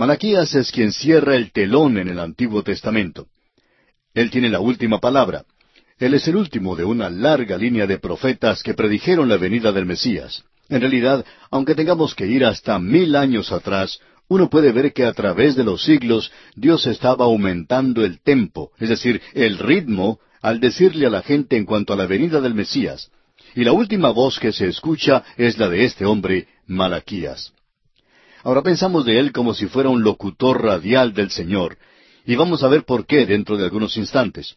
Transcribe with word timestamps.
Malaquías 0.00 0.54
es 0.54 0.72
quien 0.72 0.92
cierra 0.92 1.36
el 1.36 1.52
telón 1.52 1.98
en 1.98 2.08
el 2.08 2.20
Antiguo 2.20 2.62
Testamento. 2.62 3.26
Él 4.14 4.30
tiene 4.30 4.48
la 4.48 4.58
última 4.58 4.98
palabra. 4.98 5.44
Él 5.98 6.14
es 6.14 6.26
el 6.26 6.36
último 6.36 6.74
de 6.74 6.84
una 6.84 7.10
larga 7.10 7.58
línea 7.58 7.86
de 7.86 7.98
profetas 7.98 8.62
que 8.62 8.72
predijeron 8.72 9.28
la 9.28 9.36
venida 9.36 9.72
del 9.72 9.84
Mesías. 9.84 10.42
En 10.70 10.80
realidad, 10.80 11.26
aunque 11.50 11.74
tengamos 11.74 12.14
que 12.14 12.26
ir 12.26 12.46
hasta 12.46 12.78
mil 12.78 13.14
años 13.14 13.52
atrás, 13.52 14.00
uno 14.26 14.48
puede 14.48 14.72
ver 14.72 14.94
que 14.94 15.04
a 15.04 15.12
través 15.12 15.54
de 15.54 15.64
los 15.64 15.82
siglos 15.84 16.32
Dios 16.56 16.86
estaba 16.86 17.26
aumentando 17.26 18.02
el 18.02 18.22
tempo, 18.22 18.72
es 18.78 18.88
decir, 18.88 19.20
el 19.34 19.58
ritmo, 19.58 20.18
al 20.40 20.60
decirle 20.60 21.08
a 21.08 21.10
la 21.10 21.20
gente 21.20 21.58
en 21.58 21.66
cuanto 21.66 21.92
a 21.92 21.96
la 21.96 22.06
venida 22.06 22.40
del 22.40 22.54
Mesías. 22.54 23.10
Y 23.54 23.64
la 23.64 23.72
última 23.72 24.08
voz 24.12 24.38
que 24.38 24.52
se 24.52 24.66
escucha 24.66 25.24
es 25.36 25.58
la 25.58 25.68
de 25.68 25.84
este 25.84 26.06
hombre, 26.06 26.48
Malaquías. 26.66 27.52
Ahora 28.42 28.62
pensamos 28.62 29.04
de 29.04 29.18
él 29.18 29.32
como 29.32 29.54
si 29.54 29.66
fuera 29.66 29.88
un 29.88 30.02
locutor 30.02 30.62
radial 30.62 31.12
del 31.12 31.30
Señor, 31.30 31.76
y 32.24 32.36
vamos 32.36 32.62
a 32.62 32.68
ver 32.68 32.84
por 32.84 33.06
qué 33.06 33.26
dentro 33.26 33.56
de 33.56 33.64
algunos 33.64 33.96
instantes. 33.96 34.56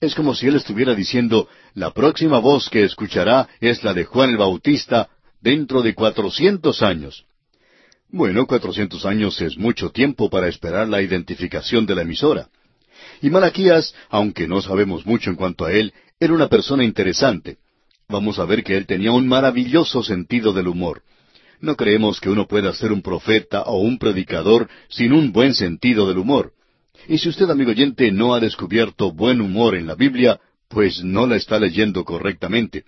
Es 0.00 0.14
como 0.14 0.34
si 0.34 0.46
él 0.46 0.56
estuviera 0.56 0.94
diciendo, 0.94 1.48
la 1.74 1.92
próxima 1.92 2.38
voz 2.38 2.70
que 2.70 2.84
escuchará 2.84 3.48
es 3.60 3.84
la 3.84 3.92
de 3.92 4.04
Juan 4.04 4.30
el 4.30 4.38
Bautista 4.38 5.08
dentro 5.40 5.82
de 5.82 5.94
cuatrocientos 5.94 6.82
años. 6.82 7.26
Bueno, 8.08 8.46
cuatrocientos 8.46 9.06
años 9.06 9.40
es 9.40 9.56
mucho 9.56 9.90
tiempo 9.90 10.30
para 10.30 10.48
esperar 10.48 10.88
la 10.88 11.02
identificación 11.02 11.86
de 11.86 11.94
la 11.94 12.02
emisora. 12.02 12.48
Y 13.22 13.30
Malaquías, 13.30 13.94
aunque 14.08 14.48
no 14.48 14.60
sabemos 14.62 15.06
mucho 15.06 15.30
en 15.30 15.36
cuanto 15.36 15.64
a 15.64 15.72
él, 15.72 15.92
era 16.18 16.32
una 16.32 16.48
persona 16.48 16.82
interesante. 16.82 17.58
Vamos 18.08 18.38
a 18.38 18.44
ver 18.44 18.64
que 18.64 18.76
él 18.76 18.86
tenía 18.86 19.12
un 19.12 19.28
maravilloso 19.28 20.02
sentido 20.02 20.52
del 20.52 20.68
humor. 20.68 21.02
No 21.60 21.76
creemos 21.76 22.20
que 22.20 22.30
uno 22.30 22.46
pueda 22.46 22.72
ser 22.72 22.90
un 22.90 23.02
profeta 23.02 23.62
o 23.62 23.80
un 23.80 23.98
predicador 23.98 24.68
sin 24.88 25.12
un 25.12 25.30
buen 25.30 25.54
sentido 25.54 26.08
del 26.08 26.18
humor. 26.18 26.52
Y 27.06 27.18
si 27.18 27.28
usted, 27.28 27.50
amigo 27.50 27.70
oyente, 27.70 28.10
no 28.12 28.34
ha 28.34 28.40
descubierto 28.40 29.12
buen 29.12 29.40
humor 29.40 29.74
en 29.74 29.86
la 29.86 29.94
Biblia, 29.94 30.40
pues 30.68 31.04
no 31.04 31.26
la 31.26 31.36
está 31.36 31.58
leyendo 31.58 32.04
correctamente. 32.04 32.84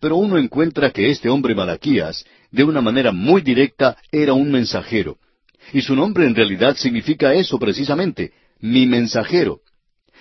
Pero 0.00 0.16
uno 0.16 0.38
encuentra 0.38 0.90
que 0.90 1.10
este 1.10 1.28
hombre 1.28 1.54
Malaquías, 1.54 2.24
de 2.50 2.62
una 2.62 2.80
manera 2.80 3.10
muy 3.10 3.42
directa, 3.42 3.96
era 4.12 4.34
un 4.34 4.52
mensajero. 4.52 5.18
Y 5.72 5.82
su 5.82 5.96
nombre 5.96 6.24
en 6.24 6.34
realidad 6.34 6.76
significa 6.76 7.34
eso 7.34 7.58
precisamente, 7.58 8.32
mi 8.60 8.86
mensajero. 8.86 9.60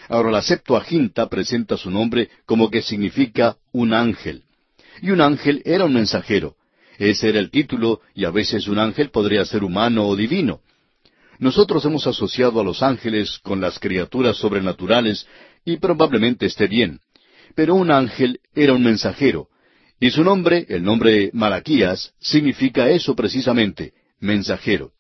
Ahora 0.09 0.31
la 0.31 0.42
Septuaginta 0.42 1.30
presenta 1.30 1.78
su 1.78 1.92
nombre 1.92 2.30
como 2.45 2.72
que 2.72 2.81
significa 2.81 3.58
un 3.72 3.94
ángel. 3.94 4.44
Y 5.02 5.11
un 5.11 5.22
ángel 5.22 5.61
era 5.66 5.86
un 5.86 5.94
mensajero. 5.94 6.56
Ese 7.02 7.30
era 7.30 7.40
el 7.40 7.50
título, 7.50 8.02
y 8.14 8.26
a 8.26 8.30
veces 8.30 8.68
un 8.68 8.78
ángel 8.78 9.10
podría 9.10 9.44
ser 9.44 9.64
humano 9.64 10.08
o 10.08 10.16
divino. 10.16 10.60
Nosotros 11.40 11.84
hemos 11.84 12.06
asociado 12.06 12.62
a 12.62 12.64
los 12.64 12.84
ángeles 12.84 13.40
con 13.40 13.60
las 13.60 13.80
criaturas 13.80 14.38
sobrenaturales, 14.38 15.26
y 15.66 15.78
probablemente 15.78 16.46
esté 16.46 16.68
bien. 16.68 17.00
Pero 17.56 17.74
un 17.74 17.90
ángel 17.90 18.40
era 18.54 18.74
un 18.74 18.84
mensajero, 18.84 19.48
y 20.00 20.12
su 20.12 20.24
nombre, 20.24 20.68
el 20.70 20.84
nombre 20.84 21.32
Malaquías, 21.34 22.14
significa 22.20 22.88
eso 22.88 23.16
precisamente, 23.16 23.94
mensajero. 24.20 24.92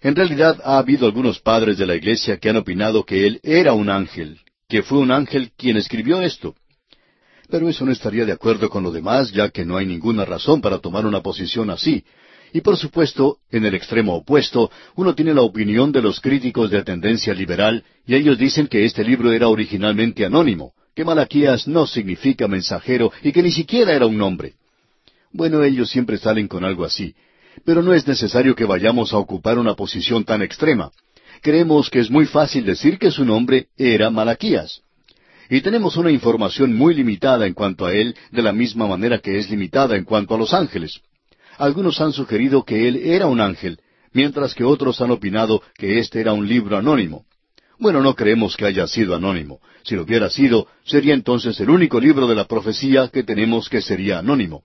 En 0.00 0.16
realidad 0.16 0.58
ha 0.64 0.78
habido 0.78 1.04
algunos 1.04 1.38
padres 1.38 1.76
de 1.76 1.84
la 1.84 1.96
iglesia 1.96 2.38
que 2.38 2.48
han 2.48 2.56
opinado 2.56 3.04
que 3.04 3.26
él 3.26 3.40
era 3.42 3.74
un 3.74 3.90
ángel, 3.90 4.40
que 4.70 4.82
fue 4.82 5.00
un 5.00 5.10
ángel 5.10 5.50
quien 5.54 5.76
escribió 5.76 6.22
esto. 6.22 6.54
Pero 7.52 7.68
eso 7.68 7.84
no 7.84 7.92
estaría 7.92 8.24
de 8.24 8.32
acuerdo 8.32 8.70
con 8.70 8.82
lo 8.82 8.90
demás, 8.90 9.30
ya 9.30 9.50
que 9.50 9.66
no 9.66 9.76
hay 9.76 9.84
ninguna 9.84 10.24
razón 10.24 10.62
para 10.62 10.78
tomar 10.78 11.04
una 11.04 11.20
posición 11.20 11.68
así. 11.68 12.02
Y 12.54 12.62
por 12.62 12.78
supuesto, 12.78 13.40
en 13.50 13.66
el 13.66 13.74
extremo 13.74 14.14
opuesto, 14.14 14.70
uno 14.96 15.14
tiene 15.14 15.34
la 15.34 15.42
opinión 15.42 15.92
de 15.92 16.00
los 16.00 16.18
críticos 16.18 16.70
de 16.70 16.82
tendencia 16.82 17.34
liberal, 17.34 17.84
y 18.06 18.14
ellos 18.14 18.38
dicen 18.38 18.68
que 18.68 18.86
este 18.86 19.04
libro 19.04 19.30
era 19.32 19.48
originalmente 19.48 20.24
anónimo 20.24 20.72
que 20.94 21.04
Malaquías 21.04 21.68
no 21.68 21.86
significa 21.86 22.48
mensajero 22.48 23.12
y 23.22 23.32
que 23.32 23.42
ni 23.42 23.52
siquiera 23.52 23.92
era 23.92 24.06
un 24.06 24.16
nombre. 24.16 24.54
Bueno, 25.30 25.62
ellos 25.62 25.90
siempre 25.90 26.16
salen 26.16 26.48
con 26.48 26.64
algo 26.64 26.86
así, 26.86 27.14
pero 27.66 27.82
no 27.82 27.92
es 27.92 28.06
necesario 28.06 28.54
que 28.54 28.64
vayamos 28.64 29.12
a 29.12 29.18
ocupar 29.18 29.58
una 29.58 29.74
posición 29.74 30.24
tan 30.24 30.40
extrema. 30.40 30.90
Creemos 31.42 31.90
que 31.90 32.00
es 32.00 32.10
muy 32.10 32.24
fácil 32.24 32.64
decir 32.64 32.98
que 32.98 33.10
su 33.10 33.26
nombre 33.26 33.68
era 33.76 34.08
Malaquías. 34.08 34.80
Y 35.52 35.60
tenemos 35.60 35.98
una 35.98 36.10
información 36.10 36.74
muy 36.74 36.94
limitada 36.94 37.46
en 37.46 37.52
cuanto 37.52 37.84
a 37.84 37.92
él, 37.92 38.16
de 38.30 38.40
la 38.40 38.54
misma 38.54 38.86
manera 38.86 39.18
que 39.18 39.36
es 39.36 39.50
limitada 39.50 39.98
en 39.98 40.04
cuanto 40.04 40.34
a 40.34 40.38
los 40.38 40.54
ángeles. 40.54 41.02
Algunos 41.58 42.00
han 42.00 42.14
sugerido 42.14 42.64
que 42.64 42.88
él 42.88 42.96
era 42.96 43.26
un 43.26 43.38
ángel, 43.38 43.78
mientras 44.14 44.54
que 44.54 44.64
otros 44.64 45.02
han 45.02 45.10
opinado 45.10 45.62
que 45.74 45.98
este 45.98 46.22
era 46.22 46.32
un 46.32 46.48
libro 46.48 46.78
anónimo. 46.78 47.26
Bueno, 47.78 48.00
no 48.00 48.14
creemos 48.14 48.56
que 48.56 48.64
haya 48.64 48.86
sido 48.86 49.14
anónimo. 49.14 49.60
Si 49.82 49.94
lo 49.94 50.04
hubiera 50.04 50.30
sido, 50.30 50.68
sería 50.84 51.12
entonces 51.12 51.60
el 51.60 51.68
único 51.68 52.00
libro 52.00 52.26
de 52.26 52.34
la 52.34 52.46
profecía 52.46 53.08
que 53.08 53.22
tenemos 53.22 53.68
que 53.68 53.82
sería 53.82 54.20
anónimo. 54.20 54.62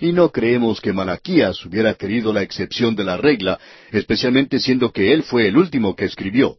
Y 0.00 0.12
no 0.12 0.30
creemos 0.30 0.80
que 0.80 0.92
Malaquías 0.92 1.66
hubiera 1.66 1.94
querido 1.94 2.32
la 2.32 2.42
excepción 2.42 2.94
de 2.94 3.02
la 3.02 3.16
regla, 3.16 3.58
especialmente 3.90 4.60
siendo 4.60 4.92
que 4.92 5.12
él 5.12 5.24
fue 5.24 5.48
el 5.48 5.56
último 5.56 5.96
que 5.96 6.04
escribió. 6.04 6.58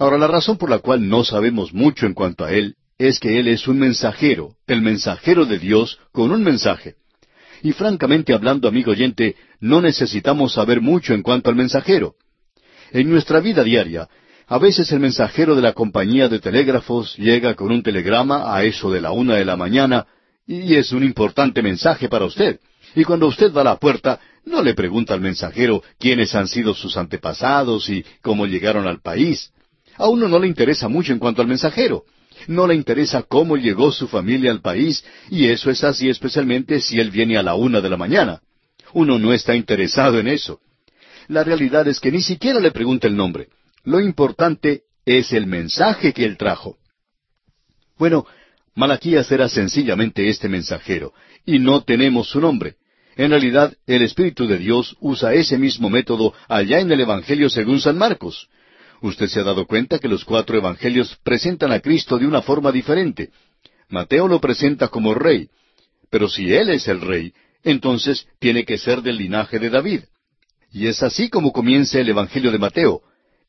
Ahora, 0.00 0.16
la 0.16 0.28
razón 0.28 0.56
por 0.56 0.70
la 0.70 0.78
cual 0.78 1.06
no 1.10 1.24
sabemos 1.24 1.74
mucho 1.74 2.06
en 2.06 2.14
cuanto 2.14 2.46
a 2.46 2.52
él 2.52 2.76
es 2.96 3.20
que 3.20 3.38
él 3.38 3.48
es 3.48 3.68
un 3.68 3.78
mensajero, 3.78 4.54
el 4.66 4.80
mensajero 4.80 5.44
de 5.44 5.58
Dios 5.58 5.98
con 6.10 6.30
un 6.30 6.42
mensaje. 6.42 6.94
Y 7.62 7.72
francamente 7.72 8.32
hablando, 8.32 8.66
amigo 8.66 8.92
oyente, 8.92 9.36
no 9.60 9.82
necesitamos 9.82 10.54
saber 10.54 10.80
mucho 10.80 11.12
en 11.12 11.22
cuanto 11.22 11.50
al 11.50 11.56
mensajero. 11.56 12.14
En 12.92 13.10
nuestra 13.10 13.40
vida 13.40 13.62
diaria, 13.62 14.08
a 14.46 14.58
veces 14.58 14.90
el 14.90 15.00
mensajero 15.00 15.54
de 15.54 15.60
la 15.60 15.74
compañía 15.74 16.30
de 16.30 16.38
telégrafos 16.38 17.14
llega 17.18 17.54
con 17.54 17.70
un 17.70 17.82
telegrama 17.82 18.56
a 18.56 18.64
eso 18.64 18.90
de 18.90 19.02
la 19.02 19.12
una 19.12 19.34
de 19.34 19.44
la 19.44 19.58
mañana 19.58 20.06
y 20.46 20.76
es 20.76 20.92
un 20.92 21.04
importante 21.04 21.60
mensaje 21.60 22.08
para 22.08 22.24
usted. 22.24 22.58
Y 22.94 23.04
cuando 23.04 23.26
usted 23.26 23.52
va 23.52 23.60
a 23.60 23.64
la 23.64 23.76
puerta, 23.76 24.18
no 24.46 24.62
le 24.62 24.72
pregunta 24.72 25.12
al 25.12 25.20
mensajero 25.20 25.82
quiénes 25.98 26.34
han 26.34 26.48
sido 26.48 26.72
sus 26.72 26.96
antepasados 26.96 27.90
y 27.90 28.02
cómo 28.22 28.46
llegaron 28.46 28.86
al 28.86 29.02
país. 29.02 29.52
A 30.00 30.08
uno 30.08 30.28
no 30.28 30.38
le 30.38 30.46
interesa 30.46 30.88
mucho 30.88 31.12
en 31.12 31.18
cuanto 31.18 31.42
al 31.42 31.48
mensajero. 31.48 32.04
No 32.46 32.66
le 32.66 32.74
interesa 32.74 33.22
cómo 33.22 33.58
llegó 33.58 33.92
su 33.92 34.08
familia 34.08 34.50
al 34.50 34.62
país, 34.62 35.04
y 35.28 35.48
eso 35.48 35.70
es 35.70 35.84
así 35.84 36.08
especialmente 36.08 36.80
si 36.80 36.98
él 36.98 37.10
viene 37.10 37.36
a 37.36 37.42
la 37.42 37.54
una 37.54 37.82
de 37.82 37.90
la 37.90 37.98
mañana. 37.98 38.40
Uno 38.94 39.18
no 39.18 39.34
está 39.34 39.54
interesado 39.54 40.18
en 40.18 40.28
eso. 40.28 40.60
La 41.28 41.44
realidad 41.44 41.86
es 41.86 42.00
que 42.00 42.10
ni 42.10 42.22
siquiera 42.22 42.60
le 42.60 42.70
pregunta 42.70 43.08
el 43.08 43.14
nombre. 43.14 43.48
Lo 43.84 44.00
importante 44.00 44.84
es 45.04 45.34
el 45.34 45.46
mensaje 45.46 46.14
que 46.14 46.24
él 46.24 46.38
trajo. 46.38 46.78
Bueno, 47.98 48.24
Malaquías 48.74 49.30
era 49.30 49.50
sencillamente 49.50 50.30
este 50.30 50.48
mensajero, 50.48 51.12
y 51.44 51.58
no 51.58 51.82
tenemos 51.82 52.30
su 52.30 52.40
nombre. 52.40 52.76
En 53.16 53.32
realidad, 53.32 53.74
el 53.86 54.00
Espíritu 54.00 54.46
de 54.46 54.56
Dios 54.56 54.96
usa 55.00 55.34
ese 55.34 55.58
mismo 55.58 55.90
método 55.90 56.32
allá 56.48 56.80
en 56.80 56.90
el 56.90 57.00
Evangelio 57.00 57.50
según 57.50 57.80
San 57.80 57.98
Marcos. 57.98 58.48
Usted 59.02 59.28
se 59.28 59.40
ha 59.40 59.44
dado 59.44 59.66
cuenta 59.66 59.98
que 59.98 60.08
los 60.08 60.24
cuatro 60.24 60.56
Evangelios 60.58 61.16
presentan 61.22 61.72
a 61.72 61.80
Cristo 61.80 62.18
de 62.18 62.26
una 62.26 62.42
forma 62.42 62.70
diferente. 62.70 63.30
Mateo 63.88 64.28
lo 64.28 64.40
presenta 64.40 64.88
como 64.88 65.14
rey, 65.14 65.48
pero 66.10 66.28
si 66.28 66.52
Él 66.52 66.70
es 66.70 66.86
el 66.86 67.00
rey, 67.00 67.32
entonces 67.62 68.26
tiene 68.38 68.64
que 68.64 68.78
ser 68.78 69.02
del 69.02 69.16
linaje 69.16 69.58
de 69.58 69.70
David. 69.70 70.02
Y 70.72 70.86
es 70.86 71.02
así 71.02 71.28
como 71.28 71.52
comienza 71.52 71.98
el 71.98 72.08
Evangelio 72.08 72.52
de 72.52 72.58
Mateo, 72.58 73.02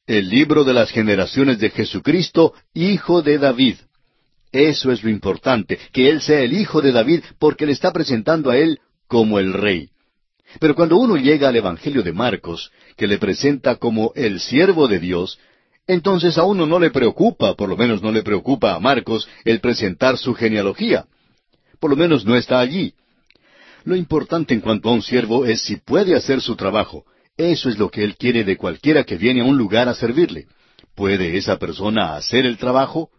el 0.08 0.30
libro 0.30 0.64
de 0.64 0.74
las 0.74 0.90
generaciones 0.90 1.60
de 1.60 1.70
Jesucristo, 1.70 2.54
hijo 2.74 3.22
de 3.22 3.38
David. 3.38 3.76
Eso 4.52 4.92
es 4.92 5.04
lo 5.04 5.10
importante, 5.10 5.80
que 5.94 6.10
Él 6.10 6.22
sea 6.22 6.42
el 6.42 6.54
hijo 6.54 6.82
de 6.82 6.92
David 6.92 7.24
porque 7.40 7.66
le 7.66 7.72
está 7.74 7.92
presentando 7.92 8.50
a 8.50 8.58
Él 8.58 8.80
como 9.08 9.40
el 9.40 9.54
rey. 9.54 9.90
Pero 10.60 10.76
cuando 10.76 10.98
uno 10.98 11.16
llega 11.16 11.50
al 11.50 11.56
Evangelio 11.56 12.04
de 12.04 12.14
Marcos, 12.14 12.72
que 12.98 13.08
le 13.08 13.18
presenta 13.18 13.76
como 13.76 14.12
el 14.16 14.40
siervo 14.40 14.88
de 14.88 15.00
Dios, 15.00 15.40
entonces 15.88 16.38
a 16.38 16.44
uno 16.44 16.66
no 16.66 16.80
le 16.80 16.92
preocupa, 16.92 17.56
por 17.56 17.70
lo 17.70 17.78
menos 17.78 18.02
no 18.02 18.12
le 18.12 18.24
preocupa 18.24 18.74
a 18.74 18.80
Marcos, 18.80 19.28
el 19.46 19.60
presentar 19.60 20.18
su 20.18 20.34
genealogía. 20.34 21.06
Por 21.80 21.90
lo 21.90 21.96
menos 21.96 22.26
no 22.26 22.36
está 22.36 22.60
allí. 22.60 22.94
Lo 23.84 23.96
importante 23.96 24.54
en 24.54 24.62
cuanto 24.62 24.90
a 24.90 24.94
un 24.94 25.02
siervo 25.02 25.46
es 25.46 25.62
si 25.62 25.78
puede 25.78 26.16
hacer 26.16 26.42
su 26.42 26.56
trabajo, 26.56 27.06
eso 27.38 27.70
es 27.70 27.80
lo 27.80 27.90
que 27.90 28.04
Él 28.04 28.16
quiere 28.18 28.44
de 28.44 28.58
cualquiera 28.58 29.04
que 29.04 29.18
viene 29.18 29.42
a 29.42 29.46
un 29.46 29.58
lugar 29.58 29.90
a 29.90 29.96
servirle. 29.96 30.48
¿Puede 30.96 31.38
esa 31.38 31.58
persona 31.58 32.16
hacer 32.16 32.46
el 32.46 32.58
trabajo? 32.58 33.10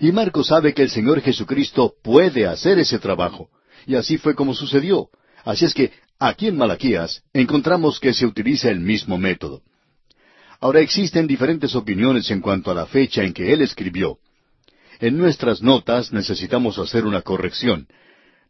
Y 0.00 0.12
Marcos 0.12 0.48
sabe 0.48 0.74
que 0.74 0.82
el 0.82 0.90
Señor 0.90 1.20
Jesucristo 1.22 1.94
puede 2.02 2.46
hacer 2.46 2.78
ese 2.78 2.98
trabajo. 2.98 3.48
Y 3.86 3.94
así 3.94 4.18
fue 4.18 4.34
como 4.34 4.54
sucedió. 4.54 5.08
Así 5.44 5.64
es 5.64 5.74
que 5.74 5.92
aquí 6.18 6.46
en 6.48 6.56
Malaquías 6.56 7.22
encontramos 7.32 7.98
que 7.98 8.14
se 8.14 8.26
utiliza 8.26 8.70
el 8.70 8.80
mismo 8.80 9.18
método. 9.18 9.62
Ahora 10.60 10.80
existen 10.80 11.26
diferentes 11.26 11.74
opiniones 11.74 12.30
en 12.30 12.40
cuanto 12.40 12.70
a 12.70 12.74
la 12.74 12.86
fecha 12.86 13.24
en 13.24 13.32
que 13.32 13.52
él 13.52 13.62
escribió. 13.62 14.18
En 15.00 15.18
nuestras 15.18 15.60
notas 15.62 16.12
necesitamos 16.12 16.78
hacer 16.78 17.04
una 17.04 17.22
corrección. 17.22 17.88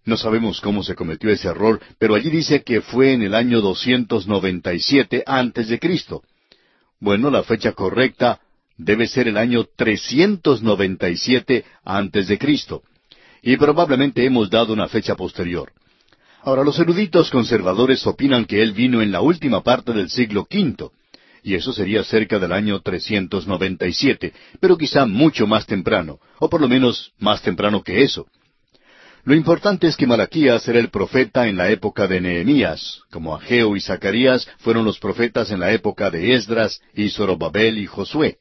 No 0.04 0.18
sabemos 0.18 0.60
cómo 0.60 0.82
se 0.82 0.94
cometió 0.94 1.30
ese 1.30 1.48
error, 1.48 1.80
pero 1.98 2.14
allí 2.14 2.28
dice 2.28 2.62
que 2.62 2.82
fue 2.82 3.12
en 3.12 3.22
el 3.22 3.34
año 3.34 3.62
297 3.62 5.22
antes 5.26 5.68
de 5.68 5.78
Cristo. 5.78 6.22
Bueno, 7.00 7.30
la 7.30 7.42
fecha 7.44 7.72
correcta 7.72 8.40
debe 8.76 9.06
ser 9.06 9.28
el 9.28 9.38
año 9.38 9.64
397 9.76 11.64
antes 11.84 12.28
de 12.28 12.38
Cristo. 12.38 12.82
Y 13.42 13.56
probablemente 13.56 14.24
hemos 14.24 14.50
dado 14.50 14.72
una 14.74 14.88
fecha 14.88 15.14
posterior. 15.14 15.72
Ahora, 16.44 16.64
los 16.64 16.78
eruditos 16.80 17.30
conservadores 17.30 18.04
opinan 18.06 18.46
que 18.46 18.62
él 18.62 18.72
vino 18.72 19.00
en 19.00 19.12
la 19.12 19.20
última 19.20 19.62
parte 19.62 19.92
del 19.92 20.10
siglo 20.10 20.46
V, 20.50 20.90
y 21.44 21.54
eso 21.54 21.72
sería 21.72 22.02
cerca 22.02 22.40
del 22.40 22.52
año 22.52 22.80
397, 22.80 24.32
pero 24.58 24.76
quizá 24.76 25.06
mucho 25.06 25.46
más 25.46 25.66
temprano, 25.66 26.18
o 26.40 26.50
por 26.50 26.60
lo 26.60 26.68
menos 26.68 27.12
más 27.18 27.42
temprano 27.42 27.82
que 27.82 28.02
eso. 28.02 28.26
Lo 29.24 29.36
importante 29.36 29.86
es 29.86 29.96
que 29.96 30.06
Malaquías 30.06 30.66
era 30.66 30.80
el 30.80 30.90
profeta 30.90 31.46
en 31.46 31.56
la 31.56 31.70
época 31.70 32.08
de 32.08 32.20
Nehemías, 32.20 33.02
como 33.12 33.36
Ageo 33.36 33.76
y 33.76 33.80
Zacarías 33.80 34.48
fueron 34.58 34.84
los 34.84 34.98
profetas 34.98 35.52
en 35.52 35.60
la 35.60 35.72
época 35.72 36.10
de 36.10 36.34
Esdras 36.34 36.80
y 36.92 37.08
Zorobabel 37.10 37.78
y 37.78 37.86
Josué. 37.86 38.38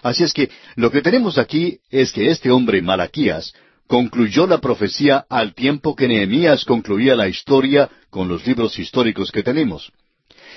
Así 0.00 0.22
es 0.22 0.32
que 0.32 0.48
lo 0.76 0.92
que 0.92 1.02
tenemos 1.02 1.38
aquí 1.38 1.80
es 1.90 2.12
que 2.12 2.30
este 2.30 2.52
hombre 2.52 2.82
Malaquías 2.82 3.52
concluyó 3.86 4.46
la 4.46 4.58
profecía 4.58 5.26
al 5.28 5.54
tiempo 5.54 5.94
que 5.94 6.08
Nehemías 6.08 6.64
concluía 6.64 7.14
la 7.14 7.28
historia 7.28 7.90
con 8.10 8.28
los 8.28 8.46
libros 8.46 8.78
históricos 8.78 9.30
que 9.30 9.42
tenemos. 9.42 9.92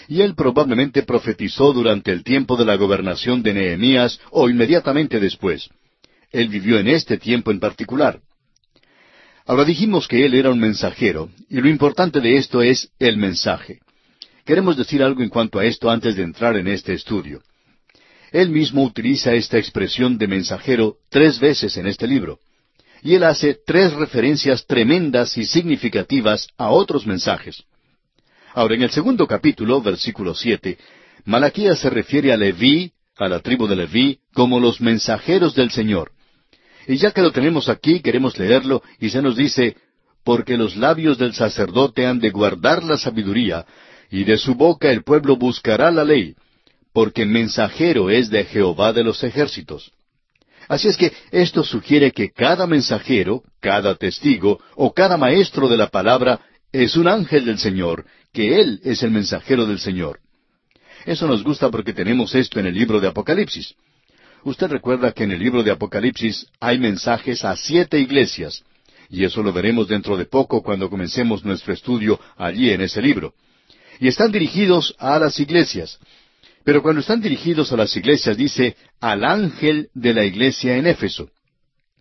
Y 0.07 0.22
él 0.22 0.36
probablemente 0.36 1.04
profetizó 1.04 1.74
durante 1.74 2.12
el 2.12 2.24
tiempo 2.24 2.57
de 2.57 2.66
la 2.66 2.75
gobernación 2.75 3.42
de 3.42 3.54
Nehemías 3.54 4.19
o 4.31 4.50
inmediatamente 4.50 5.19
después. 5.19 5.69
Él 6.31 6.50
vivió 6.50 6.80
en 6.80 6.88
este 6.88 7.18
tiempo 7.18 7.51
en 7.51 7.60
particular. 7.60 8.19
Ahora 9.45 9.63
dijimos 9.63 10.07
que 10.07 10.25
él 10.25 10.33
era 10.33 10.50
un 10.50 10.60
mensajero, 10.60 11.30
y 11.50 11.62
lo 11.62 11.69
importante 11.69 12.19
de 12.19 12.38
esto 12.38 12.62
es 12.62 12.89
el 13.00 13.18
mensaje. 13.18 13.80
Queremos 14.44 14.77
decir 14.77 15.04
algo 15.04 15.22
en 15.24 15.30
cuanto 15.30 15.60
a 15.60 15.66
esto 15.66 15.89
antes 15.89 16.16
de 16.16 16.24
entrar 16.24 16.56
en 16.57 16.68
este 16.68 16.94
estudio. 16.94 17.42
Él 18.31 18.50
mismo 18.50 18.83
utiliza 18.83 19.33
esta 19.33 19.57
expresión 19.57 20.18
de 20.18 20.27
mensajero 20.27 20.98
tres 21.10 21.39
veces 21.39 21.77
en 21.77 21.88
este 21.88 22.07
libro 22.07 22.39
y 23.05 23.13
él 23.13 23.23
hace 23.23 23.55
tres 23.63 23.93
referencias 23.93 24.65
tremendas 24.65 25.37
y 25.37 25.45
significativas 25.45 26.47
a 26.57 26.71
otros 26.71 27.05
mensajes. 27.05 27.63
Ahora, 28.55 28.73
en 28.73 28.81
el 28.81 28.89
segundo 28.89 29.27
capítulo, 29.27 29.79
versículo 29.79 30.33
siete, 30.33 30.79
Malaquías 31.23 31.77
se 31.77 31.91
refiere 31.91 32.33
a 32.33 32.37
Leví, 32.37 32.93
a 33.15 33.27
la 33.27 33.41
tribu 33.41 33.67
de 33.67 33.75
Leví, 33.75 34.17
como 34.33 34.59
los 34.59 34.81
mensajeros 34.81 35.53
del 35.53 35.69
Señor. 35.69 36.13
Y 36.87 36.97
ya 36.97 37.11
que 37.11 37.21
lo 37.21 37.31
tenemos 37.31 37.69
aquí, 37.69 37.99
queremos 37.99 38.39
leerlo, 38.39 38.81
y 38.99 39.11
se 39.11 39.21
nos 39.21 39.35
dice, 39.35 39.77
porque 40.23 40.57
los 40.57 40.75
labios 40.75 41.19
del 41.19 41.35
sacerdote 41.35 42.07
han 42.07 42.17
de 42.17 42.31
guardar 42.31 42.83
la 42.83 42.97
sabiduría, 42.97 43.67
y 44.09 44.23
de 44.23 44.39
su 44.39 44.55
boca 44.55 44.89
el 44.89 45.03
pueblo 45.03 45.35
buscará 45.35 45.91
la 45.91 46.03
ley, 46.03 46.33
porque 46.91 47.23
mensajero 47.23 48.09
es 48.09 48.31
de 48.31 48.45
Jehová 48.45 48.93
de 48.93 49.03
los 49.03 49.23
ejércitos. 49.23 49.91
Así 50.67 50.88
es 50.88 50.97
que 50.97 51.13
esto 51.31 51.63
sugiere 51.63 52.12
que 52.12 52.31
cada 52.31 52.65
mensajero, 52.67 53.44
cada 53.59 53.95
testigo 53.95 54.59
o 54.75 54.94
cada 54.94 55.17
maestro 55.17 55.67
de 55.67 55.77
la 55.77 55.88
palabra 55.88 56.39
es 56.71 56.95
un 56.95 57.07
ángel 57.07 57.45
del 57.45 57.59
Señor, 57.59 58.06
que 58.33 58.59
Él 58.59 58.81
es 58.83 59.03
el 59.03 59.12
mensajero 59.12 59.65
del 59.65 59.79
Señor. 59.79 60.19
Eso 61.06 61.27
nos 61.27 61.44
gusta 61.44 61.69
porque 61.69 61.94
tenemos 61.94 62.33
esto 62.33 62.59
en 62.59 62.65
el 62.65 62.73
libro 62.73 63.00
de 63.00 63.07
Apocalipsis. 63.07 63.75
Usted 64.44 64.67
recuerda 64.67 65.12
que 65.12 65.23
en 65.23 65.31
el 65.31 65.39
libro 65.39 65.63
de 65.63 65.71
Apocalipsis 65.71 66.47
hay 66.59 66.79
mensajes 66.79 67.45
a 67.45 67.56
siete 67.56 68.00
iglesias, 68.00 68.63
y 69.09 69.23
eso 69.23 69.44
lo 69.44 69.53
veremos 69.53 69.88
dentro 69.88 70.17
de 70.17 70.25
poco 70.25 70.62
cuando 70.62 70.89
comencemos 70.89 71.45
nuestro 71.45 71.73
estudio 71.73 72.19
allí 72.38 72.71
en 72.71 72.81
ese 72.81 73.01
libro. 73.01 73.33
Y 74.00 74.07
están 74.07 74.31
dirigidos 74.31 74.95
a 74.97 75.17
las 75.19 75.39
iglesias, 75.39 76.00
pero 76.65 76.81
cuando 76.81 77.01
están 77.01 77.21
dirigidos 77.21 77.71
a 77.71 77.77
las 77.77 77.95
iglesias 77.95 78.35
dice 78.35 78.75
al 79.00 79.23
ángel 79.23 79.89
de 79.94 80.15
la 80.15 80.25
iglesia 80.25 80.75
en 80.75 80.88
Éfeso. 80.88 81.29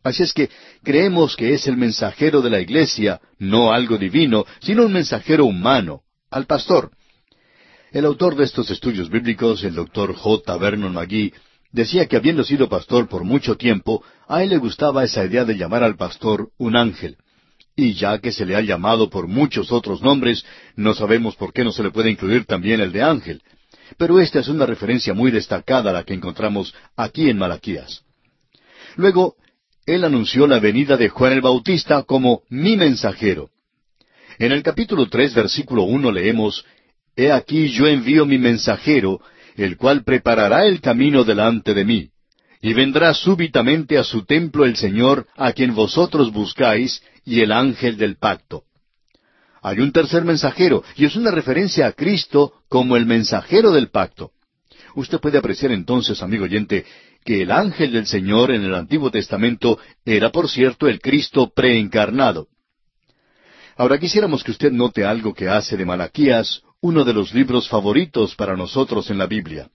Así 0.02 0.22
es 0.22 0.32
que 0.32 0.48
creemos 0.82 1.36
que 1.36 1.52
es 1.52 1.66
el 1.66 1.76
mensajero 1.76 2.40
de 2.40 2.48
la 2.48 2.60
iglesia, 2.60 3.20
no 3.38 3.72
algo 3.72 3.98
divino, 3.98 4.46
sino 4.60 4.86
un 4.86 4.92
mensajero 4.92 5.44
humano, 5.44 6.00
al 6.30 6.46
pastor. 6.46 6.90
El 7.92 8.06
autor 8.06 8.36
de 8.36 8.44
estos 8.44 8.70
estudios 8.70 9.10
bíblicos, 9.10 9.62
el 9.64 9.74
doctor 9.74 10.14
J. 10.14 10.56
Vernon 10.56 10.94
McGee, 10.94 11.34
decía 11.70 12.06
que 12.06 12.16
habiendo 12.16 12.42
sido 12.42 12.68
pastor 12.68 13.06
por 13.06 13.22
mucho 13.22 13.56
tiempo, 13.56 14.02
a 14.26 14.42
él 14.42 14.48
le 14.48 14.56
gustaba 14.56 15.04
esa 15.04 15.24
idea 15.24 15.44
de 15.44 15.56
llamar 15.56 15.84
al 15.84 15.96
pastor 15.96 16.48
un 16.56 16.76
ángel. 16.76 17.18
Y 17.76 17.92
ya 17.94 18.18
que 18.18 18.32
se 18.32 18.46
le 18.46 18.56
ha 18.56 18.62
llamado 18.62 19.10
por 19.10 19.26
muchos 19.26 19.72
otros 19.72 20.00
nombres, 20.00 20.44
no 20.74 20.94
sabemos 20.94 21.36
por 21.36 21.52
qué 21.52 21.64
no 21.64 21.72
se 21.72 21.82
le 21.82 21.90
puede 21.90 22.10
incluir 22.10 22.46
también 22.46 22.80
el 22.80 22.92
de 22.92 23.02
ángel. 23.02 23.42
Pero 23.96 24.20
esta 24.20 24.40
es 24.40 24.48
una 24.48 24.66
referencia 24.66 25.14
muy 25.14 25.30
destacada 25.30 25.90
a 25.90 25.92
la 25.92 26.04
que 26.04 26.14
encontramos 26.14 26.74
aquí 26.96 27.28
en 27.28 27.38
Malaquías. 27.38 28.02
Luego, 28.96 29.36
él 29.86 30.04
anunció 30.04 30.46
la 30.46 30.60
venida 30.60 30.96
de 30.96 31.08
Juan 31.08 31.32
el 31.32 31.40
Bautista 31.40 32.02
como 32.04 32.42
mi 32.48 32.76
mensajero. 32.76 33.50
En 34.38 34.52
el 34.52 34.62
capítulo 34.62 35.08
tres, 35.08 35.34
versículo 35.34 35.82
uno 35.82 36.10
leemos 36.10 36.64
He 37.16 37.30
aquí 37.30 37.68
yo 37.68 37.86
envío 37.86 38.26
mi 38.26 38.38
mensajero, 38.38 39.20
el 39.56 39.76
cual 39.76 40.02
preparará 40.02 40.66
el 40.66 40.80
camino 40.80 41.22
delante 41.22 41.74
de 41.74 41.84
mí. 41.84 42.08
Y 42.60 42.72
vendrá 42.72 43.12
súbitamente 43.14 43.98
a 43.98 44.04
su 44.04 44.24
templo 44.24 44.64
el 44.64 44.76
Señor, 44.76 45.26
a 45.36 45.52
quien 45.52 45.74
vosotros 45.74 46.32
buscáis, 46.32 47.02
y 47.24 47.40
el 47.40 47.52
ángel 47.52 47.96
del 47.96 48.16
pacto. 48.16 48.64
Hay 49.64 49.80
un 49.80 49.92
tercer 49.92 50.26
mensajero, 50.26 50.84
y 50.94 51.06
es 51.06 51.16
una 51.16 51.30
referencia 51.30 51.86
a 51.86 51.92
Cristo 51.92 52.52
como 52.68 52.98
el 52.98 53.06
mensajero 53.06 53.70
del 53.70 53.88
pacto. 53.88 54.32
Usted 54.94 55.18
puede 55.18 55.38
apreciar 55.38 55.72
entonces, 55.72 56.22
amigo 56.22 56.44
oyente, 56.44 56.84
que 57.24 57.40
el 57.40 57.50
ángel 57.50 57.92
del 57.92 58.06
Señor 58.06 58.50
en 58.50 58.62
el 58.62 58.74
Antiguo 58.74 59.10
Testamento 59.10 59.78
era, 60.04 60.30
por 60.30 60.50
cierto, 60.50 60.86
el 60.86 61.00
Cristo 61.00 61.50
preencarnado. 61.56 62.48
Ahora 63.78 63.98
quisiéramos 63.98 64.44
que 64.44 64.50
usted 64.50 64.70
note 64.70 65.02
algo 65.02 65.32
que 65.32 65.48
hace 65.48 65.78
de 65.78 65.86
Malaquías 65.86 66.60
uno 66.82 67.02
de 67.02 67.14
los 67.14 67.32
libros 67.32 67.66
favoritos 67.66 68.36
para 68.36 68.58
nosotros 68.58 69.08
en 69.08 69.16
la 69.16 69.26
Biblia. 69.26 69.70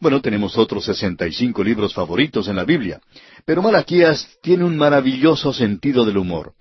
Bueno, 0.00 0.20
tenemos 0.20 0.58
otros 0.58 0.84
sesenta 0.84 1.28
y 1.28 1.32
cinco 1.32 1.62
libros 1.62 1.94
favoritos 1.94 2.48
en 2.48 2.56
la 2.56 2.64
Biblia, 2.64 3.00
pero 3.44 3.62
Malaquías 3.62 4.36
tiene 4.42 4.64
un 4.64 4.76
maravilloso 4.76 5.52
sentido 5.52 6.04
del 6.04 6.18
humor 6.18 6.54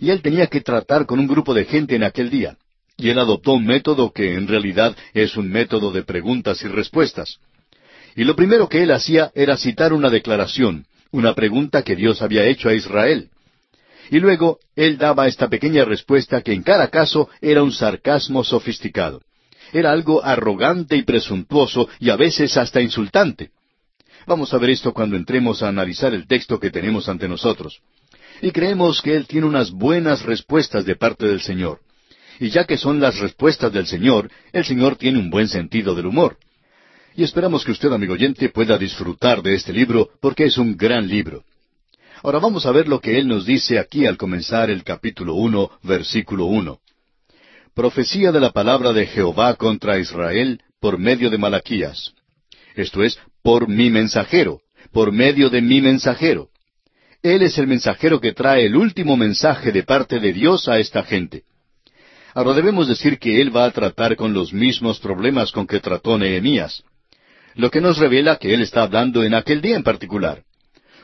y 0.00 0.10
él 0.10 0.22
tenía 0.22 0.46
que 0.46 0.62
tratar 0.62 1.04
con 1.04 1.20
un 1.20 1.26
grupo 1.26 1.52
de 1.52 1.66
gente 1.66 1.94
en 1.94 2.02
aquel 2.02 2.30
día. 2.30 2.56
Y 2.96 3.10
él 3.10 3.18
adoptó 3.18 3.52
un 3.52 3.66
método 3.66 4.12
que 4.12 4.34
en 4.34 4.48
realidad 4.48 4.96
es 5.12 5.36
un 5.36 5.50
método 5.50 5.92
de 5.92 6.02
preguntas 6.02 6.62
y 6.62 6.68
respuestas. 6.68 7.38
Y 8.16 8.24
lo 8.24 8.34
primero 8.34 8.68
que 8.68 8.82
él 8.82 8.90
hacía 8.92 9.30
era 9.34 9.58
citar 9.58 9.92
una 9.92 10.08
declaración, 10.08 10.86
una 11.12 11.34
pregunta 11.34 11.82
que 11.82 11.96
Dios 11.96 12.22
había 12.22 12.46
hecho 12.46 12.68
a 12.68 12.74
Israel. 12.74 13.28
Y 14.10 14.18
luego 14.20 14.58
él 14.74 14.96
daba 14.96 15.28
esta 15.28 15.48
pequeña 15.48 15.84
respuesta 15.84 16.40
que 16.40 16.52
en 16.52 16.62
cada 16.62 16.88
caso 16.88 17.28
era 17.40 17.62
un 17.62 17.70
sarcasmo 17.70 18.42
sofisticado. 18.42 19.20
Era 19.72 19.92
algo 19.92 20.24
arrogante 20.24 20.96
y 20.96 21.02
presuntuoso 21.02 21.88
y 22.00 22.10
a 22.10 22.16
veces 22.16 22.56
hasta 22.56 22.80
insultante. 22.80 23.50
Vamos 24.26 24.52
a 24.52 24.58
ver 24.58 24.70
esto 24.70 24.92
cuando 24.92 25.16
entremos 25.16 25.62
a 25.62 25.68
analizar 25.68 26.12
el 26.14 26.26
texto 26.26 26.58
que 26.58 26.70
tenemos 26.70 27.08
ante 27.08 27.28
nosotros 27.28 27.80
y 28.42 28.50
creemos 28.50 29.02
que 29.02 29.16
Él 29.16 29.26
tiene 29.26 29.46
unas 29.46 29.70
buenas 29.70 30.22
respuestas 30.22 30.84
de 30.84 30.96
parte 30.96 31.26
del 31.26 31.40
Señor. 31.40 31.80
Y 32.38 32.48
ya 32.50 32.64
que 32.64 32.78
son 32.78 33.00
las 33.00 33.18
respuestas 33.18 33.72
del 33.72 33.86
Señor, 33.86 34.30
el 34.52 34.64
Señor 34.64 34.96
tiene 34.96 35.18
un 35.18 35.30
buen 35.30 35.48
sentido 35.48 35.94
del 35.94 36.06
humor. 36.06 36.38
Y 37.14 37.22
esperamos 37.22 37.64
que 37.64 37.72
usted, 37.72 37.92
amigo 37.92 38.14
oyente, 38.14 38.48
pueda 38.48 38.78
disfrutar 38.78 39.42
de 39.42 39.54
este 39.54 39.72
libro 39.72 40.10
porque 40.20 40.44
es 40.44 40.56
un 40.56 40.76
gran 40.76 41.06
libro. 41.06 41.44
Ahora 42.22 42.38
vamos 42.38 42.66
a 42.66 42.72
ver 42.72 42.88
lo 42.88 43.00
que 43.00 43.18
Él 43.18 43.28
nos 43.28 43.44
dice 43.44 43.78
aquí 43.78 44.06
al 44.06 44.16
comenzar 44.16 44.70
el 44.70 44.84
capítulo 44.84 45.34
uno, 45.34 45.70
versículo 45.82 46.46
uno. 46.46 46.80
Profecía 47.74 48.32
de 48.32 48.40
la 48.40 48.52
palabra 48.52 48.92
de 48.92 49.06
Jehová 49.06 49.54
contra 49.56 49.98
Israel 49.98 50.60
por 50.80 50.98
medio 50.98 51.30
de 51.30 51.38
Malaquías. 51.38 52.12
Esto 52.74 53.02
es, 53.02 53.18
por 53.42 53.68
mi 53.68 53.90
mensajero, 53.90 54.60
por 54.92 55.12
medio 55.12 55.50
de 55.50 55.62
mi 55.62 55.80
mensajero. 55.80 56.48
Él 57.22 57.42
es 57.42 57.58
el 57.58 57.66
mensajero 57.66 58.18
que 58.18 58.32
trae 58.32 58.64
el 58.64 58.76
último 58.76 59.16
mensaje 59.16 59.72
de 59.72 59.82
parte 59.82 60.20
de 60.20 60.32
Dios 60.32 60.68
a 60.68 60.78
esta 60.78 61.02
gente. 61.02 61.44
Ahora 62.32 62.54
debemos 62.54 62.88
decir 62.88 63.18
que 63.18 63.42
Él 63.42 63.54
va 63.54 63.66
a 63.66 63.70
tratar 63.72 64.16
con 64.16 64.32
los 64.32 64.54
mismos 64.54 65.00
problemas 65.00 65.52
con 65.52 65.66
que 65.66 65.80
trató 65.80 66.16
Nehemías, 66.16 66.82
lo 67.56 67.70
que 67.70 67.80
nos 67.80 67.98
revela 67.98 68.36
que 68.36 68.54
Él 68.54 68.62
está 68.62 68.82
hablando 68.82 69.22
en 69.22 69.34
aquel 69.34 69.60
día 69.60 69.76
en 69.76 69.82
particular. 69.82 70.44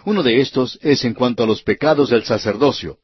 Uno 0.06 0.22
de 0.22 0.40
estos 0.40 0.78
es 0.82 1.04
en 1.04 1.12
cuanto 1.12 1.42
a 1.42 1.46
los 1.46 1.62
pecados 1.62 2.10
del 2.10 2.24
sacerdocio. 2.24 2.98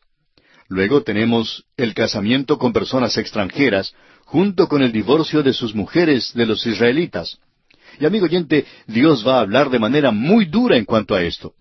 Luego 0.68 1.02
tenemos 1.02 1.64
el 1.76 1.92
casamiento 1.92 2.56
con 2.56 2.72
personas 2.72 3.18
extranjeras, 3.18 3.92
junto 4.24 4.68
con 4.68 4.82
el 4.82 4.92
divorcio 4.92 5.42
de 5.42 5.52
sus 5.52 5.74
mujeres 5.74 6.32
de 6.32 6.46
los 6.46 6.64
israelitas. 6.64 7.38
Y 8.00 8.06
amigo 8.06 8.24
oyente, 8.24 8.64
Dios 8.86 9.26
va 9.26 9.36
a 9.36 9.40
hablar 9.40 9.68
de 9.68 9.78
manera 9.78 10.12
muy 10.12 10.46
dura 10.46 10.78
en 10.78 10.86
cuanto 10.86 11.14
a 11.14 11.22
esto. 11.22 11.52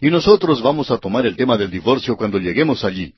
Y 0.00 0.10
nosotros 0.10 0.62
vamos 0.62 0.90
a 0.90 0.98
tomar 0.98 1.26
el 1.26 1.36
tema 1.36 1.56
del 1.56 1.70
divorcio 1.70 2.16
cuando 2.16 2.38
lleguemos 2.38 2.84
allí. 2.84 3.14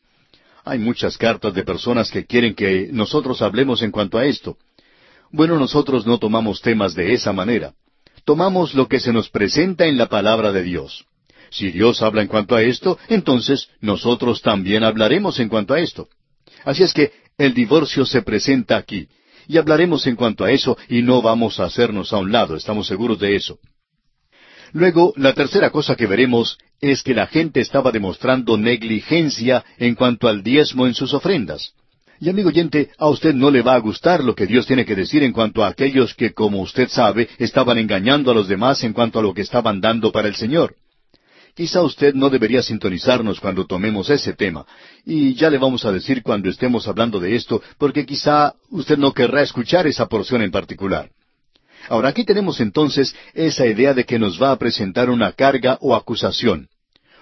Hay 0.65 0.79
muchas 0.79 1.17
cartas 1.17 1.55
de 1.55 1.65
personas 1.65 2.11
que 2.11 2.27
quieren 2.27 2.55
que 2.55 2.89
nosotros 2.93 3.43
hablemos 3.43 3.83
en 3.83 3.91
cuanto 3.91 4.19
a 4.19 4.27
esto. 4.27 4.57
Bueno, 5.31 5.59
nosotros 5.59 6.07
no 6.07 6.19
tomamos 6.19 6.61
temas 6.61 6.95
de 6.95 7.13
esa 7.13 7.33
manera. 7.33 7.75
tomamos 8.25 8.75
lo 8.75 8.89
que 8.89 9.01
se 9.01 9.11
nos 9.11 9.31
presenta 9.31 9.87
en 9.87 9.97
la 9.97 10.07
palabra 10.07 10.53
de 10.53 10.63
Dios. 10.63 11.07
Si 11.51 11.71
Dios 11.71 12.03
habla 12.03 12.21
en 12.21 12.29
cuanto 12.29 12.57
a 12.57 12.63
esto, 12.63 12.99
entonces 13.09 13.69
nosotros 13.81 14.43
también 14.43 14.85
hablaremos 14.85 15.41
en 15.41 15.49
cuanto 15.49 15.73
a 15.73 15.81
esto. 15.81 16.09
Así 16.65 16.83
es 16.83 16.93
que 16.93 17.11
el 17.39 17.55
divorcio 17.55 18.05
se 18.05 18.21
presenta 18.21 18.77
aquí, 18.77 19.09
y 19.47 19.57
hablaremos 19.57 20.07
en 20.07 20.17
cuanto 20.17 20.45
a 20.45 20.53
eso 20.53 20.77
y 20.91 21.01
no 21.01 21.23
vamos 21.23 21.59
a 21.59 21.65
hacernos 21.65 22.13
a 22.13 22.19
un 22.19 22.31
lado, 22.31 22.55
estamos 22.55 22.87
seguros 22.87 23.19
de 23.19 23.35
eso. 23.35 23.59
Luego, 24.73 25.13
la 25.17 25.33
tercera 25.33 25.71
cosa 25.71 25.97
que 25.97 26.07
veremos 26.07 26.59
es 26.81 27.03
que 27.03 27.15
la 27.15 27.27
gente 27.27 27.61
estaba 27.61 27.91
demostrando 27.91 28.57
negligencia 28.57 29.65
en 29.79 29.95
cuanto 29.95 30.29
al 30.29 30.43
diezmo 30.43 30.87
en 30.87 30.95
sus 30.95 31.15
ofrendas. 31.15 31.73
Y 32.21 32.29
amigo 32.29 32.49
oyente, 32.49 32.91
a 32.99 33.09
usted 33.09 33.33
no 33.35 33.51
le 33.51 33.63
va 33.63 33.75
a 33.75 33.79
gustar 33.79 34.25
lo 34.25 34.35
que 34.35 34.47
Dios 34.47 34.67
tiene 34.67 34.85
que 34.85 34.97
decir 34.97 35.23
en 35.23 35.33
cuanto 35.33 35.63
a 35.63 35.69
aquellos 35.69 36.15
que, 36.15 36.33
como 36.33 36.61
usted 36.61 36.89
sabe, 36.89 37.29
estaban 37.39 37.79
engañando 37.79 38.31
a 38.31 38.35
los 38.35 38.49
demás 38.49 38.83
en 38.83 38.93
cuanto 38.93 39.21
a 39.21 39.23
lo 39.23 39.33
que 39.33 39.43
estaban 39.43 39.81
dando 39.81 40.11
para 40.11 40.27
el 40.27 40.35
Señor. 40.35 40.75
Quizá 41.55 41.83
usted 41.83 42.15
no 42.15 42.29
debería 42.29 42.63
sintonizarnos 42.63 43.41
cuando 43.41 43.67
tomemos 43.67 44.11
ese 44.11 44.33
tema, 44.33 44.65
y 45.05 45.35
ya 45.35 45.51
le 45.51 45.59
vamos 45.59 45.85
a 45.85 45.93
decir 45.93 46.23
cuando 46.23 46.49
estemos 46.49 46.87
hablando 46.87 47.19
de 47.19 47.35
esto, 47.35 47.63
porque 47.79 48.07
quizá 48.07 48.55
usted 48.71 48.97
no 48.97 49.13
querrá 49.13 49.43
escuchar 49.43 49.87
esa 49.87 50.07
porción 50.07 50.43
en 50.43 50.51
particular. 50.51 51.11
Ahora 51.89 52.11
aquí 52.11 52.25
tenemos 52.25 52.61
entonces 52.61 53.15
esa 53.35 53.67
idea 53.67 53.95
de 53.95 54.05
que 54.05 54.19
nos 54.19 54.41
va 54.41 54.53
a 54.53 54.59
presentar 54.59 55.09
una 55.11 55.33
carga 55.33 55.79
o 55.81 55.95
acusación. 55.95 56.69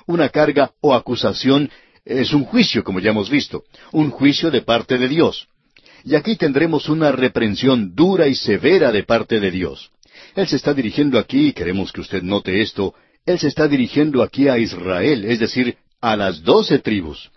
Una 0.06 0.28
carga 0.28 0.72
o 0.80 0.94
acusación 0.94 1.70
es 2.04 2.32
un 2.32 2.44
juicio, 2.44 2.84
como 2.84 3.00
ya 3.00 3.10
hemos 3.10 3.30
visto, 3.30 3.64
un 3.92 4.10
juicio 4.10 4.50
de 4.50 4.62
parte 4.62 4.98
de 4.98 5.08
Dios. 5.08 5.48
Y 6.04 6.14
aquí 6.14 6.36
tendremos 6.36 6.88
una 6.88 7.10
reprensión 7.10 7.94
dura 7.94 8.28
y 8.28 8.34
severa 8.34 8.92
de 8.92 9.02
parte 9.02 9.40
de 9.40 9.50
Dios. 9.50 9.90
Él 10.34 10.46
se 10.46 10.56
está 10.56 10.72
dirigiendo 10.72 11.18
aquí, 11.18 11.52
queremos 11.52 11.92
que 11.92 12.00
usted 12.00 12.22
note 12.22 12.62
esto, 12.62 12.94
él 13.24 13.38
se 13.38 13.48
está 13.48 13.66
dirigiendo 13.66 14.22
aquí 14.22 14.48
a 14.48 14.58
Israel, 14.58 15.24
es 15.24 15.40
decir, 15.40 15.76
a 16.00 16.16
las 16.16 16.42
doce 16.42 16.78
tribus. 16.78 17.30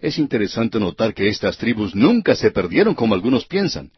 Es 0.00 0.18
interesante 0.18 0.80
notar 0.80 1.14
que 1.14 1.28
estas 1.28 1.56
tribus 1.58 1.94
nunca 1.94 2.34
se 2.34 2.50
perdieron 2.50 2.94
como 2.94 3.14
algunos 3.14 3.44
piensan. 3.46 3.92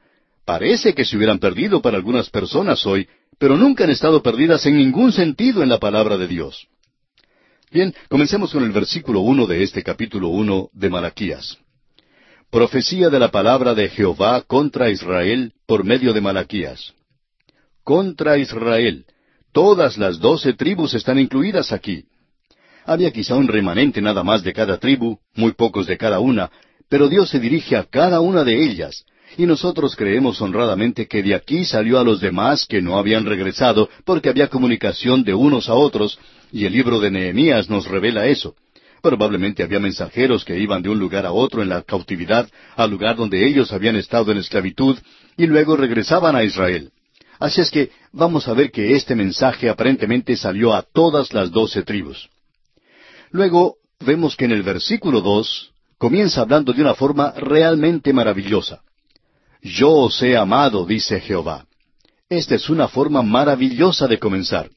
Parece 0.45 0.95
que 0.95 1.05
se 1.05 1.17
hubieran 1.17 1.39
perdido 1.39 1.81
para 1.81 1.97
algunas 1.97 2.31
personas 2.31 2.85
hoy, 2.87 3.09
pero 3.39 3.57
nunca 3.57 3.85
han 3.85 3.91
estado 3.91 4.23
perdidas 4.23 4.67
en 4.67 4.77
ningún 4.77 5.13
sentido 5.13 5.63
en 5.63 5.69
la 5.69 5.79
palabra 5.79 6.17
de 6.17 6.27
Dios. 6.27 6.67
Bien, 7.71 7.95
comencemos 8.09 8.53
con 8.53 8.65
el 8.65 8.73
versículo 8.73 9.21
uno 9.21 9.47
de 9.47 9.63
este 9.63 9.83
capítulo 9.83 10.29
uno 10.29 10.69
de 10.73 10.91
Malaquías. 10.91 11.59
Profecía 12.51 13.09
de 13.09 13.19
la 13.19 13.31
palabra 13.31 13.75
de 13.75 13.89
Jehová 13.89 14.43
contra 14.43 14.91
Israel 14.91 15.55
por 15.67 15.85
medio 15.85 16.13
de 16.13 16.21
Malaquías. 16.21 16.93
Contra 17.83 18.37
Israel, 18.37 19.07
Todas 19.53 19.99
las 19.99 20.19
doce 20.19 20.55
tribus 20.55 20.95
están 20.95 21.19
incluidas 21.19 21.73
aquí. 21.73 22.07
Había 22.87 23.13
quizá 23.13 23.37
un 23.37 23.49
remanente 23.49 24.01
nada 24.01 24.25
más 24.25 24.43
de 24.43 24.53
cada 24.53 24.79
tribu, 24.79 25.19
muy 25.35 25.53
pocos 25.53 25.87
de 25.87 25.99
cada 25.99 26.21
una, 26.21 26.51
pero 26.89 27.09
Dios 27.09 27.29
se 27.29 27.39
dirige 27.39 27.77
a 27.77 27.85
cada 27.85 28.21
una 28.21 28.45
de 28.45 28.65
ellas, 28.65 29.05
y 29.37 29.47
nosotros 29.47 29.97
creemos 29.97 30.41
honradamente 30.41 31.07
que 31.07 31.23
de 31.23 31.35
aquí 31.35 31.65
salió 31.65 31.99
a 31.99 32.05
los 32.05 32.21
demás 32.21 32.67
que 32.67 32.83
no 32.83 32.99
habían 32.99 33.25
regresado, 33.25 33.89
porque 34.05 34.29
había 34.29 34.49
comunicación 34.49 35.25
de 35.25 35.35
unos 35.35 35.69
a 35.69 35.75
otros, 35.75 36.19
y 36.53 36.65
el 36.67 36.73
libro 36.73 37.01
de 37.01 37.11
Nehemías 37.11 37.71
nos 37.71 37.87
revela 37.87 38.27
eso. 38.27 38.55
Probablemente 39.01 39.63
había 39.63 39.81
mensajeros 39.81 40.45
que 40.45 40.59
iban 40.59 40.83
de 40.83 40.89
un 40.89 40.99
lugar 40.99 41.27
a 41.27 41.33
otro 41.33 41.63
en 41.63 41.69
la 41.69 41.83
cautividad, 41.83 42.49
al 42.77 42.91
lugar 42.91 43.17
donde 43.17 43.47
ellos 43.47 43.73
habían 43.73 43.97
estado 43.97 44.31
en 44.31 44.39
esclavitud, 44.39 44.99
y 45.37 45.47
luego 45.47 45.77
regresaban 45.77 46.37
a 46.37 46.45
Israel. 46.45 46.91
Así 47.41 47.61
es 47.61 47.71
que 47.71 47.91
vamos 48.13 48.47
a 48.47 48.55
ver 48.55 48.71
que 48.71 48.95
este 48.95 49.17
mensaje 49.17 49.69
aparentemente 49.69 50.37
salió 50.37 50.73
a 50.73 50.83
todas 50.83 51.33
las 51.33 51.51
doce 51.51 51.83
tribus. 51.83 52.29
Luego 53.33 53.77
vemos 53.99 54.37
que 54.37 54.45
en 54.45 54.53
el 54.53 54.63
versículo 54.63 55.21
dos 55.21 55.73
comienza 55.99 56.43
hablando 56.43 56.73
de 56.73 56.83
una 56.83 56.95
forma 56.95 57.33
realmente 57.33 58.13
maravillosa. 58.13 58.83
Yo 59.63 59.91
os 59.91 60.21
he 60.23 60.37
amado, 60.37 60.85
dice 60.85 61.21
Jehová. 61.21 61.67
Esta 62.29 62.57
es 62.57 62.69
una 62.69 62.89
forma 62.89 63.23
maravillosa 63.23 64.09
de 64.09 64.19
comenzar. 64.19 64.71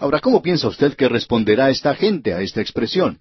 Ahora, 0.00 0.20
¿cómo 0.20 0.42
piensa 0.42 0.66
usted 0.66 0.94
que 0.94 1.08
responderá 1.08 1.70
esta 1.70 1.94
gente 1.94 2.34
a 2.34 2.40
esta 2.40 2.60
expresión? 2.60 3.20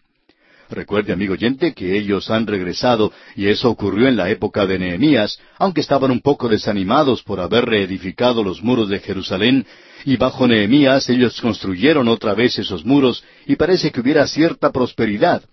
Recuerde, 0.69 1.13
amigo 1.13 1.33
oyente, 1.33 1.73
que 1.73 1.97
ellos 1.97 2.29
han 2.29 2.45
regresado, 2.45 3.11
y 3.35 3.47
eso 3.47 3.69
ocurrió 3.69 4.07
en 4.07 4.17
la 4.17 4.29
época 4.29 4.65
de 4.65 4.77
Nehemías, 4.77 5.39
aunque 5.57 5.81
estaban 5.81 6.11
un 6.11 6.21
poco 6.21 6.47
desanimados 6.47 7.23
por 7.23 7.39
haber 7.39 7.65
reedificado 7.65 8.43
los 8.43 8.61
muros 8.63 8.89
de 8.89 8.99
Jerusalén, 8.99 9.65
y 10.05 10.17
bajo 10.17 10.47
Nehemías 10.47 11.09
ellos 11.09 11.39
construyeron 11.41 12.07
otra 12.07 12.33
vez 12.33 12.57
esos 12.59 12.85
muros, 12.85 13.23
y 13.45 13.55
parece 13.55 13.91
que 13.91 14.01
hubiera 14.01 14.27
cierta 14.27 14.71
prosperidad. 14.71 15.43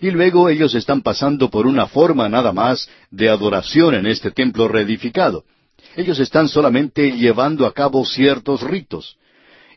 Y 0.00 0.10
luego 0.10 0.48
ellos 0.48 0.74
están 0.74 1.02
pasando 1.02 1.50
por 1.50 1.66
una 1.66 1.86
forma 1.86 2.28
nada 2.28 2.52
más 2.52 2.88
de 3.10 3.28
adoración 3.28 3.94
en 3.94 4.06
este 4.06 4.30
templo 4.30 4.68
reedificado. 4.68 5.44
Ellos 5.96 6.18
están 6.18 6.48
solamente 6.48 7.12
llevando 7.12 7.66
a 7.66 7.72
cabo 7.72 8.04
ciertos 8.04 8.60
ritos. 8.62 9.16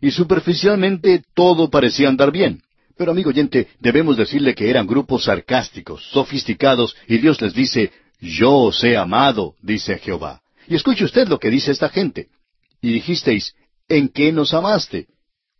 Y 0.01 0.11
superficialmente 0.11 1.23
todo 1.33 1.69
parecía 1.69 2.09
andar 2.09 2.31
bien. 2.31 2.61
Pero 2.97 3.11
amigo 3.11 3.29
oyente, 3.29 3.69
debemos 3.79 4.17
decirle 4.17 4.53
que 4.53 4.69
eran 4.69 4.85
grupos 4.85 5.23
sarcásticos, 5.23 6.03
sofisticados, 6.11 6.95
y 7.07 7.17
Dios 7.17 7.41
les 7.41 7.53
dice, 7.53 7.91
Yo 8.19 8.53
os 8.53 8.83
he 8.83 8.97
amado, 8.97 9.55
dice 9.61 9.97
Jehová. 9.97 10.41
Y 10.67 10.75
escuche 10.75 11.05
usted 11.05 11.27
lo 11.29 11.39
que 11.39 11.49
dice 11.49 11.71
esta 11.71 11.87
gente. 11.87 12.27
Y 12.81 12.91
dijisteis, 12.91 13.55
¿en 13.87 14.09
qué 14.09 14.33
nos 14.33 14.53
amaste? 14.53 15.07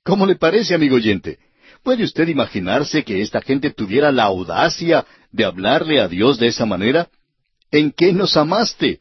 ¿Cómo 0.04 0.26
le 0.26 0.36
parece, 0.36 0.76
amigo 0.76 0.98
oyente? 0.98 1.40
¿Puede 1.84 2.04
usted 2.04 2.28
imaginarse 2.28 3.04
que 3.04 3.22
esta 3.22 3.42
gente 3.42 3.72
tuviera 3.72 4.12
la 4.12 4.24
audacia 4.24 5.06
de 5.32 5.46
hablarle 5.46 6.00
a 6.00 6.08
Dios 6.08 6.38
de 6.38 6.48
esa 6.48 6.66
manera? 6.66 7.10
¿En 7.72 7.92
qué 7.92 8.14
nos 8.14 8.36
amaste? 8.38 9.00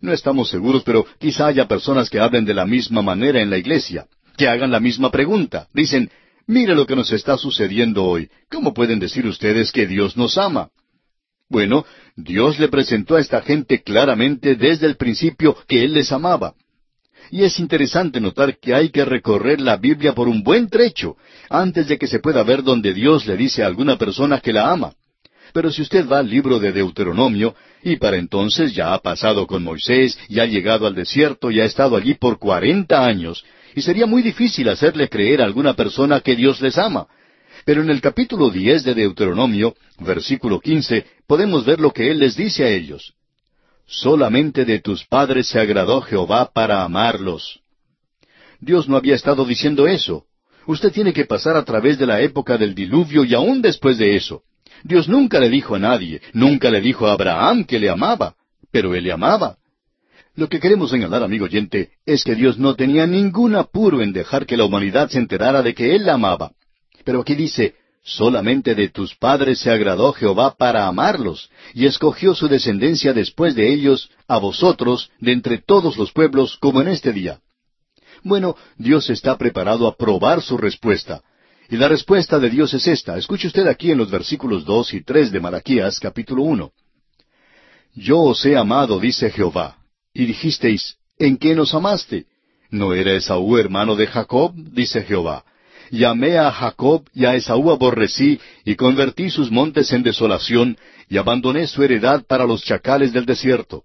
No 0.00 0.12
estamos 0.12 0.48
seguros, 0.48 0.82
pero 0.84 1.06
quizá 1.18 1.46
haya 1.46 1.66
personas 1.66 2.08
que 2.08 2.20
hablen 2.20 2.44
de 2.44 2.54
la 2.54 2.66
misma 2.66 3.02
manera 3.02 3.40
en 3.40 3.50
la 3.50 3.58
iglesia, 3.58 4.06
que 4.36 4.48
hagan 4.48 4.70
la 4.70 4.80
misma 4.80 5.10
pregunta. 5.10 5.68
Dicen, 5.72 6.10
Mire 6.48 6.74
lo 6.74 6.86
que 6.86 6.96
nos 6.96 7.12
está 7.12 7.36
sucediendo 7.36 8.04
hoy. 8.04 8.30
¿Cómo 8.50 8.72
pueden 8.72 8.98
decir 8.98 9.26
ustedes 9.26 9.70
que 9.70 9.86
Dios 9.86 10.16
nos 10.16 10.38
ama? 10.38 10.70
Bueno, 11.50 11.84
Dios 12.16 12.58
le 12.58 12.68
presentó 12.68 13.16
a 13.16 13.20
esta 13.20 13.42
gente 13.42 13.82
claramente 13.82 14.54
desde 14.54 14.86
el 14.86 14.96
principio 14.96 15.54
que 15.68 15.84
Él 15.84 15.92
les 15.92 16.10
amaba. 16.10 16.54
Y 17.30 17.44
es 17.44 17.58
interesante 17.58 18.20
notar 18.20 18.58
que 18.58 18.74
hay 18.74 18.88
que 18.90 19.04
recorrer 19.04 19.60
la 19.60 19.76
Biblia 19.76 20.14
por 20.14 20.28
un 20.28 20.42
buen 20.42 20.68
trecho 20.68 21.16
antes 21.50 21.88
de 21.88 21.98
que 21.98 22.06
se 22.06 22.20
pueda 22.20 22.42
ver 22.42 22.62
donde 22.62 22.94
Dios 22.94 23.26
le 23.26 23.36
dice 23.36 23.62
a 23.62 23.66
alguna 23.66 23.98
persona 23.98 24.40
que 24.40 24.52
la 24.52 24.70
ama. 24.70 24.92
Pero 25.52 25.70
si 25.70 25.82
usted 25.82 26.06
va 26.06 26.18
al 26.18 26.28
libro 26.28 26.58
de 26.58 26.72
Deuteronomio, 26.72 27.54
y 27.82 27.96
para 27.96 28.16
entonces 28.16 28.74
ya 28.74 28.92
ha 28.92 28.98
pasado 28.98 29.46
con 29.46 29.62
Moisés, 29.62 30.18
y 30.28 30.40
ha 30.40 30.46
llegado 30.46 30.86
al 30.86 30.94
desierto, 30.94 31.50
y 31.50 31.60
ha 31.60 31.64
estado 31.64 31.96
allí 31.96 32.14
por 32.14 32.38
cuarenta 32.38 33.04
años, 33.04 33.44
y 33.74 33.82
sería 33.82 34.06
muy 34.06 34.22
difícil 34.22 34.68
hacerle 34.68 35.08
creer 35.08 35.40
a 35.40 35.44
alguna 35.44 35.74
persona 35.74 36.20
que 36.20 36.36
Dios 36.36 36.60
les 36.60 36.76
ama. 36.76 37.06
Pero 37.64 37.82
en 37.82 37.90
el 37.90 38.00
capítulo 38.00 38.50
diez 38.50 38.84
de 38.84 38.94
Deuteronomio, 38.94 39.74
versículo 39.98 40.60
quince, 40.60 41.06
podemos 41.26 41.64
ver 41.64 41.80
lo 41.80 41.92
que 41.92 42.10
Él 42.10 42.18
les 42.18 42.36
dice 42.36 42.64
a 42.64 42.68
ellos. 42.68 43.14
Solamente 43.88 44.66
de 44.66 44.80
tus 44.80 45.04
padres 45.06 45.48
se 45.48 45.58
agradó 45.58 46.02
Jehová 46.02 46.50
para 46.52 46.84
amarlos. 46.84 47.60
Dios 48.60 48.86
no 48.86 48.98
había 48.98 49.14
estado 49.14 49.46
diciendo 49.46 49.88
eso. 49.88 50.26
Usted 50.66 50.92
tiene 50.92 51.14
que 51.14 51.24
pasar 51.24 51.56
a 51.56 51.64
través 51.64 51.98
de 51.98 52.04
la 52.04 52.20
época 52.20 52.58
del 52.58 52.74
diluvio 52.74 53.24
y 53.24 53.34
aún 53.34 53.62
después 53.62 53.96
de 53.96 54.14
eso. 54.14 54.42
Dios 54.84 55.08
nunca 55.08 55.40
le 55.40 55.48
dijo 55.48 55.74
a 55.74 55.78
nadie, 55.78 56.20
nunca 56.34 56.70
le 56.70 56.82
dijo 56.82 57.06
a 57.06 57.12
Abraham 57.12 57.64
que 57.64 57.78
le 57.78 57.88
amaba, 57.88 58.34
pero 58.70 58.94
él 58.94 59.04
le 59.04 59.12
amaba. 59.12 59.56
Lo 60.36 60.48
que 60.48 60.60
queremos 60.60 60.90
señalar, 60.90 61.22
amigo 61.22 61.46
oyente, 61.46 61.92
es 62.04 62.22
que 62.22 62.34
Dios 62.34 62.58
no 62.58 62.74
tenía 62.74 63.06
ningún 63.06 63.56
apuro 63.56 64.02
en 64.02 64.12
dejar 64.12 64.44
que 64.44 64.58
la 64.58 64.66
humanidad 64.66 65.08
se 65.08 65.18
enterara 65.18 65.62
de 65.62 65.74
que 65.74 65.96
Él 65.96 66.04
la 66.04 66.14
amaba. 66.14 66.52
Pero 67.04 67.22
aquí 67.22 67.34
dice, 67.34 67.74
solamente 68.02 68.74
de 68.74 68.88
tus 68.88 69.14
padres 69.14 69.60
se 69.60 69.70
agradó 69.70 70.12
Jehová 70.12 70.54
para 70.56 70.86
amarlos, 70.86 71.50
y 71.74 71.86
escogió 71.86 72.34
su 72.34 72.48
descendencia 72.48 73.12
después 73.12 73.54
de 73.54 73.72
ellos, 73.72 74.10
a 74.26 74.38
vosotros, 74.38 75.10
de 75.20 75.32
entre 75.32 75.58
todos 75.58 75.96
los 75.96 76.12
pueblos, 76.12 76.56
como 76.58 76.80
en 76.80 76.88
este 76.88 77.12
día. 77.12 77.40
Bueno, 78.22 78.56
Dios 78.76 79.10
está 79.10 79.36
preparado 79.36 79.86
a 79.86 79.96
probar 79.96 80.42
su 80.42 80.56
respuesta. 80.56 81.22
Y 81.70 81.76
la 81.76 81.88
respuesta 81.88 82.38
de 82.38 82.48
Dios 82.50 82.72
es 82.74 82.86
esta. 82.86 83.18
Escuche 83.18 83.46
usted 83.46 83.66
aquí 83.66 83.90
en 83.90 83.98
los 83.98 84.10
versículos 84.10 84.64
dos 84.64 84.94
y 84.94 85.02
tres 85.02 85.30
de 85.30 85.38
Malaquías, 85.38 86.00
capítulo 86.00 86.42
uno. 86.42 86.72
Yo 87.94 88.20
os 88.20 88.44
he 88.46 88.56
amado, 88.56 88.98
dice 88.98 89.30
Jehová 89.30 89.78
y 90.18 90.26
dijisteis, 90.26 90.96
¿en 91.16 91.36
qué 91.36 91.54
nos 91.54 91.72
amaste? 91.74 92.26
¿No 92.70 92.92
era 92.92 93.12
Esaú 93.12 93.56
hermano 93.56 93.94
de 93.94 94.08
Jacob? 94.08 94.52
dice 94.54 95.02
Jehová. 95.02 95.44
Llamé 95.90 96.38
a 96.38 96.50
Jacob 96.50 97.04
y 97.14 97.24
a 97.24 97.34
Esaú 97.34 97.70
aborrecí, 97.70 98.38
y 98.64 98.74
convertí 98.76 99.30
sus 99.30 99.50
montes 99.50 99.92
en 99.92 100.02
desolación, 100.02 100.76
y 101.08 101.16
abandoné 101.16 101.66
su 101.66 101.82
heredad 101.82 102.24
para 102.26 102.46
los 102.46 102.62
chacales 102.62 103.12
del 103.12 103.24
desierto. 103.24 103.84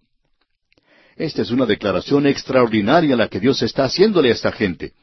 Esta 1.16 1.42
es 1.42 1.52
una 1.52 1.66
declaración 1.66 2.28
extraordinaria 2.28 3.16
la 3.16 3.28
que 3.28 3.40
Dios 3.40 3.62
está 3.62 3.86
haciéndole 3.86 4.30
a 4.30 4.34
esta 4.34 4.52
gente. 4.52 4.94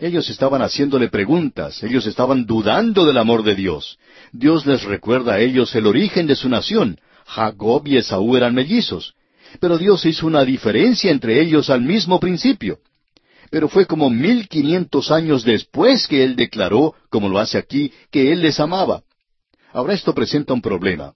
Ellos 0.00 0.28
estaban 0.28 0.60
haciéndole 0.60 1.08
preguntas, 1.08 1.82
ellos 1.82 2.06
estaban 2.06 2.46
dudando 2.46 3.06
del 3.06 3.16
amor 3.16 3.44
de 3.44 3.54
Dios. 3.54 3.98
Dios 4.32 4.66
les 4.66 4.82
recuerda 4.82 5.34
a 5.34 5.40
ellos 5.40 5.74
el 5.74 5.86
origen 5.86 6.26
de 6.26 6.34
su 6.34 6.48
nación. 6.48 6.98
Jacob 7.26 7.86
y 7.86 7.96
Esaú 7.96 8.36
eran 8.36 8.54
mellizos. 8.54 9.14
Pero 9.60 9.78
Dios 9.78 10.04
hizo 10.04 10.26
una 10.26 10.44
diferencia 10.44 11.12
entre 11.12 11.40
ellos 11.40 11.70
al 11.70 11.82
mismo 11.82 12.18
principio. 12.18 12.80
Pero 13.54 13.68
fue 13.68 13.86
como 13.86 14.10
mil 14.10 14.48
quinientos 14.48 15.12
años 15.12 15.44
después 15.44 16.08
que 16.08 16.24
Él 16.24 16.34
declaró, 16.34 16.96
como 17.08 17.28
lo 17.28 17.38
hace 17.38 17.56
aquí, 17.56 17.92
que 18.10 18.32
Él 18.32 18.42
les 18.42 18.58
amaba. 18.58 19.04
Ahora 19.72 19.94
esto 19.94 20.12
presenta 20.12 20.52
un 20.52 20.60
problema. 20.60 21.14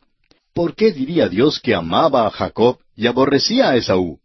¿Por 0.54 0.76
qué 0.76 0.92
diría 0.92 1.28
Dios 1.28 1.58
que 1.58 1.74
amaba 1.74 2.28
a 2.28 2.30
Jacob 2.30 2.78
y 2.94 3.08
aborrecía 3.08 3.70
a 3.70 3.76
Esaú? 3.76 4.20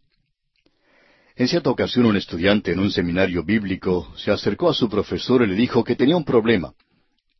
En 1.34 1.48
cierta 1.48 1.70
ocasión 1.70 2.06
un 2.06 2.16
estudiante 2.16 2.70
en 2.70 2.78
un 2.78 2.92
seminario 2.92 3.42
bíblico 3.42 4.06
se 4.16 4.30
acercó 4.30 4.68
a 4.68 4.74
su 4.74 4.88
profesor 4.88 5.42
y 5.42 5.48
le 5.48 5.56
dijo 5.56 5.82
que 5.82 5.96
tenía 5.96 6.16
un 6.16 6.24
problema. 6.24 6.72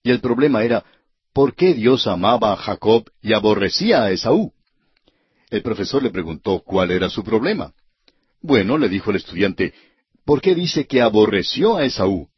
Y 0.02 0.11
el 0.11 0.19
problema 0.19 0.64
era, 0.64 0.85
¿por 1.33 1.54
qué 1.54 1.75
Dios 1.75 2.09
amaba 2.09 2.52
a 2.52 2.57
Jacob 2.57 3.09
y 3.23 3.33
aborrecía 3.33 4.02
a 4.02 4.11
Esaú? 4.11 4.52
El 5.50 5.62
profesor 5.62 6.02
le 6.02 6.11
preguntó 6.11 6.64
cuál 6.66 6.90
era 6.90 7.09
su 7.11 7.23
problema. 7.23 7.73
Bueno, 8.43 8.76
le 8.76 8.88
dijo 8.88 9.11
el 9.11 9.19
estudiante, 9.19 9.73
¿por 10.25 10.40
qué 10.40 10.54
dice 10.54 10.87
que 10.87 11.00
aborreció 11.00 11.76
a 11.76 11.85
Esaú? 11.85 12.28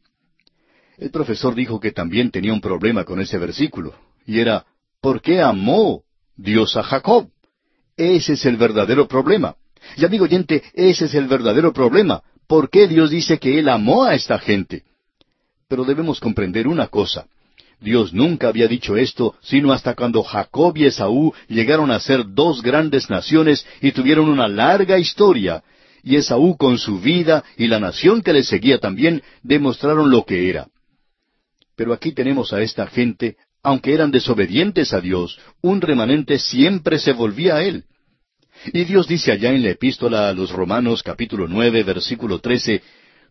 El 0.97 1.11
profesor 1.11 1.53
dijo 1.53 1.79
que 1.79 1.91
también 1.91 2.31
tenía 2.31 2.53
un 2.53 2.61
problema 2.61 3.03
con 3.03 3.19
ese 3.19 3.37
versículo, 3.37 3.93
y 4.25 4.39
era, 4.39 4.65
¿por 4.99 5.21
qué 5.21 5.41
amó 5.41 6.03
Dios 6.35 6.75
a 6.75 6.83
Jacob? 6.83 7.29
Ese 7.95 8.33
es 8.33 8.45
el 8.45 8.57
verdadero 8.57 9.07
problema. 9.07 9.55
Y 9.95 10.05
amigo 10.05 10.25
oyente, 10.25 10.63
ese 10.73 11.05
es 11.05 11.13
el 11.13 11.27
verdadero 11.27 11.71
problema. 11.71 12.21
¿Por 12.47 12.69
qué 12.69 12.87
Dios 12.87 13.09
dice 13.09 13.39
que 13.39 13.59
Él 13.59 13.69
amó 13.69 14.03
a 14.03 14.15
esta 14.15 14.39
gente? 14.39 14.83
Pero 15.67 15.83
debemos 15.83 16.19
comprender 16.19 16.67
una 16.67 16.87
cosa. 16.87 17.27
Dios 17.79 18.13
nunca 18.13 18.47
había 18.47 18.67
dicho 18.67 18.97
esto, 18.97 19.35
sino 19.41 19.71
hasta 19.71 19.93
cuando 19.93 20.23
Jacob 20.23 20.75
y 20.77 20.85
Esaú 20.85 21.33
llegaron 21.47 21.91
a 21.91 21.99
ser 21.99 22.23
dos 22.25 22.61
grandes 22.63 23.09
naciones 23.09 23.65
y 23.81 23.91
tuvieron 23.91 24.29
una 24.29 24.47
larga 24.47 24.97
historia, 24.97 25.63
y 26.07 26.15
Esaú 26.15 26.55
con 26.55 26.77
su 26.77 27.01
vida 27.01 27.43
y 27.57 27.67
la 27.67 27.81
nación 27.81 28.21
que 28.21 28.31
le 28.31 28.43
seguía 28.43 28.79
también 28.79 29.21
demostraron 29.43 30.09
lo 30.09 30.23
que 30.23 30.49
era. 30.49 30.67
Pero 31.75 31.91
aquí 31.91 32.13
tenemos 32.13 32.53
a 32.53 32.61
esta 32.61 32.87
gente, 32.87 33.35
aunque 33.61 33.93
eran 33.93 34.09
desobedientes 34.09 34.93
a 34.93 35.01
Dios, 35.01 35.37
un 35.61 35.81
remanente 35.81 36.39
siempre 36.39 36.97
se 36.97 37.11
volvía 37.11 37.57
a 37.57 37.63
Él. 37.63 37.83
Y 38.71 38.85
Dios 38.85 39.09
dice 39.09 39.33
allá 39.33 39.51
en 39.51 39.63
la 39.63 39.71
epístola 39.71 40.29
a 40.29 40.33
los 40.33 40.51
Romanos 40.51 41.03
capítulo 41.03 41.45
nueve 41.49 41.83
versículo 41.83 42.39
trece, 42.39 42.81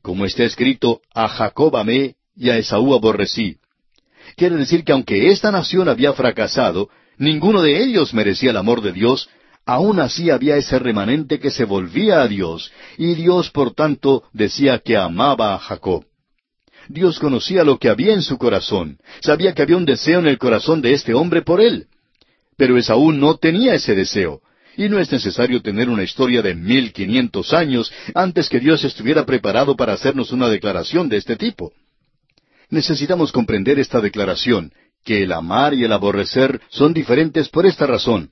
como 0.02 0.26
está 0.26 0.44
escrito, 0.44 1.00
a 1.14 1.28
Jacob 1.28 1.74
amé 1.78 2.16
y 2.36 2.50
a 2.50 2.58
Esaú 2.58 2.92
aborrecí. 2.92 3.56
Quiere 4.36 4.56
decir 4.56 4.84
que 4.84 4.92
aunque 4.92 5.30
esta 5.30 5.50
nación 5.50 5.88
había 5.88 6.12
fracasado, 6.12 6.90
ninguno 7.16 7.62
de 7.62 7.82
ellos 7.82 8.12
merecía 8.12 8.50
el 8.50 8.58
amor 8.58 8.82
de 8.82 8.92
Dios, 8.92 9.30
aún 9.66 9.98
así 9.98 10.30
había 10.30 10.56
ese 10.56 10.78
remanente 10.78 11.40
que 11.40 11.50
se 11.50 11.64
volvía 11.64 12.22
a 12.22 12.28
Dios, 12.28 12.72
y 12.96 13.14
Dios 13.14 13.50
por 13.50 13.74
tanto 13.74 14.22
decía 14.32 14.78
que 14.78 14.96
amaba 14.96 15.54
a 15.54 15.58
Jacob. 15.58 16.04
Dios 16.88 17.18
conocía 17.18 17.64
lo 17.64 17.78
que 17.78 17.88
había 17.88 18.14
en 18.14 18.22
su 18.22 18.38
corazón, 18.38 18.98
sabía 19.20 19.52
que 19.52 19.62
había 19.62 19.76
un 19.76 19.84
deseo 19.84 20.20
en 20.20 20.28
el 20.28 20.38
corazón 20.38 20.80
de 20.80 20.92
este 20.92 21.14
hombre 21.14 21.42
por 21.42 21.60
él. 21.60 21.88
Pero 22.56 22.78
Esaú 22.78 23.10
no 23.12 23.36
tenía 23.36 23.74
ese 23.74 23.96
deseo, 23.96 24.40
y 24.76 24.88
no 24.88 25.00
es 25.00 25.10
necesario 25.10 25.60
tener 25.60 25.88
una 25.88 26.04
historia 26.04 26.42
de 26.42 26.54
mil 26.54 26.92
quinientos 26.92 27.52
años 27.52 27.92
antes 28.14 28.48
que 28.48 28.60
Dios 28.60 28.84
estuviera 28.84 29.26
preparado 29.26 29.74
para 29.74 29.94
hacernos 29.94 30.30
una 30.30 30.48
declaración 30.48 31.08
de 31.08 31.16
este 31.16 31.34
tipo. 31.34 31.72
Necesitamos 32.70 33.32
comprender 33.32 33.80
esta 33.80 34.00
declaración, 34.00 34.72
que 35.04 35.24
el 35.24 35.32
amar 35.32 35.74
y 35.74 35.84
el 35.84 35.92
aborrecer 35.92 36.60
son 36.68 36.92
diferentes 36.92 37.48
por 37.48 37.66
esta 37.66 37.86
razón. 37.86 38.30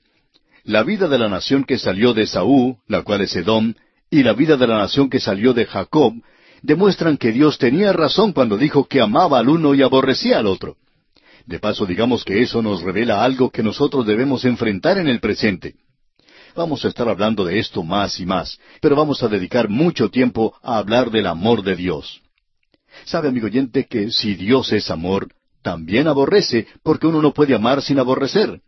La 0.65 0.81
vida 0.81 1.07
de 1.07 1.19
la 1.19 1.29
nación 1.29 1.63
que 1.63 1.77
salió 1.77 2.15
de 2.15 2.25
Saúl, 2.25 2.77
la 2.87 3.03
cual 3.03 3.21
es 3.21 3.35
Edom, 3.35 3.75
y 4.09 4.23
la 4.23 4.33
vida 4.33 4.57
de 4.57 4.65
la 4.65 4.79
nación 4.79 5.11
que 5.11 5.19
salió 5.19 5.53
de 5.53 5.67
Jacob, 5.67 6.13
demuestran 6.63 7.17
que 7.17 7.31
Dios 7.31 7.59
tenía 7.59 7.93
razón 7.93 8.33
cuando 8.33 8.57
dijo 8.57 8.85
que 8.85 8.99
amaba 8.99 9.37
al 9.37 9.47
uno 9.47 9.75
y 9.75 9.83
aborrecía 9.83 10.39
al 10.39 10.47
otro. 10.47 10.77
De 11.45 11.59
paso, 11.59 11.85
digamos 11.85 12.25
que 12.25 12.41
eso 12.41 12.63
nos 12.63 12.81
revela 12.81 13.23
algo 13.23 13.51
que 13.51 13.61
nosotros 13.61 14.07
debemos 14.07 14.43
enfrentar 14.43 14.97
en 14.97 15.07
el 15.07 15.19
presente. 15.19 15.75
Vamos 16.55 16.83
a 16.83 16.87
estar 16.87 17.07
hablando 17.07 17.45
de 17.45 17.59
esto 17.59 17.83
más 17.83 18.19
y 18.19 18.25
más, 18.25 18.59
pero 18.81 18.95
vamos 18.95 19.21
a 19.21 19.27
dedicar 19.27 19.69
mucho 19.69 20.09
tiempo 20.09 20.55
a 20.63 20.79
hablar 20.79 21.11
del 21.11 21.27
amor 21.27 21.61
de 21.61 21.75
Dios. 21.75 22.23
Sabe, 23.03 23.27
amigo 23.27 23.45
oyente, 23.45 23.85
que 23.85 24.09
si 24.09 24.33
Dios 24.33 24.73
es 24.73 24.89
amor, 24.89 25.27
también 25.61 26.07
aborrece, 26.07 26.65
porque 26.81 27.05
uno 27.05 27.21
no 27.21 27.35
puede 27.35 27.53
amar 27.53 27.83
sin 27.83 27.99
aborrecer. 27.99 28.61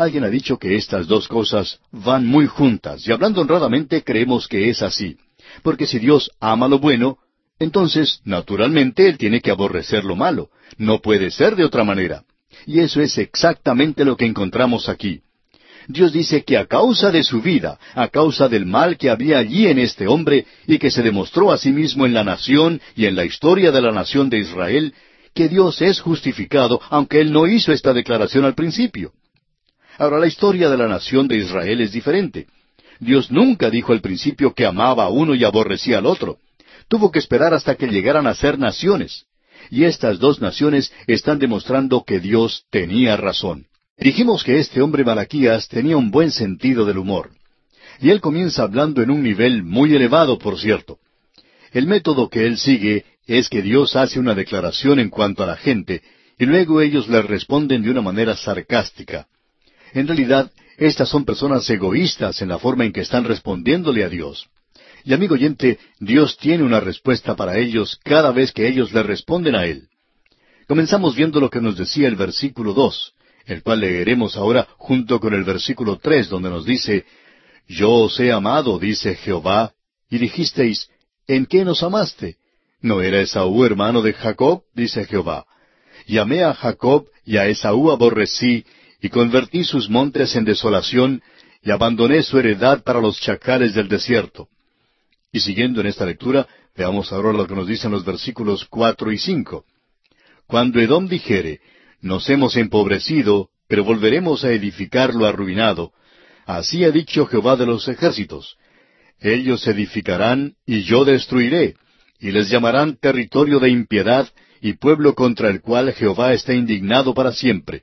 Alguien 0.00 0.24
ha 0.24 0.30
dicho 0.30 0.58
que 0.58 0.76
estas 0.76 1.06
dos 1.06 1.28
cosas 1.28 1.78
van 1.92 2.26
muy 2.26 2.46
juntas, 2.46 3.06
y 3.06 3.12
hablando 3.12 3.42
honradamente 3.42 4.02
creemos 4.02 4.48
que 4.48 4.70
es 4.70 4.80
así. 4.80 5.18
Porque 5.62 5.86
si 5.86 5.98
Dios 5.98 6.30
ama 6.40 6.68
lo 6.68 6.78
bueno, 6.78 7.18
entonces, 7.58 8.22
naturalmente, 8.24 9.06
Él 9.06 9.18
tiene 9.18 9.42
que 9.42 9.50
aborrecer 9.50 10.04
lo 10.04 10.16
malo. 10.16 10.48
No 10.78 11.02
puede 11.02 11.30
ser 11.30 11.54
de 11.54 11.66
otra 11.66 11.84
manera. 11.84 12.24
Y 12.64 12.80
eso 12.80 13.02
es 13.02 13.18
exactamente 13.18 14.06
lo 14.06 14.16
que 14.16 14.24
encontramos 14.24 14.88
aquí. 14.88 15.20
Dios 15.86 16.14
dice 16.14 16.44
que 16.44 16.56
a 16.56 16.64
causa 16.64 17.10
de 17.10 17.22
su 17.22 17.42
vida, 17.42 17.78
a 17.94 18.08
causa 18.08 18.48
del 18.48 18.64
mal 18.64 18.96
que 18.96 19.10
había 19.10 19.36
allí 19.36 19.66
en 19.66 19.78
este 19.78 20.06
hombre 20.06 20.46
y 20.66 20.78
que 20.78 20.90
se 20.90 21.02
demostró 21.02 21.52
a 21.52 21.58
sí 21.58 21.72
mismo 21.72 22.06
en 22.06 22.14
la 22.14 22.24
nación 22.24 22.80
y 22.96 23.04
en 23.04 23.16
la 23.16 23.26
historia 23.26 23.70
de 23.70 23.82
la 23.82 23.92
nación 23.92 24.30
de 24.30 24.38
Israel, 24.38 24.94
que 25.34 25.50
Dios 25.50 25.82
es 25.82 26.00
justificado, 26.00 26.80
aunque 26.88 27.20
Él 27.20 27.30
no 27.30 27.46
hizo 27.46 27.70
esta 27.70 27.92
declaración 27.92 28.46
al 28.46 28.54
principio. 28.54 29.12
Ahora, 30.00 30.18
la 30.18 30.28
historia 30.28 30.70
de 30.70 30.78
la 30.78 30.88
nación 30.88 31.28
de 31.28 31.36
Israel 31.36 31.82
es 31.82 31.92
diferente. 31.92 32.46
Dios 33.00 33.30
nunca 33.30 33.68
dijo 33.68 33.92
al 33.92 34.00
principio 34.00 34.54
que 34.54 34.64
amaba 34.64 35.04
a 35.04 35.10
uno 35.10 35.34
y 35.34 35.44
aborrecía 35.44 35.98
al 35.98 36.06
otro. 36.06 36.38
Tuvo 36.88 37.10
que 37.10 37.18
esperar 37.18 37.52
hasta 37.52 37.74
que 37.74 37.86
llegaran 37.86 38.26
a 38.26 38.34
ser 38.34 38.58
naciones. 38.58 39.26
Y 39.68 39.84
estas 39.84 40.18
dos 40.18 40.40
naciones 40.40 40.90
están 41.06 41.38
demostrando 41.38 42.02
que 42.02 42.18
Dios 42.18 42.64
tenía 42.70 43.18
razón. 43.18 43.66
Dijimos 43.98 44.42
que 44.42 44.58
este 44.58 44.80
hombre 44.80 45.04
Malaquías 45.04 45.68
tenía 45.68 45.98
un 45.98 46.10
buen 46.10 46.30
sentido 46.30 46.86
del 46.86 46.96
humor. 46.96 47.32
Y 48.00 48.08
él 48.08 48.22
comienza 48.22 48.62
hablando 48.62 49.02
en 49.02 49.10
un 49.10 49.22
nivel 49.22 49.64
muy 49.64 49.94
elevado, 49.94 50.38
por 50.38 50.58
cierto. 50.58 50.98
El 51.72 51.86
método 51.86 52.30
que 52.30 52.46
él 52.46 52.56
sigue 52.56 53.04
es 53.26 53.50
que 53.50 53.60
Dios 53.60 53.96
hace 53.96 54.18
una 54.18 54.34
declaración 54.34 54.98
en 54.98 55.10
cuanto 55.10 55.42
a 55.42 55.46
la 55.46 55.56
gente, 55.58 56.00
y 56.38 56.46
luego 56.46 56.80
ellos 56.80 57.06
le 57.06 57.20
responden 57.20 57.82
de 57.82 57.90
una 57.90 58.00
manera 58.00 58.34
sarcástica. 58.34 59.26
En 59.92 60.06
realidad, 60.06 60.50
estas 60.76 61.08
son 61.08 61.24
personas 61.24 61.68
egoístas 61.68 62.42
en 62.42 62.48
la 62.48 62.58
forma 62.58 62.84
en 62.84 62.92
que 62.92 63.00
están 63.00 63.24
respondiéndole 63.24 64.04
a 64.04 64.08
Dios. 64.08 64.48
Y 65.04 65.12
amigo 65.12 65.34
oyente, 65.34 65.78
Dios 65.98 66.36
tiene 66.36 66.62
una 66.62 66.80
respuesta 66.80 67.34
para 67.36 67.58
ellos 67.58 67.98
cada 68.04 68.32
vez 68.32 68.52
que 68.52 68.68
ellos 68.68 68.92
le 68.92 69.02
responden 69.02 69.54
a 69.54 69.66
Él. 69.66 69.88
Comenzamos 70.66 71.16
viendo 71.16 71.40
lo 71.40 71.50
que 71.50 71.60
nos 71.60 71.76
decía 71.76 72.06
el 72.06 72.16
versículo 72.16 72.74
dos 72.74 73.14
el 73.46 73.62
cual 73.62 73.80
leeremos 73.80 74.36
ahora 74.36 74.68
junto 74.76 75.18
con 75.18 75.34
el 75.34 75.44
versículo 75.44 75.98
tres, 75.98 76.28
donde 76.28 76.50
nos 76.50 76.64
dice, 76.64 77.04
Yo 77.66 77.90
os 77.90 78.18
he 78.20 78.32
amado, 78.32 78.78
dice 78.78 79.14
Jehová, 79.16 79.72
y 80.08 80.18
dijisteis, 80.18 80.88
¿en 81.26 81.46
qué 81.46 81.64
nos 81.64 81.82
amaste? 81.82 82.36
¿No 82.80 83.00
era 83.00 83.20
Esaú 83.20 83.64
hermano 83.64 84.02
de 84.02 84.12
Jacob? 84.12 84.62
dice 84.74 85.04
Jehová. 85.04 85.46
Y 86.06 86.18
amé 86.18 86.42
a 86.42 86.54
Jacob 86.54 87.06
y 87.24 87.36
a 87.36 87.46
Esaú 87.46 87.90
aborrecí, 87.90 88.64
y 89.00 89.08
convertí 89.08 89.64
sus 89.64 89.88
montes 89.88 90.36
en 90.36 90.44
desolación, 90.44 91.22
y 91.62 91.70
abandoné 91.70 92.22
su 92.22 92.38
heredad 92.38 92.82
para 92.82 93.00
los 93.00 93.20
chacales 93.20 93.74
del 93.74 93.88
desierto. 93.88 94.48
Y 95.32 95.40
siguiendo 95.40 95.80
en 95.80 95.86
esta 95.86 96.06
lectura, 96.06 96.46
veamos 96.76 97.12
ahora 97.12 97.32
lo 97.32 97.46
que 97.46 97.54
nos 97.54 97.66
dicen 97.66 97.90
los 97.90 98.04
versículos 98.04 98.64
cuatro 98.64 99.12
y 99.12 99.18
cinco. 99.18 99.64
Cuando 100.46 100.80
Edom 100.80 101.06
dijere, 101.06 101.60
nos 102.00 102.28
hemos 102.30 102.56
empobrecido, 102.56 103.50
pero 103.68 103.84
volveremos 103.84 104.44
a 104.44 104.52
edificar 104.52 105.14
lo 105.14 105.26
arruinado. 105.26 105.92
Así 106.46 106.84
ha 106.84 106.90
dicho 106.90 107.26
Jehová 107.26 107.56
de 107.56 107.66
los 107.66 107.86
ejércitos. 107.88 108.56
Ellos 109.20 109.66
edificarán 109.66 110.54
y 110.66 110.82
yo 110.82 111.04
destruiré, 111.04 111.76
y 112.18 112.32
les 112.32 112.48
llamarán 112.48 112.96
territorio 112.96 113.60
de 113.60 113.70
impiedad 113.70 114.28
y 114.60 114.74
pueblo 114.74 115.14
contra 115.14 115.50
el 115.50 115.60
cual 115.60 115.92
Jehová 115.92 116.32
está 116.32 116.54
indignado 116.54 117.14
para 117.14 117.32
siempre. 117.32 117.82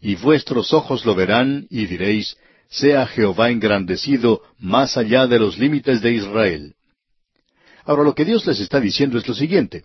Y 0.00 0.16
vuestros 0.16 0.72
ojos 0.72 1.04
lo 1.04 1.14
verán 1.14 1.66
y 1.70 1.86
diréis, 1.86 2.36
sea 2.68 3.06
Jehová 3.06 3.50
engrandecido 3.50 4.42
más 4.58 4.96
allá 4.96 5.26
de 5.26 5.38
los 5.38 5.58
límites 5.58 6.00
de 6.00 6.12
Israel. 6.12 6.74
Ahora 7.84 8.02
lo 8.02 8.14
que 8.14 8.24
Dios 8.24 8.44
les 8.46 8.60
está 8.60 8.80
diciendo 8.80 9.18
es 9.18 9.26
lo 9.28 9.34
siguiente. 9.34 9.84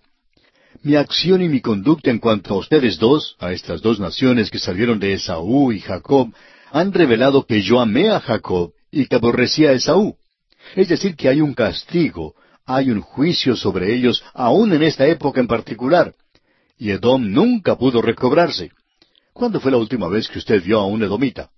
Mi 0.84 0.95
acción 0.95 1.41
y 1.41 1.50
mi 1.50 1.62
conducta 1.62 2.10
en 2.10 2.19
cuanto 2.19 2.56
a 2.56 2.58
ustedes 2.58 2.97
dos, 2.97 3.36
a 3.39 3.52
estas 3.52 3.82
dos 3.82 4.00
naciones 4.00 4.50
que 4.50 4.58
salieron 4.58 5.00
de 5.00 5.13
Esaú 5.13 5.71
y 5.71 5.80
Jacob, 5.80 6.34
han 6.71 6.91
revelado 6.91 7.45
que 7.45 7.62
yo 7.62 7.80
amé 7.80 8.10
a 8.10 8.19
Jacob 8.19 8.71
y 8.91 9.06
que 9.06 9.15
aborrecí 9.15 9.65
a 9.65 9.74
Esaú. 9.74 10.15
Es 10.76 10.88
decir, 10.88 11.15
que 11.15 11.30
hay 11.30 11.41
un 11.41 11.54
castigo, 11.54 12.36
hay 12.65 12.89
un 12.89 13.02
juicio 13.02 13.56
sobre 13.56 13.93
ellos 13.93 14.24
aún 14.34 14.74
en 14.74 14.84
esta 14.84 15.06
época 15.08 15.39
en 15.39 15.47
particular. 15.47 16.13
Y 16.78 16.89
Edom 16.91 17.32
nunca 17.32 17.76
pudo 17.76 18.02
recobrarse. 18.02 18.71
¿Cuándo 19.34 19.60
fue 19.60 19.72
la 19.72 19.78
última 19.78 20.08
vez 20.08 20.28
que 20.28 20.39
usted 20.39 20.63
vio 20.63 20.80
a 20.80 20.86
un 20.86 21.04
edomita? 21.04 21.50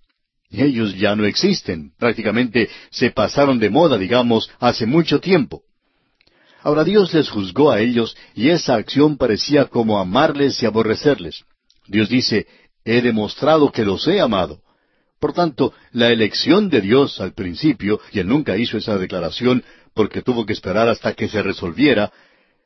Ellos 0.50 0.94
ya 0.96 1.16
no 1.16 1.24
existen, 1.24 1.92
prácticamente 1.98 2.68
se 2.90 3.10
pasaron 3.10 3.58
de 3.58 3.70
moda, 3.70 3.98
digamos, 3.98 4.50
hace 4.60 4.86
mucho 4.86 5.20
tiempo. 5.20 5.62
Ahora 6.62 6.84
Dios 6.84 7.12
les 7.12 7.28
juzgó 7.28 7.70
a 7.70 7.80
ellos 7.80 8.16
y 8.34 8.48
esa 8.48 8.76
acción 8.76 9.16
parecía 9.16 9.66
como 9.66 9.98
amarles 9.98 10.62
y 10.62 10.66
aborrecerles. 10.66 11.44
Dios 11.86 12.08
dice, 12.08 12.46
he 12.84 13.02
demostrado 13.02 13.70
que 13.70 13.84
los 13.84 14.06
he 14.08 14.20
amado. 14.20 14.60
Por 15.20 15.32
tanto, 15.32 15.72
la 15.92 16.10
elección 16.10 16.68
de 16.68 16.80
Dios 16.80 17.20
al 17.20 17.32
principio, 17.32 18.00
y 18.12 18.20
él 18.20 18.28
nunca 18.28 18.56
hizo 18.56 18.78
esa 18.78 18.96
declaración 18.96 19.64
porque 19.94 20.22
tuvo 20.22 20.46
que 20.46 20.52
esperar 20.52 20.88
hasta 20.88 21.14
que 21.14 21.28
se 21.28 21.42
resolviera, 21.42 22.12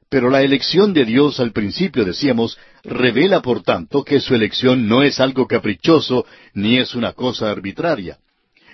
pero 0.08 0.30
la 0.30 0.42
elección 0.42 0.92
de 0.92 1.04
Dios 1.04 1.40
al 1.40 1.52
principio, 1.52 2.04
decíamos, 2.04 2.58
revela 2.84 3.42
por 3.42 3.62
tanto 3.62 4.04
que 4.04 4.20
su 4.20 4.34
elección 4.34 4.88
no 4.88 5.02
es 5.02 5.20
algo 5.20 5.46
caprichoso 5.46 6.26
ni 6.54 6.78
es 6.78 6.94
una 6.94 7.12
cosa 7.12 7.50
arbitraria. 7.50 8.18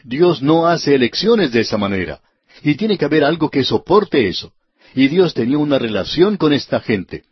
Dios 0.04 0.42
no 0.42 0.66
hace 0.66 0.94
elecciones 0.94 1.52
de 1.52 1.60
esa 1.60 1.78
manera, 1.78 2.20
y 2.62 2.74
tiene 2.74 2.98
que 2.98 3.04
haber 3.04 3.24
algo 3.24 3.50
que 3.50 3.64
soporte 3.64 4.28
eso. 4.28 4.52
Y 4.94 5.08
Dios 5.08 5.34
tenía 5.34 5.58
una 5.58 5.78
relación 5.78 6.36
con 6.36 6.52
esta 6.52 6.80
gente. 6.80 7.24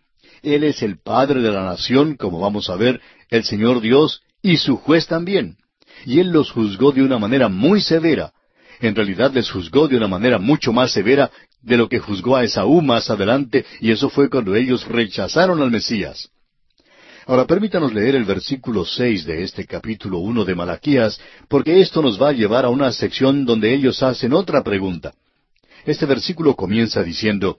Él 0.43 0.65
es 0.65 0.83
el 0.83 0.99
Padre 0.99 1.41
de 1.41 1.53
la 1.53 1.63
nación, 1.63 2.17
como 2.17 2.41
vamos 2.41 2.69
a 2.71 2.77
ver, 2.77 3.01
el 3.31 3.45
Señor 3.45 3.81
Dios, 3.81 4.23
y 4.43 4.57
su 4.57 4.77
juez 4.77 5.07
también 5.07 5.57
y 6.05 6.21
él 6.21 6.31
los 6.31 6.51
juzgó 6.51 6.93
de 6.93 7.03
una 7.03 7.19
manera 7.19 7.49
muy 7.49 7.81
severa. 7.81 8.33
En 8.81 8.95
realidad 8.95 9.33
les 9.33 9.51
juzgó 9.51 9.89
de 9.89 9.97
una 9.97 10.09
manera 10.09 10.39
mucho 10.39 10.73
más 10.73 10.93
severa 10.93 11.31
de 11.63 11.77
lo 11.77 11.89
que 11.89 11.99
juzgó 11.99 12.37
a 12.37 12.45
Esaú 12.45 12.83
más 12.83 13.11
adelante, 13.11 13.65
y 13.81 13.91
eso 13.91 14.11
fue 14.11 14.29
cuando 14.29 14.55
ellos 14.55 14.87
rechazaron 14.87 15.63
al 15.63 15.71
Mesías. 15.71 16.29
Ahora 17.27 17.47
permítanos 17.47 17.95
leer 17.95 18.17
el 18.17 18.25
versículo 18.25 18.85
seis 18.85 19.25
de 19.25 19.45
este 19.45 19.65
capítulo 19.65 20.19
uno 20.19 20.45
de 20.45 20.55
Malaquías, 20.55 21.21
porque 21.49 21.81
esto 21.81 22.03
nos 22.03 22.21
va 22.21 22.31
a 22.31 22.33
llevar 22.33 22.65
a 22.65 22.71
una 22.71 22.91
sección 22.93 23.45
donde 23.45 23.73
ellos 23.73 24.03
hacen 24.03 24.33
otra 24.33 24.65
pregunta. 24.65 25.15
Este 25.85 26.05
versículo 26.05 26.57
comienza 26.57 27.03
diciendo, 27.03 27.59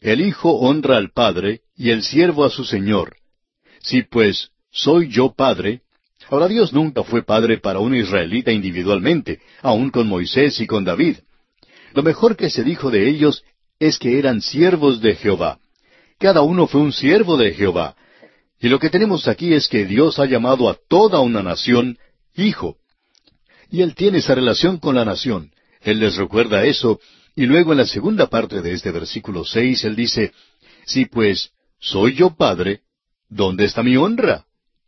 El 0.00 0.20
Hijo 0.20 0.50
honra 0.58 0.98
al 0.98 1.10
Padre 1.10 1.62
y 1.76 1.90
el 1.90 2.02
siervo 2.02 2.44
a 2.44 2.50
su 2.50 2.64
Señor. 2.64 3.16
Si 3.80 4.02
pues 4.02 4.50
soy 4.70 5.08
yo 5.08 5.32
Padre, 5.32 5.82
Ahora 6.30 6.48
Dios 6.48 6.72
nunca 6.72 7.02
fue 7.02 7.22
padre 7.22 7.58
para 7.58 7.80
un 7.80 7.94
israelita 7.94 8.52
individualmente, 8.52 9.40
aun 9.60 9.90
con 9.90 10.08
Moisés 10.08 10.60
y 10.60 10.66
con 10.66 10.84
David. 10.84 11.18
Lo 11.94 12.02
mejor 12.02 12.36
que 12.36 12.50
se 12.50 12.64
dijo 12.64 12.90
de 12.90 13.08
ellos 13.08 13.44
es 13.78 13.98
que 13.98 14.18
eran 14.18 14.40
siervos 14.40 15.00
de 15.00 15.14
Jehová. 15.14 15.58
Cada 16.18 16.42
uno 16.42 16.66
fue 16.66 16.80
un 16.80 16.92
siervo 16.92 17.36
de 17.36 17.52
Jehová. 17.52 17.96
Y 18.60 18.68
lo 18.68 18.78
que 18.78 18.90
tenemos 18.90 19.26
aquí 19.26 19.52
es 19.54 19.68
que 19.68 19.84
Dios 19.84 20.18
ha 20.18 20.26
llamado 20.26 20.68
a 20.68 20.76
toda 20.88 21.20
una 21.20 21.42
nación 21.42 21.98
hijo. 22.36 22.76
Y 23.70 23.82
Él 23.82 23.94
tiene 23.94 24.18
esa 24.18 24.34
relación 24.34 24.78
con 24.78 24.94
la 24.94 25.04
nación. 25.04 25.50
Él 25.80 25.98
les 25.98 26.16
recuerda 26.16 26.64
eso, 26.64 27.00
y 27.34 27.46
luego 27.46 27.72
en 27.72 27.78
la 27.78 27.86
segunda 27.86 28.28
parte 28.28 28.60
de 28.60 28.72
este 28.72 28.92
versículo 28.92 29.44
seis 29.44 29.84
Él 29.84 29.96
dice, 29.96 30.32
Si 30.84 31.06
pues 31.06 31.50
soy 31.80 32.14
yo 32.14 32.36
padre, 32.36 32.82
¿dónde 33.28 33.64
está 33.64 33.82
mi 33.82 33.96
honra? 33.96 34.44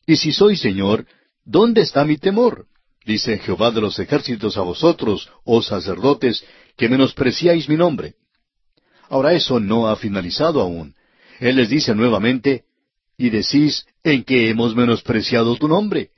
Y 0.06 0.16
si 0.16 0.32
soy 0.32 0.56
Señor, 0.56 1.06
¿Dónde 1.44 1.82
está 1.82 2.04
mi 2.04 2.16
temor? 2.16 2.66
Dice 3.04 3.38
Jehová 3.38 3.70
de 3.70 3.80
los 3.80 3.98
ejércitos 3.98 4.56
a 4.56 4.62
vosotros, 4.62 5.28
oh 5.44 5.62
sacerdotes, 5.62 6.44
que 6.76 6.88
menospreciáis 6.88 7.68
mi 7.68 7.76
nombre. 7.76 8.14
Ahora 9.08 9.34
eso 9.34 9.60
no 9.60 9.88
ha 9.88 9.96
finalizado 9.96 10.60
aún. 10.60 10.94
Él 11.38 11.56
les 11.56 11.68
dice 11.68 11.94
nuevamente, 11.94 12.64
y 13.16 13.30
decís, 13.30 13.86
¿en 14.02 14.24
qué 14.24 14.48
hemos 14.48 14.74
menospreciado 14.74 15.56
tu 15.56 15.68
nombre? 15.68 16.10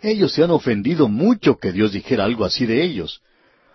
Ellos 0.00 0.32
se 0.32 0.44
han 0.44 0.50
ofendido 0.50 1.08
mucho 1.08 1.58
que 1.58 1.72
Dios 1.72 1.92
dijera 1.92 2.24
algo 2.24 2.44
así 2.44 2.66
de 2.66 2.84
ellos. 2.84 3.20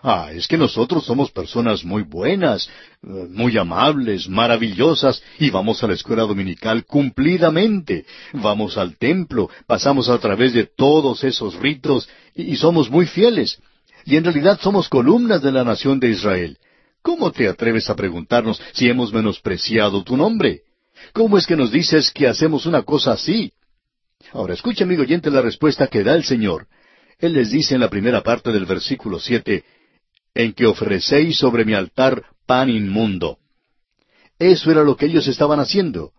Ah, 0.05 0.31
es 0.33 0.49
que 0.49 0.57
nosotros 0.57 1.05
somos 1.05 1.31
personas 1.31 1.85
muy 1.85 2.03
buenas, 2.03 2.67
eh, 2.67 3.07
muy 3.29 3.57
amables, 3.57 4.27
maravillosas, 4.27 5.23
y 5.39 5.49
vamos 5.49 5.81
a 5.81 5.87
la 5.87 5.93
escuela 5.93 6.23
dominical 6.23 6.83
cumplidamente, 6.83 8.05
vamos 8.33 8.77
al 8.77 8.97
templo, 8.97 9.49
pasamos 9.65 10.09
a 10.09 10.17
través 10.17 10.51
de 10.51 10.65
todos 10.65 11.23
esos 11.23 11.55
ritos, 11.55 12.09
y, 12.35 12.57
somos 12.57 12.89
muy 12.89 13.05
fieles. 13.05 13.61
Y 14.03 14.17
en 14.17 14.25
realidad 14.25 14.59
somos 14.61 14.89
columnas 14.89 15.41
de 15.41 15.53
la 15.53 15.63
nación 15.63 16.01
de 16.01 16.09
Israel. 16.09 16.57
¿Cómo 17.01 17.31
te 17.31 17.47
atreves 17.47 17.89
a 17.89 17.95
preguntarnos 17.95 18.61
si 18.73 18.89
hemos 18.89 19.13
menospreciado 19.13 20.03
tu 20.03 20.17
nombre? 20.17 20.63
¿Cómo 21.13 21.37
es 21.37 21.47
que 21.47 21.55
nos 21.55 21.71
dices 21.71 22.11
que 22.11 22.27
hacemos 22.27 22.65
una 22.65 22.81
cosa 22.81 23.13
así? 23.13 23.53
Ahora 24.33 24.53
escucha, 24.53 24.83
amigo 24.83 25.03
oyente, 25.03 25.31
la 25.31 25.41
respuesta 25.41 25.87
que 25.87 26.03
da 26.03 26.13
el 26.13 26.25
Señor. 26.25 26.67
Él 27.19 27.31
les 27.31 27.51
dice 27.51 27.75
en 27.75 27.79
la 27.79 27.89
primera 27.89 28.21
parte 28.21 28.51
del 28.51 28.65
versículo 28.65 29.17
siete, 29.17 29.63
en 30.35 30.53
que 30.53 30.65
ofrecéis 30.65 31.37
sobre 31.37 31.65
mi 31.65 31.73
altar 31.73 32.23
pan 32.45 32.69
inmundo. 32.69 33.37
Eso 34.39 34.71
era 34.71 34.83
lo 34.83 34.95
que 34.95 35.05
ellos 35.05 35.27
estaban 35.27 35.59
haciendo. 35.59 36.11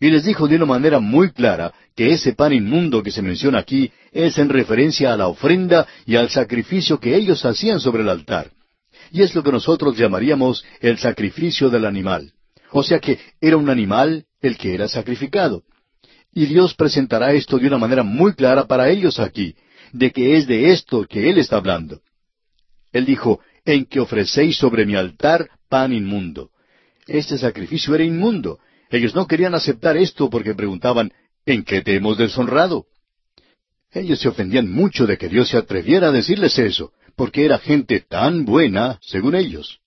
Y 0.00 0.10
les 0.10 0.24
dijo 0.24 0.48
de 0.48 0.56
una 0.56 0.64
manera 0.64 0.98
muy 0.98 1.30
clara 1.30 1.74
que 1.94 2.12
ese 2.12 2.32
pan 2.32 2.52
inmundo 2.52 3.02
que 3.02 3.10
se 3.10 3.22
menciona 3.22 3.58
aquí 3.58 3.92
es 4.12 4.38
en 4.38 4.48
referencia 4.48 5.12
a 5.12 5.16
la 5.16 5.28
ofrenda 5.28 5.86
y 6.06 6.16
al 6.16 6.30
sacrificio 6.30 6.98
que 6.98 7.14
ellos 7.14 7.44
hacían 7.44 7.80
sobre 7.80 8.02
el 8.02 8.08
altar. 8.08 8.50
Y 9.12 9.22
es 9.22 9.34
lo 9.34 9.42
que 9.42 9.52
nosotros 9.52 9.96
llamaríamos 9.96 10.64
el 10.80 10.98
sacrificio 10.98 11.68
del 11.68 11.84
animal. 11.84 12.32
O 12.72 12.82
sea 12.82 12.98
que 12.98 13.18
era 13.40 13.56
un 13.56 13.68
animal 13.68 14.24
el 14.40 14.56
que 14.56 14.74
era 14.74 14.88
sacrificado. 14.88 15.64
Y 16.32 16.46
Dios 16.46 16.74
presentará 16.74 17.32
esto 17.32 17.58
de 17.58 17.66
una 17.66 17.78
manera 17.78 18.02
muy 18.02 18.34
clara 18.34 18.66
para 18.66 18.88
ellos 18.88 19.18
aquí, 19.18 19.56
de 19.92 20.12
que 20.12 20.36
es 20.36 20.46
de 20.46 20.70
esto 20.70 21.04
que 21.06 21.28
Él 21.28 21.38
está 21.38 21.56
hablando. 21.56 22.00
Él 22.92 23.04
dijo, 23.04 23.40
en 23.64 23.84
que 23.86 24.00
ofrecéis 24.00 24.56
sobre 24.56 24.86
mi 24.86 24.94
altar 24.94 25.50
pan 25.68 25.92
inmundo. 25.92 26.50
Este 27.06 27.38
sacrificio 27.38 27.94
era 27.94 28.04
inmundo. 28.04 28.58
Ellos 28.90 29.14
no 29.14 29.26
querían 29.26 29.54
aceptar 29.54 29.96
esto 29.96 30.30
porque 30.30 30.54
preguntaban, 30.54 31.12
¿en 31.46 31.64
qué 31.64 31.82
te 31.82 31.94
hemos 31.94 32.18
deshonrado? 32.18 32.86
Ellos 33.92 34.20
se 34.20 34.28
ofendían 34.28 34.70
mucho 34.70 35.06
de 35.06 35.18
que 35.18 35.28
Dios 35.28 35.48
se 35.48 35.56
atreviera 35.56 36.08
a 36.08 36.12
decirles 36.12 36.58
eso, 36.58 36.92
porque 37.16 37.44
era 37.44 37.58
gente 37.58 38.00
tan 38.00 38.44
buena, 38.44 38.98
según 39.02 39.34
ellos. 39.34 39.80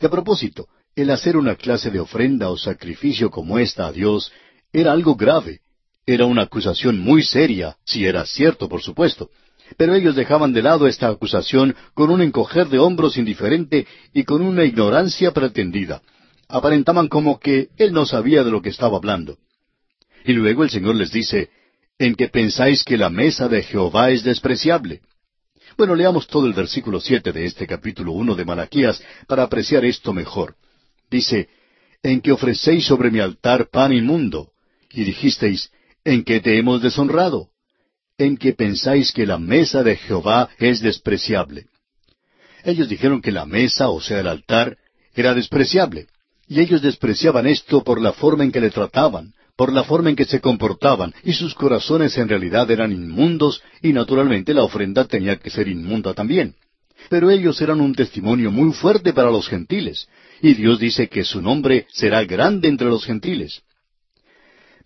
Y 0.00 0.06
a 0.06 0.10
propósito, 0.10 0.68
el 0.94 1.10
hacer 1.10 1.36
una 1.36 1.56
clase 1.56 1.90
de 1.90 2.00
ofrenda 2.00 2.50
o 2.50 2.56
sacrificio 2.56 3.30
como 3.30 3.58
esta 3.58 3.86
a 3.86 3.92
Dios 3.92 4.32
era 4.72 4.92
algo 4.92 5.16
grave. 5.16 5.60
Era 6.06 6.24
una 6.24 6.42
acusación 6.42 6.98
muy 6.98 7.22
seria, 7.22 7.76
si 7.84 8.06
era 8.06 8.24
cierto, 8.24 8.68
por 8.68 8.82
supuesto. 8.82 9.30
Pero 9.76 9.94
ellos 9.94 10.16
dejaban 10.16 10.52
de 10.52 10.62
lado 10.62 10.86
esta 10.86 11.08
acusación 11.08 11.76
con 11.94 12.10
un 12.10 12.22
encoger 12.22 12.68
de 12.68 12.78
hombros 12.78 13.16
indiferente 13.16 13.86
y 14.14 14.24
con 14.24 14.42
una 14.42 14.64
ignorancia 14.64 15.32
pretendida. 15.32 16.02
Aparentaban 16.48 17.08
como 17.08 17.38
que 17.38 17.68
él 17.76 17.92
no 17.92 18.06
sabía 18.06 18.42
de 18.42 18.50
lo 18.50 18.62
que 18.62 18.70
estaba 18.70 18.96
hablando. 18.96 19.36
Y 20.24 20.32
luego 20.32 20.64
el 20.64 20.70
Señor 20.70 20.94
les 20.94 21.12
dice, 21.12 21.50
en 21.98 22.14
que 22.14 22.28
pensáis 22.28 22.84
que 22.84 22.96
la 22.96 23.10
mesa 23.10 23.48
de 23.48 23.62
Jehová 23.62 24.10
es 24.10 24.24
despreciable. 24.24 25.02
Bueno, 25.76 25.94
leamos 25.94 26.26
todo 26.26 26.46
el 26.46 26.54
versículo 26.54 27.00
siete 27.00 27.32
de 27.32 27.44
este 27.44 27.66
capítulo 27.66 28.12
uno 28.12 28.34
de 28.34 28.44
Malaquías 28.44 29.02
para 29.26 29.42
apreciar 29.42 29.84
esto 29.84 30.12
mejor. 30.12 30.54
Dice, 31.10 31.48
en 32.02 32.20
que 32.20 32.32
ofrecéis 32.32 32.86
sobre 32.86 33.10
mi 33.10 33.20
altar 33.20 33.68
pan 33.70 33.92
inmundo, 33.92 34.52
y 34.90 35.04
dijisteis, 35.04 35.70
en 36.04 36.24
que 36.24 36.40
te 36.40 36.56
hemos 36.56 36.80
deshonrado 36.80 37.50
en 38.18 38.36
que 38.36 38.52
pensáis 38.52 39.12
que 39.12 39.26
la 39.26 39.38
mesa 39.38 39.82
de 39.84 39.96
Jehová 39.96 40.50
es 40.58 40.80
despreciable. 40.80 41.66
Ellos 42.64 42.88
dijeron 42.88 43.22
que 43.22 43.30
la 43.30 43.46
mesa, 43.46 43.88
o 43.88 44.00
sea, 44.00 44.20
el 44.20 44.26
altar, 44.26 44.76
era 45.14 45.32
despreciable. 45.34 46.08
Y 46.48 46.60
ellos 46.60 46.82
despreciaban 46.82 47.46
esto 47.46 47.84
por 47.84 48.00
la 48.00 48.12
forma 48.12 48.42
en 48.42 48.50
que 48.50 48.60
le 48.60 48.70
trataban, 48.70 49.34
por 49.56 49.72
la 49.72 49.84
forma 49.84 50.10
en 50.10 50.16
que 50.16 50.24
se 50.24 50.40
comportaban, 50.40 51.14
y 51.22 51.32
sus 51.32 51.54
corazones 51.54 52.16
en 52.18 52.28
realidad 52.28 52.70
eran 52.70 52.92
inmundos, 52.92 53.62
y 53.82 53.92
naturalmente 53.92 54.52
la 54.52 54.64
ofrenda 54.64 55.04
tenía 55.04 55.36
que 55.36 55.50
ser 55.50 55.68
inmunda 55.68 56.14
también. 56.14 56.54
Pero 57.08 57.30
ellos 57.30 57.60
eran 57.60 57.80
un 57.80 57.94
testimonio 57.94 58.50
muy 58.50 58.72
fuerte 58.72 59.12
para 59.12 59.30
los 59.30 59.48
gentiles, 59.48 60.08
y 60.42 60.54
Dios 60.54 60.80
dice 60.80 61.08
que 61.08 61.24
su 61.24 61.40
nombre 61.40 61.86
será 61.92 62.24
grande 62.24 62.68
entre 62.68 62.88
los 62.88 63.04
gentiles. 63.04 63.62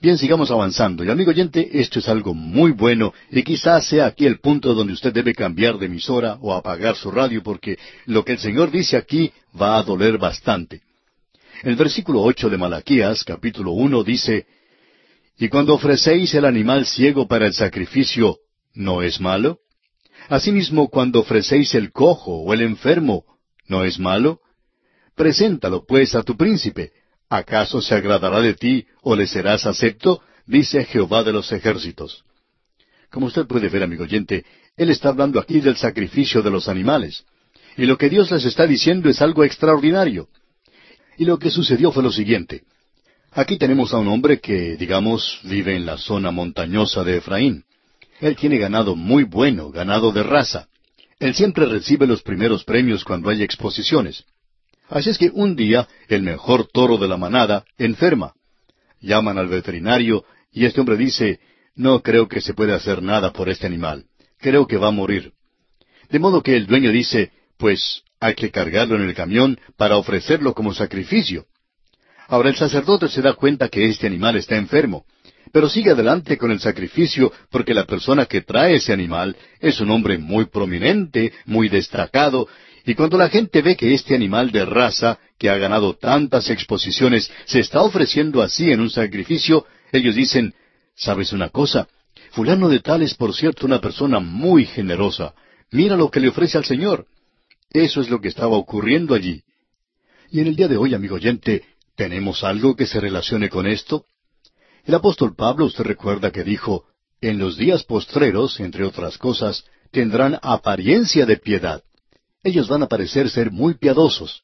Bien, 0.02 0.18
sigamos 0.18 0.50
avanzando. 0.50 1.04
Y 1.04 1.10
amigo 1.10 1.30
oyente, 1.30 1.70
esto 1.80 2.00
es 2.00 2.08
algo 2.08 2.34
muy 2.34 2.72
bueno 2.72 3.14
y 3.30 3.44
quizás 3.44 3.86
sea 3.86 4.06
aquí 4.06 4.26
el 4.26 4.40
punto 4.40 4.74
donde 4.74 4.94
usted 4.94 5.12
debe 5.12 5.32
cambiar 5.32 5.78
de 5.78 5.86
emisora 5.86 6.38
o 6.40 6.52
apagar 6.52 6.96
su 6.96 7.12
radio 7.12 7.40
porque 7.40 7.78
lo 8.06 8.24
que 8.24 8.32
el 8.32 8.40
Señor 8.40 8.72
dice 8.72 8.96
aquí 8.96 9.32
va 9.54 9.78
a 9.78 9.82
doler 9.84 10.18
bastante. 10.18 10.80
El 11.62 11.76
versículo 11.76 12.20
ocho 12.20 12.50
de 12.50 12.58
Malaquías, 12.58 13.22
capítulo 13.22 13.70
uno, 13.70 14.02
dice, 14.02 14.44
Y 15.38 15.48
cuando 15.48 15.72
ofrecéis 15.72 16.34
el 16.34 16.46
animal 16.46 16.84
ciego 16.84 17.28
para 17.28 17.46
el 17.46 17.52
sacrificio, 17.52 18.38
¿no 18.74 19.02
es 19.02 19.20
malo? 19.20 19.60
Asimismo, 20.28 20.88
cuando 20.88 21.20
ofrecéis 21.20 21.76
el 21.76 21.92
cojo 21.92 22.38
o 22.38 22.52
el 22.52 22.62
enfermo, 22.62 23.24
¿no 23.68 23.84
es 23.84 24.00
malo? 24.00 24.40
Preséntalo 25.14 25.84
pues 25.86 26.16
a 26.16 26.24
tu 26.24 26.36
príncipe. 26.36 26.90
¿Acaso 27.32 27.80
se 27.80 27.94
agradará 27.94 28.42
de 28.42 28.52
ti 28.52 28.84
o 29.00 29.16
le 29.16 29.26
serás 29.26 29.64
acepto? 29.64 30.20
dice 30.44 30.84
Jehová 30.84 31.24
de 31.24 31.32
los 31.32 31.50
ejércitos. 31.50 32.24
Como 33.10 33.24
usted 33.24 33.46
puede 33.46 33.70
ver, 33.70 33.82
amigo 33.82 34.04
oyente, 34.04 34.44
él 34.76 34.90
está 34.90 35.08
hablando 35.08 35.40
aquí 35.40 35.60
del 35.60 35.76
sacrificio 35.76 36.42
de 36.42 36.50
los 36.50 36.68
animales. 36.68 37.24
Y 37.78 37.86
lo 37.86 37.96
que 37.96 38.10
Dios 38.10 38.30
les 38.30 38.44
está 38.44 38.66
diciendo 38.66 39.08
es 39.08 39.22
algo 39.22 39.44
extraordinario. 39.44 40.28
Y 41.16 41.24
lo 41.24 41.38
que 41.38 41.50
sucedió 41.50 41.90
fue 41.90 42.02
lo 42.02 42.12
siguiente. 42.12 42.64
Aquí 43.30 43.56
tenemos 43.56 43.94
a 43.94 43.96
un 43.96 44.08
hombre 44.08 44.38
que, 44.38 44.76
digamos, 44.76 45.40
vive 45.44 45.74
en 45.74 45.86
la 45.86 45.96
zona 45.96 46.32
montañosa 46.32 47.02
de 47.02 47.16
Efraín. 47.16 47.64
Él 48.20 48.36
tiene 48.36 48.58
ganado 48.58 48.94
muy 48.94 49.24
bueno, 49.24 49.70
ganado 49.70 50.12
de 50.12 50.22
raza. 50.22 50.68
Él 51.18 51.34
siempre 51.34 51.64
recibe 51.64 52.06
los 52.06 52.22
primeros 52.22 52.62
premios 52.62 53.04
cuando 53.04 53.30
hay 53.30 53.42
exposiciones. 53.42 54.26
Así 54.92 55.08
es 55.08 55.16
que 55.16 55.30
un 55.32 55.56
día 55.56 55.88
el 56.08 56.22
mejor 56.22 56.68
toro 56.70 56.98
de 56.98 57.08
la 57.08 57.16
manada 57.16 57.64
enferma. 57.78 58.34
Llaman 59.00 59.38
al 59.38 59.48
veterinario 59.48 60.24
y 60.52 60.66
este 60.66 60.80
hombre 60.80 60.98
dice, 60.98 61.40
no 61.74 62.02
creo 62.02 62.28
que 62.28 62.42
se 62.42 62.52
pueda 62.52 62.74
hacer 62.74 63.02
nada 63.02 63.32
por 63.32 63.48
este 63.48 63.66
animal. 63.66 64.04
Creo 64.38 64.66
que 64.66 64.76
va 64.76 64.88
a 64.88 64.92
morir. 64.92 65.32
De 66.10 66.18
modo 66.18 66.42
que 66.42 66.56
el 66.56 66.66
dueño 66.66 66.92
dice, 66.92 67.32
pues 67.56 68.02
hay 68.20 68.34
que 68.34 68.50
cargarlo 68.50 68.96
en 68.96 69.08
el 69.08 69.14
camión 69.14 69.58
para 69.78 69.96
ofrecerlo 69.96 70.52
como 70.52 70.74
sacrificio. 70.74 71.46
Ahora 72.28 72.50
el 72.50 72.56
sacerdote 72.56 73.08
se 73.08 73.22
da 73.22 73.32
cuenta 73.32 73.70
que 73.70 73.88
este 73.88 74.06
animal 74.06 74.36
está 74.36 74.56
enfermo, 74.56 75.06
pero 75.52 75.70
sigue 75.70 75.92
adelante 75.92 76.36
con 76.36 76.50
el 76.50 76.60
sacrificio 76.60 77.32
porque 77.50 77.72
la 77.72 77.86
persona 77.86 78.26
que 78.26 78.42
trae 78.42 78.74
ese 78.74 78.92
animal 78.92 79.36
es 79.58 79.80
un 79.80 79.90
hombre 79.90 80.18
muy 80.18 80.44
prominente, 80.44 81.32
muy 81.46 81.70
destacado, 81.70 82.46
y 82.84 82.94
cuando 82.94 83.16
la 83.16 83.28
gente 83.28 83.62
ve 83.62 83.76
que 83.76 83.94
este 83.94 84.14
animal 84.14 84.50
de 84.50 84.64
raza, 84.64 85.18
que 85.38 85.48
ha 85.48 85.56
ganado 85.56 85.94
tantas 85.94 86.50
exposiciones, 86.50 87.30
se 87.44 87.60
está 87.60 87.82
ofreciendo 87.82 88.42
así 88.42 88.72
en 88.72 88.80
un 88.80 88.90
sacrificio, 88.90 89.66
ellos 89.92 90.14
dicen, 90.14 90.54
¿sabes 90.96 91.32
una 91.32 91.48
cosa? 91.50 91.88
Fulano 92.32 92.68
de 92.68 92.80
tal 92.80 93.02
es, 93.02 93.14
por 93.14 93.34
cierto, 93.34 93.66
una 93.66 93.80
persona 93.80 94.18
muy 94.18 94.64
generosa. 94.64 95.34
Mira 95.70 95.96
lo 95.96 96.10
que 96.10 96.20
le 96.20 96.28
ofrece 96.28 96.58
al 96.58 96.64
Señor. 96.64 97.06
Eso 97.70 98.00
es 98.00 98.10
lo 98.10 98.20
que 98.20 98.28
estaba 98.28 98.56
ocurriendo 98.56 99.14
allí. 99.14 99.42
Y 100.30 100.40
en 100.40 100.48
el 100.48 100.56
día 100.56 100.68
de 100.68 100.76
hoy, 100.76 100.94
amigo 100.94 101.16
oyente, 101.16 101.64
¿tenemos 101.94 102.42
algo 102.42 102.74
que 102.74 102.86
se 102.86 103.00
relacione 103.00 103.48
con 103.48 103.66
esto? 103.66 104.06
El 104.84 104.94
apóstol 104.94 105.36
Pablo, 105.36 105.66
usted 105.66 105.84
recuerda 105.84 106.32
que 106.32 106.42
dijo, 106.42 106.86
en 107.20 107.38
los 107.38 107.56
días 107.56 107.84
postreros, 107.84 108.58
entre 108.58 108.84
otras 108.84 109.18
cosas, 109.18 109.64
tendrán 109.92 110.38
apariencia 110.42 111.26
de 111.26 111.36
piedad. 111.36 111.82
Ellos 112.42 112.68
van 112.68 112.82
a 112.82 112.88
parecer 112.88 113.30
ser 113.30 113.50
muy 113.50 113.74
piadosos. 113.74 114.42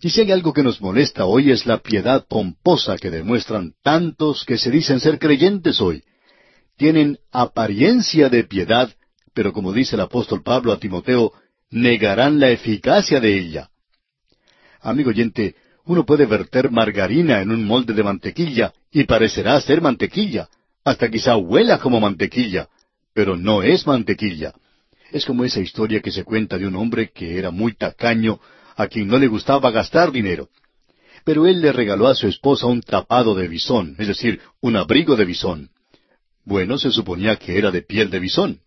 Y 0.00 0.08
si 0.10 0.22
hay 0.22 0.32
algo 0.32 0.54
que 0.54 0.62
nos 0.62 0.80
molesta 0.80 1.26
hoy 1.26 1.50
es 1.50 1.66
la 1.66 1.78
piedad 1.78 2.26
pomposa 2.26 2.96
que 2.96 3.10
demuestran 3.10 3.74
tantos 3.82 4.44
que 4.46 4.56
se 4.56 4.70
dicen 4.70 5.00
ser 5.00 5.18
creyentes 5.18 5.80
hoy. 5.80 6.02
Tienen 6.76 7.18
apariencia 7.30 8.30
de 8.30 8.44
piedad, 8.44 8.90
pero 9.34 9.52
como 9.52 9.72
dice 9.72 9.96
el 9.96 10.00
apóstol 10.00 10.42
Pablo 10.42 10.72
a 10.72 10.78
Timoteo, 10.78 11.32
negarán 11.68 12.40
la 12.40 12.50
eficacia 12.50 13.20
de 13.20 13.38
ella. 13.38 13.68
Amigo 14.80 15.10
oyente, 15.10 15.54
uno 15.84 16.06
puede 16.06 16.24
verter 16.24 16.70
margarina 16.70 17.42
en 17.42 17.50
un 17.50 17.64
molde 17.66 17.92
de 17.92 18.02
mantequilla 18.02 18.72
y 18.90 19.04
parecerá 19.04 19.60
ser 19.60 19.82
mantequilla, 19.82 20.48
hasta 20.84 21.10
quizá 21.10 21.36
huela 21.36 21.78
como 21.78 22.00
mantequilla, 22.00 22.68
pero 23.12 23.36
no 23.36 23.62
es 23.62 23.86
mantequilla. 23.86 24.54
Es 25.10 25.24
como 25.24 25.44
esa 25.44 25.60
historia 25.60 26.00
que 26.00 26.12
se 26.12 26.24
cuenta 26.24 26.56
de 26.56 26.66
un 26.66 26.76
hombre 26.76 27.10
que 27.10 27.38
era 27.38 27.50
muy 27.50 27.74
tacaño, 27.74 28.40
a 28.76 28.86
quien 28.86 29.08
no 29.08 29.18
le 29.18 29.26
gustaba 29.26 29.70
gastar 29.70 30.12
dinero. 30.12 30.48
Pero 31.24 31.46
él 31.46 31.60
le 31.60 31.72
regaló 31.72 32.06
a 32.08 32.14
su 32.14 32.28
esposa 32.28 32.66
un 32.66 32.80
tapado 32.80 33.34
de 33.34 33.48
bisón, 33.48 33.96
es 33.98 34.08
decir, 34.08 34.40
un 34.60 34.76
abrigo 34.76 35.16
de 35.16 35.24
bisón. 35.24 35.70
Bueno, 36.44 36.78
se 36.78 36.90
suponía 36.90 37.36
que 37.36 37.58
era 37.58 37.70
de 37.70 37.82
piel 37.82 38.10
de 38.10 38.20
bisón. 38.20 38.60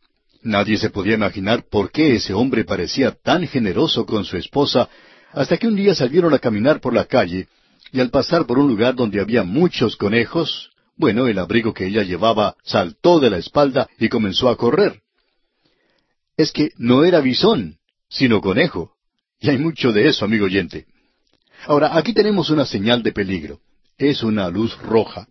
Nadie 0.44 0.78
se 0.78 0.90
podía 0.90 1.16
imaginar 1.16 1.66
por 1.70 1.92
qué 1.92 2.16
ese 2.16 2.34
hombre 2.34 2.66
parecía 2.66 3.12
tan 3.12 3.48
generoso 3.48 4.06
con 4.06 4.26
su 4.26 4.38
esposa, 4.38 4.90
hasta 5.32 5.58
que 5.58 5.68
un 5.68 5.76
día 5.76 5.96
salieron 5.96 6.34
a 6.34 6.40
caminar 6.40 6.80
por 6.80 6.94
la 6.94 7.06
calle, 7.06 7.48
y 7.92 8.00
al 8.00 8.10
pasar 8.10 8.46
por 8.46 8.60
un 8.60 8.68
lugar 8.68 8.96
donde 8.96 9.22
había 9.22 9.44
muchos 9.44 9.96
conejos, 9.96 10.72
bueno, 10.96 11.28
el 11.28 11.40
abrigo 11.40 11.74
que 11.74 11.88
ella 11.88 12.04
llevaba 12.04 12.56
saltó 12.64 13.20
de 13.20 13.30
la 13.30 13.38
espalda 13.38 13.88
y 13.98 14.10
comenzó 14.10 14.50
a 14.50 14.58
correr. 14.58 15.03
Es 16.38 16.52
que 16.52 16.72
no 16.78 17.06
era 17.06 17.22
bisón, 17.22 17.78
sino 18.10 18.41
conejo. 18.41 18.93
Y 19.39 19.50
hay 19.50 19.58
mucho 19.58 19.91
de 19.91 20.08
eso, 20.08 20.26
amigo 20.26 20.46
oyente. 20.46 20.86
Ahora, 21.65 21.98
aquí 21.98 22.13
tenemos 22.13 22.50
una 22.50 22.65
señal 22.65 23.04
de 23.04 23.12
peligro. 23.12 23.60
Es 23.98 24.24
una 24.24 24.50
luz 24.50 24.78
roja. 24.80 25.28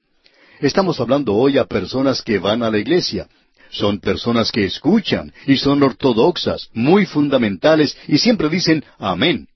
Estamos 0.60 1.00
hablando 1.00 1.34
hoy 1.34 1.58
a 1.58 1.64
personas 1.64 2.22
que 2.22 2.38
van 2.38 2.62
a 2.62 2.70
la 2.70 2.78
iglesia. 2.78 3.28
Son 3.70 3.98
personas 3.98 4.52
que 4.52 4.64
escuchan 4.64 5.32
y 5.46 5.56
son 5.56 5.82
ortodoxas, 5.82 6.68
muy 6.72 7.06
fundamentales 7.06 7.96
y 8.06 8.18
siempre 8.18 8.48
dicen 8.48 8.84
amén. 8.98 9.48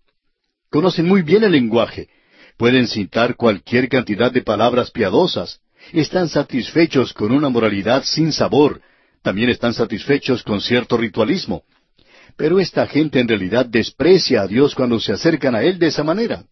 Conocen 0.70 1.06
muy 1.06 1.22
bien 1.22 1.44
el 1.44 1.52
lenguaje. 1.52 2.08
Pueden 2.56 2.88
citar 2.88 3.36
cualquier 3.36 3.88
cantidad 3.88 4.32
de 4.32 4.42
palabras 4.42 4.90
piadosas. 4.90 5.60
Están 5.92 6.28
satisfechos 6.28 7.12
con 7.12 7.30
una 7.30 7.50
moralidad 7.50 8.02
sin 8.04 8.32
sabor. 8.32 8.80
También 9.26 9.50
están 9.50 9.74
satisfechos 9.74 10.44
con 10.44 10.60
cierto 10.60 10.96
ritualismo. 10.96 11.64
Pero 12.36 12.60
esta 12.60 12.86
gente 12.86 13.18
en 13.18 13.26
realidad 13.26 13.66
desprecia 13.66 14.42
a 14.42 14.46
Dios 14.46 14.72
cuando 14.72 15.00
se 15.00 15.12
acercan 15.12 15.56
a 15.56 15.64
Él 15.64 15.80
de 15.80 15.88
esa 15.88 16.04
manera. 16.04 16.44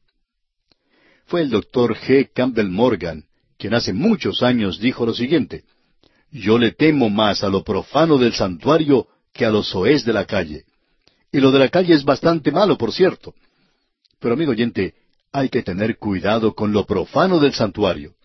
Fue 1.27 1.43
el 1.43 1.51
doctor 1.51 1.97
G. 1.97 2.31
Campbell 2.35 2.69
Morgan 2.69 3.27
quien 3.59 3.75
hace 3.75 3.93
muchos 3.93 4.43
años 4.43 4.81
dijo 4.81 5.07
lo 5.07 5.15
siguiente, 5.15 5.63
Yo 6.33 6.59
le 6.59 6.73
temo 6.73 7.11
más 7.11 7.45
a 7.45 7.49
lo 7.49 7.63
profano 7.63 8.19
del 8.19 8.33
santuario 8.33 9.07
que 9.33 9.47
a 9.47 9.51
lo 9.51 9.63
soez 9.63 10.05
de 10.05 10.13
la 10.13 10.25
calle. 10.25 10.65
Y 11.31 11.39
lo 11.39 11.53
de 11.53 11.61
la 11.61 11.69
calle 11.69 11.95
es 11.95 12.05
bastante 12.05 12.51
malo, 12.51 12.77
por 12.77 12.93
cierto. 12.93 13.37
Pero 14.19 14.35
amigo 14.35 14.51
oyente, 14.51 14.95
hay 15.31 15.49
que 15.49 15.63
tener 15.63 15.97
cuidado 15.97 16.57
con 16.57 16.73
lo 16.73 16.85
profano 16.85 17.39
del 17.39 17.55
santuario. 17.55 18.17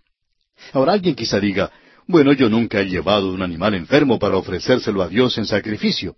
Ahora 0.74 0.94
alguien 0.94 1.14
quizá 1.14 1.40
diga, 1.40 1.72
bueno, 2.10 2.34
yo 2.34 2.50
nunca 2.50 2.82
he 2.82 2.86
llevado 2.86 3.32
un 3.32 3.44
animal 3.44 3.76
enfermo 3.76 4.18
para 4.18 4.36
ofrecérselo 4.36 5.04
a 5.04 5.10
Dios 5.10 5.38
en 5.38 5.46
sacrificio. 5.46 6.16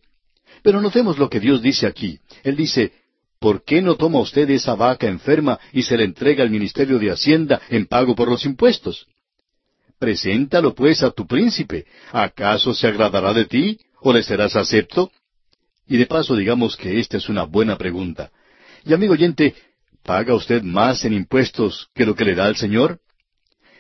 Pero 0.64 0.80
notemos 0.80 1.20
lo 1.20 1.30
que 1.30 1.42
Dios 1.42 1.62
dice 1.62 1.86
aquí. 1.86 2.18
Él 2.44 2.56
dice, 2.56 2.94
¿por 3.40 3.66
qué 3.66 3.82
no 3.82 3.98
toma 3.98 4.22
usted 4.22 4.50
esa 4.52 4.74
vaca 4.74 5.08
enferma 5.08 5.60
y 5.74 5.84
se 5.84 5.98
la 5.98 6.06
entrega 6.06 6.46
al 6.46 6.50
Ministerio 6.50 6.98
de 6.98 7.12
Hacienda 7.12 7.62
en 7.70 7.88
pago 7.88 8.16
por 8.16 8.30
los 8.30 8.46
impuestos? 8.46 9.06
Preséntalo 10.00 10.74
pues 10.74 11.04
a 11.04 11.12
tu 11.12 11.28
príncipe. 11.28 11.86
¿Acaso 12.14 12.74
se 12.74 12.88
agradará 12.88 13.34
de 13.34 13.44
ti 13.44 13.78
o 14.00 14.14
le 14.14 14.24
serás 14.24 14.56
acepto? 14.56 15.12
Y 15.86 15.98
de 15.98 16.06
paso 16.06 16.38
digamos 16.38 16.78
que 16.78 17.02
esta 17.02 17.18
es 17.18 17.28
una 17.28 17.44
buena 17.44 17.78
pregunta. 17.78 18.32
Y 18.86 18.94
amigo 18.94 19.12
oyente, 19.12 19.56
¿paga 20.04 20.36
usted 20.36 20.64
más 20.64 21.04
en 21.04 21.12
impuestos 21.12 21.90
que 21.94 22.06
lo 22.06 22.16
que 22.16 22.24
le 22.24 22.36
da 22.36 22.46
al 22.46 22.56
Señor? 22.56 23.02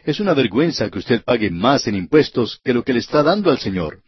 Es 0.04 0.20
una 0.20 0.34
vergüenza 0.34 0.90
que 0.90 0.98
usted 0.98 1.24
pague 1.24 1.52
más 1.52 1.86
en 1.86 1.96
impuestos 1.96 2.60
que 2.64 2.74
lo 2.74 2.84
que 2.84 2.94
le 2.94 3.00
está 3.00 3.22
dando 3.22 3.52
al 3.52 3.60
Señor. 3.60 4.00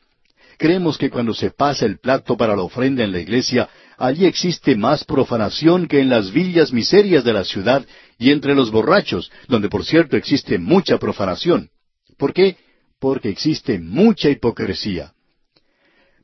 Creemos 0.57 0.97
que 0.97 1.09
cuando 1.09 1.33
se 1.33 1.51
pasa 1.51 1.85
el 1.85 1.99
plato 1.99 2.35
para 2.35 2.55
la 2.55 2.63
ofrenda 2.63 3.03
en 3.03 3.11
la 3.11 3.19
iglesia, 3.19 3.69
allí 3.97 4.25
existe 4.25 4.75
más 4.75 5.03
profanación 5.03 5.87
que 5.87 5.99
en 5.99 6.09
las 6.09 6.31
villas 6.31 6.73
miserias 6.73 7.23
de 7.23 7.33
la 7.33 7.43
ciudad 7.43 7.85
y 8.17 8.31
entre 8.31 8.55
los 8.55 8.71
borrachos, 8.71 9.31
donde 9.47 9.69
por 9.69 9.85
cierto 9.85 10.17
existe 10.17 10.57
mucha 10.57 10.97
profanación. 10.97 11.69
¿Por 12.17 12.33
qué? 12.33 12.57
Porque 12.99 13.29
existe 13.29 13.77
mucha 13.79 14.29
hipocresía. 14.29 15.13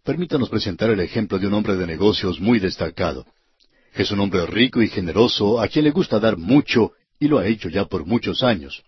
Permítanos 0.04 0.50
presentar 0.50 0.90
el 0.90 1.00
ejemplo 1.00 1.38
de 1.38 1.46
un 1.46 1.54
hombre 1.54 1.76
de 1.76 1.86
negocios 1.86 2.40
muy 2.40 2.60
destacado. 2.60 3.26
Es 3.94 4.10
un 4.12 4.20
hombre 4.20 4.46
rico 4.48 4.82
y 4.82 4.88
generoso 4.88 5.62
a 5.62 5.68
quien 5.68 5.86
le 5.86 5.92
gusta 5.92 6.20
dar 6.20 6.38
mucho 6.38 6.94
y 7.20 7.28
lo 7.28 7.38
ha 7.38 7.46
hecho 7.46 7.70
ya 7.70 7.86
por 7.86 8.06
muchos 8.06 8.42
años 8.44 8.84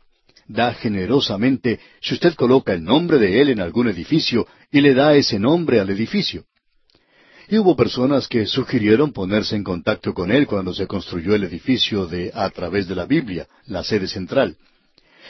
da 0.51 0.73
generosamente 0.73 1.79
si 2.01 2.13
usted 2.13 2.35
coloca 2.35 2.73
el 2.73 2.83
nombre 2.83 3.17
de 3.17 3.41
él 3.41 3.49
en 3.49 3.61
algún 3.61 3.87
edificio 3.87 4.47
y 4.71 4.81
le 4.81 4.93
da 4.93 5.15
ese 5.15 5.39
nombre 5.39 5.79
al 5.79 5.89
edificio. 5.89 6.45
Y 7.47 7.57
hubo 7.57 7.75
personas 7.75 8.27
que 8.27 8.45
sugirieron 8.45 9.11
ponerse 9.11 9.55
en 9.55 9.63
contacto 9.63 10.13
con 10.13 10.31
él 10.31 10.47
cuando 10.47 10.73
se 10.73 10.87
construyó 10.87 11.35
el 11.35 11.43
edificio 11.43 12.05
de 12.05 12.31
A 12.33 12.49
través 12.49 12.87
de 12.87 12.95
la 12.95 13.05
Biblia, 13.05 13.47
la 13.65 13.83
sede 13.83 14.07
central. 14.07 14.55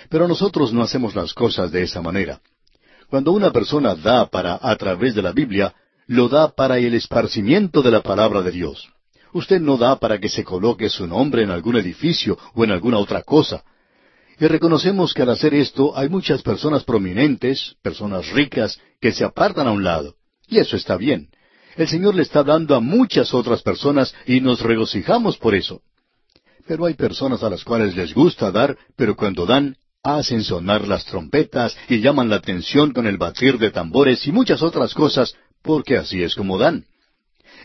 Pero 0.10 0.27
nosotros 0.27 0.71
no 0.73 0.84
hacemos 0.84 1.15
las 1.15 1.34
cosas 1.34 1.71
de 1.71 1.84
esa 1.84 2.01
manera. 2.01 2.41
Cuando 3.10 3.31
una 3.31 3.51
persona 3.51 3.95
da 3.95 4.27
para 4.27 4.60
A 4.62 4.75
través 4.75 5.15
de 5.15 5.21
la 5.21 5.31
Biblia, 5.31 5.73
lo 6.07 6.29
da 6.29 6.49
para 6.49 6.77
el 6.77 6.93
esparcimiento 6.93 7.81
de 7.81 7.91
la 7.91 8.01
palabra 8.01 8.41
de 8.41 8.51
Dios. 8.51 8.89
Usted 9.34 9.60
no 9.62 9.77
da 9.77 9.95
para 9.95 10.19
que 10.19 10.29
se 10.29 10.43
coloque 10.43 10.89
su 10.89 11.07
nombre 11.07 11.43
en 11.43 11.51
algún 11.51 11.77
edificio 11.77 12.38
o 12.53 12.63
en 12.63 12.71
alguna 12.71 12.97
otra 12.97 13.23
cosa. 13.23 13.63
Y 14.41 14.47
reconocemos 14.47 15.13
que 15.13 15.21
al 15.21 15.30
hacer 15.30 15.54
esto 15.54 15.95
hay 15.95 16.10
muchas 16.10 16.41
personas 16.41 16.84
prominentes, 16.84 17.75
personas 17.84 18.27
ricas, 18.32 18.80
que 18.99 19.12
se 19.12 19.23
apartan 19.23 19.67
a 19.67 19.71
un 19.71 19.84
lado. 19.84 20.15
Y 20.47 20.58
eso 20.58 20.75
está 20.75 20.97
bien. 20.97 21.30
El 21.77 21.88
Señor 21.88 22.15
le 22.15 22.23
está 22.23 22.41
dando 22.41 22.73
a 22.73 22.80
muchas 22.80 23.36
otras 23.36 23.62
personas 23.62 24.15
y 24.25 24.41
nos 24.41 24.62
regocijamos 24.62 25.38
por 25.38 25.54
eso. 25.54 25.84
Pero 26.65 26.88
hay 26.88 26.95
personas 26.95 27.43
a 27.43 27.51
las 27.51 27.63
cuales 27.63 27.95
les 27.95 28.15
gusta 28.15 28.49
dar, 28.49 28.75
pero 28.95 29.15
cuando 29.15 29.45
dan, 29.45 29.75
hacen 30.01 30.43
sonar 30.43 30.88
las 30.88 31.06
trompetas 31.06 31.77
y 31.88 31.99
llaman 31.99 32.30
la 32.32 32.38
atención 32.38 32.93
con 32.93 33.06
el 33.06 33.19
batir 33.19 33.60
de 33.60 33.69
tambores 33.69 34.25
y 34.25 34.32
muchas 34.32 34.63
otras 34.63 34.95
cosas, 34.95 35.36
porque 35.62 35.97
así 35.97 36.23
es 36.23 36.34
como 36.34 36.58
dan. 36.58 36.88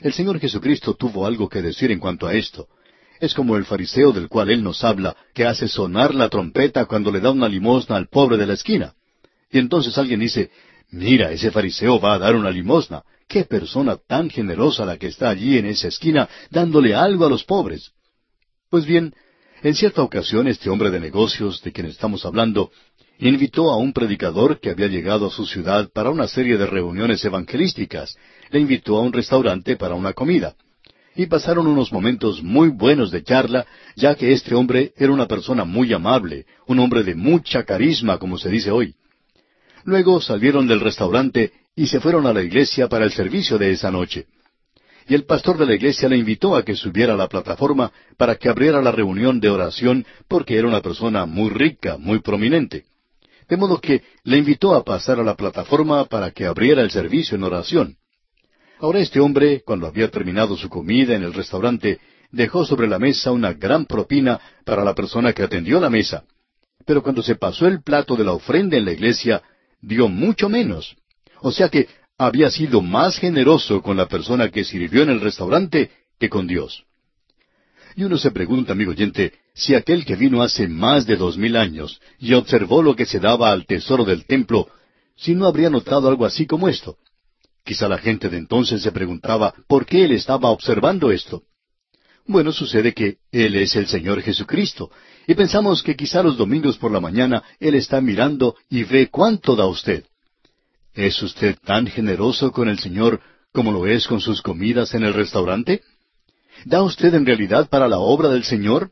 El 0.03 0.13
Señor 0.13 0.39
Jesucristo 0.41 0.93
tuvo 0.93 1.25
algo 1.25 1.49
que 1.49 1.63
decir 1.63 1.91
en 1.91 2.01
cuanto 2.01 2.27
a 2.27 2.35
esto. 2.35 2.69
Es 3.21 3.35
como 3.35 3.57
el 3.57 3.65
fariseo 3.65 4.13
del 4.13 4.29
cual 4.29 4.51
Él 4.51 4.63
nos 4.63 4.85
habla, 4.85 5.17
que 5.35 5.45
hace 5.45 5.69
sonar 5.69 6.15
la 6.15 6.29
trompeta 6.29 6.85
cuando 6.85 7.11
le 7.11 7.21
da 7.21 7.31
una 7.31 7.49
limosna 7.49 7.97
al 7.97 8.09
pobre 8.09 8.37
de 8.37 8.47
la 8.47 8.55
esquina. 8.55 8.95
Y 9.51 9.59
entonces 9.59 9.97
alguien 9.97 10.21
dice, 10.21 10.51
mira, 10.91 11.33
ese 11.33 11.51
fariseo 11.51 12.01
va 12.01 12.15
a 12.15 12.19
dar 12.19 12.37
una 12.37 12.51
limosna. 12.51 13.03
Qué 13.29 13.45
persona 13.45 13.97
tan 13.97 14.31
generosa 14.31 14.85
la 14.85 14.99
que 14.99 15.09
está 15.09 15.31
allí 15.31 15.59
en 15.59 15.67
esa 15.67 15.89
esquina 15.89 16.29
dándole 16.51 16.95
algo 16.95 17.27
a 17.27 17.31
los 17.31 17.45
pobres. 17.45 17.93
Pues 18.71 18.85
bien, 18.85 19.15
en 19.63 19.75
cierta 19.75 20.03
ocasión 20.03 20.47
este 20.47 20.71
hombre 20.71 20.91
de 20.91 21.01
negocios 21.01 21.63
de 21.63 21.73
quien 21.73 21.87
estamos 21.87 22.25
hablando 22.25 22.71
invitó 23.19 23.71
a 23.71 23.79
un 23.79 23.93
predicador 23.93 24.61
que 24.61 24.71
había 24.71 24.89
llegado 24.89 25.27
a 25.27 25.31
su 25.31 25.47
ciudad 25.47 25.91
para 25.93 26.11
una 26.11 26.29
serie 26.29 26.59
de 26.59 26.67
reuniones 26.67 27.25
evangelísticas. 27.25 28.17
Le 28.51 28.61
invitó 28.61 28.99
a 28.99 29.01
un 29.01 29.13
restaurante 29.13 29.77
para 29.77 29.95
una 29.95 30.13
comida. 30.13 30.55
Y 31.17 31.27
pasaron 31.27 31.67
unos 31.67 31.93
momentos 31.93 32.43
muy 32.43 32.69
buenos 32.69 33.11
de 33.11 33.23
charla, 33.23 33.67
ya 33.97 34.15
que 34.15 34.33
este 34.33 34.55
hombre 34.55 34.93
era 34.97 35.13
una 35.13 35.27
persona 35.27 35.65
muy 35.65 35.93
amable, 35.95 36.45
un 36.67 36.79
hombre 36.79 37.03
de 37.03 37.15
mucha 37.15 37.65
carisma, 37.65 38.19
como 38.19 38.37
se 38.37 38.51
dice 38.51 38.71
hoy. 38.71 38.95
Luego 39.85 40.21
salieron 40.21 40.67
del 40.67 40.81
restaurante 40.81 41.53
y 41.75 41.87
se 41.87 42.01
fueron 42.01 42.27
a 42.27 42.35
la 42.35 42.43
iglesia 42.43 42.89
para 42.89 43.05
el 43.05 43.13
servicio 43.13 43.57
de 43.57 43.71
esa 43.71 43.91
noche. 43.91 44.27
Y 45.09 45.15
el 45.15 45.25
pastor 45.25 45.57
de 45.57 45.67
la 45.67 45.75
iglesia 45.75 46.09
le 46.09 46.19
invitó 46.19 46.55
a 46.55 46.65
que 46.65 46.75
subiera 46.75 47.15
a 47.15 47.17
la 47.17 47.29
plataforma 47.29 47.93
para 48.19 48.35
que 48.35 48.49
abriera 48.49 48.83
la 48.83 48.91
reunión 48.91 49.41
de 49.41 49.49
oración 49.49 50.05
porque 50.29 50.59
era 50.59 50.67
una 50.67 50.83
persona 50.83 51.25
muy 51.25 51.49
rica, 51.49 51.97
muy 51.97 52.19
prominente. 52.19 52.85
De 53.49 53.57
modo 53.57 53.81
que 53.81 54.03
le 54.25 54.37
invitó 54.37 54.75
a 54.75 54.85
pasar 54.85 55.21
a 55.21 55.23
la 55.23 55.37
plataforma 55.37 56.05
para 56.07 56.33
que 56.33 56.45
abriera 56.45 56.83
el 56.83 56.91
servicio 56.91 57.37
en 57.37 57.45
oración. 57.45 57.97
Ahora 58.79 59.01
este 59.01 59.21
hombre, 59.21 59.63
cuando 59.65 59.87
había 59.87 60.11
terminado 60.11 60.57
su 60.57 60.69
comida 60.69 61.15
en 61.15 61.23
el 61.23 61.33
restaurante, 61.33 61.99
dejó 62.31 62.65
sobre 62.65 62.89
la 62.89 62.99
mesa 62.99 63.33
una 63.33 63.53
gran 63.55 63.87
propina 63.87 64.41
para 64.65 64.85
la 64.85 64.95
persona 64.95 65.33
que 65.33 65.43
atendió 65.43 65.81
la 65.81 65.91
mesa. 65.91 66.25
Pero 66.85 67.03
cuando 67.03 67.23
se 67.23 67.37
pasó 67.37 67.67
el 67.67 67.83
plato 67.83 68.17
de 68.17 68.25
la 68.25 68.33
ofrenda 68.33 68.77
en 68.77 68.85
la 68.85 68.93
iglesia, 68.93 69.43
dio 69.81 70.09
mucho 70.09 70.49
menos. 70.49 70.97
O 71.41 71.51
sea 71.51 71.69
que 71.69 71.89
había 72.19 72.51
sido 72.51 72.83
más 72.83 73.19
generoso 73.19 73.83
con 73.83 73.97
la 73.97 74.07
persona 74.07 74.51
que 74.51 74.65
sirvió 74.65 75.03
en 75.03 75.11
el 75.11 75.21
restaurante 75.21 75.91
que 76.19 76.29
con 76.29 76.47
Dios. 76.47 76.85
Y 77.95 78.05
uno 78.05 78.19
se 78.19 78.31
pregunta, 78.31 78.73
amigo 78.73 78.91
oyente, 78.91 79.33
si 79.55 79.75
aquel 79.75 80.05
que 80.05 80.17
vino 80.17 80.43
hace 80.43 80.69
más 80.69 81.07
de 81.07 81.17
dos 81.17 81.39
mil 81.39 81.57
años 81.57 82.01
y 82.19 82.35
observó 82.35 82.83
lo 82.83 82.95
que 82.95 83.07
se 83.07 83.21
daba 83.21 83.53
al 83.53 83.65
tesoro 83.65 84.05
del 84.05 84.27
templo, 84.27 84.69
si 85.17 85.35
no 85.35 85.47
habría 85.47 85.71
notado 85.71 86.09
algo 86.09 86.27
así 86.27 86.47
como 86.47 86.69
esto. 86.69 86.99
Quizá 87.67 87.89
la 87.89 87.99
gente 87.99 88.29
de 88.29 88.39
entonces 88.39 88.81
se 88.81 88.93
preguntaba 88.93 89.53
por 89.67 89.85
qué 89.85 90.05
él 90.05 90.13
estaba 90.13 90.51
observando 90.51 91.11
esto. 91.11 91.43
Bueno, 92.29 92.53
sucede 92.53 92.95
que 92.95 93.19
Él 93.31 93.57
es 93.57 93.75
el 93.77 93.87
Señor 93.87 94.21
Jesucristo, 94.23 94.91
y 95.27 95.35
pensamos 95.35 95.83
que 95.83 95.97
quizá 95.97 96.23
los 96.23 96.37
domingos 96.37 96.77
por 96.79 96.93
la 96.93 97.01
mañana 97.01 97.43
Él 97.61 97.75
está 97.75 98.01
mirando 98.01 98.55
y 98.71 98.85
ve 98.85 99.09
cuánto 99.09 99.57
da 99.57 99.67
usted. 99.67 100.05
¿Es 100.95 101.21
usted 101.23 101.57
tan 101.65 101.87
generoso 101.87 102.53
con 102.53 102.69
el 102.69 102.79
Señor 102.79 103.21
como 103.53 103.73
lo 103.73 103.87
es 103.87 104.07
con 104.07 104.21
sus 104.21 104.43
comidas 104.43 104.95
en 104.95 105.05
el 105.05 105.15
restaurante? 105.15 105.83
¿Da 106.65 106.83
usted 106.83 107.15
en 107.15 107.27
realidad 107.27 107.69
para 107.69 107.89
la 107.89 107.99
obra 107.99 108.29
del 108.29 108.45
Señor? 108.45 108.91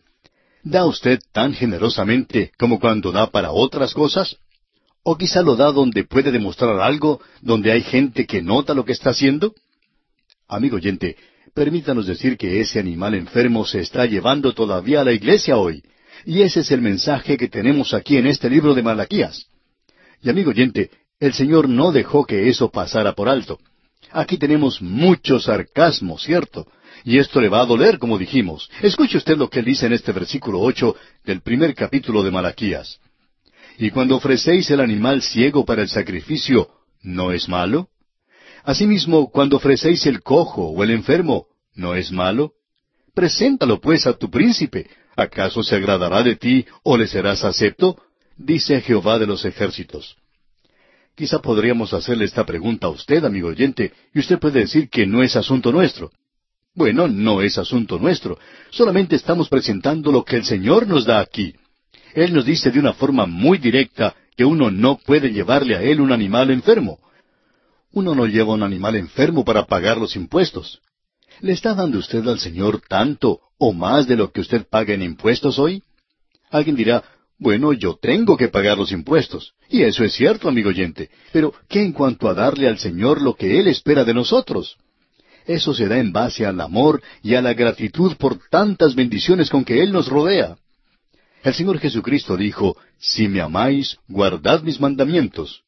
¿Da 0.62 0.84
usted 0.84 1.20
tan 1.32 1.54
generosamente 1.54 2.52
como 2.58 2.80
cuando 2.80 3.12
da 3.12 3.30
para 3.30 3.52
otras 3.52 3.94
cosas? 3.94 4.36
¿O 5.06 5.18
quizá 5.18 5.42
lo 5.42 5.54
da 5.54 5.70
donde 5.70 6.04
puede 6.04 6.32
demostrar 6.32 6.80
algo, 6.80 7.20
donde 7.42 7.70
hay 7.70 7.82
gente 7.82 8.26
que 8.26 8.40
nota 8.40 8.72
lo 8.72 8.86
que 8.86 8.92
está 8.92 9.10
haciendo? 9.10 9.54
Amigo 10.48 10.76
oyente, 10.76 11.16
permítanos 11.52 12.06
decir 12.06 12.38
que 12.38 12.62
ese 12.62 12.80
animal 12.80 13.14
enfermo 13.14 13.66
se 13.66 13.80
está 13.80 14.06
llevando 14.06 14.54
todavía 14.54 15.02
a 15.02 15.04
la 15.04 15.12
iglesia 15.12 15.58
hoy. 15.58 15.82
Y 16.24 16.40
ese 16.40 16.60
es 16.60 16.70
el 16.70 16.80
mensaje 16.80 17.36
que 17.36 17.48
tenemos 17.48 17.92
aquí 17.92 18.16
en 18.16 18.26
este 18.26 18.48
libro 18.48 18.72
de 18.72 18.82
Malaquías. 18.82 19.46
Y 20.22 20.30
amigo 20.30 20.52
oyente, 20.52 20.90
el 21.20 21.34
Señor 21.34 21.68
no 21.68 21.92
dejó 21.92 22.24
que 22.24 22.48
eso 22.48 22.70
pasara 22.70 23.12
por 23.12 23.28
alto. 23.28 23.58
Aquí 24.10 24.38
tenemos 24.38 24.80
mucho 24.80 25.38
sarcasmo, 25.38 26.18
¿cierto? 26.18 26.66
Y 27.04 27.18
esto 27.18 27.42
le 27.42 27.50
va 27.50 27.60
a 27.60 27.66
doler, 27.66 27.98
como 27.98 28.16
dijimos. 28.16 28.70
Escuche 28.80 29.18
usted 29.18 29.36
lo 29.36 29.50
que 29.50 29.58
él 29.58 29.66
dice 29.66 29.84
en 29.84 29.92
este 29.92 30.12
versículo 30.12 30.60
ocho 30.60 30.96
del 31.24 31.42
primer 31.42 31.74
capítulo 31.74 32.22
de 32.22 32.30
Malaquías. 32.30 33.00
Y 33.78 33.90
cuando 33.90 34.16
ofrecéis 34.16 34.70
el 34.70 34.80
animal 34.80 35.22
ciego 35.22 35.64
para 35.64 35.82
el 35.82 35.88
sacrificio, 35.88 36.68
¿no 37.02 37.32
es 37.32 37.48
malo? 37.48 37.88
Asimismo, 38.62 39.30
cuando 39.30 39.56
ofrecéis 39.56 40.06
el 40.06 40.22
cojo 40.22 40.68
o 40.68 40.82
el 40.84 40.90
enfermo, 40.90 41.46
¿no 41.74 41.94
es 41.94 42.12
malo? 42.12 42.52
Preséntalo 43.14 43.80
pues 43.80 44.06
a 44.06 44.14
tu 44.14 44.30
príncipe. 44.30 44.88
¿Acaso 45.16 45.62
se 45.62 45.76
agradará 45.76 46.22
de 46.22 46.36
ti 46.36 46.66
o 46.82 46.96
le 46.96 47.06
serás 47.06 47.44
acepto? 47.44 47.96
Dice 48.36 48.80
Jehová 48.80 49.18
de 49.18 49.26
los 49.26 49.44
ejércitos. 49.44 50.16
Quizá 51.14 51.40
podríamos 51.40 51.92
hacerle 51.94 52.24
esta 52.24 52.44
pregunta 52.44 52.88
a 52.88 52.90
usted, 52.90 53.24
amigo 53.24 53.48
oyente, 53.48 53.92
y 54.12 54.18
usted 54.18 54.38
puede 54.38 54.60
decir 54.60 54.88
que 54.88 55.06
no 55.06 55.22
es 55.22 55.36
asunto 55.36 55.70
nuestro. 55.70 56.10
Bueno, 56.74 57.06
no 57.06 57.40
es 57.40 57.56
asunto 57.56 57.98
nuestro. 58.00 58.36
Solamente 58.70 59.14
estamos 59.14 59.48
presentando 59.48 60.10
lo 60.10 60.24
que 60.24 60.36
el 60.36 60.44
Señor 60.44 60.88
nos 60.88 61.04
da 61.04 61.20
aquí. 61.20 61.54
Él 62.14 62.32
nos 62.32 62.44
dice 62.44 62.70
de 62.70 62.78
una 62.78 62.92
forma 62.92 63.26
muy 63.26 63.58
directa 63.58 64.14
que 64.36 64.44
uno 64.44 64.70
no 64.70 64.98
puede 64.98 65.32
llevarle 65.32 65.76
a 65.76 65.82
Él 65.82 66.00
un 66.00 66.12
animal 66.12 66.50
enfermo. 66.50 66.98
Uno 67.92 68.14
no 68.14 68.26
lleva 68.26 68.54
un 68.54 68.62
animal 68.62 68.96
enfermo 68.96 69.44
para 69.44 69.66
pagar 69.66 69.98
los 69.98 70.16
impuestos. 70.16 70.80
¿Le 71.40 71.52
está 71.52 71.74
dando 71.74 71.98
usted 71.98 72.26
al 72.26 72.38
Señor 72.38 72.82
tanto 72.88 73.40
o 73.58 73.72
más 73.72 74.06
de 74.06 74.16
lo 74.16 74.30
que 74.30 74.40
usted 74.40 74.66
paga 74.68 74.94
en 74.94 75.02
impuestos 75.02 75.58
hoy? 75.58 75.82
Alguien 76.50 76.76
dirá, 76.76 77.02
bueno, 77.38 77.72
yo 77.72 77.98
tengo 78.00 78.36
que 78.36 78.48
pagar 78.48 78.78
los 78.78 78.92
impuestos. 78.92 79.54
Y 79.68 79.82
eso 79.82 80.04
es 80.04 80.12
cierto, 80.14 80.48
amigo 80.48 80.70
oyente. 80.70 81.10
Pero, 81.32 81.52
¿qué 81.68 81.82
en 81.82 81.92
cuanto 81.92 82.28
a 82.28 82.34
darle 82.34 82.68
al 82.68 82.78
Señor 82.78 83.20
lo 83.20 83.34
que 83.34 83.58
Él 83.58 83.66
espera 83.66 84.04
de 84.04 84.14
nosotros? 84.14 84.76
Eso 85.46 85.74
se 85.74 85.88
da 85.88 85.98
en 85.98 86.12
base 86.12 86.46
al 86.46 86.60
amor 86.60 87.02
y 87.22 87.34
a 87.34 87.42
la 87.42 87.54
gratitud 87.54 88.16
por 88.16 88.38
tantas 88.48 88.94
bendiciones 88.94 89.50
con 89.50 89.64
que 89.64 89.82
Él 89.82 89.92
nos 89.92 90.08
rodea. 90.08 90.56
El 91.44 91.52
Señor 91.52 91.78
Jesucristo 91.78 92.38
dijo, 92.38 92.74
Si 92.98 93.28
me 93.28 93.42
amáis, 93.42 93.98
guardad 94.08 94.62
mis 94.62 94.80
mandamientos. 94.80 95.62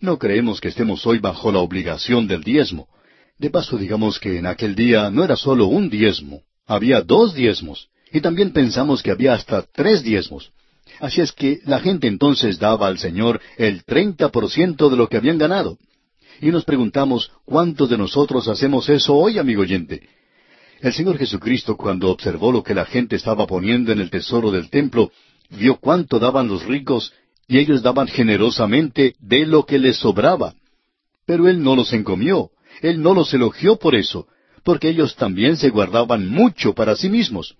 No 0.00 0.18
creemos 0.18 0.60
que 0.60 0.68
estemos 0.68 1.04
hoy 1.04 1.18
bajo 1.18 1.50
la 1.50 1.58
obligación 1.58 2.28
del 2.28 2.44
diezmo. 2.44 2.88
De 3.36 3.50
paso 3.50 3.76
digamos 3.76 4.20
que 4.20 4.38
en 4.38 4.46
aquel 4.46 4.76
día 4.76 5.10
no 5.10 5.24
era 5.24 5.34
solo 5.34 5.66
un 5.66 5.90
diezmo, 5.90 6.42
había 6.64 7.00
dos 7.00 7.34
diezmos, 7.34 7.88
y 8.12 8.20
también 8.20 8.52
pensamos 8.52 9.02
que 9.02 9.10
había 9.10 9.34
hasta 9.34 9.62
tres 9.62 10.04
diezmos. 10.04 10.52
Así 11.00 11.20
es 11.20 11.32
que 11.32 11.58
la 11.64 11.80
gente 11.80 12.06
entonces 12.06 12.60
daba 12.60 12.86
al 12.86 12.98
Señor 12.98 13.40
el 13.58 13.84
treinta 13.84 14.28
por 14.28 14.48
ciento 14.48 14.88
de 14.88 14.96
lo 14.96 15.08
que 15.08 15.16
habían 15.16 15.38
ganado. 15.38 15.76
Y 16.40 16.50
nos 16.52 16.64
preguntamos, 16.64 17.32
¿cuántos 17.44 17.90
de 17.90 17.98
nosotros 17.98 18.46
hacemos 18.46 18.88
eso 18.88 19.14
hoy, 19.14 19.38
amigo 19.38 19.62
oyente? 19.62 20.08
El 20.80 20.92
Señor 20.92 21.16
Jesucristo, 21.16 21.76
cuando 21.76 22.10
observó 22.10 22.52
lo 22.52 22.62
que 22.62 22.74
la 22.74 22.84
gente 22.84 23.16
estaba 23.16 23.46
poniendo 23.46 23.92
en 23.92 24.00
el 24.00 24.10
tesoro 24.10 24.50
del 24.50 24.68
templo, 24.68 25.10
vio 25.50 25.76
cuánto 25.76 26.18
daban 26.18 26.48
los 26.48 26.64
ricos, 26.66 27.12
y 27.48 27.58
ellos 27.58 27.82
daban 27.82 28.08
generosamente 28.08 29.14
de 29.18 29.46
lo 29.46 29.64
que 29.64 29.78
les 29.78 29.96
sobraba. 29.96 30.54
Pero 31.24 31.48
Él 31.48 31.62
no 31.62 31.76
los 31.76 31.92
encomió, 31.92 32.50
Él 32.82 33.00
no 33.00 33.14
los 33.14 33.32
elogió 33.32 33.76
por 33.76 33.94
eso, 33.94 34.26
porque 34.64 34.88
ellos 34.88 35.16
también 35.16 35.56
se 35.56 35.70
guardaban 35.70 36.28
mucho 36.28 36.74
para 36.74 36.94
sí 36.94 37.08
mismos. 37.08 37.56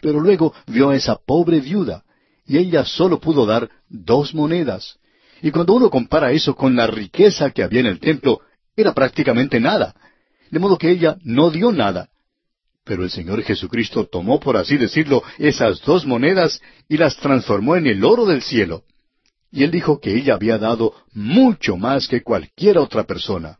Pero 0.00 0.20
luego 0.20 0.54
vio 0.66 0.90
a 0.90 0.96
esa 0.96 1.16
pobre 1.16 1.60
viuda, 1.60 2.04
y 2.46 2.58
ella 2.58 2.84
solo 2.84 3.20
pudo 3.20 3.44
dar 3.44 3.68
dos 3.88 4.34
monedas. 4.34 4.98
Y 5.42 5.50
cuando 5.50 5.74
uno 5.74 5.90
compara 5.90 6.32
eso 6.32 6.54
con 6.54 6.76
la 6.76 6.86
riqueza 6.86 7.50
que 7.50 7.62
había 7.62 7.80
en 7.80 7.86
el 7.86 8.00
templo, 8.00 8.40
era 8.76 8.94
prácticamente 8.94 9.60
nada. 9.60 9.94
De 10.50 10.58
modo 10.58 10.78
que 10.78 10.90
ella 10.90 11.18
no 11.22 11.50
dio 11.50 11.70
nada. 11.70 12.08
Pero 12.84 13.02
el 13.02 13.10
Señor 13.10 13.42
Jesucristo 13.42 14.06
tomó, 14.06 14.38
por 14.38 14.56
así 14.56 14.76
decirlo, 14.76 15.22
esas 15.38 15.80
dos 15.80 16.04
monedas 16.04 16.60
y 16.88 16.98
las 16.98 17.16
transformó 17.16 17.76
en 17.76 17.86
el 17.86 18.04
oro 18.04 18.26
del 18.26 18.42
cielo. 18.42 18.84
Y 19.50 19.62
él 19.62 19.70
dijo 19.70 20.00
que 20.00 20.14
ella 20.14 20.34
había 20.34 20.58
dado 20.58 20.94
mucho 21.12 21.76
más 21.76 22.08
que 22.08 22.22
cualquier 22.22 22.76
otra 22.76 23.04
persona. 23.04 23.58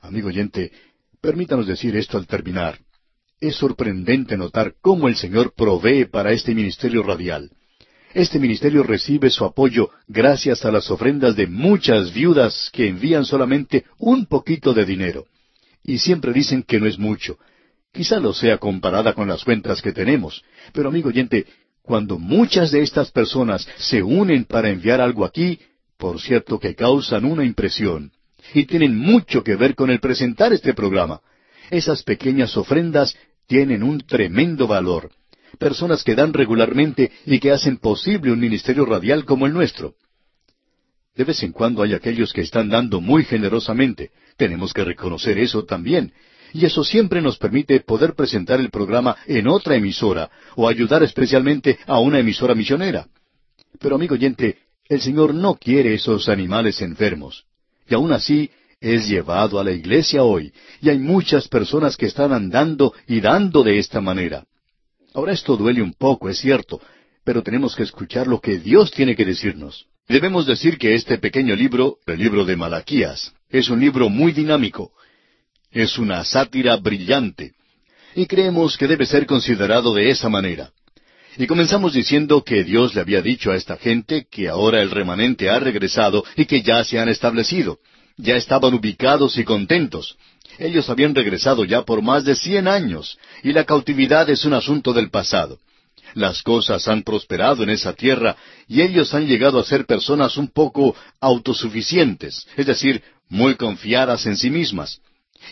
Amigo 0.00 0.28
oyente, 0.28 0.72
permítanos 1.20 1.66
decir 1.66 1.96
esto 1.96 2.18
al 2.18 2.26
terminar. 2.26 2.80
Es 3.40 3.56
sorprendente 3.56 4.36
notar 4.36 4.74
cómo 4.80 5.06
el 5.06 5.14
Señor 5.14 5.52
provee 5.54 6.06
para 6.06 6.32
este 6.32 6.54
ministerio 6.54 7.04
radial. 7.04 7.50
Este 8.14 8.38
ministerio 8.38 8.82
recibe 8.82 9.30
su 9.30 9.44
apoyo 9.44 9.90
gracias 10.08 10.64
a 10.64 10.72
las 10.72 10.90
ofrendas 10.90 11.36
de 11.36 11.46
muchas 11.46 12.12
viudas 12.12 12.70
que 12.72 12.88
envían 12.88 13.24
solamente 13.24 13.84
un 13.98 14.26
poquito 14.26 14.72
de 14.72 14.84
dinero. 14.84 15.26
Y 15.84 15.98
siempre 15.98 16.32
dicen 16.32 16.62
que 16.62 16.80
no 16.80 16.86
es 16.86 16.98
mucho. 16.98 17.38
Quizá 17.92 18.20
lo 18.20 18.32
sea 18.32 18.58
comparada 18.58 19.14
con 19.14 19.28
las 19.28 19.44
cuentas 19.44 19.82
que 19.82 19.92
tenemos, 19.92 20.42
pero 20.72 20.88
amigo 20.88 21.08
oyente, 21.08 21.46
cuando 21.82 22.18
muchas 22.18 22.70
de 22.70 22.82
estas 22.82 23.10
personas 23.10 23.66
se 23.78 24.02
unen 24.02 24.44
para 24.44 24.68
enviar 24.68 25.00
algo 25.00 25.24
aquí, 25.24 25.58
por 25.96 26.20
cierto 26.20 26.58
que 26.58 26.74
causan 26.74 27.24
una 27.24 27.44
impresión, 27.44 28.12
y 28.54 28.64
tienen 28.64 28.96
mucho 28.96 29.42
que 29.42 29.56
ver 29.56 29.74
con 29.74 29.90
el 29.90 30.00
presentar 30.00 30.52
este 30.52 30.74
programa. 30.74 31.20
Esas 31.70 32.02
pequeñas 32.02 32.56
ofrendas 32.56 33.16
tienen 33.46 33.82
un 33.82 34.00
tremendo 34.00 34.66
valor. 34.66 35.10
Personas 35.58 36.04
que 36.04 36.14
dan 36.14 36.32
regularmente 36.32 37.10
y 37.26 37.40
que 37.40 37.50
hacen 37.50 37.78
posible 37.78 38.30
un 38.30 38.40
ministerio 38.40 38.84
radial 38.84 39.24
como 39.24 39.46
el 39.46 39.54
nuestro. 39.54 39.94
De 41.16 41.24
vez 41.24 41.42
en 41.42 41.52
cuando 41.52 41.82
hay 41.82 41.94
aquellos 41.94 42.32
que 42.32 42.42
están 42.42 42.68
dando 42.68 43.00
muy 43.00 43.24
generosamente. 43.24 44.12
Tenemos 44.36 44.72
que 44.72 44.84
reconocer 44.84 45.36
eso 45.38 45.64
también. 45.64 46.12
Y 46.52 46.64
eso 46.64 46.84
siempre 46.84 47.20
nos 47.20 47.38
permite 47.38 47.80
poder 47.80 48.14
presentar 48.14 48.60
el 48.60 48.70
programa 48.70 49.16
en 49.26 49.48
otra 49.48 49.76
emisora 49.76 50.30
o 50.56 50.68
ayudar 50.68 51.02
especialmente 51.02 51.78
a 51.86 51.98
una 51.98 52.18
emisora 52.18 52.54
misionera. 52.54 53.06
Pero 53.78 53.96
amigo 53.96 54.14
oyente, 54.14 54.58
el 54.88 55.00
Señor 55.00 55.34
no 55.34 55.54
quiere 55.54 55.94
esos 55.94 56.28
animales 56.28 56.80
enfermos. 56.80 57.44
Y 57.88 57.94
aún 57.94 58.12
así 58.12 58.50
es 58.80 59.08
llevado 59.08 59.58
a 59.58 59.64
la 59.64 59.72
iglesia 59.72 60.22
hoy, 60.22 60.52
y 60.80 60.88
hay 60.88 60.98
muchas 60.98 61.48
personas 61.48 61.96
que 61.96 62.06
están 62.06 62.32
andando 62.32 62.94
y 63.06 63.20
dando 63.20 63.62
de 63.62 63.78
esta 63.78 64.00
manera. 64.00 64.44
Ahora 65.14 65.32
esto 65.32 65.56
duele 65.56 65.82
un 65.82 65.94
poco, 65.94 66.28
es 66.28 66.38
cierto, 66.38 66.80
pero 67.24 67.42
tenemos 67.42 67.74
que 67.74 67.82
escuchar 67.82 68.26
lo 68.26 68.40
que 68.40 68.58
Dios 68.58 68.90
tiene 68.90 69.16
que 69.16 69.24
decirnos. 69.24 69.86
Debemos 70.08 70.46
decir 70.46 70.78
que 70.78 70.94
este 70.94 71.18
pequeño 71.18 71.54
libro, 71.54 71.98
el 72.06 72.18
libro 72.18 72.44
de 72.44 72.56
Malaquías, 72.56 73.34
es 73.50 73.68
un 73.68 73.80
libro 73.80 74.08
muy 74.08 74.32
dinámico. 74.32 74.92
Es 75.70 75.98
una 75.98 76.24
sátira 76.24 76.76
brillante. 76.76 77.52
Y 78.14 78.26
creemos 78.26 78.76
que 78.76 78.86
debe 78.86 79.06
ser 79.06 79.26
considerado 79.26 79.94
de 79.94 80.10
esa 80.10 80.28
manera. 80.28 80.70
Y 81.36 81.46
comenzamos 81.46 81.92
diciendo 81.92 82.42
que 82.42 82.64
Dios 82.64 82.94
le 82.94 83.00
había 83.00 83.22
dicho 83.22 83.52
a 83.52 83.56
esta 83.56 83.76
gente 83.76 84.26
que 84.30 84.48
ahora 84.48 84.82
el 84.82 84.90
remanente 84.90 85.48
ha 85.50 85.58
regresado 85.60 86.24
y 86.36 86.46
que 86.46 86.62
ya 86.62 86.82
se 86.84 86.98
han 86.98 87.08
establecido. 87.08 87.78
Ya 88.16 88.36
estaban 88.36 88.74
ubicados 88.74 89.38
y 89.38 89.44
contentos. 89.44 90.16
Ellos 90.58 90.88
habían 90.90 91.14
regresado 91.14 91.64
ya 91.64 91.82
por 91.82 92.02
más 92.02 92.24
de 92.24 92.34
cien 92.34 92.66
años, 92.66 93.18
y 93.44 93.52
la 93.52 93.64
cautividad 93.64 94.28
es 94.28 94.44
un 94.44 94.54
asunto 94.54 94.92
del 94.92 95.10
pasado. 95.10 95.58
Las 96.14 96.42
cosas 96.42 96.88
han 96.88 97.02
prosperado 97.02 97.62
en 97.62 97.70
esa 97.70 97.92
tierra 97.92 98.36
y 98.66 98.80
ellos 98.80 99.14
han 99.14 99.26
llegado 99.26 99.60
a 99.60 99.64
ser 99.64 99.84
personas 99.84 100.36
un 100.36 100.48
poco 100.48 100.96
autosuficientes, 101.20 102.46
es 102.56 102.66
decir, 102.66 103.02
muy 103.28 103.54
confiadas 103.54 104.26
en 104.26 104.36
sí 104.36 104.50
mismas. 104.50 105.00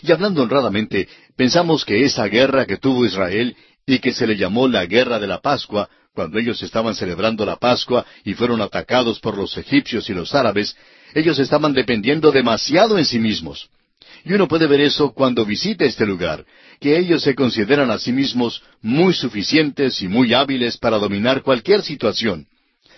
Y 0.01 0.11
hablando 0.11 0.43
honradamente, 0.43 1.07
pensamos 1.35 1.85
que 1.85 2.03
esa 2.05 2.25
guerra 2.27 2.65
que 2.65 2.77
tuvo 2.77 3.05
Israel 3.05 3.55
y 3.85 3.99
que 3.99 4.13
se 4.13 4.27
le 4.27 4.37
llamó 4.37 4.67
la 4.67 4.85
guerra 4.85 5.19
de 5.19 5.27
la 5.27 5.39
Pascua, 5.39 5.89
cuando 6.13 6.39
ellos 6.39 6.61
estaban 6.61 6.95
celebrando 6.95 7.45
la 7.45 7.57
Pascua 7.57 8.05
y 8.23 8.33
fueron 8.33 8.61
atacados 8.61 9.19
por 9.19 9.37
los 9.37 9.57
egipcios 9.57 10.09
y 10.09 10.13
los 10.13 10.33
árabes, 10.33 10.75
ellos 11.13 11.39
estaban 11.39 11.73
dependiendo 11.73 12.31
demasiado 12.31 12.97
en 12.97 13.05
sí 13.05 13.19
mismos. 13.19 13.69
Y 14.25 14.33
uno 14.33 14.47
puede 14.47 14.67
ver 14.67 14.81
eso 14.81 15.13
cuando 15.13 15.45
visita 15.45 15.85
este 15.85 16.05
lugar, 16.05 16.45
que 16.79 16.97
ellos 16.97 17.23
se 17.23 17.35
consideran 17.35 17.91
a 17.91 17.99
sí 17.99 18.11
mismos 18.11 18.61
muy 18.81 19.13
suficientes 19.13 20.01
y 20.01 20.07
muy 20.07 20.33
hábiles 20.33 20.77
para 20.77 20.97
dominar 20.97 21.41
cualquier 21.43 21.81
situación. 21.81 22.47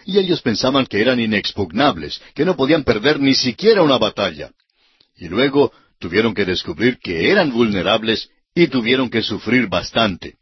Y 0.05 0.17
ellos 0.17 0.41
pensaban 0.41 0.85
que 0.85 1.01
eran 1.01 1.19
inexpugnables, 1.19 2.21
que 2.33 2.45
no 2.45 2.55
podían 2.55 2.83
perder 2.83 3.19
ni 3.19 3.35
siquiera 3.35 3.83
una 3.83 3.97
batalla. 3.97 4.51
Y 5.17 5.27
luego 5.27 5.71
tuvieron 5.99 6.33
que 6.33 6.45
descubrir 6.45 6.97
que 6.99 7.29
eran 7.29 7.51
vulnerables 7.51 8.29
y 8.55 8.67
tuvieron 8.67 9.09
que 9.09 9.21
sufrir 9.21 9.67
bastante. 9.67 10.35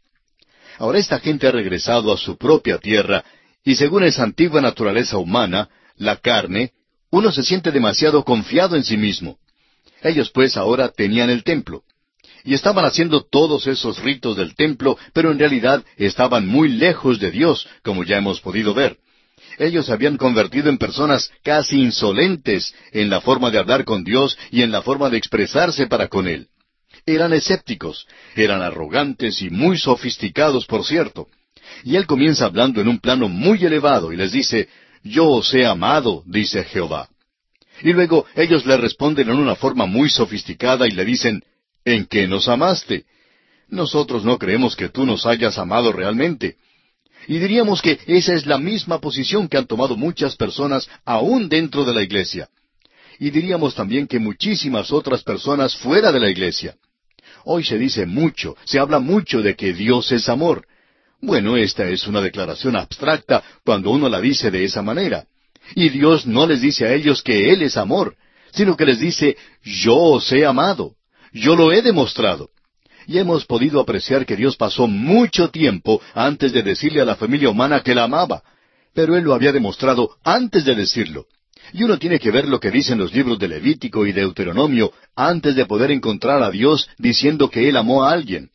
Ahora 0.78 0.98
esta 0.98 1.18
gente 1.18 1.46
ha 1.46 1.50
regresado 1.50 2.12
a 2.12 2.16
su 2.16 2.36
propia 2.36 2.78
tierra 2.78 3.24
y 3.64 3.74
según 3.74 4.04
esa 4.04 4.22
antigua 4.22 4.60
naturaleza 4.60 5.18
humana, 5.18 5.68
la 5.96 6.16
carne, 6.16 6.72
uno 7.10 7.32
se 7.32 7.42
siente 7.42 7.70
demasiado 7.72 8.24
confiado 8.24 8.76
en 8.76 8.84
sí 8.84 8.96
mismo. 8.96 9.38
Ellos 10.02 10.30
pues 10.30 10.56
ahora 10.56 10.88
tenían 10.88 11.30
el 11.30 11.42
templo. 11.42 11.82
Y 12.44 12.54
estaban 12.54 12.84
haciendo 12.84 13.24
todos 13.24 13.66
esos 13.66 13.98
ritos 13.98 14.36
del 14.36 14.54
templo, 14.54 14.96
pero 15.12 15.32
en 15.32 15.38
realidad 15.38 15.84
estaban 15.96 16.46
muy 16.46 16.68
lejos 16.68 17.18
de 17.18 17.30
Dios, 17.30 17.68
como 17.82 18.04
ya 18.04 18.16
hemos 18.16 18.40
podido 18.40 18.74
ver. 18.74 18.98
Ellos 19.58 19.86
se 19.86 19.92
habían 19.92 20.16
convertido 20.16 20.70
en 20.70 20.78
personas 20.78 21.30
casi 21.42 21.80
insolentes 21.80 22.74
en 22.92 23.10
la 23.10 23.20
forma 23.20 23.50
de 23.50 23.58
hablar 23.58 23.84
con 23.84 24.04
Dios 24.04 24.38
y 24.52 24.62
en 24.62 24.70
la 24.70 24.82
forma 24.82 25.10
de 25.10 25.18
expresarse 25.18 25.88
para 25.88 26.08
con 26.08 26.28
Él. 26.28 26.46
Eran 27.04 27.32
escépticos, 27.32 28.06
eran 28.36 28.62
arrogantes 28.62 29.42
y 29.42 29.50
muy 29.50 29.76
sofisticados, 29.76 30.66
por 30.66 30.84
cierto. 30.84 31.26
Y 31.82 31.96
Él 31.96 32.06
comienza 32.06 32.44
hablando 32.46 32.80
en 32.80 32.88
un 32.88 33.00
plano 33.00 33.28
muy 33.28 33.64
elevado 33.64 34.12
y 34.12 34.16
les 34.16 34.32
dice, 34.32 34.68
Yo 35.02 35.26
os 35.26 35.52
he 35.52 35.66
amado, 35.66 36.22
dice 36.26 36.64
Jehová. 36.64 37.08
Y 37.82 37.92
luego 37.92 38.26
ellos 38.36 38.64
le 38.64 38.76
responden 38.76 39.28
en 39.28 39.36
una 39.36 39.56
forma 39.56 39.86
muy 39.86 40.08
sofisticada 40.08 40.86
y 40.86 40.92
le 40.92 41.04
dicen, 41.04 41.42
¿En 41.84 42.06
qué 42.06 42.28
nos 42.28 42.48
amaste? 42.48 43.06
Nosotros 43.68 44.24
no 44.24 44.38
creemos 44.38 44.76
que 44.76 44.88
tú 44.88 45.04
nos 45.04 45.26
hayas 45.26 45.58
amado 45.58 45.92
realmente. 45.92 46.56
Y 47.28 47.38
diríamos 47.38 47.82
que 47.82 48.00
esa 48.06 48.32
es 48.32 48.46
la 48.46 48.56
misma 48.56 49.00
posición 49.00 49.48
que 49.48 49.58
han 49.58 49.66
tomado 49.66 49.98
muchas 49.98 50.34
personas 50.34 50.88
aún 51.04 51.50
dentro 51.50 51.84
de 51.84 51.92
la 51.92 52.02
iglesia. 52.02 52.48
Y 53.18 53.28
diríamos 53.28 53.74
también 53.74 54.06
que 54.06 54.18
muchísimas 54.18 54.90
otras 54.90 55.22
personas 55.22 55.76
fuera 55.76 56.10
de 56.10 56.20
la 56.20 56.30
iglesia. 56.30 56.76
Hoy 57.44 57.64
se 57.64 57.76
dice 57.76 58.06
mucho, 58.06 58.56
se 58.64 58.78
habla 58.78 58.98
mucho 58.98 59.42
de 59.42 59.56
que 59.56 59.74
Dios 59.74 60.10
es 60.10 60.26
amor. 60.30 60.66
Bueno, 61.20 61.58
esta 61.58 61.86
es 61.90 62.06
una 62.06 62.22
declaración 62.22 62.76
abstracta 62.76 63.44
cuando 63.62 63.90
uno 63.90 64.08
la 64.08 64.22
dice 64.22 64.50
de 64.50 64.64
esa 64.64 64.80
manera. 64.80 65.26
Y 65.74 65.90
Dios 65.90 66.26
no 66.26 66.46
les 66.46 66.62
dice 66.62 66.86
a 66.86 66.94
ellos 66.94 67.22
que 67.22 67.52
Él 67.52 67.60
es 67.60 67.76
amor, 67.76 68.16
sino 68.52 68.74
que 68.74 68.86
les 68.86 69.00
dice, 69.00 69.36
yo 69.62 69.96
os 69.96 70.32
he 70.32 70.46
amado, 70.46 70.94
yo 71.34 71.56
lo 71.56 71.72
he 71.72 71.82
demostrado. 71.82 72.48
Y 73.08 73.18
hemos 73.18 73.46
podido 73.46 73.80
apreciar 73.80 74.26
que 74.26 74.36
Dios 74.36 74.56
pasó 74.56 74.86
mucho 74.86 75.48
tiempo 75.48 75.98
antes 76.12 76.52
de 76.52 76.62
decirle 76.62 77.00
a 77.00 77.06
la 77.06 77.16
familia 77.16 77.48
humana 77.48 77.80
que 77.80 77.94
la 77.94 78.04
amaba, 78.04 78.42
pero 78.92 79.16
Él 79.16 79.24
lo 79.24 79.32
había 79.32 79.50
demostrado 79.50 80.10
antes 80.22 80.66
de 80.66 80.74
decirlo. 80.74 81.24
Y 81.72 81.84
uno 81.84 81.98
tiene 81.98 82.18
que 82.18 82.30
ver 82.30 82.46
lo 82.46 82.60
que 82.60 82.70
dicen 82.70 82.98
los 82.98 83.14
libros 83.14 83.38
de 83.38 83.48
Levítico 83.48 84.06
y 84.06 84.12
Deuteronomio 84.12 84.92
antes 85.16 85.54
de 85.56 85.64
poder 85.64 85.90
encontrar 85.90 86.42
a 86.42 86.50
Dios 86.50 86.86
diciendo 86.98 87.48
que 87.48 87.70
Él 87.70 87.78
amó 87.78 88.04
a 88.04 88.12
alguien. 88.12 88.50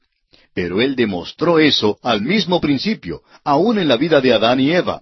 Pero 0.53 0.81
Él 0.81 0.95
demostró 0.95 1.57
eso 1.57 1.97
al 2.03 2.21
mismo 2.21 2.61
principio, 2.61 3.23
aún 3.43 3.79
en 3.79 3.87
la 3.87 3.97
vida 3.97 4.21
de 4.21 4.33
Adán 4.33 4.59
y 4.59 4.71
Eva. 4.71 5.01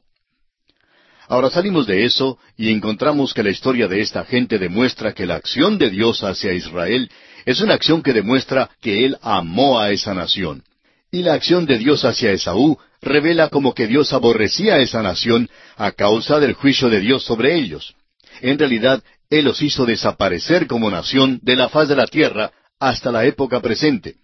Ahora 1.27 1.49
salimos 1.49 1.87
de 1.87 2.05
eso 2.05 2.37
y 2.55 2.71
encontramos 2.71 3.33
que 3.33 3.43
la 3.43 3.49
historia 3.49 3.89
de 3.89 3.99
esta 3.99 4.23
gente 4.23 4.57
demuestra 4.57 5.13
que 5.13 5.25
la 5.25 5.35
acción 5.35 5.77
de 5.77 5.89
Dios 5.89 6.23
hacia 6.23 6.53
Israel 6.53 7.11
es 7.45 7.61
una 7.61 7.73
acción 7.73 8.01
que 8.01 8.13
demuestra 8.13 8.69
que 8.81 9.05
Él 9.05 9.17
amó 9.21 9.79
a 9.79 9.91
esa 9.91 10.13
nación. 10.13 10.63
Y 11.11 11.23
la 11.23 11.33
acción 11.33 11.65
de 11.65 11.77
Dios 11.77 12.05
hacia 12.05 12.31
Esaú 12.31 12.77
revela 13.01 13.49
como 13.49 13.73
que 13.73 13.87
Dios 13.87 14.13
aborrecía 14.13 14.75
a 14.75 14.79
esa 14.79 15.01
nación 15.01 15.49
a 15.75 15.91
causa 15.91 16.39
del 16.39 16.53
juicio 16.53 16.89
de 16.89 16.99
Dios 16.99 17.23
sobre 17.23 17.55
ellos. 17.55 17.95
En 18.41 18.57
realidad, 18.57 19.03
Él 19.29 19.45
los 19.45 19.61
hizo 19.61 19.85
desaparecer 19.85 20.67
como 20.67 20.89
nación 20.89 21.39
de 21.41 21.55
la 21.55 21.69
faz 21.69 21.89
de 21.89 21.95
la 21.95 22.07
tierra 22.07 22.51
hasta 22.79 23.11
la 23.11 23.25
época 23.25 23.59
presente. 23.59 24.15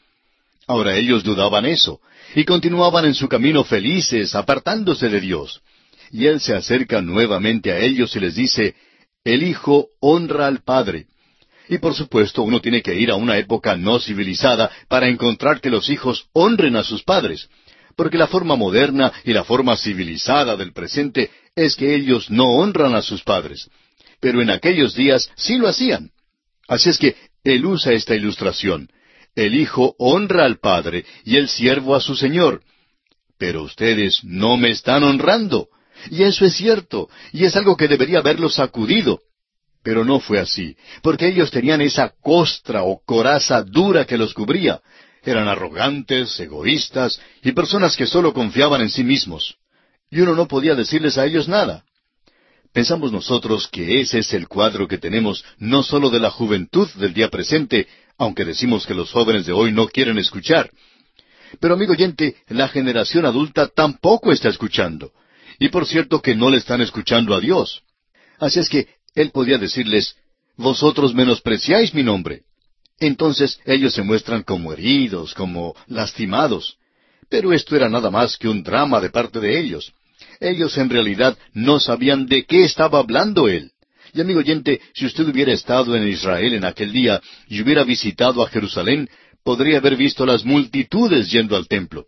Ahora 0.67 0.95
ellos 0.95 1.23
dudaban 1.23 1.65
eso, 1.65 2.01
y 2.35 2.43
continuaban 2.43 3.05
en 3.05 3.13
su 3.13 3.29
camino 3.29 3.63
felices, 3.63 4.35
apartándose 4.35 5.09
de 5.09 5.21
Dios. 5.21 5.61
Y 6.11 6.25
Él 6.25 6.39
se 6.39 6.53
acerca 6.53 7.01
nuevamente 7.01 7.71
a 7.71 7.79
ellos 7.79 8.15
y 8.15 8.19
les 8.19 8.35
dice, 8.35 8.75
El 9.23 9.43
Hijo 9.43 9.87
honra 9.99 10.47
al 10.47 10.61
Padre. 10.63 11.07
Y 11.69 11.79
por 11.79 11.93
supuesto 11.93 12.43
uno 12.43 12.61
tiene 12.61 12.81
que 12.81 12.95
ir 12.95 13.11
a 13.11 13.15
una 13.15 13.37
época 13.37 13.75
no 13.75 13.99
civilizada 13.99 14.71
para 14.87 15.07
encontrar 15.07 15.59
que 15.59 15.69
los 15.69 15.89
hijos 15.89 16.27
honren 16.33 16.75
a 16.75 16.83
sus 16.83 17.03
padres, 17.03 17.49
porque 17.95 18.17
la 18.17 18.27
forma 18.27 18.55
moderna 18.55 19.11
y 19.23 19.33
la 19.33 19.43
forma 19.43 19.75
civilizada 19.75 20.55
del 20.55 20.71
presente 20.71 21.31
es 21.55 21.75
que 21.75 21.95
ellos 21.95 22.29
no 22.29 22.45
honran 22.45 22.95
a 22.95 23.01
sus 23.01 23.23
padres. 23.23 23.69
Pero 24.19 24.41
en 24.41 24.49
aquellos 24.49 24.95
días 24.95 25.29
sí 25.35 25.57
lo 25.57 25.67
hacían. 25.67 26.11
Así 26.67 26.89
es 26.89 26.97
que 26.97 27.15
Él 27.43 27.65
usa 27.65 27.93
esta 27.93 28.15
ilustración. 28.15 28.89
El 29.35 29.55
Hijo 29.55 29.95
honra 29.99 30.45
al 30.45 30.59
Padre 30.59 31.05
y 31.23 31.37
el 31.37 31.47
siervo 31.47 31.95
a 31.95 32.01
su 32.01 32.15
Señor. 32.15 32.61
Pero 33.37 33.63
ustedes 33.63 34.23
no 34.23 34.57
me 34.57 34.71
están 34.71 35.03
honrando. 35.03 35.69
Y 36.09 36.23
eso 36.23 36.45
es 36.45 36.55
cierto, 36.55 37.09
y 37.31 37.45
es 37.45 37.55
algo 37.55 37.75
que 37.75 37.87
debería 37.87 38.19
haberlos 38.19 38.55
sacudido. 38.55 39.21
Pero 39.87 40.03
no 40.03 40.19
fue 40.19 40.37
así, 40.37 40.75
porque 41.01 41.29
ellos 41.29 41.49
tenían 41.49 41.79
esa 41.79 42.09
costra 42.21 42.83
o 42.83 42.99
coraza 43.05 43.63
dura 43.63 44.03
que 44.03 44.17
los 44.17 44.33
cubría. 44.33 44.81
Eran 45.23 45.47
arrogantes, 45.47 46.37
egoístas 46.41 47.21
y 47.41 47.53
personas 47.53 47.95
que 47.95 48.05
solo 48.05 48.33
confiaban 48.33 48.81
en 48.81 48.89
sí 48.89 49.05
mismos. 49.05 49.55
Y 50.11 50.19
uno 50.19 50.35
no 50.35 50.45
podía 50.45 50.75
decirles 50.75 51.17
a 51.17 51.25
ellos 51.25 51.47
nada. 51.47 51.85
Pensamos 52.73 53.13
nosotros 53.13 53.69
que 53.69 54.01
ese 54.01 54.19
es 54.19 54.33
el 54.33 54.49
cuadro 54.49 54.89
que 54.89 54.97
tenemos 54.97 55.45
no 55.57 55.83
solo 55.83 56.09
de 56.09 56.19
la 56.19 56.31
juventud 56.31 56.89
del 56.95 57.13
día 57.13 57.29
presente, 57.29 57.87
aunque 58.17 58.43
decimos 58.43 58.85
que 58.85 58.93
los 58.93 59.09
jóvenes 59.13 59.45
de 59.45 59.53
hoy 59.53 59.71
no 59.71 59.87
quieren 59.87 60.17
escuchar, 60.17 60.69
Pero 61.61 61.75
amigo 61.75 61.93
oyente, 61.93 62.35
la 62.49 62.67
generación 62.67 63.25
adulta 63.25 63.69
tampoco 63.69 64.33
está 64.33 64.49
escuchando. 64.49 65.13
Y 65.59 65.69
por 65.69 65.85
cierto 65.85 66.21
que 66.21 66.35
no 66.35 66.49
le 66.49 66.57
están 66.57 66.81
escuchando 66.81 67.33
a 67.33 67.39
Dios. 67.39 67.83
Así 68.37 68.59
es 68.59 68.69
que 68.69 68.96
Él 69.17 69.31
podía 69.31 69.57
decirles, 69.57 70.15
Vosotros 70.57 71.13
menospreciáis 71.13 71.93
mi 71.93 72.03
nombre. 72.03 72.41
Entonces 72.99 73.59
ellos 73.65 73.93
se 73.93 74.03
muestran 74.03 74.43
como 74.43 74.73
heridos, 74.73 75.33
como 75.33 75.75
lastimados. 75.87 76.77
Pero 77.29 77.51
esto 77.51 77.75
era 77.75 77.89
nada 77.89 78.09
más 78.09 78.37
que 78.37 78.47
un 78.47 78.63
drama 78.63 79.01
de 79.01 79.09
parte 79.09 79.39
de 79.39 79.59
ellos. 79.59 79.91
Ellos 80.39 80.77
en 80.77 80.89
realidad 80.89 81.37
no 81.53 81.79
sabían 81.79 82.27
de 82.27 82.45
qué 82.45 82.63
estaba 82.63 82.99
hablando 82.99 83.47
Él. 83.47 83.71
Y 84.13 84.21
amigo 84.21 84.39
oyente, 84.39 84.81
si 84.93 85.05
usted 85.05 85.27
hubiera 85.27 85.51
estado 85.51 85.95
en 85.95 86.07
Israel 86.07 86.53
en 86.53 86.65
aquel 86.65 86.91
día 86.91 87.21
y 87.47 87.61
hubiera 87.61 87.83
visitado 87.83 88.43
a 88.43 88.49
Jerusalén, 88.49 89.09
podría 89.43 89.77
haber 89.77 89.95
visto 89.95 90.25
las 90.25 90.45
multitudes 90.45 91.29
yendo 91.31 91.55
al 91.55 91.67
templo. 91.67 92.05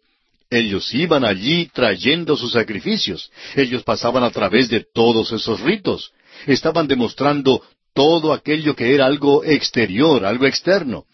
Ellos 0.49 0.91
iban 0.93 1.25
allí 1.25 1.69
trayendo 1.71 2.35
sus 2.35 2.53
sacrificios. 2.53 3.31
Ellos 3.55 3.83
pasaban 3.83 4.23
a 4.23 4.31
través 4.31 4.69
de 4.69 4.83
todos 4.93 5.31
esos 5.31 5.59
ritos. 5.59 6.11
Estaban 6.45 6.87
demostrando 6.87 7.61
todo 7.93 8.33
aquello 8.33 8.75
que 8.75 8.93
era 8.93 9.05
algo 9.05 9.43
exterior, 9.43 10.25
algo 10.25 10.45
externo. 10.45 11.05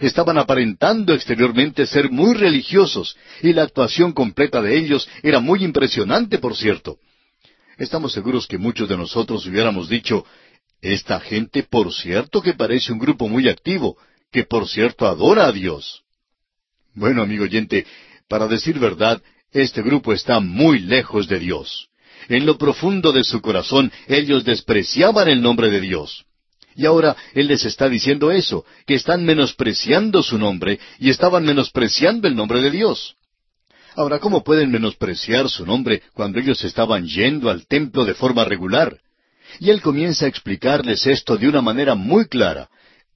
Estaban 0.00 0.38
aparentando 0.38 1.12
exteriormente 1.12 1.86
ser 1.86 2.10
muy 2.10 2.34
religiosos, 2.34 3.16
y 3.42 3.52
la 3.52 3.62
actuación 3.64 4.12
completa 4.12 4.62
de 4.62 4.76
ellos 4.76 5.08
era 5.22 5.40
muy 5.40 5.64
impresionante, 5.64 6.38
por 6.38 6.56
cierto. 6.56 6.98
Estamos 7.78 8.12
seguros 8.12 8.46
que 8.46 8.58
muchos 8.58 8.88
de 8.88 8.96
nosotros 8.96 9.46
hubiéramos 9.46 9.88
dicho, 9.88 10.24
esta 10.80 11.18
gente 11.18 11.64
por 11.64 11.92
cierto 11.92 12.40
que 12.40 12.54
parece 12.54 12.92
un 12.92 12.98
grupo 12.98 13.28
muy 13.28 13.48
activo, 13.48 13.96
que 14.30 14.44
por 14.44 14.68
cierto 14.68 15.06
adora 15.06 15.46
a 15.46 15.52
Dios. 15.52 16.02
Bueno, 16.94 17.22
amigo 17.22 17.44
oyente, 17.44 17.86
para 18.28 18.46
decir 18.46 18.78
verdad, 18.78 19.22
este 19.52 19.82
grupo 19.82 20.12
está 20.12 20.40
muy 20.40 20.80
lejos 20.80 21.28
de 21.28 21.38
Dios. 21.38 21.88
En 22.28 22.46
lo 22.46 22.58
profundo 22.58 23.12
de 23.12 23.24
su 23.24 23.40
corazón 23.40 23.92
ellos 24.06 24.44
despreciaban 24.44 25.28
el 25.28 25.40
nombre 25.40 25.70
de 25.70 25.80
Dios. 25.80 26.24
Y 26.74 26.86
ahora 26.86 27.16
Él 27.34 27.48
les 27.48 27.64
está 27.64 27.88
diciendo 27.88 28.30
eso, 28.30 28.64
que 28.86 28.94
están 28.94 29.24
menospreciando 29.24 30.22
su 30.22 30.38
nombre 30.38 30.78
y 30.98 31.10
estaban 31.10 31.44
menospreciando 31.44 32.28
el 32.28 32.36
nombre 32.36 32.60
de 32.60 32.70
Dios. 32.70 33.16
Ahora, 33.96 34.20
¿cómo 34.20 34.44
pueden 34.44 34.70
menospreciar 34.70 35.48
su 35.48 35.66
nombre 35.66 36.02
cuando 36.14 36.38
ellos 36.38 36.62
estaban 36.62 37.06
yendo 37.08 37.50
al 37.50 37.66
templo 37.66 38.04
de 38.04 38.14
forma 38.14 38.44
regular? 38.44 39.00
Y 39.58 39.70
Él 39.70 39.82
comienza 39.82 40.26
a 40.26 40.28
explicarles 40.28 41.04
esto 41.06 41.36
de 41.36 41.48
una 41.48 41.62
manera 41.62 41.96
muy 41.96 42.26
clara. 42.26 42.68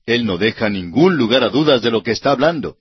Él 0.06 0.26
no 0.26 0.38
deja 0.38 0.68
ningún 0.68 1.16
lugar 1.16 1.44
a 1.44 1.50
dudas 1.50 1.82
de 1.82 1.92
lo 1.92 2.02
que 2.02 2.10
está 2.10 2.32
hablando. 2.32 2.78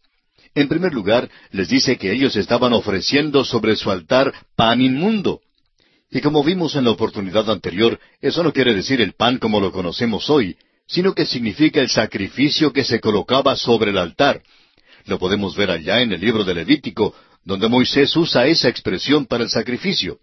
En 0.55 0.67
primer 0.67 0.93
lugar, 0.93 1.29
les 1.51 1.69
dice 1.69 1.97
que 1.97 2.11
ellos 2.11 2.35
estaban 2.35 2.73
ofreciendo 2.73 3.45
sobre 3.45 3.75
su 3.75 3.91
altar 3.91 4.33
pan 4.55 4.81
inmundo. 4.81 5.41
Y 6.11 6.19
como 6.19 6.43
vimos 6.43 6.75
en 6.75 6.83
la 6.83 6.91
oportunidad 6.91 7.49
anterior, 7.49 7.97
eso 8.19 8.43
no 8.43 8.51
quiere 8.51 8.75
decir 8.75 8.99
el 8.99 9.13
pan 9.13 9.39
como 9.39 9.61
lo 9.61 9.71
conocemos 9.71 10.29
hoy, 10.29 10.57
sino 10.85 11.15
que 11.15 11.25
significa 11.25 11.79
el 11.79 11.89
sacrificio 11.89 12.73
que 12.73 12.83
se 12.83 12.99
colocaba 12.99 13.55
sobre 13.55 13.91
el 13.91 13.97
altar. 13.97 14.43
Lo 15.05 15.17
podemos 15.17 15.55
ver 15.55 15.71
allá 15.71 16.01
en 16.01 16.11
el 16.11 16.19
libro 16.19 16.43
de 16.43 16.53
Levítico, 16.53 17.15
donde 17.45 17.69
Moisés 17.69 18.13
usa 18.17 18.45
esa 18.45 18.67
expresión 18.67 19.25
para 19.25 19.43
el 19.43 19.49
sacrificio. 19.49 20.19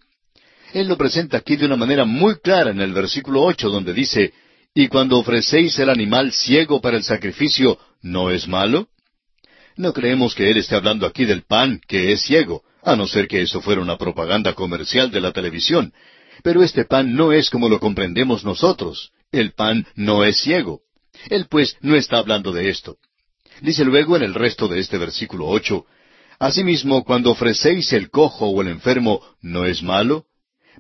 Él 0.75 0.89
lo 0.89 0.99
presenta 0.99 1.39
aquí 1.39 1.57
de 1.57 1.65
una 1.65 1.77
manera 1.77 2.05
muy 2.05 2.37
clara 2.37 2.71
en 2.71 2.83
el 2.83 2.93
versículo 2.93 3.43
ocho, 3.43 3.71
donde 3.71 3.95
dice, 3.95 4.35
Y 4.75 4.89
cuando 4.89 5.19
ofrecéis 5.19 5.79
el 5.79 5.89
animal 5.89 6.33
ciego 6.33 6.83
para 6.83 6.99
el 6.99 7.03
sacrificio, 7.03 7.79
¿no 8.03 8.31
es 8.31 8.47
malo? 8.47 8.89
No 9.77 9.95
creemos 9.95 10.35
que 10.35 10.51
él 10.51 10.59
esté 10.59 10.75
hablando 10.75 11.07
aquí 11.07 11.25
del 11.25 11.45
pan 11.45 11.81
que 11.89 12.13
es 12.13 12.21
ciego, 12.21 12.63
a 12.83 12.97
no 12.97 13.07
ser 13.07 13.29
que 13.29 13.43
eso 13.43 13.61
fuera 13.61 13.81
una 13.81 13.99
propaganda 13.99 14.55
comercial 14.55 15.11
de 15.11 15.21
la 15.21 15.33
televisión. 15.33 15.93
Pero 16.43 16.63
este 16.63 16.85
pan 16.85 17.15
no 17.15 17.33
es 17.33 17.51
como 17.51 17.69
lo 17.69 17.81
comprendemos 17.81 18.45
nosotros. 18.45 19.13
El 19.33 19.53
pan 19.53 19.87
no 19.95 20.25
es 20.25 20.39
ciego. 20.39 20.83
Él 21.29 21.47
pues 21.51 21.77
no 21.81 21.97
está 21.97 22.19
hablando 22.19 22.53
de 22.53 22.71
esto. 22.71 22.97
Dice 23.61 23.85
luego 23.85 24.17
en 24.17 24.23
el 24.23 24.35
resto 24.35 24.69
de 24.69 24.79
este 24.79 24.99
versículo 24.99 25.47
ocho, 25.47 25.87
Asimismo, 26.39 27.05
cuando 27.05 27.33
ofrecéis 27.33 27.93
el 27.93 28.11
cojo 28.11 28.47
o 28.47 28.63
el 28.63 28.69
enfermo, 28.69 29.21
¿no 29.41 29.65
es 29.65 29.83
malo? 29.83 30.27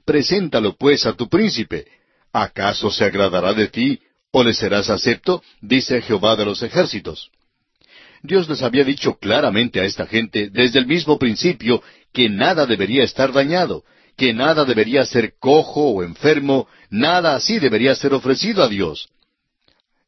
Preséntalo 0.05 0.77
pues 0.77 1.05
a 1.05 1.15
tu 1.15 1.29
príncipe. 1.29 1.87
¿Acaso 2.33 2.91
se 2.91 3.05
agradará 3.05 3.55
de 3.55 3.67
ti 3.67 4.01
o 4.31 4.45
le 4.45 4.55
serás 4.55 4.89
acepto? 4.89 5.43
dice 5.61 6.01
Jehová 6.03 6.37
de 6.37 6.45
los 6.45 6.63
ejércitos. 6.63 7.31
Dios 8.23 8.49
les 8.49 8.63
había 8.63 8.85
dicho 8.85 9.19
claramente 9.19 9.81
a 9.81 9.85
esta 9.85 10.07
gente 10.07 10.51
desde 10.51 10.79
el 10.79 10.87
mismo 10.87 11.19
principio 11.19 11.83
que 12.13 12.29
nada 12.29 12.67
debería 12.67 13.05
estar 13.05 13.33
dañado, 13.33 13.85
que 14.17 14.35
nada 14.35 14.65
debería 14.65 15.05
ser 15.05 15.35
cojo 15.39 15.91
o 15.91 16.03
enfermo, 16.03 16.69
nada 16.91 17.37
así 17.37 17.59
debería 17.59 17.95
ser 17.95 18.15
ofrecido 18.15 18.63
a 18.63 18.69
Dios. 18.69 19.09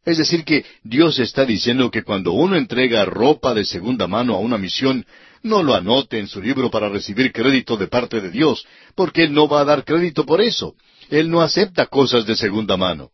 Es 0.04 0.16
decir, 0.18 0.44
que 0.44 0.64
Dios 0.82 1.18
está 1.18 1.44
diciendo 1.44 1.90
que 1.90 2.02
cuando 2.02 2.32
uno 2.32 2.56
entrega 2.56 3.04
ropa 3.04 3.52
de 3.52 3.64
segunda 3.64 4.06
mano 4.06 4.34
a 4.34 4.38
una 4.38 4.56
misión, 4.56 5.04
no 5.42 5.62
lo 5.62 5.74
anote 5.74 6.18
en 6.18 6.26
su 6.26 6.40
libro 6.40 6.70
para 6.70 6.88
recibir 6.88 7.32
crédito 7.32 7.76
de 7.76 7.86
parte 7.86 8.20
de 8.20 8.30
Dios, 8.30 8.66
porque 8.94 9.24
Él 9.24 9.32
no 9.32 9.46
va 9.46 9.60
a 9.60 9.64
dar 9.64 9.84
crédito 9.84 10.24
por 10.24 10.40
eso. 10.40 10.74
Él 11.10 11.30
no 11.30 11.42
acepta 11.42 11.86
cosas 11.86 12.26
de 12.26 12.34
segunda 12.34 12.76
mano. 12.76 13.10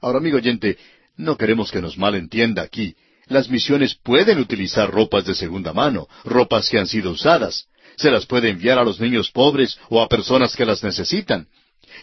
Ahora, 0.00 0.18
amigo 0.18 0.38
oyente, 0.38 0.76
no 1.16 1.36
queremos 1.36 1.70
que 1.70 1.80
nos 1.80 1.96
malentienda 1.96 2.62
aquí. 2.62 2.96
Las 3.26 3.48
misiones 3.48 3.94
pueden 3.94 4.38
utilizar 4.38 4.90
ropas 4.90 5.24
de 5.24 5.34
segunda 5.34 5.72
mano, 5.72 6.08
ropas 6.24 6.68
que 6.68 6.78
han 6.78 6.86
sido 6.86 7.10
usadas. 7.10 7.66
Se 7.96 8.10
las 8.10 8.26
puede 8.26 8.48
enviar 8.48 8.78
a 8.78 8.84
los 8.84 9.00
niños 9.00 9.30
pobres 9.30 9.78
o 9.88 10.00
a 10.00 10.08
personas 10.08 10.56
que 10.56 10.64
las 10.64 10.82
necesitan. 10.82 11.46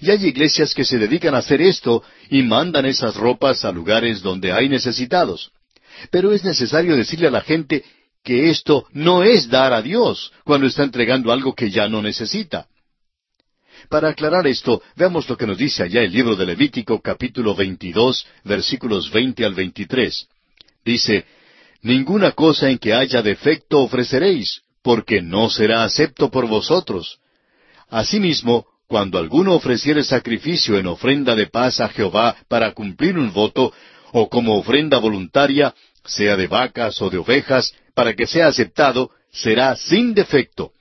Y 0.01 0.11
hay 0.11 0.25
iglesias 0.25 0.73
que 0.73 0.85
se 0.85 0.97
dedican 0.97 1.35
a 1.35 1.39
hacer 1.39 1.61
esto 1.61 2.03
y 2.29 2.43
mandan 2.43 2.85
esas 2.85 3.15
ropas 3.15 3.65
a 3.65 3.71
lugares 3.71 4.21
donde 4.21 4.51
hay 4.51 4.69
necesitados. 4.69 5.51
Pero 6.11 6.31
es 6.31 6.43
necesario 6.43 6.95
decirle 6.95 7.27
a 7.27 7.31
la 7.31 7.41
gente 7.41 7.83
que 8.23 8.49
esto 8.49 8.85
no 8.93 9.23
es 9.23 9.49
dar 9.49 9.73
a 9.73 9.81
Dios 9.81 10.31
cuando 10.43 10.67
está 10.67 10.83
entregando 10.83 11.31
algo 11.31 11.53
que 11.53 11.69
ya 11.69 11.89
no 11.89 12.01
necesita. 12.01 12.67
Para 13.89 14.09
aclarar 14.09 14.45
esto, 14.47 14.81
veamos 14.95 15.27
lo 15.29 15.37
que 15.37 15.47
nos 15.47 15.57
dice 15.57 15.83
allá 15.83 16.01
el 16.01 16.11
libro 16.11 16.35
de 16.35 16.45
Levítico 16.45 17.01
capítulo 17.01 17.55
22 17.55 18.25
versículos 18.43 19.09
20 19.11 19.45
al 19.45 19.53
23. 19.53 20.27
Dice, 20.83 21.25
Ninguna 21.81 22.31
cosa 22.33 22.69
en 22.69 22.77
que 22.77 22.93
haya 22.93 23.21
defecto 23.21 23.79
ofreceréis, 23.79 24.61
porque 24.81 25.21
no 25.21 25.49
será 25.49 25.83
acepto 25.83 26.29
por 26.29 26.47
vosotros. 26.47 27.19
Asimismo, 27.89 28.65
cuando 28.87 29.17
alguno 29.17 29.53
ofreciere 29.53 30.03
sacrificio 30.03 30.77
en 30.77 30.87
ofrenda 30.87 31.35
de 31.35 31.47
paz 31.47 31.79
a 31.79 31.89
Jehová 31.89 32.35
para 32.47 32.73
cumplir 32.73 33.17
un 33.17 33.31
voto, 33.31 33.71
o 34.11 34.29
como 34.29 34.57
ofrenda 34.57 34.97
voluntaria, 34.97 35.73
sea 36.03 36.35
de 36.35 36.47
vacas 36.47 37.01
o 37.01 37.09
de 37.09 37.19
ovejas, 37.19 37.73
para 37.93 38.13
que 38.13 38.27
sea 38.27 38.47
aceptado, 38.47 39.11
será 39.31 39.75
sin 39.75 40.13
defecto. 40.13 40.71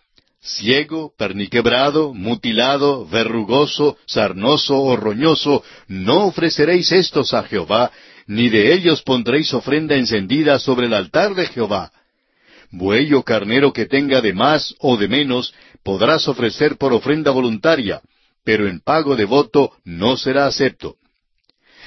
Ciego, 0.41 1.13
perniquebrado, 1.19 2.15
mutilado, 2.15 3.07
verrugoso, 3.07 3.99
sarnoso 4.07 4.81
o 4.81 4.97
roñoso, 4.97 5.63
no 5.89 6.27
ofreceréis 6.27 6.91
estos 6.93 7.35
a 7.35 7.43
Jehová, 7.43 7.91
ni 8.29 8.51
de 8.51 8.75
ellos 8.75 9.03
pondréis 9.03 9.53
ofrenda 9.55 9.97
encendida 9.97 10.59
sobre 10.59 10.87
el 10.87 10.93
altar 10.95 11.35
de 11.35 11.47
Jehová. 11.47 11.91
Buey 12.71 13.15
o 13.15 13.23
carnero 13.23 13.73
que 13.73 13.87
tenga 13.87 14.21
de 14.21 14.35
más 14.35 14.75
o 14.79 14.99
de 14.99 15.09
menos, 15.09 15.55
podrás 15.83 16.29
ofrecer 16.29 16.77
por 16.77 16.93
ofrenda 16.93 17.31
voluntaria, 17.31 18.03
pero 18.45 18.69
en 18.69 18.81
pago 18.81 19.17
de 19.17 19.25
voto 19.25 19.73
no 19.85 20.19
será 20.19 20.47
acepto. 20.47 20.97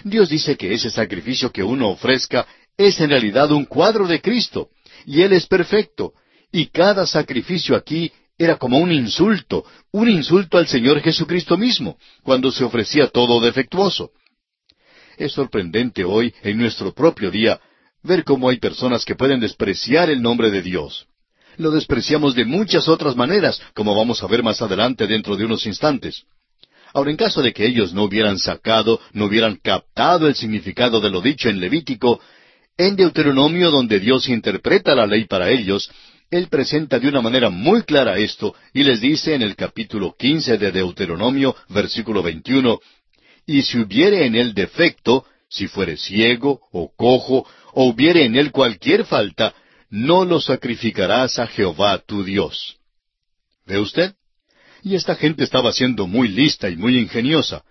Dios 0.03 0.29
dice 0.29 0.57
que 0.57 0.73
ese 0.73 0.89
sacrificio 0.89 1.51
que 1.51 1.63
uno 1.63 1.89
ofrezca 1.89 2.47
es 2.75 2.99
en 2.99 3.11
realidad 3.11 3.51
un 3.51 3.65
cuadro 3.65 4.07
de 4.07 4.19
Cristo, 4.19 4.69
y 5.05 5.21
Él 5.21 5.33
es 5.33 5.45
perfecto, 5.45 6.13
y 6.51 6.67
cada 6.67 7.05
sacrificio 7.05 7.75
aquí 7.75 8.11
era 8.35 8.57
como 8.57 8.79
un 8.79 8.91
insulto, 8.91 9.63
un 9.91 10.09
insulto 10.09 10.57
al 10.57 10.67
Señor 10.67 11.01
Jesucristo 11.01 11.55
mismo, 11.55 11.99
cuando 12.23 12.51
se 12.51 12.63
ofrecía 12.63 13.09
todo 13.09 13.39
defectuoso. 13.39 14.09
Es 15.21 15.33
sorprendente 15.33 16.03
hoy, 16.03 16.33
en 16.41 16.57
nuestro 16.57 16.95
propio 16.95 17.29
día, 17.29 17.59
ver 18.01 18.23
cómo 18.23 18.49
hay 18.49 18.57
personas 18.57 19.05
que 19.05 19.13
pueden 19.13 19.39
despreciar 19.39 20.09
el 20.09 20.19
nombre 20.19 20.49
de 20.49 20.63
Dios. 20.63 21.05
Lo 21.57 21.69
despreciamos 21.69 22.33
de 22.33 22.43
muchas 22.43 22.87
otras 22.87 23.15
maneras, 23.15 23.61
como 23.75 23.95
vamos 23.95 24.23
a 24.23 24.27
ver 24.27 24.41
más 24.41 24.63
adelante 24.63 25.05
dentro 25.05 25.37
de 25.37 25.45
unos 25.45 25.67
instantes. 25.67 26.23
Ahora, 26.91 27.11
en 27.11 27.17
caso 27.17 27.43
de 27.43 27.53
que 27.53 27.67
ellos 27.67 27.93
no 27.93 28.05
hubieran 28.05 28.39
sacado, 28.39 28.99
no 29.13 29.25
hubieran 29.25 29.57
captado 29.57 30.27
el 30.27 30.33
significado 30.33 30.99
de 30.99 31.11
lo 31.11 31.21
dicho 31.21 31.49
en 31.49 31.59
Levítico, 31.59 32.19
en 32.75 32.95
Deuteronomio, 32.95 33.69
donde 33.69 33.99
Dios 33.99 34.27
interpreta 34.27 34.95
la 34.95 35.05
ley 35.05 35.25
para 35.25 35.51
ellos, 35.51 35.91
Él 36.31 36.47
presenta 36.47 36.97
de 36.97 37.07
una 37.07 37.21
manera 37.21 37.51
muy 37.51 37.83
clara 37.83 38.17
esto 38.17 38.55
y 38.73 38.81
les 38.81 38.99
dice 38.99 39.35
en 39.35 39.43
el 39.43 39.55
capítulo 39.55 40.15
quince 40.17 40.57
de 40.57 40.71
Deuteronomio, 40.71 41.55
versículo 41.69 42.23
veintiuno, 42.23 42.79
y 43.57 43.61
si 43.63 43.79
hubiere 43.79 44.25
en 44.25 44.35
él 44.35 44.53
defecto, 44.53 45.25
si 45.49 45.67
fuere 45.67 45.97
ciego 45.97 46.61
o 46.71 46.91
cojo, 46.95 47.45
o 47.73 47.85
hubiere 47.85 48.25
en 48.25 48.35
él 48.35 48.51
cualquier 48.51 49.05
falta, 49.05 49.53
no 49.89 50.23
lo 50.23 50.39
sacrificarás 50.39 51.37
a 51.39 51.47
Jehová 51.47 51.97
tu 51.99 52.23
Dios. 52.23 52.77
¿Ve 53.65 53.77
usted? 53.77 54.13
Y 54.83 54.95
esta 54.95 55.15
gente 55.15 55.43
estaba 55.43 55.71
siendo 55.73 56.07
muy 56.07 56.29
lista 56.29 56.69
y 56.69 56.77
muy 56.77 56.97
ingeniosa. 56.97 57.63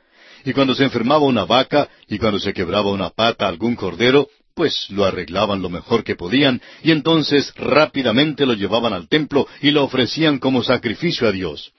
Y 0.45 0.53
cuando 0.53 0.75
se 0.75 0.85
enfermaba 0.85 1.25
una 1.25 1.45
vaca 1.45 1.89
y 2.09 2.19
cuando 2.19 2.39
se 2.39 2.53
quebraba 2.53 2.91
una 2.91 3.11
pata 3.11 3.49
algún 3.49 3.75
cordero, 3.75 4.29
pues 4.55 4.91
lo 4.91 5.05
arreglaban 5.05 5.63
lo 5.63 5.71
mejor 5.71 6.05
que 6.05 6.17
podían 6.17 6.61
y 6.83 6.91
entonces 6.91 7.53
rápidamente 7.57 8.45
lo 8.45 8.55
llevaban 8.55 8.93
al 8.93 9.09
templo 9.09 9.47
y 9.63 9.71
lo 9.71 9.85
ofrecían 9.85 10.39
como 10.39 10.63
sacrificio 10.63 11.29
a 11.29 11.33
Dios. 11.33 11.73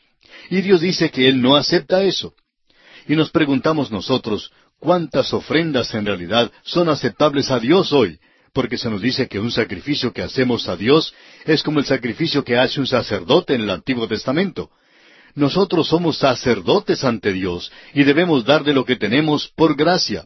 Y 0.50 0.62
Dios 0.62 0.82
dice 0.82 1.12
que 1.12 1.28
Él 1.28 1.42
no 1.42 1.56
acepta 1.56 2.04
eso. 2.04 2.34
Y 3.08 3.16
nos 3.16 3.32
preguntamos 3.32 3.92
nosotros, 3.92 4.52
¿cuántas 4.80 5.34
ofrendas 5.34 5.94
en 5.94 6.06
realidad 6.06 6.52
son 6.64 6.90
aceptables 6.90 7.52
a 7.52 7.60
Dios 7.60 7.92
hoy? 7.94 8.20
Porque 8.54 8.78
se 8.78 8.90
nos 8.90 9.02
dice 9.02 9.28
que 9.28 9.40
un 9.40 9.52
sacrificio 9.52 10.12
que 10.12 10.22
hacemos 10.22 10.68
a 10.68 10.76
Dios 10.76 11.14
es 11.46 11.64
como 11.64 11.80
el 11.80 11.86
sacrificio 11.86 12.44
que 12.44 12.58
hace 12.58 12.80
un 12.80 12.88
sacerdote 12.88 13.56
en 13.56 13.62
el 13.62 13.70
Antiguo 13.70 14.08
Testamento. 14.08 14.70
Nosotros 15.36 15.88
somos 15.88 16.18
sacerdotes 16.18 17.04
ante 17.04 17.32
Dios 17.32 17.72
y 17.94 18.04
debemos 18.04 18.44
dar 18.46 18.64
de 18.64 18.74
lo 18.74 18.86
que 18.86 18.98
tenemos 18.98 19.48
por 19.56 19.76
gracia. 19.76 20.26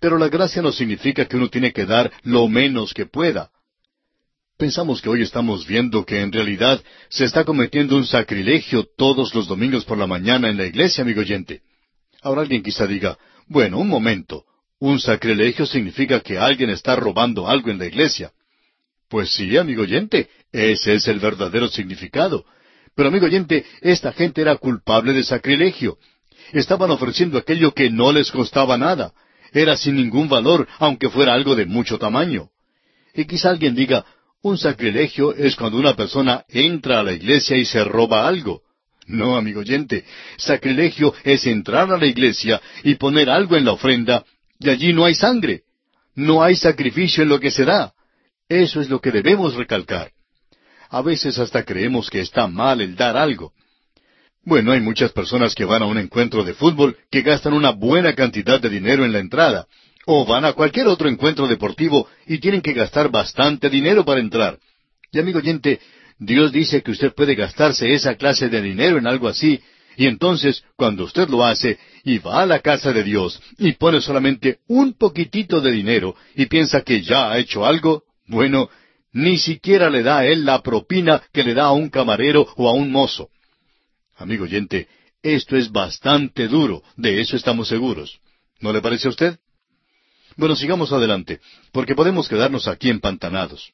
Pero 0.00 0.18
la 0.18 0.28
gracia 0.28 0.62
no 0.62 0.72
significa 0.72 1.26
que 1.26 1.36
uno 1.36 1.48
tiene 1.48 1.72
que 1.72 1.86
dar 1.86 2.10
lo 2.24 2.48
menos 2.48 2.92
que 2.92 3.06
pueda. 3.06 3.50
Pensamos 4.58 5.00
que 5.00 5.08
hoy 5.08 5.22
estamos 5.22 5.66
viendo 5.66 6.04
que 6.04 6.20
en 6.20 6.32
realidad 6.32 6.82
se 7.08 7.24
está 7.24 7.44
cometiendo 7.44 7.96
un 7.96 8.06
sacrilegio 8.06 8.86
todos 8.96 9.34
los 9.34 9.46
domingos 9.46 9.84
por 9.84 9.96
la 9.96 10.06
mañana 10.06 10.50
en 10.50 10.56
la 10.56 10.66
iglesia, 10.66 11.02
amigo 11.02 11.20
oyente. 11.20 11.62
Ahora 12.22 12.42
alguien 12.42 12.62
quizá 12.62 12.86
diga, 12.86 13.18
bueno, 13.46 13.78
un 13.78 13.88
momento, 13.88 14.44
un 14.78 15.00
sacrilegio 15.00 15.66
significa 15.66 16.20
que 16.20 16.38
alguien 16.38 16.70
está 16.70 16.96
robando 16.96 17.48
algo 17.48 17.70
en 17.70 17.78
la 17.78 17.86
iglesia. 17.86 18.32
Pues 19.08 19.30
sí, 19.30 19.56
amigo 19.56 19.82
oyente, 19.82 20.28
ese 20.52 20.94
es 20.94 21.08
el 21.08 21.18
verdadero 21.18 21.68
significado. 21.68 22.44
Pero 22.94 23.08
amigo 23.08 23.26
oyente, 23.26 23.64
esta 23.80 24.12
gente 24.12 24.40
era 24.40 24.56
culpable 24.56 25.12
de 25.12 25.24
sacrilegio. 25.24 25.98
Estaban 26.52 26.90
ofreciendo 26.90 27.38
aquello 27.38 27.72
que 27.72 27.90
no 27.90 28.12
les 28.12 28.30
costaba 28.30 28.76
nada. 28.76 29.12
Era 29.52 29.76
sin 29.76 29.96
ningún 29.96 30.28
valor, 30.28 30.68
aunque 30.78 31.08
fuera 31.08 31.34
algo 31.34 31.56
de 31.56 31.66
mucho 31.66 31.98
tamaño. 31.98 32.50
Y 33.14 33.24
quizá 33.24 33.50
alguien 33.50 33.74
diga, 33.74 34.04
un 34.42 34.58
sacrilegio 34.58 35.34
es 35.34 35.56
cuando 35.56 35.78
una 35.78 35.94
persona 35.94 36.44
entra 36.48 37.00
a 37.00 37.02
la 37.02 37.12
iglesia 37.12 37.56
y 37.56 37.64
se 37.64 37.84
roba 37.84 38.26
algo. 38.26 38.62
No, 39.10 39.36
amigo 39.36 39.60
oyente, 39.60 40.04
sacrilegio 40.36 41.12
es 41.24 41.44
entrar 41.44 41.92
a 41.92 41.98
la 41.98 42.06
iglesia 42.06 42.60
y 42.84 42.94
poner 42.94 43.28
algo 43.28 43.56
en 43.56 43.64
la 43.64 43.72
ofrenda, 43.72 44.24
y 44.60 44.70
allí 44.70 44.92
no 44.92 45.04
hay 45.04 45.16
sangre. 45.16 45.62
No 46.14 46.44
hay 46.44 46.54
sacrificio 46.54 47.24
en 47.24 47.28
lo 47.28 47.40
que 47.40 47.50
se 47.50 47.64
da. 47.64 47.92
Eso 48.48 48.80
es 48.80 48.88
lo 48.88 49.00
que 49.00 49.10
debemos 49.10 49.54
recalcar. 49.54 50.12
A 50.90 51.02
veces 51.02 51.38
hasta 51.38 51.64
creemos 51.64 52.08
que 52.08 52.20
está 52.20 52.46
mal 52.46 52.80
el 52.80 52.94
dar 52.94 53.16
algo. 53.16 53.52
Bueno, 54.44 54.70
hay 54.70 54.80
muchas 54.80 55.10
personas 55.10 55.56
que 55.56 55.64
van 55.64 55.82
a 55.82 55.86
un 55.86 55.98
encuentro 55.98 56.44
de 56.44 56.54
fútbol 56.54 56.96
que 57.10 57.22
gastan 57.22 57.52
una 57.52 57.70
buena 57.70 58.14
cantidad 58.14 58.60
de 58.60 58.70
dinero 58.70 59.04
en 59.04 59.12
la 59.12 59.18
entrada, 59.18 59.66
o 60.06 60.24
van 60.24 60.44
a 60.44 60.52
cualquier 60.52 60.86
otro 60.86 61.08
encuentro 61.08 61.48
deportivo 61.48 62.08
y 62.26 62.38
tienen 62.38 62.62
que 62.62 62.74
gastar 62.74 63.10
bastante 63.10 63.68
dinero 63.68 64.04
para 64.04 64.20
entrar. 64.20 64.58
Y 65.10 65.18
amigo 65.18 65.38
oyente, 65.38 65.80
Dios 66.20 66.52
dice 66.52 66.82
que 66.82 66.90
usted 66.90 67.14
puede 67.14 67.34
gastarse 67.34 67.94
esa 67.94 68.14
clase 68.14 68.50
de 68.50 68.60
dinero 68.60 68.98
en 68.98 69.06
algo 69.06 69.26
así, 69.26 69.60
y 69.96 70.06
entonces, 70.06 70.62
cuando 70.76 71.04
usted 71.04 71.28
lo 71.28 71.44
hace 71.44 71.78
y 72.04 72.18
va 72.18 72.42
a 72.42 72.46
la 72.46 72.60
casa 72.60 72.92
de 72.92 73.02
Dios 73.02 73.40
y 73.58 73.72
pone 73.72 74.02
solamente 74.02 74.58
un 74.68 74.92
poquitito 74.92 75.60
de 75.62 75.72
dinero 75.72 76.14
y 76.34 76.46
piensa 76.46 76.82
que 76.82 77.00
ya 77.00 77.32
ha 77.32 77.38
hecho 77.38 77.64
algo, 77.64 78.04
bueno, 78.26 78.68
ni 79.12 79.38
siquiera 79.38 79.88
le 79.88 80.02
da 80.02 80.18
a 80.18 80.26
él 80.26 80.44
la 80.44 80.62
propina 80.62 81.22
que 81.32 81.42
le 81.42 81.54
da 81.54 81.64
a 81.64 81.72
un 81.72 81.88
camarero 81.88 82.46
o 82.56 82.68
a 82.68 82.72
un 82.72 82.92
mozo. 82.92 83.30
Amigo 84.16 84.44
oyente, 84.44 84.88
esto 85.22 85.56
es 85.56 85.72
bastante 85.72 86.48
duro, 86.48 86.82
de 86.96 87.20
eso 87.20 87.34
estamos 87.34 87.68
seguros. 87.68 88.20
¿No 88.60 88.74
le 88.74 88.82
parece 88.82 89.08
a 89.08 89.10
usted? 89.10 89.38
Bueno, 90.36 90.54
sigamos 90.54 90.92
adelante, 90.92 91.40
porque 91.72 91.94
podemos 91.94 92.28
quedarnos 92.28 92.68
aquí 92.68 92.90
empantanados. 92.90 93.72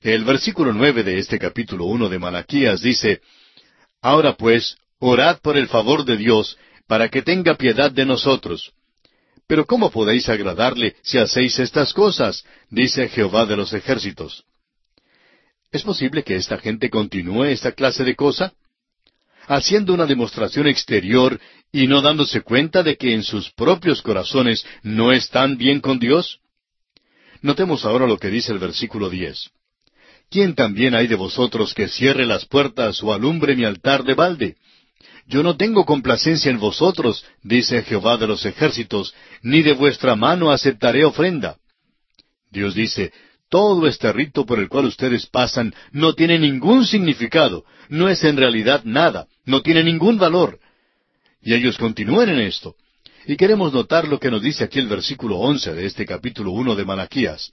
El 0.00 0.24
versículo 0.24 0.72
nueve 0.72 1.02
de 1.02 1.18
este 1.18 1.38
capítulo 1.38 1.86
uno 1.86 2.08
de 2.08 2.18
Malaquías 2.18 2.80
dice, 2.80 3.20
Ahora 4.00 4.36
pues, 4.36 4.76
orad 5.00 5.40
por 5.40 5.56
el 5.56 5.66
favor 5.66 6.04
de 6.04 6.16
Dios, 6.16 6.56
para 6.86 7.08
que 7.08 7.22
tenga 7.22 7.56
piedad 7.56 7.90
de 7.90 8.06
nosotros. 8.06 8.72
Pero 9.48 9.66
¿cómo 9.66 9.90
podéis 9.90 10.28
agradarle 10.28 10.94
si 11.02 11.18
hacéis 11.18 11.58
estas 11.58 11.92
cosas? 11.92 12.44
dice 12.70 13.08
Jehová 13.08 13.44
de 13.46 13.56
los 13.56 13.72
ejércitos. 13.72 14.44
¿Es 15.72 15.82
posible 15.82 16.22
que 16.22 16.36
esta 16.36 16.58
gente 16.58 16.90
continúe 16.90 17.44
esta 17.44 17.72
clase 17.72 18.04
de 18.04 18.14
cosa? 18.14 18.52
haciendo 19.48 19.94
una 19.94 20.04
demostración 20.04 20.66
exterior 20.66 21.40
y 21.72 21.86
no 21.86 22.02
dándose 22.02 22.42
cuenta 22.42 22.82
de 22.82 22.96
que 22.98 23.14
en 23.14 23.22
sus 23.22 23.50
propios 23.50 24.02
corazones 24.02 24.64
no 24.82 25.10
están 25.10 25.56
bien 25.56 25.80
con 25.80 25.98
Dios? 25.98 26.40
Notemos 27.40 27.84
ahora 27.84 28.06
lo 28.06 28.18
que 28.18 28.28
dice 28.28 28.52
el 28.52 28.58
versículo 28.58 29.08
diez. 29.08 29.50
¿Quién 30.30 30.54
también 30.54 30.94
hay 30.94 31.06
de 31.06 31.14
vosotros 31.14 31.72
que 31.74 31.88
cierre 31.88 32.26
las 32.26 32.44
puertas 32.44 33.02
o 33.02 33.12
alumbre 33.12 33.56
mi 33.56 33.64
altar 33.64 34.04
de 34.04 34.14
balde? 34.14 34.56
Yo 35.26 35.42
no 35.42 35.56
tengo 35.56 35.84
complacencia 35.84 36.50
en 36.50 36.58
vosotros, 36.58 37.24
dice 37.42 37.82
Jehová 37.82 38.16
de 38.16 38.26
los 38.26 38.44
ejércitos, 38.44 39.14
ni 39.42 39.62
de 39.62 39.72
vuestra 39.72 40.16
mano 40.16 40.50
aceptaré 40.50 41.04
ofrenda. 41.04 41.56
Dios 42.50 42.74
dice, 42.74 43.12
todo 43.50 43.86
este 43.86 44.12
rito 44.12 44.44
por 44.44 44.58
el 44.58 44.68
cual 44.68 44.86
ustedes 44.86 45.26
pasan 45.26 45.74
no 45.92 46.14
tiene 46.14 46.38
ningún 46.38 46.84
significado, 46.84 47.64
no 47.88 48.08
es 48.08 48.22
en 48.24 48.36
realidad 48.36 48.82
nada, 48.84 49.26
no 49.44 49.62
tiene 49.62 49.82
ningún 49.82 50.18
valor. 50.18 50.58
Y 51.40 51.54
ellos 51.54 51.78
continúan 51.78 52.28
en 52.28 52.40
esto. 52.40 52.74
Y 53.26 53.36
queremos 53.36 53.72
notar 53.72 54.08
lo 54.08 54.18
que 54.18 54.30
nos 54.30 54.42
dice 54.42 54.64
aquí 54.64 54.78
el 54.78 54.88
versículo 54.88 55.36
once 55.36 55.74
de 55.74 55.86
este 55.86 56.04
capítulo 56.06 56.50
uno 56.50 56.74
de 56.74 56.84
Malaquías. 56.84 57.52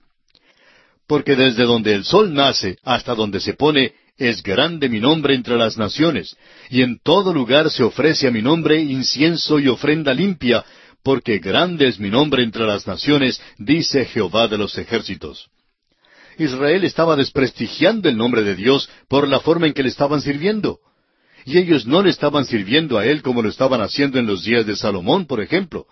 Porque 1.07 1.35
desde 1.35 1.63
donde 1.63 1.93
el 1.93 2.03
sol 2.03 2.33
nace 2.33 2.77
hasta 2.83 3.13
donde 3.13 3.39
se 3.39 3.53
pone, 3.53 3.93
es 4.17 4.41
grande 4.41 4.89
mi 4.89 4.99
nombre 4.99 5.35
entre 5.35 5.57
las 5.57 5.77
naciones, 5.77 6.35
y 6.69 6.81
en 6.81 6.99
todo 7.03 7.33
lugar 7.33 7.69
se 7.69 7.83
ofrece 7.83 8.27
a 8.27 8.31
mi 8.31 8.41
nombre 8.41 8.79
incienso 8.81 9.59
y 9.59 9.67
ofrenda 9.67 10.13
limpia, 10.13 10.63
porque 11.03 11.39
grande 11.39 11.87
es 11.87 11.99
mi 11.99 12.09
nombre 12.09 12.41
entre 12.41 12.65
las 12.65 12.87
naciones, 12.87 13.41
dice 13.57 14.05
Jehová 14.05 14.47
de 14.47 14.57
los 14.57 14.77
ejércitos. 14.77 15.49
Israel 16.37 16.83
estaba 16.83 17.15
desprestigiando 17.15 18.09
el 18.09 18.17
nombre 18.17 18.43
de 18.43 18.55
Dios 18.55 18.89
por 19.07 19.27
la 19.27 19.39
forma 19.39 19.67
en 19.67 19.73
que 19.73 19.83
le 19.83 19.89
estaban 19.89 20.21
sirviendo. 20.21 20.79
Y 21.45 21.59
ellos 21.59 21.85
no 21.85 22.01
le 22.01 22.09
estaban 22.09 22.45
sirviendo 22.45 22.97
a 22.97 23.05
Él 23.05 23.21
como 23.21 23.41
lo 23.41 23.49
estaban 23.49 23.81
haciendo 23.81 24.17
en 24.19 24.25
los 24.25 24.43
días 24.43 24.65
de 24.65 24.75
Salomón, 24.75 25.27
por 25.27 25.41
ejemplo. 25.41 25.85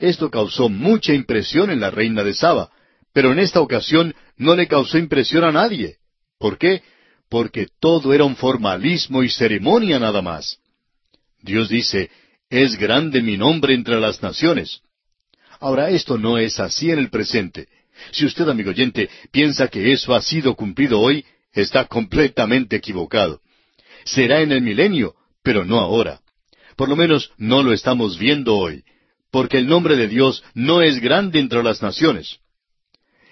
Esto 0.00 0.30
causó 0.30 0.68
mucha 0.68 1.12
impresión 1.12 1.70
en 1.70 1.80
la 1.80 1.90
reina 1.90 2.22
de 2.22 2.34
Saba, 2.34 2.70
pero 3.18 3.32
en 3.32 3.40
esta 3.40 3.60
ocasión 3.60 4.14
no 4.36 4.54
le 4.54 4.68
causó 4.68 4.96
impresión 4.96 5.42
a 5.42 5.50
nadie. 5.50 5.96
¿Por 6.38 6.56
qué? 6.56 6.84
Porque 7.28 7.66
todo 7.80 8.14
era 8.14 8.22
un 8.22 8.36
formalismo 8.36 9.24
y 9.24 9.28
ceremonia 9.28 9.98
nada 9.98 10.22
más. 10.22 10.60
Dios 11.42 11.68
dice, 11.68 12.12
es 12.48 12.78
grande 12.78 13.20
mi 13.20 13.36
nombre 13.36 13.74
entre 13.74 13.98
las 13.98 14.22
naciones. 14.22 14.82
Ahora, 15.58 15.90
esto 15.90 16.16
no 16.16 16.38
es 16.38 16.60
así 16.60 16.92
en 16.92 17.00
el 17.00 17.10
presente. 17.10 17.66
Si 18.12 18.24
usted, 18.24 18.48
amigo 18.48 18.70
oyente, 18.70 19.10
piensa 19.32 19.66
que 19.66 19.90
eso 19.90 20.14
ha 20.14 20.22
sido 20.22 20.54
cumplido 20.54 21.00
hoy, 21.00 21.24
está 21.52 21.86
completamente 21.86 22.76
equivocado. 22.76 23.40
Será 24.04 24.42
en 24.42 24.52
el 24.52 24.60
milenio, 24.60 25.16
pero 25.42 25.64
no 25.64 25.80
ahora. 25.80 26.20
Por 26.76 26.88
lo 26.88 26.94
menos 26.94 27.32
no 27.36 27.64
lo 27.64 27.72
estamos 27.72 28.16
viendo 28.16 28.56
hoy, 28.56 28.84
porque 29.32 29.58
el 29.58 29.66
nombre 29.66 29.96
de 29.96 30.06
Dios 30.06 30.44
no 30.54 30.82
es 30.82 31.00
grande 31.00 31.40
entre 31.40 31.64
las 31.64 31.82
naciones. 31.82 32.38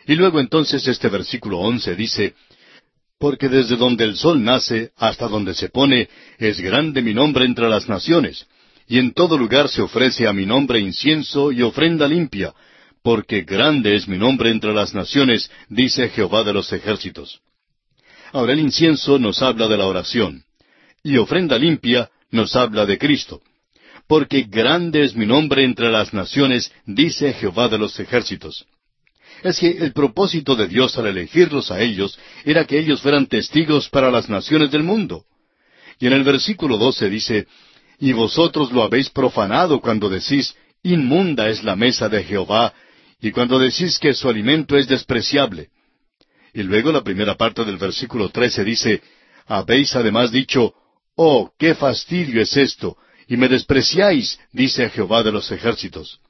Y 0.07 0.15
luego 0.15 0.39
entonces 0.41 0.87
este 0.87 1.09
versículo 1.09 1.59
once 1.59 1.97
dice, 1.97 2.35
Porque 3.19 3.49
desde 3.49 3.77
donde 3.77 4.05
el 4.05 4.17
sol 4.17 4.43
nace 4.43 4.93
hasta 4.97 5.27
donde 5.27 5.55
se 5.55 5.69
pone, 5.69 6.09
es 6.39 6.61
grande 6.61 7.03
mi 7.03 7.13
nombre 7.13 7.45
entre 7.45 7.69
las 7.69 7.89
naciones, 7.89 8.47
y 8.87 8.99
en 8.99 9.13
todo 9.13 9.37
lugar 9.37 9.69
se 9.69 9.83
ofrece 9.83 10.29
a 10.29 10.33
mi 10.33 10.47
nombre 10.47 10.79
incienso 10.79 11.51
y 11.51 11.63
ofrenda 11.63 12.07
limpia, 12.07 12.55
porque 13.03 13.43
grande 13.43 13.97
es 13.97 14.07
mi 14.07 14.17
nombre 14.17 14.51
entre 14.51 14.73
las 14.73 14.95
naciones, 14.95 15.51
dice 15.69 16.09
Jehová 16.11 16.45
de 16.45 16.53
los 16.53 16.73
ejércitos. 16.73 17.41
Ahora 18.33 18.53
el 18.53 18.61
incienso 18.61 19.19
nos 19.19 19.43
habla 19.43 19.67
de 19.67 19.77
la 19.77 19.87
oración, 19.87 20.45
y 21.03 21.17
ofrenda 21.17 21.59
limpia 21.59 22.11
nos 22.31 22.55
habla 22.55 22.87
de 22.87 22.99
Cristo. 22.99 23.41
Porque 24.07 24.43
grande 24.43 25.03
es 25.03 25.17
mi 25.17 25.27
nombre 25.27 25.65
entre 25.65 25.91
las 25.91 26.15
naciones, 26.15 26.71
dice 26.85 27.33
Jehová 27.33 27.69
de 27.69 27.79
los 27.79 27.99
ejércitos. 27.99 28.67
Es 29.43 29.59
que 29.59 29.71
el 29.71 29.93
propósito 29.93 30.57
de 30.57 30.67
Dios 30.67 30.97
al 30.99 31.07
elegirlos 31.07 31.71
a 31.71 31.81
ellos 31.81 32.19
era 32.45 32.65
que 32.65 32.79
ellos 32.79 33.01
fueran 33.01 33.27
testigos 33.27 33.89
para 33.89 34.11
las 34.11 34.29
naciones 34.29 34.71
del 34.71 34.83
mundo. 34.83 35.25
Y 35.99 36.07
en 36.07 36.13
el 36.13 36.25
versículo 36.25 36.79
doce 36.79 37.09
dice, 37.09 37.47
Y 37.99 38.13
vosotros 38.13 38.73
lo 38.73 38.83
habéis 38.83 39.11
profanado 39.11 39.81
cuando 39.81 40.09
decís, 40.09 40.55
Inmunda 40.83 41.49
es 41.49 41.65
la 41.65 41.77
mesa 41.77 42.09
de 42.09 42.23
Jehová, 42.23 42.73
y 43.21 43.31
cuando 43.31 43.59
decís 43.59 43.99
que 43.99 44.15
su 44.15 44.29
alimento 44.29 44.77
es 44.77 44.87
despreciable. 44.87 45.69
Y 46.53 46.63
luego 46.63 46.93
la 46.93 47.03
primera 47.03 47.35
parte 47.37 47.65
del 47.65 47.77
versículo 47.77 48.29
trece 48.31 48.65
dice, 48.65 49.03
Habéis 49.47 49.95
además 49.97 50.31
dicho, 50.33 50.75
Oh, 51.17 51.51
qué 51.59 51.75
fastidio 51.75 52.43
es 52.43 52.57
esto, 52.57 52.97
y 53.27 53.37
me 53.37 53.49
despreciáis, 53.49 54.39
dice 54.53 54.89
Jehová 54.91 55.23
de 55.23 55.33
los 55.33 55.51
ejércitos. 55.51 56.21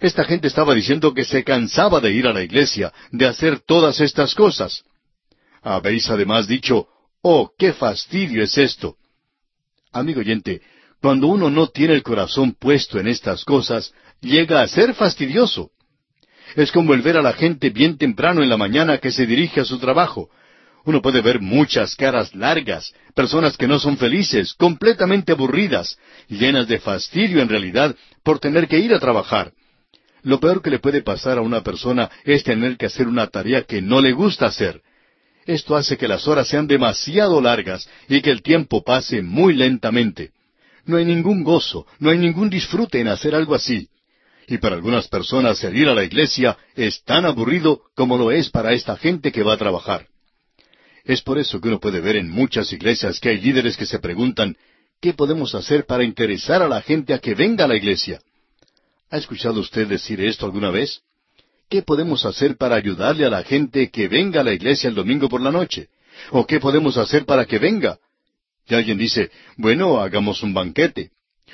Esta 0.00 0.24
gente 0.24 0.48
estaba 0.48 0.74
diciendo 0.74 1.12
que 1.12 1.24
se 1.24 1.44
cansaba 1.44 2.00
de 2.00 2.12
ir 2.12 2.26
a 2.26 2.32
la 2.32 2.42
iglesia, 2.42 2.92
de 3.12 3.26
hacer 3.26 3.60
todas 3.60 4.00
estas 4.00 4.34
cosas. 4.34 4.82
Habéis 5.62 6.08
además 6.08 6.48
dicho, 6.48 6.88
Oh, 7.22 7.50
qué 7.58 7.74
fastidio 7.74 8.42
es 8.42 8.56
esto. 8.56 8.96
Amigo 9.92 10.20
oyente, 10.20 10.62
cuando 11.02 11.26
uno 11.26 11.50
no 11.50 11.66
tiene 11.68 11.92
el 11.94 12.02
corazón 12.02 12.56
puesto 12.58 12.98
en 12.98 13.08
estas 13.08 13.44
cosas, 13.44 13.92
llega 14.22 14.62
a 14.62 14.68
ser 14.68 14.94
fastidioso. 14.94 15.70
Es 16.56 16.72
como 16.72 16.94
el 16.94 17.02
ver 17.02 17.18
a 17.18 17.22
la 17.22 17.34
gente 17.34 17.68
bien 17.68 17.98
temprano 17.98 18.42
en 18.42 18.48
la 18.48 18.56
mañana 18.56 18.98
que 18.98 19.12
se 19.12 19.26
dirige 19.26 19.60
a 19.60 19.66
su 19.66 19.78
trabajo. 19.78 20.30
Uno 20.86 21.02
puede 21.02 21.20
ver 21.20 21.40
muchas 21.40 21.94
caras 21.94 22.34
largas, 22.34 22.94
personas 23.14 23.58
que 23.58 23.68
no 23.68 23.78
son 23.78 23.98
felices, 23.98 24.54
completamente 24.54 25.32
aburridas, 25.32 25.98
llenas 26.28 26.68
de 26.68 26.80
fastidio 26.80 27.42
en 27.42 27.50
realidad 27.50 27.94
por 28.22 28.38
tener 28.38 28.66
que 28.66 28.78
ir 28.78 28.94
a 28.94 28.98
trabajar. 28.98 29.52
Lo 30.22 30.40
peor 30.40 30.62
que 30.62 30.70
le 30.70 30.78
puede 30.78 31.02
pasar 31.02 31.38
a 31.38 31.42
una 31.42 31.62
persona 31.62 32.10
es 32.24 32.44
tener 32.44 32.76
que 32.76 32.86
hacer 32.86 33.08
una 33.08 33.26
tarea 33.28 33.62
que 33.62 33.80
no 33.80 34.00
le 34.00 34.12
gusta 34.12 34.46
hacer. 34.46 34.82
Esto 35.46 35.76
hace 35.76 35.96
que 35.96 36.08
las 36.08 36.28
horas 36.28 36.48
sean 36.48 36.66
demasiado 36.66 37.40
largas 37.40 37.88
y 38.08 38.20
que 38.20 38.30
el 38.30 38.42
tiempo 38.42 38.82
pase 38.84 39.22
muy 39.22 39.54
lentamente. 39.54 40.32
No 40.84 40.96
hay 40.96 41.04
ningún 41.04 41.42
gozo, 41.42 41.86
no 41.98 42.10
hay 42.10 42.18
ningún 42.18 42.50
disfrute 42.50 43.00
en 43.00 43.08
hacer 43.08 43.34
algo 43.34 43.54
así. 43.54 43.88
Y 44.46 44.58
para 44.58 44.74
algunas 44.74 45.08
personas 45.08 45.62
el 45.64 45.88
a 45.88 45.94
la 45.94 46.04
iglesia 46.04 46.58
es 46.74 47.02
tan 47.04 47.24
aburrido 47.24 47.82
como 47.94 48.18
lo 48.18 48.30
es 48.32 48.50
para 48.50 48.72
esta 48.72 48.96
gente 48.96 49.32
que 49.32 49.42
va 49.42 49.54
a 49.54 49.58
trabajar. 49.58 50.08
Es 51.04 51.22
por 51.22 51.38
eso 51.38 51.60
que 51.60 51.68
uno 51.68 51.80
puede 51.80 52.00
ver 52.00 52.16
en 52.16 52.28
muchas 52.28 52.72
iglesias 52.72 53.20
que 53.20 53.30
hay 53.30 53.40
líderes 53.40 53.76
que 53.76 53.86
se 53.86 53.98
preguntan, 53.98 54.56
¿qué 55.00 55.14
podemos 55.14 55.54
hacer 55.54 55.86
para 55.86 56.04
interesar 56.04 56.62
a 56.62 56.68
la 56.68 56.82
gente 56.82 57.14
a 57.14 57.18
que 57.18 57.34
venga 57.34 57.64
a 57.64 57.68
la 57.68 57.76
iglesia? 57.76 58.20
¿Ha 59.10 59.18
escuchado 59.18 59.58
usted 59.60 59.88
decir 59.88 60.20
esto 60.20 60.46
alguna 60.46 60.70
vez? 60.70 61.00
¿Qué 61.68 61.82
podemos 61.82 62.24
hacer 62.24 62.56
para 62.56 62.76
ayudarle 62.76 63.26
a 63.26 63.30
la 63.30 63.42
gente 63.42 63.90
que 63.90 64.06
venga 64.06 64.40
a 64.40 64.44
la 64.44 64.52
iglesia 64.52 64.88
el 64.88 64.94
domingo 64.94 65.28
por 65.28 65.40
la 65.40 65.50
noche? 65.50 65.88
¿O 66.30 66.46
qué 66.46 66.60
podemos 66.60 66.96
hacer 66.96 67.24
para 67.24 67.44
que 67.44 67.58
venga? 67.58 67.98
Y 68.68 68.74
alguien 68.74 68.98
dice, 68.98 69.30
bueno, 69.56 70.00
hagamos 70.00 70.44
un 70.44 70.54
banquete. 70.54 71.10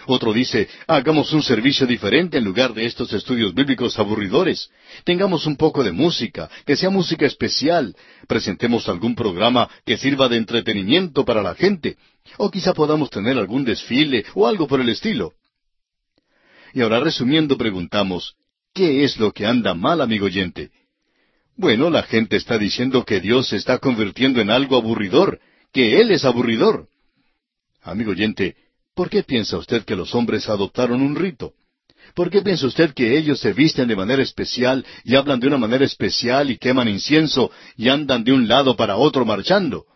Otro 0.07 0.35
dice, 0.35 0.69
hagamos 0.87 1.33
un 1.33 1.43
servicio 1.43 1.87
diferente 1.87 2.37
en 2.37 2.45
lugar 2.45 2.75
de 2.75 2.85
estos 2.85 3.11
estudios 3.15 3.55
bíblicos 3.55 3.99
aburridores. 3.99 4.69
Tengamos 5.05 5.47
un 5.47 5.57
poco 5.57 5.83
de 5.83 5.93
música, 5.93 6.51
que 6.67 6.77
sea 6.77 6.91
música 6.91 7.25
especial. 7.25 7.97
Presentemos 8.29 8.87
algún 8.91 9.15
programa 9.15 9.71
que 9.87 9.97
sirva 9.97 10.29
de 10.29 10.37
entretenimiento 10.37 11.25
para 11.25 11.43
la 11.43 11.55
gente. 11.55 11.97
O 12.37 12.51
quizá 12.51 12.75
podamos 12.75 13.09
tener 13.09 13.39
algún 13.39 13.65
desfile 13.65 14.27
o 14.35 14.47
algo 14.47 14.67
por 14.67 14.83
el 14.83 14.91
estilo. 14.91 15.33
Y 16.77 16.83
ahora 16.83 17.01
resumiendo 17.01 17.57
preguntamos, 17.57 18.35
¿qué 18.75 19.03
es 19.03 19.17
lo 19.17 19.33
que 19.33 19.47
anda 19.47 19.73
mal, 19.73 20.03
amigo 20.03 20.27
oyente? 20.27 20.73
Bueno, 21.57 21.89
la 21.89 22.03
gente 22.03 22.37
está 22.37 22.59
diciendo 22.59 23.03
que 23.07 23.19
Dios 23.19 23.49
se 23.49 23.57
está 23.57 23.79
convirtiendo 23.79 24.43
en 24.43 24.51
algo 24.51 24.77
aburridor, 24.77 25.41
que 25.73 25.99
Él 26.03 26.11
es 26.11 26.27
aburridor. 26.27 26.87
Amigo 27.81 28.11
oyente, 28.11 28.57
¿Por 28.95 29.09
qué 29.09 29.23
piensa 29.23 29.57
usted 29.57 29.87
que 29.87 29.97
los 29.97 30.15
hombres 30.15 30.51
adoptaron 30.51 31.01
un 31.01 31.17
rito? 31.17 31.55
¿Por 32.15 32.29
qué 32.29 32.43
piensa 32.43 32.67
usted 32.67 32.93
que 32.93 33.17
ellos 33.17 33.41
se 33.41 33.55
visten 33.55 33.89
de 33.89 33.97
manera 33.97 34.23
especial 34.23 34.85
y 35.03 35.17
hablan 35.17 35.41
de 35.41 35.47
una 35.47 35.57
manera 35.57 35.87
especial 35.87 36.51
y 36.51 36.59
queman 36.59 36.89
incienso 36.89 37.51
y 37.79 37.89
andan 37.89 38.23
de 38.23 38.35
un 38.35 38.49
lado 38.49 38.77
para 38.77 38.97
otro 38.97 39.25
marchando? 39.25 39.87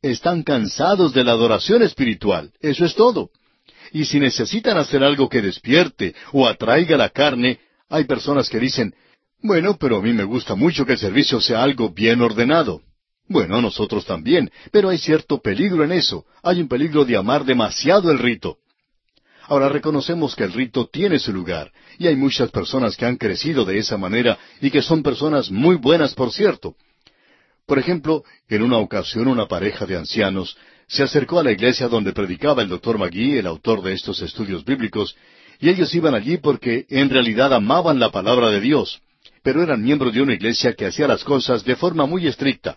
Están 0.00 0.42
cansados 0.42 1.12
de 1.12 1.24
la 1.24 1.32
adoración 1.32 1.82
espiritual, 1.82 2.52
eso 2.60 2.86
es 2.86 2.94
todo. 2.94 3.30
Y 3.92 4.04
si 4.04 4.18
necesitan 4.18 4.78
hacer 4.78 5.02
algo 5.02 5.28
que 5.28 5.42
despierte 5.42 6.14
o 6.32 6.46
atraiga 6.46 6.96
la 6.96 7.10
carne, 7.10 7.60
hay 7.88 8.04
personas 8.04 8.48
que 8.48 8.58
dicen, 8.58 8.94
bueno, 9.42 9.76
pero 9.78 9.98
a 9.98 10.02
mí 10.02 10.12
me 10.12 10.24
gusta 10.24 10.54
mucho 10.54 10.84
que 10.84 10.92
el 10.92 10.98
servicio 10.98 11.40
sea 11.40 11.62
algo 11.62 11.90
bien 11.90 12.20
ordenado. 12.20 12.82
Bueno, 13.28 13.60
nosotros 13.60 14.04
también, 14.04 14.50
pero 14.70 14.88
hay 14.88 14.98
cierto 14.98 15.40
peligro 15.40 15.84
en 15.84 15.92
eso. 15.92 16.24
Hay 16.42 16.60
un 16.60 16.68
peligro 16.68 17.04
de 17.04 17.16
amar 17.16 17.44
demasiado 17.44 18.10
el 18.10 18.18
rito. 18.18 18.58
Ahora 19.48 19.68
reconocemos 19.68 20.34
que 20.34 20.44
el 20.44 20.52
rito 20.52 20.86
tiene 20.86 21.18
su 21.18 21.32
lugar, 21.32 21.70
y 21.98 22.08
hay 22.08 22.16
muchas 22.16 22.50
personas 22.50 22.96
que 22.96 23.06
han 23.06 23.16
crecido 23.16 23.64
de 23.64 23.78
esa 23.78 23.96
manera 23.96 24.38
y 24.60 24.70
que 24.70 24.82
son 24.82 25.02
personas 25.02 25.50
muy 25.50 25.76
buenas, 25.76 26.14
por 26.14 26.32
cierto. 26.32 26.74
Por 27.64 27.78
ejemplo, 27.78 28.24
en 28.48 28.62
una 28.62 28.78
ocasión 28.78 29.28
una 29.28 29.46
pareja 29.46 29.86
de 29.86 29.96
ancianos 29.96 30.56
se 30.88 31.02
acercó 31.02 31.40
a 31.40 31.44
la 31.44 31.52
iglesia 31.52 31.88
donde 31.88 32.12
predicaba 32.12 32.62
el 32.62 32.68
doctor 32.68 32.98
Magui, 32.98 33.38
el 33.38 33.46
autor 33.46 33.82
de 33.82 33.92
estos 33.92 34.22
estudios 34.22 34.64
bíblicos, 34.64 35.16
y 35.58 35.68
ellos 35.68 35.94
iban 35.94 36.14
allí 36.14 36.36
porque 36.36 36.86
en 36.88 37.10
realidad 37.10 37.52
amaban 37.52 37.98
la 37.98 38.10
palabra 38.10 38.50
de 38.50 38.60
Dios, 38.60 39.00
pero 39.42 39.62
eran 39.62 39.82
miembros 39.82 40.14
de 40.14 40.22
una 40.22 40.34
iglesia 40.34 40.74
que 40.74 40.86
hacía 40.86 41.08
las 41.08 41.24
cosas 41.24 41.64
de 41.64 41.76
forma 41.76 42.06
muy 42.06 42.26
estricta, 42.26 42.76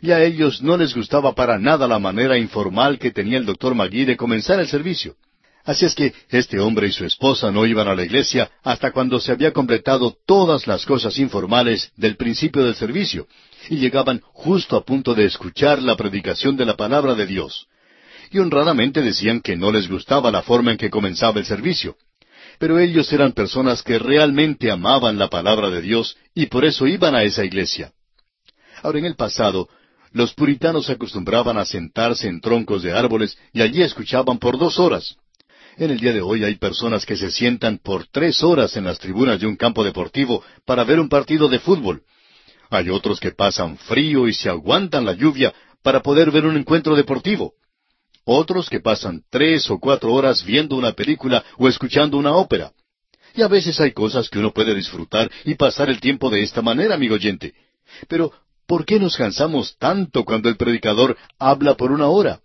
y 0.00 0.10
a 0.10 0.22
ellos 0.22 0.62
no 0.62 0.76
les 0.76 0.94
gustaba 0.94 1.34
para 1.34 1.58
nada 1.58 1.86
la 1.86 1.98
manera 1.98 2.36
informal 2.36 2.98
que 2.98 3.12
tenía 3.12 3.38
el 3.38 3.46
doctor 3.46 3.74
Magui 3.74 4.04
de 4.04 4.16
comenzar 4.16 4.60
el 4.60 4.68
servicio. 4.68 5.16
Así 5.64 5.84
es 5.84 5.94
que 5.94 6.12
este 6.28 6.58
hombre 6.58 6.88
y 6.88 6.92
su 6.92 7.04
esposa 7.04 7.52
no 7.52 7.64
iban 7.66 7.86
a 7.86 7.94
la 7.94 8.04
iglesia 8.04 8.50
hasta 8.64 8.90
cuando 8.90 9.20
se 9.20 9.30
había 9.30 9.52
completado 9.52 10.16
todas 10.26 10.66
las 10.66 10.84
cosas 10.84 11.18
informales 11.18 11.92
del 11.96 12.16
principio 12.16 12.64
del 12.64 12.74
servicio, 12.74 13.28
y 13.68 13.76
llegaban 13.76 14.20
justo 14.32 14.76
a 14.76 14.84
punto 14.84 15.14
de 15.14 15.24
escuchar 15.24 15.82
la 15.82 15.96
predicación 15.96 16.56
de 16.56 16.64
la 16.64 16.76
palabra 16.76 17.14
de 17.14 17.26
Dios. 17.26 17.66
Y 18.30 18.38
honradamente 18.38 19.02
decían 19.02 19.40
que 19.40 19.56
no 19.56 19.70
les 19.70 19.88
gustaba 19.88 20.30
la 20.30 20.42
forma 20.42 20.72
en 20.72 20.78
que 20.78 20.90
comenzaba 20.90 21.38
el 21.38 21.46
servicio. 21.46 21.96
Pero 22.58 22.78
ellos 22.78 23.12
eran 23.12 23.32
personas 23.32 23.82
que 23.82 23.98
realmente 23.98 24.70
amaban 24.70 25.18
la 25.18 25.28
palabra 25.28 25.70
de 25.70 25.82
Dios 25.82 26.16
y 26.34 26.46
por 26.46 26.64
eso 26.64 26.86
iban 26.86 27.14
a 27.14 27.22
esa 27.22 27.44
iglesia. 27.44 27.92
Ahora, 28.82 28.98
en 28.98 29.04
el 29.04 29.16
pasado, 29.16 29.68
los 30.12 30.34
puritanos 30.34 30.90
acostumbraban 30.90 31.56
a 31.56 31.64
sentarse 31.64 32.28
en 32.28 32.40
troncos 32.40 32.82
de 32.82 32.92
árboles 32.92 33.36
y 33.52 33.62
allí 33.62 33.82
escuchaban 33.82 34.38
por 34.38 34.58
dos 34.58 34.78
horas. 34.78 35.16
En 35.76 35.90
el 35.90 35.98
día 35.98 36.12
de 36.12 36.20
hoy 36.20 36.44
hay 36.44 36.56
personas 36.56 37.06
que 37.06 37.16
se 37.16 37.30
sientan 37.30 37.78
por 37.78 38.06
tres 38.06 38.42
horas 38.42 38.76
en 38.76 38.84
las 38.84 38.98
tribunas 38.98 39.40
de 39.40 39.46
un 39.46 39.56
campo 39.56 39.82
deportivo 39.82 40.44
para 40.66 40.84
ver 40.84 41.00
un 41.00 41.08
partido 41.08 41.48
de 41.48 41.60
fútbol. 41.60 42.02
Hay 42.72 42.90
otros 42.90 43.20
que 43.20 43.32
pasan 43.32 43.76
frío 43.78 44.28
y 44.28 44.34
se 44.34 44.48
aguantan 44.48 45.04
la 45.04 45.12
lluvia 45.12 45.52
para 45.82 46.00
poder 46.00 46.30
ver 46.30 46.46
un 46.46 46.56
encuentro 46.56 46.96
deportivo. 46.96 47.54
Otros 48.24 48.70
que 48.70 48.80
pasan 48.80 49.22
tres 49.30 49.70
o 49.70 49.78
cuatro 49.78 50.12
horas 50.12 50.44
viendo 50.44 50.76
una 50.76 50.92
película 50.92 51.44
o 51.58 51.68
escuchando 51.68 52.16
una 52.16 52.32
ópera. 52.32 52.72
Y 53.34 53.42
a 53.42 53.48
veces 53.48 53.80
hay 53.80 53.92
cosas 53.92 54.28
que 54.28 54.38
uno 54.38 54.52
puede 54.52 54.74
disfrutar 54.74 55.30
y 55.44 55.54
pasar 55.54 55.88
el 55.90 56.00
tiempo 56.00 56.30
de 56.30 56.42
esta 56.42 56.62
manera, 56.62 56.94
amigo 56.94 57.14
oyente. 57.14 57.54
Pero 58.08 58.32
¿Por 58.66 58.86
qué 58.86 58.98
nos 58.98 59.16
cansamos 59.16 59.76
tanto 59.78 60.24
cuando 60.24 60.48
el 60.48 60.56
predicador 60.56 61.18
habla 61.38 61.74
por 61.74 61.92
una 61.92 62.08
hora? 62.08 62.40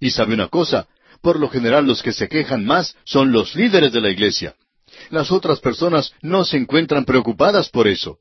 Y 0.00 0.10
sabe 0.10 0.32
una 0.32 0.48
cosa, 0.48 0.88
por 1.20 1.38
lo 1.38 1.50
general 1.50 1.86
los 1.86 2.02
que 2.02 2.12
se 2.12 2.28
quejan 2.28 2.64
más 2.64 2.96
son 3.04 3.30
los 3.30 3.54
líderes 3.54 3.92
de 3.92 4.00
la 4.00 4.08
iglesia. 4.08 4.54
Las 5.10 5.30
otras 5.30 5.60
personas 5.60 6.14
no 6.22 6.44
se 6.44 6.56
encuentran 6.56 7.04
preocupadas 7.04 7.68
por 7.68 7.88
eso. 7.88 8.20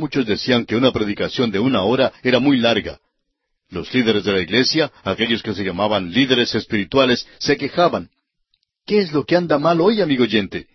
Muchos 0.00 0.24
decían 0.24 0.64
que 0.64 0.76
una 0.76 0.92
predicación 0.92 1.50
de 1.50 1.58
una 1.58 1.82
hora 1.82 2.10
era 2.22 2.38
muy 2.40 2.56
larga. 2.56 2.98
Los 3.68 3.92
líderes 3.92 4.24
de 4.24 4.32
la 4.32 4.40
iglesia, 4.40 4.90
aquellos 5.04 5.42
que 5.42 5.52
se 5.52 5.62
llamaban 5.62 6.10
líderes 6.10 6.54
espirituales, 6.54 7.28
se 7.38 7.58
quejaban. 7.58 8.08
¿Qué 8.86 9.00
es 9.00 9.12
lo 9.12 9.26
que 9.26 9.36
anda 9.36 9.58
mal 9.58 9.78
hoy, 9.78 10.00
amigo 10.00 10.22
oyente? 10.22 10.68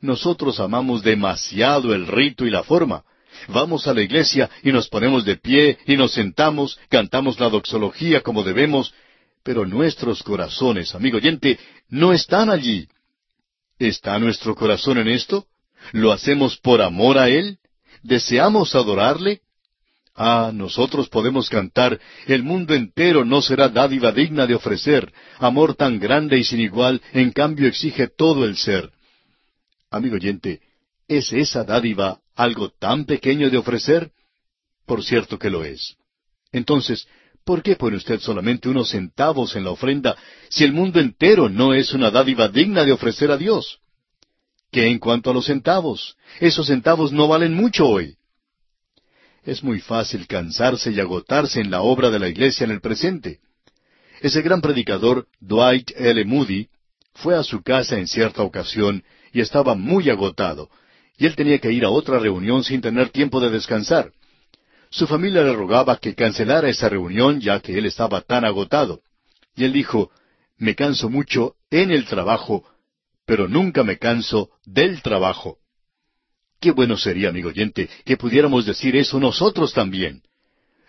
Nosotros 0.00 0.58
amamos 0.58 1.04
demasiado 1.04 1.94
el 1.94 2.08
rito 2.08 2.46
y 2.46 2.50
la 2.50 2.64
forma. 2.64 3.04
Vamos 3.46 3.86
a 3.86 3.94
la 3.94 4.02
iglesia 4.02 4.50
y 4.64 4.72
nos 4.72 4.88
ponemos 4.88 5.24
de 5.24 5.36
pie 5.36 5.78
y 5.86 5.96
nos 5.96 6.10
sentamos, 6.14 6.80
cantamos 6.88 7.38
la 7.38 7.48
doxología 7.50 8.22
como 8.22 8.42
debemos, 8.42 8.92
pero 9.44 9.66
nuestros 9.66 10.24
corazones, 10.24 10.96
amigo 10.96 11.18
oyente, 11.18 11.60
no 11.88 12.12
están 12.12 12.50
allí. 12.50 12.88
¿Está 13.78 14.18
nuestro 14.18 14.56
corazón 14.56 14.98
en 14.98 15.06
esto? 15.06 15.46
¿Lo 15.92 16.10
hacemos 16.10 16.56
por 16.56 16.82
amor 16.82 17.18
a 17.18 17.28
Él? 17.28 17.60
¿Deseamos 18.08 18.74
adorarle? 18.74 19.42
Ah, 20.14 20.50
nosotros 20.54 21.10
podemos 21.10 21.50
cantar, 21.50 22.00
el 22.26 22.42
mundo 22.42 22.74
entero 22.74 23.22
no 23.22 23.42
será 23.42 23.68
dádiva 23.68 24.12
digna 24.12 24.46
de 24.46 24.54
ofrecer, 24.54 25.12
amor 25.38 25.74
tan 25.74 25.98
grande 25.98 26.38
y 26.38 26.44
sin 26.44 26.60
igual, 26.60 27.02
en 27.12 27.32
cambio 27.32 27.68
exige 27.68 28.08
todo 28.08 28.46
el 28.46 28.56
ser. 28.56 28.90
Amigo 29.90 30.14
oyente, 30.14 30.62
¿es 31.06 31.34
esa 31.34 31.64
dádiva 31.64 32.18
algo 32.34 32.70
tan 32.70 33.04
pequeño 33.04 33.50
de 33.50 33.58
ofrecer? 33.58 34.10
Por 34.86 35.04
cierto 35.04 35.38
que 35.38 35.50
lo 35.50 35.62
es. 35.62 35.94
Entonces, 36.50 37.06
¿por 37.44 37.62
qué 37.62 37.76
pone 37.76 37.98
usted 37.98 38.20
solamente 38.20 38.70
unos 38.70 38.88
centavos 38.88 39.54
en 39.54 39.64
la 39.64 39.70
ofrenda 39.70 40.16
si 40.48 40.64
el 40.64 40.72
mundo 40.72 40.98
entero 40.98 41.50
no 41.50 41.74
es 41.74 41.92
una 41.92 42.10
dádiva 42.10 42.48
digna 42.48 42.84
de 42.84 42.92
ofrecer 42.92 43.30
a 43.30 43.36
Dios? 43.36 43.80
¿Qué 44.70 44.86
en 44.86 44.98
cuanto 44.98 45.30
a 45.30 45.34
los 45.34 45.46
centavos? 45.46 46.16
Esos 46.40 46.66
centavos 46.66 47.12
no 47.12 47.26
valen 47.28 47.54
mucho 47.54 47.86
hoy. 47.88 48.16
Es 49.44 49.64
muy 49.64 49.80
fácil 49.80 50.26
cansarse 50.26 50.90
y 50.90 51.00
agotarse 51.00 51.60
en 51.60 51.70
la 51.70 51.80
obra 51.80 52.10
de 52.10 52.18
la 52.18 52.28
iglesia 52.28 52.64
en 52.64 52.72
el 52.72 52.80
presente. 52.80 53.40
Ese 54.20 54.42
gran 54.42 54.60
predicador, 54.60 55.26
Dwight 55.40 55.92
L. 55.96 56.24
Moody, 56.24 56.68
fue 57.14 57.36
a 57.36 57.42
su 57.42 57.62
casa 57.62 57.98
en 57.98 58.06
cierta 58.06 58.42
ocasión 58.42 59.04
y 59.32 59.40
estaba 59.40 59.74
muy 59.74 60.10
agotado, 60.10 60.68
y 61.16 61.26
él 61.26 61.34
tenía 61.34 61.58
que 61.58 61.72
ir 61.72 61.84
a 61.84 61.90
otra 61.90 62.18
reunión 62.18 62.62
sin 62.62 62.80
tener 62.80 63.10
tiempo 63.10 63.40
de 63.40 63.50
descansar. 63.50 64.12
Su 64.90 65.06
familia 65.06 65.42
le 65.42 65.52
rogaba 65.52 65.96
que 65.96 66.14
cancelara 66.14 66.68
esa 66.68 66.88
reunión 66.88 67.40
ya 67.40 67.60
que 67.60 67.76
él 67.76 67.86
estaba 67.86 68.20
tan 68.20 68.44
agotado. 68.44 69.00
Y 69.54 69.64
él 69.64 69.72
dijo, 69.72 70.10
me 70.56 70.74
canso 70.74 71.10
mucho 71.10 71.54
en 71.70 71.90
el 71.90 72.06
trabajo, 72.06 72.64
pero 73.28 73.46
nunca 73.46 73.84
me 73.84 73.98
canso 73.98 74.48
del 74.64 75.02
trabajo. 75.02 75.58
Qué 76.58 76.70
bueno 76.70 76.96
sería, 76.96 77.28
amigo 77.28 77.50
oyente, 77.50 77.86
que 78.06 78.16
pudiéramos 78.16 78.64
decir 78.64 78.96
eso 78.96 79.20
nosotros 79.20 79.74
también. 79.74 80.22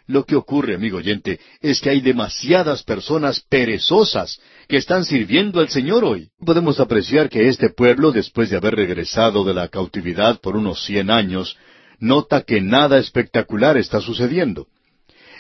Lo 0.08 0.24
que 0.24 0.38
ocurre, 0.38 0.74
amigo 0.74 1.00
oyente, 1.00 1.42
es 1.60 1.82
que 1.82 1.90
hay 1.90 2.00
demasiadas 2.00 2.84
personas 2.84 3.42
perezosas 3.42 4.40
que 4.70 4.78
están 4.78 5.04
sirviendo 5.04 5.60
al 5.60 5.68
Señor 5.68 6.06
hoy. 6.06 6.30
Podemos 6.40 6.80
apreciar 6.80 7.28
que 7.30 7.50
este 7.50 7.72
pueblo, 7.72 8.14
después 8.14 8.50
de 8.50 8.56
haber 8.56 8.76
regresado 8.76 9.44
de 9.44 9.54
la 9.54 9.68
cautividad 9.68 10.40
por 10.40 10.56
unos 10.56 10.86
cien 10.86 11.12
años, 11.12 11.58
nota 12.00 12.44
que 12.44 12.62
nada 12.62 13.00
espectacular 13.00 13.78
está 13.78 14.00
sucediendo. 14.00 14.68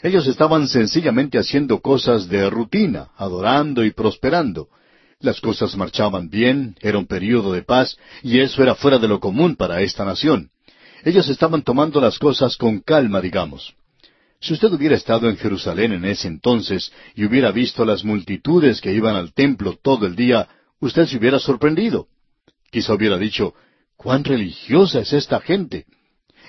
Ellos 0.04 0.28
estaban 0.28 0.68
sencillamente 0.68 1.40
haciendo 1.40 1.80
cosas 1.80 2.28
de 2.28 2.50
rutina, 2.50 3.12
adorando 3.16 3.86
y 3.86 3.92
prosperando. 3.92 4.68
Las 5.22 5.42
cosas 5.42 5.76
marchaban 5.76 6.30
bien, 6.30 6.78
era 6.80 6.98
un 6.98 7.06
período 7.06 7.52
de 7.52 7.62
paz, 7.62 7.98
y 8.24 8.40
eso 8.40 8.64
era 8.64 8.74
fuera 8.74 9.00
de 9.00 9.10
lo 9.10 9.20
común 9.20 9.58
para 9.58 9.82
esta 9.82 10.06
nación. 10.06 10.50
Ellos 11.04 11.28
estaban 11.28 11.62
tomando 11.62 12.00
las 12.00 12.18
cosas 12.18 12.56
con 12.56 12.80
calma, 12.80 13.20
digamos. 13.20 13.74
Si 14.40 14.54
usted 14.54 14.72
hubiera 14.72 14.96
estado 14.96 15.30
en 15.30 15.36
Jerusalén 15.36 15.92
en 15.92 16.06
ese 16.06 16.30
entonces 16.30 16.94
y 17.16 17.26
hubiera 17.26 17.52
visto 17.52 17.84
las 17.84 18.06
multitudes 18.06 18.80
que 18.80 18.94
iban 18.94 19.18
al 19.18 19.34
templo 19.34 19.78
todo 19.82 20.06
el 20.06 20.16
día, 20.16 20.48
usted 20.80 21.06
se 21.06 21.18
hubiera 21.18 21.38
sorprendido. 21.38 22.08
Quizá 22.72 22.94
hubiera 22.94 23.18
dicho, 23.18 23.54
¿cuán 23.98 24.24
religiosa 24.24 25.02
es 25.02 25.12
esta 25.12 25.42
gente? 25.42 25.86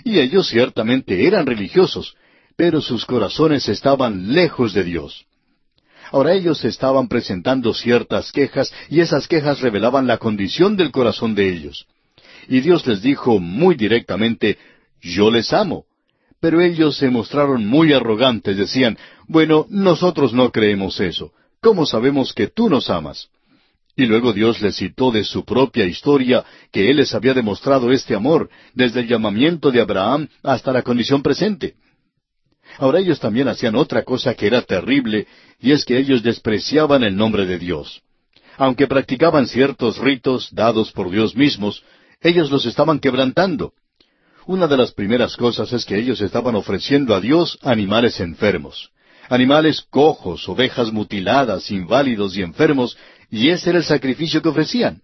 Y 0.04 0.20
ellos 0.20 0.48
ciertamente 0.48 1.26
eran 1.26 1.44
religiosos, 1.44 2.14
pero 2.54 2.80
sus 2.80 3.04
corazones 3.04 3.68
estaban 3.68 4.32
lejos 4.32 4.74
de 4.74 4.84
Dios. 4.84 5.26
Ahora 6.12 6.34
ellos 6.34 6.64
estaban 6.64 7.08
presentando 7.08 7.72
ciertas 7.72 8.32
quejas 8.32 8.72
y 8.88 9.00
esas 9.00 9.28
quejas 9.28 9.60
revelaban 9.60 10.06
la 10.06 10.18
condición 10.18 10.76
del 10.76 10.90
corazón 10.90 11.34
de 11.34 11.48
ellos. 11.48 11.86
Y 12.48 12.60
Dios 12.60 12.86
les 12.86 13.00
dijo 13.02 13.38
muy 13.38 13.76
directamente, 13.76 14.58
yo 15.00 15.30
les 15.30 15.52
amo. 15.52 15.84
Pero 16.40 16.60
ellos 16.60 16.96
se 16.96 17.10
mostraron 17.10 17.66
muy 17.66 17.92
arrogantes, 17.92 18.56
decían, 18.56 18.98
bueno, 19.28 19.66
nosotros 19.68 20.32
no 20.32 20.50
creemos 20.50 20.98
eso. 21.00 21.32
¿Cómo 21.60 21.84
sabemos 21.84 22.32
que 22.32 22.48
tú 22.48 22.70
nos 22.70 22.88
amas? 22.88 23.28
Y 23.94 24.06
luego 24.06 24.32
Dios 24.32 24.62
les 24.62 24.76
citó 24.76 25.10
de 25.10 25.24
su 25.24 25.44
propia 25.44 25.84
historia 25.84 26.44
que 26.72 26.90
Él 26.90 26.96
les 26.96 27.14
había 27.14 27.34
demostrado 27.34 27.92
este 27.92 28.14
amor, 28.14 28.48
desde 28.72 29.00
el 29.00 29.08
llamamiento 29.08 29.70
de 29.70 29.80
Abraham 29.80 30.28
hasta 30.42 30.72
la 30.72 30.82
condición 30.82 31.22
presente. 31.22 31.74
Ahora 32.78 33.00
ellos 33.00 33.20
también 33.20 33.48
hacían 33.48 33.74
otra 33.76 34.02
cosa 34.02 34.34
que 34.34 34.46
era 34.46 34.62
terrible, 34.62 35.26
y 35.60 35.72
es 35.72 35.84
que 35.84 35.98
ellos 35.98 36.22
despreciaban 36.22 37.02
el 37.02 37.16
nombre 37.16 37.46
de 37.46 37.58
Dios. 37.58 38.02
Aunque 38.56 38.86
practicaban 38.86 39.46
ciertos 39.46 39.98
ritos 39.98 40.48
dados 40.52 40.92
por 40.92 41.10
Dios 41.10 41.34
mismos, 41.34 41.82
ellos 42.20 42.50
los 42.50 42.66
estaban 42.66 42.98
quebrantando. 42.98 43.72
Una 44.46 44.66
de 44.66 44.76
las 44.76 44.92
primeras 44.92 45.36
cosas 45.36 45.72
es 45.72 45.84
que 45.84 45.98
ellos 45.98 46.20
estaban 46.20 46.54
ofreciendo 46.54 47.14
a 47.14 47.20
Dios 47.20 47.58
animales 47.62 48.20
enfermos, 48.20 48.90
animales 49.28 49.82
cojos, 49.90 50.48
ovejas 50.48 50.92
mutiladas, 50.92 51.70
inválidos 51.70 52.36
y 52.36 52.42
enfermos, 52.42 52.96
y 53.30 53.48
ese 53.50 53.70
era 53.70 53.78
el 53.78 53.84
sacrificio 53.84 54.42
que 54.42 54.48
ofrecían. 54.48 55.02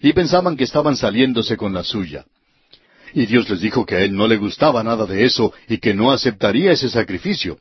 Y 0.00 0.12
pensaban 0.12 0.56
que 0.56 0.64
estaban 0.64 0.96
saliéndose 0.96 1.56
con 1.56 1.72
la 1.72 1.82
suya. 1.82 2.24
Y 3.14 3.26
Dios 3.26 3.48
les 3.48 3.60
dijo 3.60 3.86
que 3.86 3.94
a 3.94 4.00
él 4.00 4.14
no 4.14 4.26
le 4.26 4.36
gustaba 4.36 4.82
nada 4.82 5.06
de 5.06 5.24
eso 5.24 5.52
y 5.68 5.78
que 5.78 5.94
no 5.94 6.10
aceptaría 6.10 6.72
ese 6.72 6.90
sacrificio, 6.90 7.58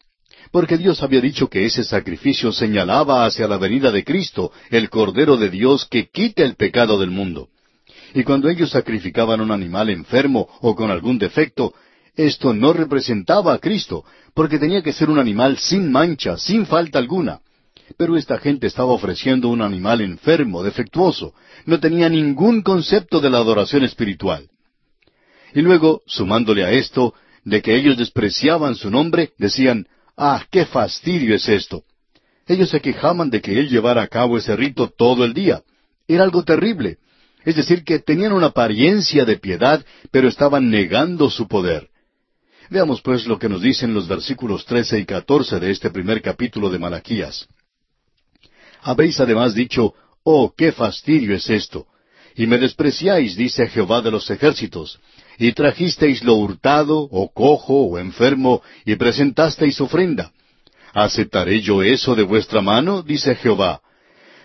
porque 0.52 0.80
Dios 0.80 1.04
había 1.04 1.22
dicho 1.22 1.48
que 1.48 1.66
ese 1.66 1.84
sacrificio 1.84 2.52
señalaba 2.52 3.26
hacia 3.26 3.48
la 3.48 3.58
venida 3.58 3.92
de 3.92 4.04
Cristo, 4.04 4.52
el 4.72 4.90
Cordero 4.90 5.38
de 5.38 5.52
Dios 5.52 5.88
que 5.90 6.10
quita 6.10 6.44
el 6.44 6.56
pecado 6.56 7.00
del 7.00 7.12
mundo. 7.12 7.50
Y 8.16 8.24
cuando 8.24 8.50
ellos 8.50 8.72
sacrificaban 8.72 9.42
un 9.42 9.52
animal 9.52 9.92
enfermo 9.92 10.48
o 10.62 10.76
con 10.76 10.90
algún 10.90 11.20
defecto, 11.20 11.74
esto 12.16 12.54
no 12.54 12.74
representaba 12.74 13.54
a 13.54 13.60
Cristo, 13.60 14.06
porque 14.34 14.60
tenía 14.60 14.82
que 14.82 14.94
ser 14.94 15.10
un 15.10 15.20
animal 15.20 15.58
sin 15.58 15.92
mancha, 15.92 16.38
sin 16.38 16.66
falta 16.66 16.98
alguna. 16.98 17.42
Pero 17.98 18.18
esta 18.18 18.40
gente 18.40 18.68
estaba 18.68 18.92
ofreciendo 18.92 19.50
un 19.50 19.62
animal 19.62 20.02
enfermo, 20.02 20.64
defectuoso. 20.64 21.34
No 21.66 21.80
tenía 21.80 22.10
ningún 22.10 22.62
concepto 22.62 23.20
de 23.20 23.30
la 23.30 23.38
adoración 23.38 23.84
espiritual. 23.84 24.50
Y 25.54 25.62
luego, 25.62 26.02
sumándole 26.06 26.64
a 26.64 26.72
esto, 26.72 27.14
de 27.44 27.62
que 27.62 27.76
ellos 27.76 27.98
despreciaban 27.98 28.76
su 28.76 28.90
nombre, 28.90 29.32
decían, 29.38 29.88
Ah, 30.16 30.46
qué 30.52 30.66
fastidio 30.66 31.36
es 31.36 31.48
esto. 31.50 31.84
Ellos 32.48 32.70
se 32.70 32.82
quejaban 32.82 33.30
de 33.30 33.42
que 33.42 33.60
él 33.60 33.70
llevara 33.70 34.04
a 34.04 34.08
cabo 34.08 34.38
ese 34.38 34.56
rito 34.56 34.90
todo 34.90 35.24
el 35.26 35.34
día. 35.34 35.64
Era 36.08 36.24
algo 36.24 36.44
terrible. 36.44 36.98
Es 37.46 37.56
decir, 37.56 37.84
que 37.84 38.00
tenían 38.00 38.34
una 38.34 38.48
apariencia 38.48 39.26
de 39.26 39.38
piedad, 39.38 39.84
pero 40.12 40.28
estaban 40.28 40.70
negando 40.70 41.30
su 41.30 41.48
poder. 41.48 41.90
Veamos 42.70 43.02
pues 43.02 43.26
lo 43.28 43.38
que 43.38 43.50
nos 43.50 43.62
dicen 43.62 43.94
los 43.94 44.08
versículos 44.08 44.66
trece 44.66 45.00
y 45.00 45.06
catorce 45.06 45.60
de 45.60 45.72
este 45.72 45.90
primer 45.90 46.22
capítulo 46.22 46.70
de 46.70 46.80
Malaquías. 46.80 47.48
Habéis 48.82 49.20
además 49.20 49.54
dicho, 49.54 49.94
Oh, 50.24 50.54
qué 50.56 50.72
fastidio 50.72 51.36
es 51.36 51.50
esto. 51.50 51.88
Y 52.36 52.48
me 52.48 52.58
despreciáis, 52.58 53.36
dice 53.36 53.68
Jehová 53.68 54.02
de 54.02 54.12
los 54.12 54.30
ejércitos, 54.30 55.00
y 55.38 55.52
trajisteis 55.54 56.24
lo 56.24 56.36
hurtado, 56.36 57.08
o 57.12 57.32
cojo, 57.32 57.86
o 57.86 58.00
enfermo, 58.00 58.62
y 58.86 58.96
presentasteis 58.96 59.80
ofrenda. 59.82 60.32
¿Aceptaré 60.94 61.62
yo 61.62 61.82
eso 61.82 62.16
de 62.16 62.24
vuestra 62.24 62.62
mano? 62.62 63.02
dice 63.02 63.36
Jehová. 63.36 63.82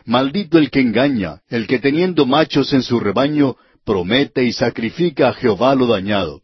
Maldito 0.06 0.56
el 0.58 0.70
que 0.70 0.80
engaña, 0.80 1.42
el 1.48 1.66
que 1.66 1.78
teniendo 1.78 2.24
machos 2.24 2.72
en 2.72 2.82
su 2.82 2.98
rebaño, 2.98 3.56
promete 3.84 4.44
y 4.44 4.52
sacrifica 4.52 5.28
a 5.28 5.34
Jehová 5.34 5.74
lo 5.74 5.86
dañado. 5.86 6.42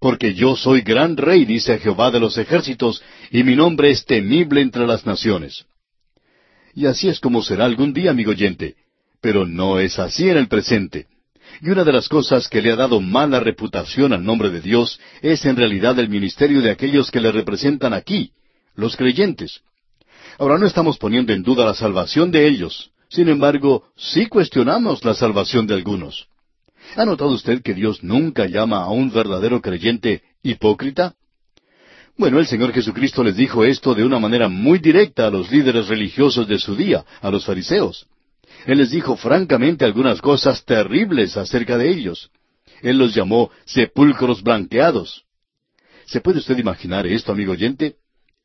Porque 0.00 0.34
yo 0.34 0.54
soy 0.56 0.82
gran 0.82 1.16
rey, 1.16 1.44
dice 1.44 1.78
Jehová 1.78 2.10
de 2.10 2.20
los 2.20 2.36
ejércitos, 2.38 3.02
y 3.30 3.42
mi 3.42 3.56
nombre 3.56 3.90
es 3.90 4.04
temible 4.04 4.60
entre 4.60 4.86
las 4.86 5.06
naciones. 5.06 5.64
Y 6.74 6.86
así 6.86 7.08
es 7.08 7.18
como 7.18 7.42
será 7.42 7.64
algún 7.64 7.92
día, 7.92 8.10
amigo 8.10 8.30
oyente. 8.30 8.76
Pero 9.20 9.46
no 9.46 9.80
es 9.80 9.98
así 9.98 10.28
en 10.28 10.36
el 10.36 10.46
presente. 10.46 11.06
Y 11.60 11.70
una 11.70 11.84
de 11.84 11.92
las 11.92 12.08
cosas 12.08 12.48
que 12.48 12.62
le 12.62 12.72
ha 12.72 12.76
dado 12.76 13.00
mala 13.00 13.40
reputación 13.40 14.12
al 14.12 14.24
nombre 14.24 14.50
de 14.50 14.60
Dios 14.60 15.00
es 15.22 15.44
en 15.44 15.56
realidad 15.56 15.98
el 15.98 16.08
ministerio 16.08 16.62
de 16.62 16.70
aquellos 16.70 17.10
que 17.10 17.20
le 17.20 17.32
representan 17.32 17.92
aquí, 17.92 18.32
los 18.74 18.96
creyentes. 18.96 19.60
Ahora 20.38 20.58
no 20.58 20.66
estamos 20.66 20.98
poniendo 20.98 21.32
en 21.32 21.42
duda 21.42 21.64
la 21.64 21.74
salvación 21.74 22.30
de 22.30 22.46
ellos, 22.46 22.92
sin 23.08 23.28
embargo, 23.28 23.84
sí 23.96 24.26
cuestionamos 24.26 25.04
la 25.04 25.14
salvación 25.14 25.66
de 25.66 25.74
algunos. 25.74 26.28
¿Ha 26.96 27.04
notado 27.04 27.30
usted 27.30 27.62
que 27.62 27.74
Dios 27.74 28.02
nunca 28.02 28.46
llama 28.46 28.82
a 28.82 28.90
un 28.90 29.10
verdadero 29.10 29.60
creyente 29.60 30.22
hipócrita? 30.42 31.14
Bueno, 32.16 32.38
el 32.38 32.46
Señor 32.46 32.72
Jesucristo 32.72 33.22
les 33.22 33.36
dijo 33.36 33.64
esto 33.64 33.94
de 33.94 34.04
una 34.04 34.18
manera 34.18 34.48
muy 34.48 34.78
directa 34.78 35.26
a 35.26 35.30
los 35.30 35.50
líderes 35.50 35.88
religiosos 35.88 36.48
de 36.48 36.58
su 36.58 36.74
día, 36.74 37.04
a 37.20 37.30
los 37.30 37.44
fariseos. 37.44 38.06
Él 38.66 38.78
les 38.78 38.90
dijo 38.90 39.16
francamente 39.16 39.84
algunas 39.84 40.20
cosas 40.20 40.64
terribles 40.64 41.36
acerca 41.36 41.78
de 41.78 41.90
ellos. 41.90 42.30
Él 42.82 42.98
los 42.98 43.14
llamó 43.14 43.50
sepulcros 43.64 44.42
blanqueados. 44.42 45.24
¿Se 46.06 46.20
puede 46.20 46.38
usted 46.38 46.58
imaginar 46.58 47.06
esto, 47.06 47.32
amigo 47.32 47.52
oyente? 47.52 47.96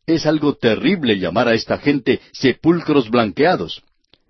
Es 0.05 0.25
algo 0.25 0.55
terrible 0.55 1.17
llamar 1.17 1.47
a 1.47 1.53
esta 1.53 1.77
gente 1.77 2.19
sepulcros 2.31 3.09
blanqueados. 3.09 3.83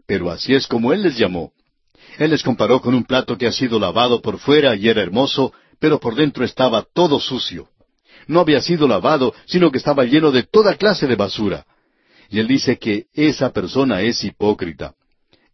Pero 0.05 0.29
así 0.29 0.53
es 0.53 0.67
como 0.67 0.93
Él 0.93 1.03
les 1.03 1.17
llamó. 1.17 1.53
Él 2.19 2.31
les 2.31 2.43
comparó 2.43 2.81
con 2.81 2.93
un 2.93 3.05
plato 3.05 3.37
que 3.37 3.47
ha 3.47 3.51
sido 3.51 3.79
lavado 3.79 4.21
por 4.21 4.37
fuera 4.37 4.75
y 4.75 4.87
era 4.87 5.01
hermoso, 5.01 5.53
pero 5.79 5.99
por 5.99 6.15
dentro 6.15 6.45
estaba 6.45 6.85
todo 6.93 7.19
sucio. 7.19 7.69
No 8.27 8.39
había 8.39 8.61
sido 8.61 8.87
lavado, 8.87 9.33
sino 9.45 9.71
que 9.71 9.79
estaba 9.79 10.05
lleno 10.05 10.31
de 10.31 10.43
toda 10.43 10.75
clase 10.75 11.07
de 11.07 11.15
basura. 11.15 11.65
Y 12.29 12.39
Él 12.39 12.47
dice 12.47 12.77
que 12.77 13.07
esa 13.13 13.51
persona 13.51 14.01
es 14.01 14.23
hipócrita. 14.23 14.93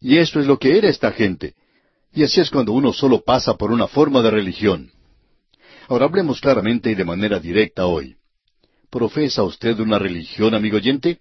Y 0.02 0.18
eso 0.18 0.39
es 0.39 0.47
lo 0.47 0.58
que 0.58 0.78
era 0.78 0.89
esta 0.89 1.12
gente. 1.12 1.56
Y 2.14 2.24
así 2.24 2.39
es 2.41 2.50
cuando 2.50 2.74
uno 2.74 2.93
solo 2.93 3.22
pasa 3.22 3.56
por 3.56 3.72
una 3.72 3.88
forma 3.88 4.22
de 4.22 4.32
religión. 4.32 4.91
Ahora 5.88 6.06
hablemos 6.06 6.39
claramente 6.39 6.91
y 6.91 6.95
de 6.95 7.06
manera 7.06 7.39
directa 7.39 7.86
hoy. 7.86 8.16
¿Profesa 8.89 9.43
usted 9.43 9.80
una 9.80 10.00
religión, 10.00 10.54
amigo 10.56 10.78
oyente? 10.78 11.20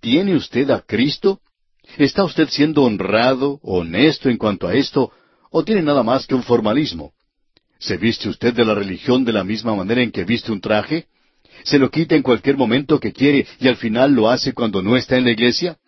¿Tiene 0.00 0.36
usted 0.36 0.70
a 0.70 0.80
Cristo? 0.80 1.40
¿Está 1.98 2.24
usted 2.24 2.48
siendo 2.48 2.82
honrado, 2.82 3.58
honesto 3.62 4.28
en 4.28 4.36
cuanto 4.36 4.66
a 4.66 4.74
esto, 4.74 5.10
o 5.50 5.64
tiene 5.64 5.82
nada 5.82 6.02
más 6.02 6.26
que 6.26 6.34
un 6.34 6.42
formalismo? 6.42 7.12
¿Se 7.78 7.96
viste 7.96 8.28
usted 8.28 8.54
de 8.54 8.64
la 8.64 8.74
religión 8.74 9.24
de 9.24 9.32
la 9.32 9.44
misma 9.44 9.74
manera 9.74 10.02
en 10.02 10.12
que 10.12 10.24
viste 10.24 10.52
un 10.52 10.60
traje? 10.60 11.06
¿Se 11.64 11.78
lo 11.78 11.90
quita 11.90 12.14
en 12.14 12.22
cualquier 12.22 12.56
momento 12.56 13.00
que 13.00 13.12
quiere 13.12 13.46
y 13.58 13.68
al 13.68 13.76
final 13.76 14.12
lo 14.12 14.28
hace 14.28 14.52
cuando 14.52 14.82
no 14.82 14.96
está 14.96 15.16
en 15.16 15.24
la 15.24 15.30
iglesia? 15.30 15.78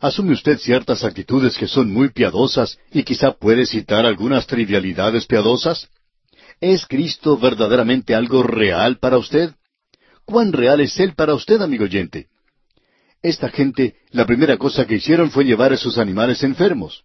¿Asume 0.00 0.32
usted 0.32 0.58
ciertas 0.58 1.02
actitudes 1.02 1.58
que 1.58 1.66
son 1.66 1.92
muy 1.92 2.10
piadosas 2.10 2.78
y 2.92 3.02
quizá 3.02 3.32
puede 3.32 3.66
citar 3.66 4.06
algunas 4.06 4.46
trivialidades 4.46 5.26
piadosas? 5.26 5.88
¿Es 6.60 6.86
Cristo 6.86 7.36
verdaderamente 7.36 8.14
algo 8.14 8.44
real 8.44 8.98
para 8.98 9.18
usted? 9.18 9.54
¿Cuán 10.24 10.52
real 10.52 10.80
es 10.80 10.98
Él 11.00 11.14
para 11.14 11.34
usted, 11.34 11.60
amigo 11.62 11.84
oyente? 11.84 12.28
Esta 13.22 13.48
gente, 13.48 13.96
la 14.10 14.24
primera 14.24 14.56
cosa 14.56 14.86
que 14.86 14.96
hicieron 14.96 15.32
fue 15.32 15.44
llevar 15.44 15.72
a 15.72 15.76
sus 15.76 15.98
animales 15.98 16.44
enfermos. 16.44 17.02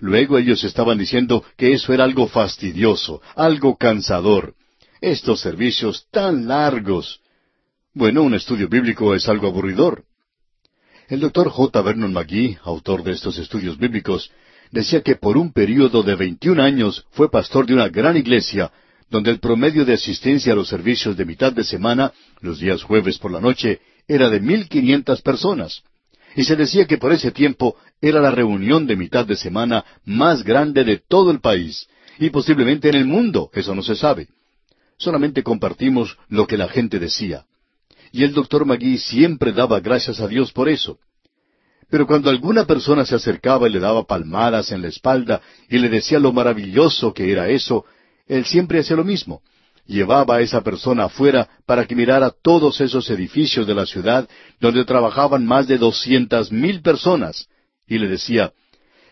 Luego 0.00 0.38
ellos 0.38 0.62
estaban 0.62 0.98
diciendo 0.98 1.44
que 1.56 1.72
eso 1.72 1.92
era 1.92 2.04
algo 2.04 2.28
fastidioso, 2.28 3.20
algo 3.34 3.76
cansador. 3.76 4.54
Estos 5.00 5.40
servicios 5.40 6.06
tan 6.12 6.46
largos. 6.46 7.20
Bueno, 7.92 8.22
un 8.22 8.34
estudio 8.34 8.68
bíblico 8.68 9.14
es 9.14 9.28
algo 9.28 9.48
aburridor. 9.48 10.04
El 11.12 11.20
doctor 11.20 11.50
J. 11.50 11.82
Vernon 11.82 12.10
McGee, 12.10 12.56
autor 12.64 13.02
de 13.02 13.12
estos 13.12 13.36
estudios 13.36 13.76
bíblicos, 13.76 14.30
decía 14.70 15.02
que 15.02 15.14
por 15.14 15.36
un 15.36 15.52
período 15.52 16.02
de 16.02 16.14
21 16.14 16.62
años 16.62 17.04
fue 17.10 17.30
pastor 17.30 17.66
de 17.66 17.74
una 17.74 17.90
gran 17.90 18.16
iglesia, 18.16 18.72
donde 19.10 19.30
el 19.30 19.38
promedio 19.38 19.84
de 19.84 19.92
asistencia 19.92 20.54
a 20.54 20.56
los 20.56 20.68
servicios 20.68 21.14
de 21.14 21.26
mitad 21.26 21.52
de 21.52 21.64
semana, 21.64 22.14
los 22.40 22.60
días 22.60 22.82
jueves 22.82 23.18
por 23.18 23.30
la 23.30 23.42
noche, 23.42 23.80
era 24.08 24.30
de 24.30 24.40
mil 24.40 24.70
quinientas 24.70 25.20
personas. 25.20 25.82
Y 26.34 26.44
se 26.44 26.56
decía 26.56 26.86
que 26.86 26.96
por 26.96 27.12
ese 27.12 27.30
tiempo 27.30 27.76
era 28.00 28.18
la 28.18 28.30
reunión 28.30 28.86
de 28.86 28.96
mitad 28.96 29.26
de 29.26 29.36
semana 29.36 29.84
más 30.06 30.42
grande 30.42 30.82
de 30.82 30.96
todo 30.96 31.30
el 31.30 31.40
país, 31.40 31.88
y 32.18 32.30
posiblemente 32.30 32.88
en 32.88 32.94
el 32.94 33.04
mundo, 33.04 33.50
eso 33.52 33.74
no 33.74 33.82
se 33.82 33.96
sabe. 33.96 34.28
Solamente 34.96 35.42
compartimos 35.42 36.16
lo 36.30 36.46
que 36.46 36.56
la 36.56 36.68
gente 36.68 36.98
decía. 36.98 37.44
Y 38.12 38.24
el 38.24 38.34
doctor 38.34 38.66
Magui 38.66 38.98
siempre 38.98 39.52
daba 39.52 39.80
gracias 39.80 40.20
a 40.20 40.28
Dios 40.28 40.52
por 40.52 40.68
eso. 40.68 40.98
Pero 41.88 42.06
cuando 42.06 42.30
alguna 42.30 42.66
persona 42.66 43.04
se 43.04 43.14
acercaba 43.14 43.68
y 43.68 43.72
le 43.72 43.80
daba 43.80 44.04
palmadas 44.04 44.70
en 44.70 44.82
la 44.82 44.88
espalda 44.88 45.40
y 45.68 45.78
le 45.78 45.88
decía 45.88 46.18
lo 46.18 46.32
maravilloso 46.32 47.12
que 47.12 47.32
era 47.32 47.48
eso, 47.48 47.84
él 48.26 48.44
siempre 48.44 48.80
hacía 48.80 48.96
lo 48.96 49.04
mismo. 49.04 49.42
Llevaba 49.86 50.36
a 50.36 50.40
esa 50.42 50.62
persona 50.62 51.04
afuera 51.04 51.48
para 51.66 51.86
que 51.86 51.96
mirara 51.96 52.30
todos 52.30 52.80
esos 52.80 53.10
edificios 53.10 53.66
de 53.66 53.74
la 53.74 53.86
ciudad 53.86 54.28
donde 54.60 54.84
trabajaban 54.84 55.44
más 55.44 55.66
de 55.66 55.78
doscientas 55.78 56.52
mil 56.52 56.82
personas 56.82 57.48
y 57.86 57.98
le 57.98 58.08
decía, 58.08 58.52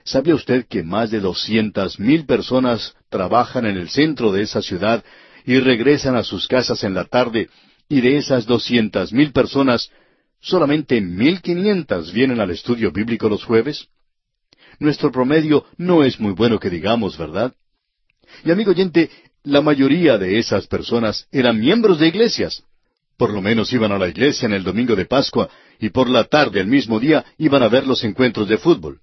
¿Sabía 0.04 0.34
usted 0.34 0.66
que 0.66 0.82
más 0.82 1.10
de 1.10 1.20
doscientas 1.20 1.98
mil 1.98 2.24
personas 2.24 2.94
trabajan 3.10 3.66
en 3.66 3.76
el 3.76 3.90
centro 3.90 4.32
de 4.32 4.42
esa 4.42 4.62
ciudad 4.62 5.04
y 5.44 5.58
regresan 5.58 6.16
a 6.16 6.22
sus 6.22 6.46
casas 6.48 6.82
en 6.84 6.94
la 6.94 7.04
tarde 7.04 7.48
y 7.90 8.00
de 8.00 8.16
esas 8.16 8.46
doscientas 8.46 9.12
mil 9.12 9.32
personas 9.32 9.90
Solamente 10.40 11.00
mil 11.00 11.42
quinientas 11.42 12.12
vienen 12.12 12.40
al 12.40 12.50
estudio 12.50 12.90
bíblico 12.90 13.28
los 13.28 13.44
jueves. 13.44 13.88
Nuestro 14.78 15.12
promedio 15.12 15.66
no 15.76 16.02
es 16.02 16.18
muy 16.18 16.32
bueno 16.32 16.58
que 16.58 16.70
digamos, 16.70 17.18
¿verdad? 17.18 17.54
Y 18.44 18.50
amigo 18.50 18.70
oyente, 18.70 19.10
la 19.42 19.60
mayoría 19.60 20.16
de 20.16 20.38
esas 20.38 20.66
personas 20.66 21.26
eran 21.30 21.60
miembros 21.60 21.98
de 21.98 22.08
iglesias. 22.08 22.62
Por 23.18 23.34
lo 23.34 23.42
menos 23.42 23.70
iban 23.74 23.92
a 23.92 23.98
la 23.98 24.08
iglesia 24.08 24.46
en 24.46 24.54
el 24.54 24.64
domingo 24.64 24.96
de 24.96 25.04
Pascua 25.04 25.50
y 25.78 25.90
por 25.90 26.08
la 26.08 26.24
tarde 26.24 26.60
el 26.60 26.68
mismo 26.68 26.98
día 26.98 27.22
iban 27.36 27.62
a 27.62 27.68
ver 27.68 27.86
los 27.86 28.02
encuentros 28.02 28.48
de 28.48 28.56
fútbol. 28.56 29.00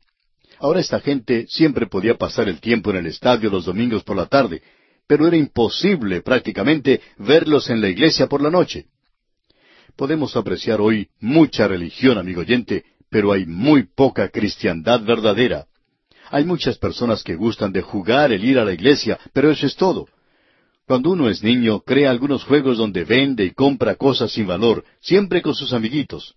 Ahora 0.60 0.80
esta 0.80 1.00
gente 1.00 1.46
siempre 1.48 1.86
podía 1.86 2.18
pasar 2.18 2.50
el 2.50 2.60
tiempo 2.60 2.90
en 2.90 2.98
el 2.98 3.06
estadio 3.06 3.52
los 3.52 3.66
domingos 3.66 4.04
por 4.04 4.18
la 4.18 4.26
tarde, 4.26 4.64
pero 5.08 5.28
era 5.28 5.38
imposible 5.38 6.22
prácticamente 6.22 7.01
verlos 7.18 7.70
en 7.70 7.82
la 7.82 7.89
iglesia 7.89 8.28
por 8.28 8.41
la 8.41 8.51
noche. 8.51 8.86
Podemos 9.95 10.36
apreciar 10.36 10.82
hoy 10.82 11.08
mucha 11.20 11.68
religión, 11.68 12.18
amigo 12.18 12.41
oyente, 12.41 12.84
pero 13.10 13.32
hay 13.32 13.45
muy 13.45 13.84
poca 13.84 14.30
cristiandad 14.30 15.01
verdadera. 15.01 15.66
Hay 16.30 16.43
muchas 16.43 16.78
personas 16.78 17.24
que 17.24 17.36
gustan 17.36 17.72
de 17.72 17.82
jugar 17.82 18.32
el 18.32 18.43
ir 18.43 18.60
a 18.60 18.66
la 18.66 18.74
iglesia, 18.74 19.18
pero 19.34 19.49
eso 19.49 19.66
es 19.66 19.76
todo. 19.76 20.08
Cuando 20.86 21.12
uno 21.12 21.30
es 21.30 21.41
niño, 21.41 21.82
crea 21.82 22.12
algunos 22.12 22.43
juegos 22.43 22.78
donde 22.78 23.05
vende 23.05 23.45
y 23.45 23.51
compra 23.51 23.95
cosas 23.95 24.32
sin 24.32 24.47
valor, 24.47 24.84
siempre 25.01 25.41
con 25.41 25.55
sus 25.55 25.74
amiguitos. 25.74 26.36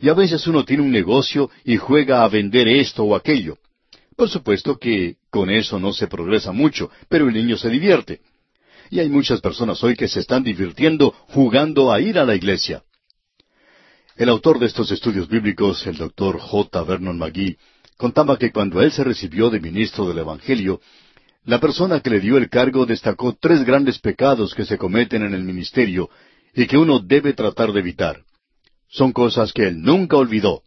Y 0.00 0.08
a 0.08 0.14
veces 0.14 0.46
uno 0.46 0.64
tiene 0.64 0.82
un 0.82 0.90
negocio 0.90 1.50
y 1.64 1.76
juega 1.76 2.22
a 2.22 2.28
vender 2.28 2.68
esto 2.68 3.04
o 3.04 3.14
aquello. 3.14 3.58
Por 4.16 4.30
supuesto 4.30 4.78
que 4.78 5.16
con 5.30 5.50
eso 5.50 5.78
no 5.78 5.92
se 5.92 6.08
progresa 6.08 6.50
mucho, 6.50 6.90
pero 7.08 7.28
el 7.28 7.34
niño 7.34 7.58
se 7.58 7.68
divierte. 7.68 8.20
Y 8.90 9.00
hay 9.00 9.10
muchas 9.10 9.40
personas 9.40 9.82
hoy 9.84 9.94
que 9.94 10.08
se 10.08 10.20
están 10.20 10.42
divirtiendo 10.42 11.10
jugando 11.28 11.92
a 11.92 12.00
ir 12.00 12.18
a 12.18 12.24
la 12.24 12.34
iglesia. 12.34 12.82
El 14.16 14.30
autor 14.30 14.58
de 14.58 14.66
estos 14.66 14.90
estudios 14.90 15.28
bíblicos, 15.28 15.86
el 15.86 15.98
doctor 15.98 16.38
J. 16.38 16.82
Vernon 16.84 17.18
McGee, 17.18 17.58
contaba 17.98 18.38
que 18.38 18.50
cuando 18.50 18.80
él 18.80 18.90
se 18.90 19.04
recibió 19.04 19.50
de 19.50 19.60
ministro 19.60 20.08
del 20.08 20.18
Evangelio, 20.18 20.80
la 21.44 21.60
persona 21.60 22.00
que 22.00 22.10
le 22.10 22.20
dio 22.20 22.38
el 22.38 22.48
cargo 22.48 22.86
destacó 22.86 23.36
tres 23.38 23.64
grandes 23.64 23.98
pecados 23.98 24.54
que 24.54 24.64
se 24.64 24.78
cometen 24.78 25.22
en 25.22 25.34
el 25.34 25.42
ministerio 25.42 26.08
y 26.54 26.66
que 26.66 26.78
uno 26.78 26.98
debe 27.00 27.34
tratar 27.34 27.72
de 27.72 27.80
evitar. 27.80 28.24
Son 28.88 29.12
cosas 29.12 29.52
que 29.52 29.68
él 29.68 29.82
nunca 29.82 30.16
olvidó. 30.16 30.62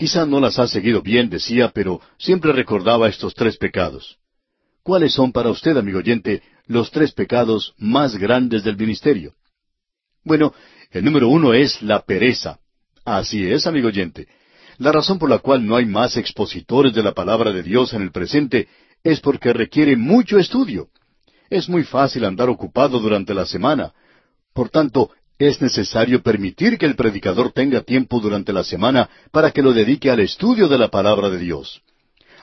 Quizá 0.00 0.24
no 0.24 0.40
las 0.40 0.58
ha 0.58 0.66
seguido 0.66 1.02
bien, 1.02 1.28
decía, 1.28 1.72
pero 1.74 2.00
siempre 2.16 2.54
recordaba 2.54 3.06
estos 3.10 3.34
tres 3.34 3.58
pecados. 3.58 4.16
¿Cuáles 4.82 5.12
son 5.12 5.30
para 5.30 5.50
usted, 5.50 5.76
amigo 5.76 5.98
oyente, 5.98 6.42
los 6.66 6.90
tres 6.90 7.12
pecados 7.12 7.74
más 7.76 8.16
grandes 8.16 8.64
del 8.64 8.78
ministerio? 8.78 9.34
Bueno, 10.24 10.54
el 10.90 11.04
número 11.04 11.28
uno 11.28 11.52
es 11.52 11.82
la 11.82 12.00
pereza. 12.00 12.60
Así 13.04 13.46
es, 13.46 13.66
amigo 13.66 13.88
oyente. 13.88 14.26
La 14.78 14.90
razón 14.90 15.18
por 15.18 15.28
la 15.28 15.40
cual 15.40 15.66
no 15.66 15.76
hay 15.76 15.84
más 15.84 16.16
expositores 16.16 16.94
de 16.94 17.02
la 17.02 17.12
palabra 17.12 17.52
de 17.52 17.62
Dios 17.62 17.92
en 17.92 18.00
el 18.00 18.10
presente 18.10 18.68
es 19.04 19.20
porque 19.20 19.52
requiere 19.52 19.98
mucho 19.98 20.38
estudio. 20.38 20.88
Es 21.50 21.68
muy 21.68 21.84
fácil 21.84 22.24
andar 22.24 22.48
ocupado 22.48 23.00
durante 23.00 23.34
la 23.34 23.44
semana. 23.44 23.92
Por 24.54 24.70
tanto, 24.70 25.10
es 25.40 25.62
necesario 25.62 26.22
permitir 26.22 26.76
que 26.76 26.84
el 26.84 26.94
predicador 26.94 27.50
tenga 27.50 27.80
tiempo 27.80 28.20
durante 28.20 28.52
la 28.52 28.62
semana 28.62 29.08
para 29.32 29.50
que 29.50 29.62
lo 29.62 29.72
dedique 29.72 30.10
al 30.10 30.20
estudio 30.20 30.68
de 30.68 30.76
la 30.76 30.88
palabra 30.88 31.30
de 31.30 31.38
Dios. 31.38 31.80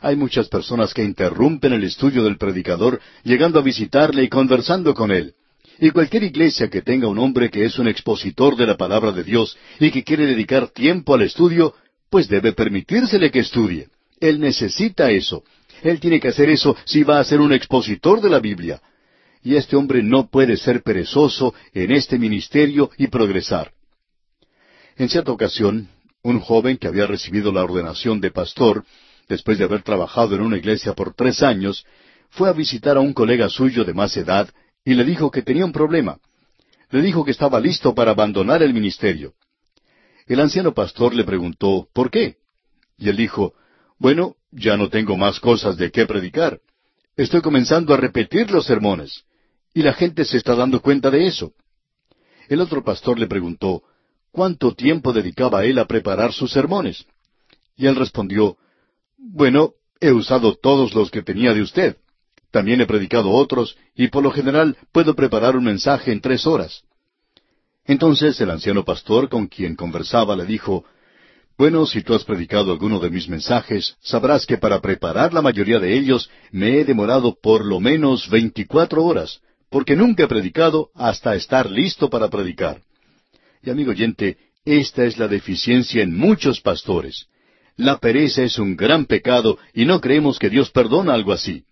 Hay 0.01 0.15
muchas 0.15 0.47
personas 0.47 0.95
que 0.95 1.03
interrumpen 1.03 1.73
el 1.73 1.83
estudio 1.83 2.23
del 2.23 2.37
predicador 2.37 2.99
llegando 3.23 3.59
a 3.59 3.61
visitarle 3.61 4.23
y 4.23 4.29
conversando 4.29 4.95
con 4.95 5.11
él. 5.11 5.35
Y 5.79 5.91
cualquier 5.91 6.23
iglesia 6.23 6.71
que 6.71 6.81
tenga 6.81 7.07
un 7.07 7.19
hombre 7.19 7.51
que 7.51 7.65
es 7.65 7.77
un 7.77 7.87
expositor 7.87 8.55
de 8.55 8.65
la 8.65 8.77
palabra 8.77 9.11
de 9.11 9.23
Dios 9.23 9.55
y 9.79 9.91
que 9.91 10.03
quiere 10.03 10.25
dedicar 10.25 10.69
tiempo 10.69 11.13
al 11.13 11.21
estudio, 11.21 11.75
pues 12.09 12.27
debe 12.27 12.53
permitírsele 12.53 13.29
que 13.29 13.39
estudie. 13.39 13.89
Él 14.19 14.39
necesita 14.39 15.11
eso. 15.11 15.43
Él 15.83 15.99
tiene 15.99 16.19
que 16.19 16.29
hacer 16.29 16.49
eso 16.49 16.75
si 16.85 17.03
va 17.03 17.19
a 17.19 17.23
ser 17.23 17.41
un 17.41 17.53
expositor 17.53 18.21
de 18.21 18.29
la 18.31 18.39
Biblia. 18.39 18.81
Y 19.47 19.55
este 19.55 19.77
hombre 19.77 20.03
no 20.03 20.27
puede 20.27 20.57
ser 20.57 20.83
perezoso 20.83 21.53
en 21.73 21.91
este 21.91 22.19
ministerio 22.19 22.91
y 22.97 23.07
progresar. 23.07 23.71
En 24.97 25.07
cierta 25.07 25.31
ocasión, 25.31 25.87
un 26.21 26.41
joven 26.41 26.75
que 26.75 26.89
había 26.89 27.07
recibido 27.07 27.53
la 27.53 27.63
ordenación 27.63 28.19
de 28.19 28.29
pastor, 28.29 28.83
después 29.29 29.57
de 29.57 29.63
haber 29.63 29.83
trabajado 29.83 30.35
en 30.35 30.41
una 30.41 30.57
iglesia 30.57 30.91
por 30.95 31.13
tres 31.13 31.43
años, 31.43 31.85
fue 32.29 32.49
a 32.49 32.51
visitar 32.51 32.97
a 32.97 32.99
un 32.99 33.13
colega 33.13 33.47
suyo 33.47 33.85
de 33.85 33.93
más 33.93 34.17
edad 34.17 34.49
y 34.83 34.95
le 34.95 35.05
dijo 35.05 35.31
que 35.31 35.43
tenía 35.43 35.63
un 35.63 35.71
problema. 35.71 36.19
Le 36.89 37.01
dijo 37.01 37.23
que 37.23 37.31
estaba 37.31 37.61
listo 37.61 37.95
para 37.95 38.11
abandonar 38.11 38.61
el 38.61 38.73
ministerio. 38.73 39.33
El 40.25 40.41
anciano 40.41 40.73
pastor 40.73 41.15
le 41.15 41.23
preguntó, 41.23 41.87
¿por 41.93 42.11
qué? 42.11 42.35
Y 42.97 43.07
él 43.07 43.15
dijo, 43.15 43.53
bueno, 43.97 44.35
ya 44.51 44.75
no 44.75 44.89
tengo 44.89 45.15
más 45.15 45.39
cosas 45.39 45.77
de 45.77 45.89
qué 45.89 46.05
predicar. 46.05 46.59
Estoy 47.15 47.39
comenzando 47.39 47.93
a 47.93 47.97
repetir 47.97 48.51
los 48.51 48.65
sermones. 48.65 49.23
Y 49.77 49.83
la 49.83 49.93
gente 49.93 50.25
se 50.25 50.37
está 50.37 50.55
dando 50.55 50.81
cuenta 50.81 51.11
de 51.11 51.27
eso. 51.27 51.53
El 52.49 52.61
otro 52.61 52.83
pastor 52.83 53.19
le 53.19 53.27
preguntó, 53.27 53.83
¿cuánto 54.31 54.73
tiempo 54.73 55.13
dedicaba 55.13 55.65
él 55.65 55.77
a 55.77 55.85
preparar 55.85 56.33
sus 56.33 56.51
sermones? 56.51 57.05
Y 57.75 57.85
él 57.85 57.95
respondió, 57.95 58.57
bueno, 59.19 59.73
he 59.99 60.11
usado 60.11 60.55
todos 60.55 60.95
los 60.95 61.11
que 61.11 61.21
tenía 61.21 61.53
de 61.53 61.61
usted. 61.61 61.97
También 62.49 62.81
he 62.81 62.87
predicado 62.87 63.29
otros 63.29 63.77
y 63.93 64.07
por 64.07 64.23
lo 64.23 64.31
general 64.31 64.75
puedo 64.91 65.13
preparar 65.13 65.55
un 65.55 65.65
mensaje 65.65 66.11
en 66.11 66.21
tres 66.21 66.47
horas. 66.47 66.81
Entonces 67.85 68.41
el 68.41 68.49
anciano 68.49 68.83
pastor 68.83 69.29
con 69.29 69.45
quien 69.45 69.75
conversaba 69.75 70.35
le 70.35 70.47
dijo, 70.47 70.85
Bueno, 71.55 71.85
si 71.85 72.01
tú 72.01 72.15
has 72.15 72.23
predicado 72.23 72.71
alguno 72.71 72.97
de 72.97 73.11
mis 73.11 73.29
mensajes, 73.29 73.95
sabrás 74.01 74.47
que 74.47 74.57
para 74.57 74.81
preparar 74.81 75.35
la 75.35 75.43
mayoría 75.43 75.77
de 75.77 75.95
ellos 75.95 76.31
me 76.49 76.79
he 76.79 76.83
demorado 76.83 77.37
por 77.39 77.63
lo 77.63 77.79
menos 77.79 78.27
veinticuatro 78.27 79.05
horas, 79.05 79.39
porque 79.69 79.95
nunca 79.95 80.23
he 80.23 80.27
predicado 80.27 80.89
hasta 80.95 81.35
estar 81.35 81.69
listo 81.69 82.09
para 82.09 82.29
predicar. 82.29 82.81
Y 83.61 83.69
amigo 83.69 83.91
oyente, 83.91 84.37
esta 84.65 85.05
es 85.05 85.17
la 85.17 85.27
deficiencia 85.27 86.03
en 86.03 86.17
muchos 86.17 86.61
pastores. 86.61 87.27
La 87.75 87.97
pereza 87.97 88.43
es 88.43 88.57
un 88.57 88.75
gran 88.75 89.05
pecado 89.05 89.57
y 89.73 89.85
no 89.85 90.01
creemos 90.01 90.39
que 90.39 90.49
Dios 90.49 90.71
perdona 90.71 91.13
algo 91.13 91.31
así. 91.31 91.63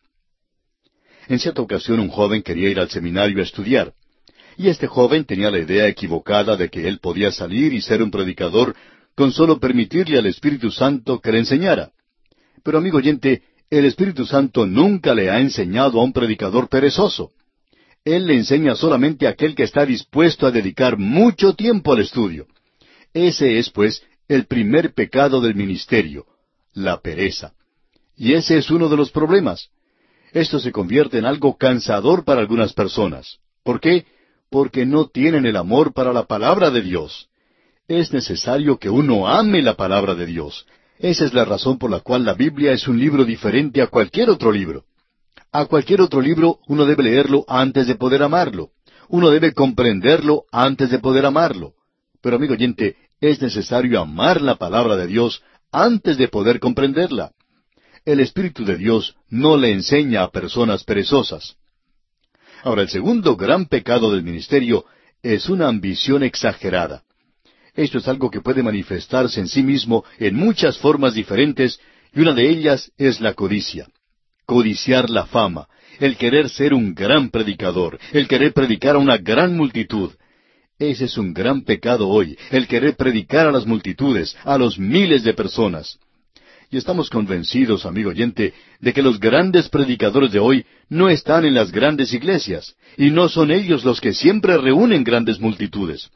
En 1.27 1.39
cierta 1.39 1.61
ocasión 1.61 1.99
un 1.99 2.09
joven 2.09 2.43
quería 2.43 2.69
ir 2.69 2.79
al 2.79 2.89
seminario 2.89 3.39
a 3.39 3.43
estudiar. 3.43 3.93
Y 4.57 4.69
este 4.69 4.87
joven 4.87 5.25
tenía 5.25 5.51
la 5.51 5.59
idea 5.59 5.87
equivocada 5.87 6.55
de 6.55 6.69
que 6.69 6.87
él 6.87 6.99
podía 6.99 7.31
salir 7.31 7.73
y 7.73 7.81
ser 7.81 8.01
un 8.01 8.11
predicador 8.11 8.75
con 9.15 9.31
solo 9.31 9.59
permitirle 9.59 10.17
al 10.17 10.27
Espíritu 10.27 10.71
Santo 10.71 11.19
que 11.19 11.31
le 11.31 11.39
enseñara. 11.39 11.91
Pero 12.63 12.77
amigo 12.77 12.97
oyente, 12.97 13.43
el 13.69 13.85
Espíritu 13.85 14.25
Santo 14.25 14.65
nunca 14.65 15.13
le 15.13 15.29
ha 15.29 15.39
enseñado 15.39 15.99
a 15.99 16.03
un 16.03 16.13
predicador 16.13 16.69
perezoso. 16.69 17.31
Él 18.06 18.28
le 18.28 18.36
enseña 18.36 18.76
solamente 18.76 19.26
a 19.26 19.32
aquel 19.32 19.56
que 19.56 19.64
está 19.64 19.84
dispuesto 19.84 20.45
a 20.45 20.51
dedicar 20.51 20.97
mucho 20.97 21.56
tiempo 21.56 21.91
al 21.91 22.01
estudio. 22.01 22.45
Ese 23.14 23.58
es, 23.58 23.72
pues, 23.72 24.03
el 24.28 24.45
primer 24.45 24.93
pecado 24.93 25.41
del 25.41 25.56
ministerio, 25.56 26.26
la 26.74 27.01
pereza. 27.01 27.53
Y 28.16 28.34
ese 28.34 28.60
es 28.60 28.70
uno 28.70 28.89
de 28.89 28.97
los 28.97 29.10
problemas. 29.10 29.70
Esto 30.34 30.60
se 30.60 30.72
convierte 30.72 31.18
en 31.18 31.26
algo 31.26 31.58
cansador 31.58 32.24
para 32.24 32.41
algunas 32.41 32.74
personas. 32.74 33.39
¿Por 33.64 33.80
qué? 33.80 34.06
Porque 34.51 34.86
no 34.86 35.08
tienen 35.08 35.45
el 35.47 35.56
amor 35.56 35.93
para 35.93 36.14
la 36.14 36.26
palabra 36.26 36.70
de 36.70 36.82
Dios. 36.82 37.30
Es 37.88 38.14
necesario 38.14 38.78
que 38.78 38.89
uno 38.89 39.28
ame 39.28 39.64
la 39.64 39.76
palabra 39.76 40.14
de 40.14 40.28
Dios. 40.28 40.68
Esa 40.99 41.26
es 41.26 41.34
la 41.34 41.45
razón 41.45 41.80
por 41.80 41.89
la 41.89 42.01
cual 42.01 42.24
la 42.24 42.36
Biblia 42.36 42.72
es 42.72 42.88
un 42.88 42.99
libro 42.99 43.26
diferente 43.26 43.82
a 43.82 43.88
cualquier 43.88 44.30
otro 44.30 44.51
libro. 44.51 44.86
A 45.58 45.68
cualquier 45.68 46.01
otro 46.01 46.20
libro 46.20 46.60
uno 46.68 46.86
debe 46.86 47.03
leerlo 47.03 47.45
antes 47.47 47.88
de 47.88 47.95
poder 47.95 48.22
amarlo. 48.24 48.72
Uno 49.08 49.30
debe 49.30 49.53
comprenderlo 49.53 50.43
antes 50.51 50.89
de 50.89 50.99
poder 50.99 51.26
amarlo. 51.26 51.76
Pero 52.22 52.36
amigo 52.36 52.56
oyente, 52.56 52.97
es 53.22 53.41
necesario 53.41 54.01
amar 54.01 54.41
la 54.41 54.56
palabra 54.58 54.97
de 54.97 55.08
Dios 55.08 55.43
antes 55.72 56.18
de 56.18 56.28
poder 56.28 56.60
comprenderla. 56.60 57.32
El 58.03 58.20
Espíritu 58.20 58.66
de 58.66 58.76
Dios 58.76 59.16
no 59.30 59.56
le 59.56 59.72
enseña 59.72 60.24
a 60.24 60.32
personas 60.32 60.84
perezosas. 60.84 61.56
Ahora, 62.62 62.82
el 62.82 62.89
segundo 62.89 63.38
gran 63.38 63.68
pecado 63.68 64.12
del 64.12 64.24
ministerio 64.24 64.84
es 65.24 65.47
una 65.47 65.70
ambición 65.70 66.24
exagerada. 66.24 67.03
Esto 67.76 67.99
es 67.99 68.10
algo 68.10 68.30
que 68.30 68.41
puede 68.41 68.62
manifestarse 68.62 69.39
en 69.39 69.47
sí 69.47 69.64
mismo 69.64 70.03
en 70.20 70.36
muchas 70.36 70.78
formas 70.78 71.14
diferentes 71.14 71.80
y 72.14 72.20
una 72.20 72.34
de 72.34 72.49
ellas 72.49 72.91
es 72.97 73.22
la 73.22 73.34
codicia. 73.36 73.88
Codiciar 74.45 75.09
la 75.09 75.25
fama, 75.25 75.67
el 75.99 76.17
querer 76.17 76.49
ser 76.49 76.73
un 76.73 76.93
gran 76.93 77.29
predicador, 77.29 77.99
el 78.11 78.27
querer 78.27 78.53
predicar 78.53 78.95
a 78.95 78.99
una 78.99 79.17
gran 79.17 79.55
multitud. 79.55 80.11
Ese 80.77 81.05
es 81.05 81.17
un 81.17 81.33
gran 81.33 81.63
pecado 81.63 82.07
hoy, 82.09 82.37
el 82.51 82.67
querer 82.67 82.95
predicar 82.95 83.47
a 83.47 83.51
las 83.51 83.65
multitudes, 83.65 84.35
a 84.43 84.57
los 84.57 84.77
miles 84.77 85.23
de 85.23 85.33
personas. 85.33 85.97
Y 86.69 86.77
estamos 86.77 87.09
convencidos, 87.09 87.85
amigo 87.85 88.09
oyente, 88.09 88.53
de 88.79 88.93
que 88.93 89.01
los 89.01 89.19
grandes 89.19 89.69
predicadores 89.69 90.31
de 90.31 90.39
hoy 90.39 90.65
no 90.89 91.09
están 91.09 91.45
en 91.45 91.53
las 91.53 91.71
grandes 91.71 92.13
iglesias, 92.13 92.75
y 92.97 93.11
no 93.11 93.29
son 93.29 93.51
ellos 93.51 93.85
los 93.85 94.01
que 94.01 94.13
siempre 94.13 94.57
reúnen 94.57 95.03
grandes 95.03 95.39
multitudes. 95.39 96.09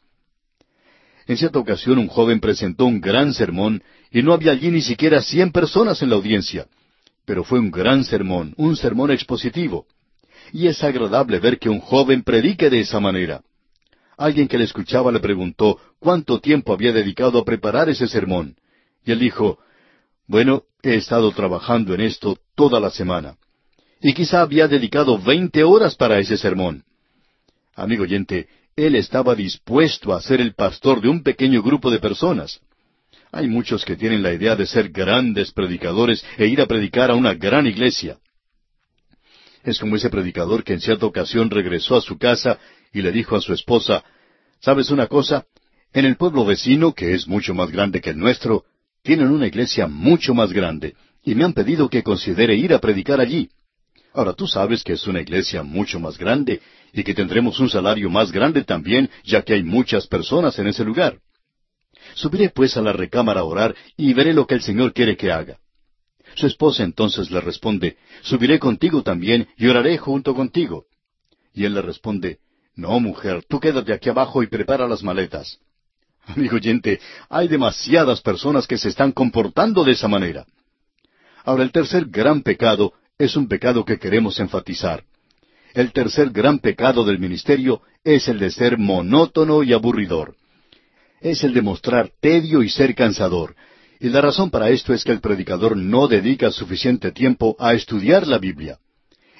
En 1.26 1.36
cierta 1.36 1.58
ocasión 1.58 1.98
un 1.98 2.08
joven 2.08 2.40
presentó 2.40 2.86
un 2.86 3.00
gran 3.00 3.32
sermón 3.32 3.82
y 4.10 4.22
no 4.22 4.32
había 4.32 4.52
allí 4.52 4.70
ni 4.70 4.82
siquiera 4.82 5.22
cien 5.22 5.52
personas 5.52 6.02
en 6.02 6.10
la 6.10 6.16
audiencia. 6.16 6.66
Pero 7.30 7.44
fue 7.44 7.60
un 7.60 7.70
gran 7.70 8.02
sermón, 8.02 8.54
un 8.56 8.74
sermón 8.74 9.12
expositivo. 9.12 9.86
Y 10.52 10.66
es 10.66 10.82
agradable 10.82 11.38
ver 11.38 11.60
que 11.60 11.68
un 11.68 11.78
joven 11.78 12.24
predique 12.24 12.68
de 12.68 12.80
esa 12.80 12.98
manera. 12.98 13.40
Alguien 14.16 14.48
que 14.48 14.58
le 14.58 14.64
escuchaba 14.64 15.12
le 15.12 15.20
preguntó 15.20 15.78
cuánto 16.00 16.40
tiempo 16.40 16.72
había 16.72 16.90
dedicado 16.90 17.38
a 17.38 17.44
preparar 17.44 17.88
ese 17.88 18.08
sermón. 18.08 18.56
Y 19.04 19.12
él 19.12 19.20
dijo, 19.20 19.60
bueno, 20.26 20.64
he 20.82 20.96
estado 20.96 21.30
trabajando 21.30 21.94
en 21.94 22.00
esto 22.00 22.36
toda 22.56 22.80
la 22.80 22.90
semana. 22.90 23.36
Y 24.02 24.12
quizá 24.12 24.40
había 24.40 24.66
dedicado 24.66 25.16
veinte 25.16 25.62
horas 25.62 25.94
para 25.94 26.18
ese 26.18 26.36
sermón. 26.36 26.82
Amigo 27.76 28.02
oyente, 28.02 28.48
él 28.74 28.96
estaba 28.96 29.36
dispuesto 29.36 30.12
a 30.14 30.20
ser 30.20 30.40
el 30.40 30.54
pastor 30.54 31.00
de 31.00 31.08
un 31.08 31.22
pequeño 31.22 31.62
grupo 31.62 31.92
de 31.92 32.00
personas. 32.00 32.60
Hay 33.32 33.46
muchos 33.46 33.84
que 33.84 33.96
tienen 33.96 34.22
la 34.22 34.32
idea 34.32 34.56
de 34.56 34.66
ser 34.66 34.90
grandes 34.90 35.52
predicadores 35.52 36.24
e 36.36 36.46
ir 36.46 36.60
a 36.60 36.66
predicar 36.66 37.10
a 37.10 37.14
una 37.14 37.34
gran 37.34 37.66
iglesia. 37.66 38.18
Es 39.62 39.78
como 39.78 39.96
ese 39.96 40.10
predicador 40.10 40.64
que 40.64 40.72
en 40.72 40.80
cierta 40.80 41.06
ocasión 41.06 41.50
regresó 41.50 41.96
a 41.96 42.00
su 42.00 42.18
casa 42.18 42.58
y 42.92 43.02
le 43.02 43.12
dijo 43.12 43.36
a 43.36 43.40
su 43.40 43.52
esposa, 43.52 44.02
¿Sabes 44.60 44.90
una 44.90 45.06
cosa? 45.06 45.46
En 45.92 46.04
el 46.04 46.16
pueblo 46.16 46.44
vecino, 46.44 46.92
que 46.92 47.14
es 47.14 47.28
mucho 47.28 47.54
más 47.54 47.70
grande 47.70 48.00
que 48.00 48.10
el 48.10 48.18
nuestro, 48.18 48.64
tienen 49.02 49.28
una 49.28 49.46
iglesia 49.46 49.86
mucho 49.86 50.34
más 50.34 50.52
grande, 50.52 50.94
y 51.24 51.34
me 51.34 51.44
han 51.44 51.52
pedido 51.52 51.88
que 51.88 52.02
considere 52.02 52.54
ir 52.54 52.74
a 52.74 52.80
predicar 52.80 53.20
allí. 53.20 53.48
Ahora 54.12 54.32
tú 54.32 54.46
sabes 54.46 54.82
que 54.82 54.94
es 54.94 55.06
una 55.06 55.20
iglesia 55.20 55.62
mucho 55.62 56.00
más 56.00 56.18
grande 56.18 56.60
y 56.92 57.04
que 57.04 57.14
tendremos 57.14 57.60
un 57.60 57.70
salario 57.70 58.10
más 58.10 58.32
grande 58.32 58.64
también, 58.64 59.08
ya 59.24 59.42
que 59.42 59.54
hay 59.54 59.62
muchas 59.62 60.06
personas 60.06 60.58
en 60.58 60.66
ese 60.66 60.84
lugar. 60.84 61.18
Subiré 62.20 62.50
pues 62.50 62.76
a 62.76 62.82
la 62.82 62.92
recámara 62.92 63.40
a 63.40 63.44
orar 63.44 63.74
y 63.96 64.12
veré 64.12 64.34
lo 64.34 64.46
que 64.46 64.54
el 64.54 64.60
Señor 64.60 64.92
quiere 64.92 65.16
que 65.16 65.32
haga. 65.32 65.56
Su 66.34 66.46
esposa 66.46 66.84
entonces 66.84 67.30
le 67.30 67.40
responde, 67.40 67.96
Subiré 68.20 68.58
contigo 68.58 69.02
también 69.02 69.48
y 69.56 69.68
oraré 69.68 69.96
junto 69.96 70.34
contigo. 70.34 70.84
Y 71.54 71.64
él 71.64 71.72
le 71.72 71.80
responde, 71.80 72.38
No, 72.76 73.00
mujer, 73.00 73.42
tú 73.48 73.58
quédate 73.58 73.94
aquí 73.94 74.10
abajo 74.10 74.42
y 74.42 74.48
prepara 74.48 74.86
las 74.86 75.02
maletas. 75.02 75.60
Amigo 76.26 76.56
oyente, 76.56 77.00
hay 77.30 77.48
demasiadas 77.48 78.20
personas 78.20 78.66
que 78.66 78.76
se 78.76 78.90
están 78.90 79.12
comportando 79.12 79.82
de 79.82 79.92
esa 79.92 80.06
manera. 80.06 80.44
Ahora, 81.42 81.62
el 81.62 81.72
tercer 81.72 82.04
gran 82.04 82.42
pecado 82.42 82.92
es 83.16 83.34
un 83.34 83.48
pecado 83.48 83.82
que 83.86 83.98
queremos 83.98 84.38
enfatizar. 84.40 85.04
El 85.72 85.90
tercer 85.92 86.28
gran 86.28 86.58
pecado 86.58 87.02
del 87.02 87.18
ministerio 87.18 87.80
es 88.04 88.28
el 88.28 88.38
de 88.38 88.50
ser 88.50 88.76
monótono 88.76 89.62
y 89.62 89.72
aburridor. 89.72 90.36
Es 91.20 91.44
el 91.44 91.52
de 91.52 91.62
mostrar 91.62 92.10
tedio 92.20 92.62
y 92.62 92.70
ser 92.70 92.94
cansador. 92.94 93.54
Y 94.00 94.08
la 94.08 94.22
razón 94.22 94.50
para 94.50 94.70
esto 94.70 94.94
es 94.94 95.04
que 95.04 95.12
el 95.12 95.20
predicador 95.20 95.76
no 95.76 96.08
dedica 96.08 96.50
suficiente 96.50 97.12
tiempo 97.12 97.56
a 97.58 97.74
estudiar 97.74 98.26
la 98.26 98.38
Biblia. 98.38 98.78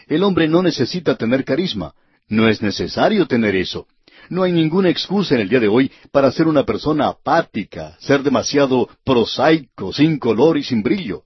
El 0.06 0.22
hombre 0.22 0.48
no 0.48 0.62
necesita 0.62 1.16
tener 1.16 1.44
carisma. 1.44 1.94
No 2.28 2.48
es 2.48 2.60
necesario 2.60 3.26
tener 3.26 3.56
eso. 3.56 3.86
No 4.28 4.42
hay 4.42 4.52
ninguna 4.52 4.90
excusa 4.90 5.34
en 5.34 5.40
el 5.40 5.48
día 5.48 5.60
de 5.60 5.68
hoy 5.68 5.90
para 6.12 6.30
ser 6.30 6.46
una 6.46 6.64
persona 6.64 7.08
apática, 7.08 7.96
ser 8.00 8.22
demasiado 8.22 8.88
prosaico, 9.02 9.92
sin 9.92 10.18
color 10.18 10.58
y 10.58 10.62
sin 10.62 10.82
brillo. 10.82 11.24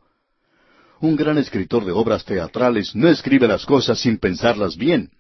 Un 1.01 1.17
gran 1.17 1.37
escritor 1.37 1.85
de 1.85 1.93
obras 1.93 2.25
teatrales 2.25 2.95
no 2.95 3.09
escribe 3.09 3.49
las 3.49 3.67
cosas 3.67 3.99
sin 3.99 4.19
pensarlas 4.19 4.77
bien. 4.77 5.11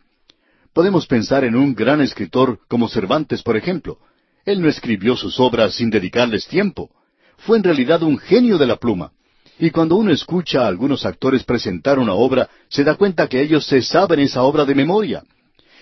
Podemos 0.72 1.07
pensar 1.07 1.45
en 1.45 1.57
un 1.57 1.75
gran 1.75 2.00
escritor 2.00 2.61
como 2.68 2.88
Cervantes, 2.88 3.42
por 3.42 3.57
ejemplo. 3.57 3.99
Él 4.45 4.61
no 4.61 4.68
escribió 4.68 5.16
sus 5.16 5.41
obras 5.41 5.75
sin 5.75 5.91
dedicarles 5.91 6.46
tiempo. 6.46 6.91
Fue 7.38 7.57
en 7.57 7.64
realidad 7.64 8.03
un 8.03 8.18
genio 8.18 8.58
de 8.58 8.66
la 8.66 8.76
pluma. 8.76 9.12
Y 9.58 9.71
cuando 9.71 9.96
uno 9.96 10.12
escucha 10.12 10.64
a 10.64 10.68
algunos 10.68 11.07
actores 11.07 11.45
presentar 11.45 11.99
una 11.99 12.14
obra, 12.14 12.49
se 12.68 12.84
da 12.84 12.96
cuenta 12.96 13.29
que 13.29 13.41
ellos 13.41 13.64
se 13.66 13.83
saben 13.83 14.21
esa 14.21 14.42
obra 14.42 14.64
de 14.64 14.75
memoria. 14.75 15.22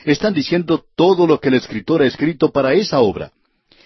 Están 0.05 0.35
diciendo 0.35 0.85
todo 0.95 1.27
lo 1.27 1.41
que 1.41 1.49
el 1.49 1.55
escritor 1.55 2.03
ha 2.03 2.07
escrito 2.07 2.51
para 2.51 2.75
esa 2.75 3.01
obra. 3.01 3.33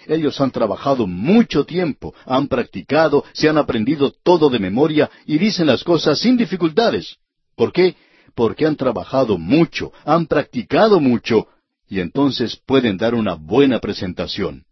Ellos 0.07 0.41
han 0.41 0.51
trabajado 0.51 1.07
mucho 1.07 1.65
tiempo, 1.65 2.15
han 2.25 2.49
practicado, 2.49 3.25
se 3.33 3.49
han 3.49 3.59
aprendido 3.59 4.13
todo 4.23 4.51
de 4.51 4.59
memoria 4.59 5.11
y 5.25 5.39
dicen 5.39 5.67
las 5.67 5.83
cosas 5.83 6.19
sin 6.19 6.37
dificultades. 6.37 7.17
¿Por 7.57 7.73
qué? 7.73 7.97
Porque 8.35 8.67
han 8.67 8.77
trabajado 8.77 9.39
mucho, 9.39 9.93
han 10.05 10.27
practicado 10.27 11.01
mucho 11.01 11.49
y 11.89 12.01
entonces 12.01 12.61
pueden 12.67 12.97
dar 12.97 13.15
una 13.15 13.35
buena 13.35 13.79
presentación. 13.81 14.66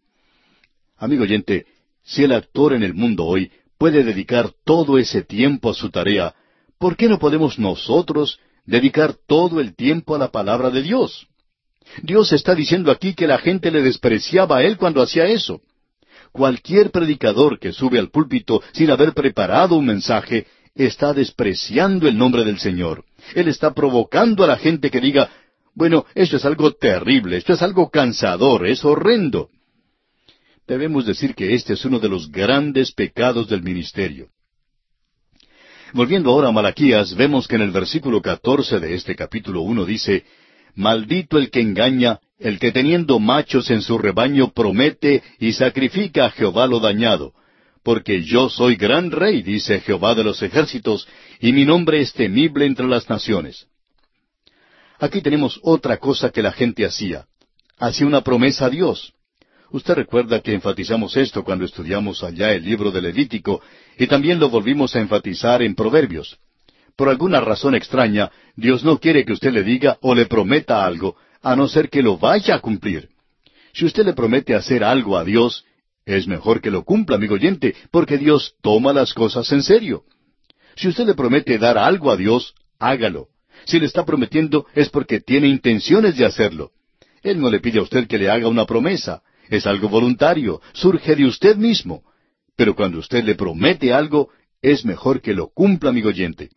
Amigo 0.96 1.24
oyente, 1.24 1.66
si 2.02 2.24
el 2.24 2.32
actor 2.32 2.72
en 2.72 2.82
el 2.82 2.94
mundo 2.94 3.24
hoy 3.24 3.50
puede 3.78 4.04
dedicar 4.04 4.52
todo 4.64 4.98
ese 4.98 5.22
tiempo 5.22 5.70
a 5.70 5.74
su 5.74 5.90
tarea, 5.90 6.34
¿por 6.78 6.96
qué 6.96 7.08
no 7.08 7.18
podemos 7.18 7.58
nosotros 7.58 8.38
dedicar 8.64 9.14
todo 9.26 9.60
el 9.60 9.74
tiempo 9.74 10.14
a 10.14 10.18
la 10.18 10.30
palabra 10.30 10.70
de 10.70 10.82
Dios? 10.82 11.26
Dios 12.02 12.32
está 12.32 12.54
diciendo 12.54 12.90
aquí 12.90 13.14
que 13.14 13.26
la 13.26 13.38
gente 13.38 13.70
le 13.70 13.82
despreciaba 13.82 14.58
a 14.58 14.62
él 14.62 14.76
cuando 14.76 15.02
hacía 15.02 15.26
eso. 15.26 15.60
Cualquier 16.32 16.90
predicador 16.90 17.58
que 17.58 17.72
sube 17.72 17.98
al 17.98 18.10
púlpito 18.10 18.62
sin 18.72 18.90
haber 18.90 19.12
preparado 19.12 19.76
un 19.76 19.86
mensaje 19.86 20.46
está 20.74 21.12
despreciando 21.12 22.08
el 22.08 22.16
nombre 22.16 22.44
del 22.44 22.58
Señor. 22.58 23.04
Él 23.34 23.48
está 23.48 23.74
provocando 23.74 24.42
a 24.44 24.46
la 24.46 24.56
gente 24.56 24.90
que 24.90 25.00
diga, 25.00 25.30
bueno, 25.74 26.06
esto 26.14 26.36
es 26.36 26.44
algo 26.44 26.72
terrible, 26.72 27.36
esto 27.36 27.52
es 27.52 27.62
algo 27.62 27.90
cansador, 27.90 28.66
es 28.66 28.84
horrendo. 28.84 29.50
Debemos 30.66 31.04
decir 31.04 31.34
que 31.34 31.54
este 31.54 31.74
es 31.74 31.84
uno 31.84 31.98
de 31.98 32.08
los 32.08 32.30
grandes 32.30 32.92
pecados 32.92 33.48
del 33.48 33.62
ministerio. 33.62 34.28
Volviendo 35.92 36.30
ahora 36.30 36.48
a 36.48 36.52
Malaquías, 36.52 37.14
vemos 37.14 37.46
que 37.46 37.56
en 37.56 37.62
el 37.62 37.70
versículo 37.70 38.20
catorce 38.20 38.80
de 38.80 38.94
este 38.94 39.14
capítulo 39.14 39.60
uno 39.60 39.84
dice, 39.84 40.24
Maldito 40.74 41.38
el 41.38 41.50
que 41.50 41.60
engaña, 41.60 42.18
el 42.38 42.58
que 42.58 42.72
teniendo 42.72 43.20
machos 43.20 43.70
en 43.70 43.80
su 43.80 43.96
rebaño 43.98 44.52
promete 44.52 45.22
y 45.38 45.52
sacrifica 45.52 46.26
a 46.26 46.30
Jehová 46.30 46.66
lo 46.66 46.80
dañado. 46.80 47.32
Porque 47.84 48.24
yo 48.24 48.48
soy 48.48 48.76
gran 48.76 49.10
rey, 49.10 49.42
dice 49.42 49.80
Jehová 49.80 50.14
de 50.14 50.24
los 50.24 50.42
ejércitos, 50.42 51.06
y 51.38 51.52
mi 51.52 51.64
nombre 51.64 52.00
es 52.00 52.12
temible 52.12 52.64
entre 52.64 52.88
las 52.88 53.08
naciones. 53.08 53.66
Aquí 54.98 55.20
tenemos 55.20 55.60
otra 55.62 55.98
cosa 55.98 56.30
que 56.30 56.42
la 56.42 56.50
gente 56.52 56.84
hacía. 56.84 57.26
hacía 57.78 58.06
una 58.06 58.22
promesa 58.22 58.66
a 58.66 58.70
Dios. 58.70 59.13
Usted 59.74 59.94
recuerda 59.94 60.40
que 60.40 60.54
enfatizamos 60.54 61.16
esto 61.16 61.42
cuando 61.42 61.64
estudiamos 61.64 62.22
allá 62.22 62.52
el 62.52 62.62
libro 62.62 62.92
de 62.92 63.02
Levítico 63.02 63.60
y 63.98 64.06
también 64.06 64.38
lo 64.38 64.48
volvimos 64.48 64.94
a 64.94 65.00
enfatizar 65.00 65.62
en 65.62 65.74
Proverbios. 65.74 66.38
Por 66.94 67.08
alguna 67.08 67.40
razón 67.40 67.74
extraña, 67.74 68.30
Dios 68.54 68.84
no 68.84 69.00
quiere 69.00 69.24
que 69.24 69.32
usted 69.32 69.50
le 69.50 69.64
diga 69.64 69.98
o 70.00 70.14
le 70.14 70.26
prometa 70.26 70.86
algo, 70.86 71.16
a 71.42 71.56
no 71.56 71.66
ser 71.66 71.90
que 71.90 72.04
lo 72.04 72.18
vaya 72.18 72.54
a 72.54 72.60
cumplir. 72.60 73.08
Si 73.72 73.84
usted 73.84 74.06
le 74.06 74.12
promete 74.12 74.54
hacer 74.54 74.84
algo 74.84 75.18
a 75.18 75.24
Dios, 75.24 75.64
es 76.06 76.28
mejor 76.28 76.60
que 76.60 76.70
lo 76.70 76.84
cumpla, 76.84 77.16
amigo 77.16 77.34
oyente, 77.34 77.74
porque 77.90 78.16
Dios 78.16 78.54
toma 78.62 78.92
las 78.92 79.12
cosas 79.12 79.50
en 79.50 79.64
serio. 79.64 80.04
Si 80.76 80.86
usted 80.86 81.04
le 81.04 81.14
promete 81.14 81.58
dar 81.58 81.78
algo 81.78 82.12
a 82.12 82.16
Dios, 82.16 82.54
hágalo. 82.78 83.26
Si 83.64 83.80
le 83.80 83.86
está 83.86 84.04
prometiendo 84.04 84.66
es 84.72 84.88
porque 84.88 85.18
tiene 85.18 85.48
intenciones 85.48 86.16
de 86.16 86.26
hacerlo. 86.26 86.70
Él 87.24 87.40
no 87.40 87.50
le 87.50 87.58
pide 87.58 87.80
a 87.80 87.82
usted 87.82 88.06
que 88.06 88.18
le 88.18 88.30
haga 88.30 88.46
una 88.46 88.66
promesa. 88.66 89.24
Es 89.48 89.66
algo 89.66 89.88
voluntario, 89.88 90.60
surge 90.72 91.16
de 91.16 91.26
usted 91.26 91.56
mismo. 91.56 92.02
Pero 92.56 92.74
cuando 92.74 92.98
usted 92.98 93.24
le 93.24 93.34
promete 93.34 93.92
algo, 93.92 94.30
es 94.62 94.84
mejor 94.84 95.20
que 95.20 95.34
lo 95.34 95.48
cumpla, 95.48 95.90
amigo 95.90 96.08
oyente. 96.08 96.50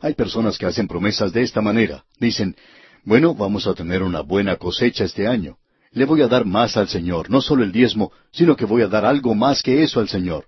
Hay 0.00 0.14
personas 0.14 0.58
que 0.58 0.66
hacen 0.66 0.86
promesas 0.86 1.32
de 1.32 1.42
esta 1.42 1.62
manera. 1.62 2.04
Dicen, 2.18 2.56
bueno, 3.04 3.34
vamos 3.34 3.66
a 3.66 3.74
tener 3.74 4.02
una 4.02 4.20
buena 4.20 4.56
cosecha 4.56 5.04
este 5.04 5.26
año. 5.26 5.56
Le 5.92 6.04
voy 6.04 6.22
a 6.22 6.28
dar 6.28 6.44
más 6.44 6.76
al 6.76 6.88
Señor, 6.88 7.30
no 7.30 7.40
solo 7.40 7.62
el 7.62 7.72
diezmo, 7.72 8.12
sino 8.32 8.56
que 8.56 8.64
voy 8.64 8.82
a 8.82 8.88
dar 8.88 9.04
algo 9.04 9.34
más 9.34 9.62
que 9.62 9.82
eso 9.82 10.00
al 10.00 10.08
Señor. 10.08 10.46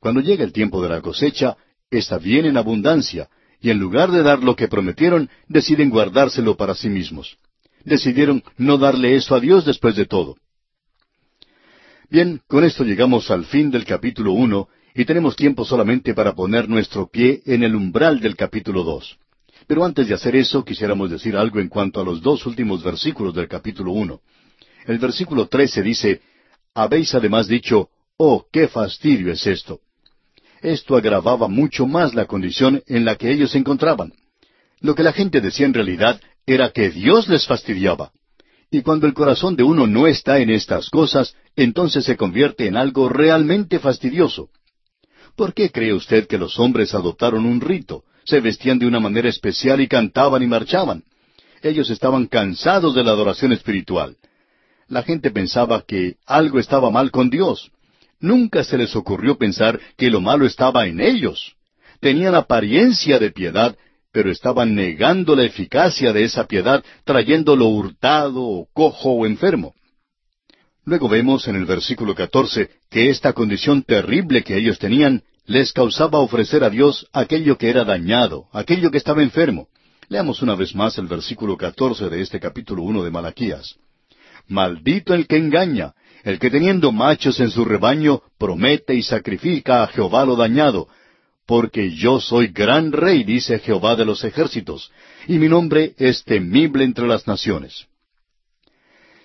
Cuando 0.00 0.20
llega 0.20 0.44
el 0.44 0.52
tiempo 0.52 0.82
de 0.82 0.88
la 0.88 1.00
cosecha, 1.00 1.56
esta 1.90 2.18
viene 2.18 2.48
en 2.48 2.56
abundancia, 2.56 3.28
y 3.60 3.70
en 3.70 3.78
lugar 3.78 4.10
de 4.10 4.22
dar 4.22 4.42
lo 4.42 4.56
que 4.56 4.68
prometieron, 4.68 5.30
deciden 5.48 5.90
guardárselo 5.90 6.56
para 6.56 6.74
sí 6.74 6.88
mismos. 6.88 7.36
Decidieron 7.84 8.42
no 8.56 8.78
darle 8.78 9.14
eso 9.14 9.34
a 9.34 9.40
Dios 9.40 9.64
después 9.64 9.94
de 9.96 10.06
todo. 10.06 10.36
Bien, 12.08 12.40
con 12.46 12.62
esto 12.62 12.84
llegamos 12.84 13.32
al 13.32 13.44
fin 13.46 13.70
del 13.70 13.84
capítulo 13.84 14.32
uno 14.32 14.68
y 14.94 15.04
tenemos 15.04 15.34
tiempo 15.34 15.64
solamente 15.64 16.14
para 16.14 16.34
poner 16.34 16.68
nuestro 16.68 17.08
pie 17.08 17.42
en 17.46 17.64
el 17.64 17.74
umbral 17.74 18.20
del 18.20 18.36
capítulo 18.36 18.84
dos. 18.84 19.18
Pero 19.66 19.84
antes 19.84 20.06
de 20.06 20.14
hacer 20.14 20.36
eso, 20.36 20.64
quisiéramos 20.64 21.10
decir 21.10 21.36
algo 21.36 21.58
en 21.58 21.68
cuanto 21.68 22.00
a 22.00 22.04
los 22.04 22.22
dos 22.22 22.46
últimos 22.46 22.84
versículos 22.84 23.34
del 23.34 23.48
capítulo 23.48 23.90
uno. 23.90 24.20
El 24.86 24.98
versículo 24.98 25.48
trece 25.48 25.82
dice, 25.82 26.20
Habéis 26.74 27.12
además 27.12 27.48
dicho, 27.48 27.88
Oh, 28.16 28.46
qué 28.52 28.68
fastidio 28.68 29.32
es 29.32 29.44
esto. 29.44 29.80
Esto 30.62 30.96
agravaba 30.96 31.48
mucho 31.48 31.86
más 31.86 32.14
la 32.14 32.26
condición 32.26 32.84
en 32.86 33.04
la 33.04 33.16
que 33.16 33.32
ellos 33.32 33.50
se 33.50 33.58
encontraban. 33.58 34.12
Lo 34.80 34.94
que 34.94 35.02
la 35.02 35.12
gente 35.12 35.40
decía 35.40 35.66
en 35.66 35.74
realidad 35.74 36.20
era 36.46 36.70
que 36.70 36.90
Dios 36.90 37.28
les 37.28 37.46
fastidiaba. 37.46 38.12
Y 38.70 38.82
cuando 38.82 39.06
el 39.06 39.14
corazón 39.14 39.56
de 39.56 39.62
uno 39.62 39.86
no 39.86 40.06
está 40.06 40.38
en 40.38 40.50
estas 40.50 40.90
cosas, 40.90 41.34
entonces 41.54 42.04
se 42.04 42.16
convierte 42.16 42.66
en 42.66 42.76
algo 42.76 43.08
realmente 43.08 43.78
fastidioso. 43.78 44.50
¿Por 45.36 45.54
qué 45.54 45.70
cree 45.70 45.92
usted 45.92 46.26
que 46.26 46.38
los 46.38 46.58
hombres 46.58 46.94
adoptaron 46.94 47.46
un 47.46 47.60
rito? 47.60 48.04
Se 48.24 48.40
vestían 48.40 48.78
de 48.78 48.86
una 48.86 49.00
manera 49.00 49.28
especial 49.28 49.80
y 49.80 49.86
cantaban 49.86 50.42
y 50.42 50.46
marchaban. 50.46 51.04
Ellos 51.62 51.90
estaban 51.90 52.26
cansados 52.26 52.94
de 52.94 53.04
la 53.04 53.12
adoración 53.12 53.52
espiritual. 53.52 54.16
La 54.88 55.02
gente 55.02 55.30
pensaba 55.30 55.84
que 55.86 56.16
algo 56.26 56.58
estaba 56.58 56.90
mal 56.90 57.10
con 57.10 57.30
Dios. 57.30 57.70
Nunca 58.20 58.64
se 58.64 58.78
les 58.78 58.96
ocurrió 58.96 59.36
pensar 59.36 59.78
que 59.96 60.10
lo 60.10 60.20
malo 60.20 60.46
estaba 60.46 60.86
en 60.86 61.00
ellos. 61.00 61.54
Tenían 62.00 62.34
apariencia 62.34 63.18
de 63.18 63.30
piedad, 63.30 63.76
pero 64.16 64.30
estaban 64.30 64.74
negando 64.74 65.36
la 65.36 65.44
eficacia 65.44 66.10
de 66.10 66.24
esa 66.24 66.46
piedad, 66.46 66.82
trayéndolo 67.04 67.66
hurtado, 67.66 68.42
o 68.44 68.66
cojo 68.72 69.10
o 69.10 69.26
enfermo. 69.26 69.74
Luego 70.86 71.06
vemos 71.06 71.46
en 71.48 71.56
el 71.56 71.66
versículo 71.66 72.14
catorce 72.14 72.70
que 72.88 73.10
esta 73.10 73.34
condición 73.34 73.82
terrible 73.82 74.42
que 74.42 74.56
ellos 74.56 74.78
tenían 74.78 75.22
les 75.44 75.70
causaba 75.70 76.20
ofrecer 76.20 76.64
a 76.64 76.70
Dios 76.70 77.06
aquello 77.12 77.58
que 77.58 77.68
era 77.68 77.84
dañado, 77.84 78.46
aquello 78.52 78.90
que 78.90 78.96
estaba 78.96 79.22
enfermo. 79.22 79.68
Leamos 80.08 80.40
una 80.40 80.54
vez 80.54 80.74
más 80.74 80.96
el 80.96 81.08
versículo 81.08 81.58
catorce 81.58 82.08
de 82.08 82.22
este 82.22 82.40
capítulo 82.40 82.84
uno 82.84 83.04
de 83.04 83.10
Malaquías. 83.10 83.74
Maldito 84.48 85.12
el 85.12 85.26
que 85.26 85.36
engaña, 85.36 85.92
el 86.24 86.38
que 86.38 86.48
teniendo 86.48 86.90
machos 86.90 87.38
en 87.38 87.50
su 87.50 87.66
rebaño 87.66 88.22
promete 88.38 88.94
y 88.94 89.02
sacrifica 89.02 89.82
a 89.82 89.88
Jehová 89.88 90.24
lo 90.24 90.36
dañado, 90.36 90.88
porque 91.46 91.92
yo 91.94 92.20
soy 92.20 92.48
gran 92.48 92.92
rey, 92.92 93.22
dice 93.24 93.60
Jehová 93.60 93.94
de 93.94 94.04
los 94.04 94.24
ejércitos, 94.24 94.90
y 95.28 95.38
mi 95.38 95.48
nombre 95.48 95.94
es 95.96 96.24
temible 96.24 96.84
entre 96.84 97.06
las 97.06 97.26
naciones. 97.26 97.86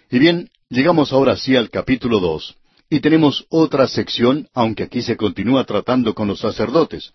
Y 0.09 0.19
bien, 0.19 0.49
llegamos 0.69 1.11
ahora 1.11 1.35
sí 1.35 1.55
al 1.55 1.69
capítulo 1.69 2.19
dos, 2.19 2.55
y 2.89 2.99
tenemos 2.99 3.45
otra 3.49 3.87
sección, 3.87 4.47
aunque 4.53 4.83
aquí 4.83 5.01
se 5.01 5.17
continúa 5.17 5.63
tratando 5.63 6.13
con 6.13 6.27
los 6.27 6.39
sacerdotes. 6.39 7.13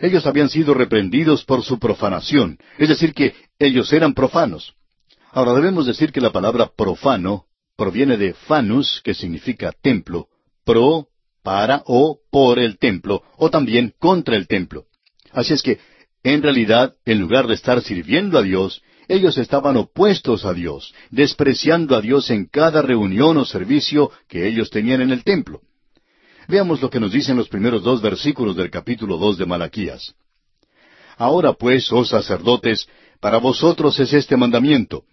Ellos 0.00 0.26
habían 0.26 0.48
sido 0.48 0.74
reprendidos 0.74 1.44
por 1.44 1.62
su 1.62 1.78
profanación, 1.78 2.58
es 2.78 2.88
decir, 2.88 3.12
que 3.12 3.34
ellos 3.58 3.92
eran 3.92 4.14
profanos. 4.14 4.74
Ahora 5.32 5.52
debemos 5.54 5.86
decir 5.86 6.12
que 6.12 6.20
la 6.20 6.32
palabra 6.32 6.70
profano 6.74 7.44
proviene 7.76 8.16
de 8.16 8.32
fanus, 8.32 9.00
que 9.04 9.12
significa 9.12 9.72
templo, 9.72 10.28
pro 10.64 11.08
para 11.42 11.82
o 11.86 12.18
por 12.30 12.58
el 12.58 12.78
templo, 12.78 13.22
o 13.36 13.50
también 13.50 13.94
contra 13.98 14.36
el 14.36 14.46
templo. 14.46 14.84
Así 15.32 15.54
es 15.54 15.62
que, 15.62 15.78
en 16.22 16.42
realidad, 16.42 16.94
en 17.04 17.20
lugar 17.20 17.46
de 17.46 17.54
estar 17.54 17.80
sirviendo 17.82 18.38
a 18.38 18.42
Dios, 18.42 18.82
ellos 19.08 19.38
estaban 19.38 19.76
opuestos 19.76 20.44
a 20.44 20.52
Dios, 20.52 20.94
despreciando 21.10 21.96
a 21.96 22.00
Dios 22.00 22.30
en 22.30 22.46
cada 22.46 22.82
reunión 22.82 23.38
o 23.38 23.44
servicio 23.44 24.10
que 24.28 24.46
ellos 24.46 24.70
tenían 24.70 25.00
en 25.00 25.10
el 25.10 25.24
templo. 25.24 25.62
Veamos 26.46 26.80
lo 26.80 26.90
que 26.90 27.00
nos 27.00 27.12
dicen 27.12 27.36
los 27.36 27.48
primeros 27.48 27.82
dos 27.82 28.00
versículos 28.02 28.56
del 28.56 28.70
capítulo 28.70 29.16
dos 29.16 29.38
de 29.38 29.46
Malaquías. 29.46 30.14
Ahora 31.16 31.52
pues, 31.52 31.90
oh 31.92 32.04
sacerdotes, 32.04 32.88
para 33.20 33.38
vosotros 33.38 33.98
es 33.98 34.12
este 34.12 34.36
mandamiento. 34.36 35.04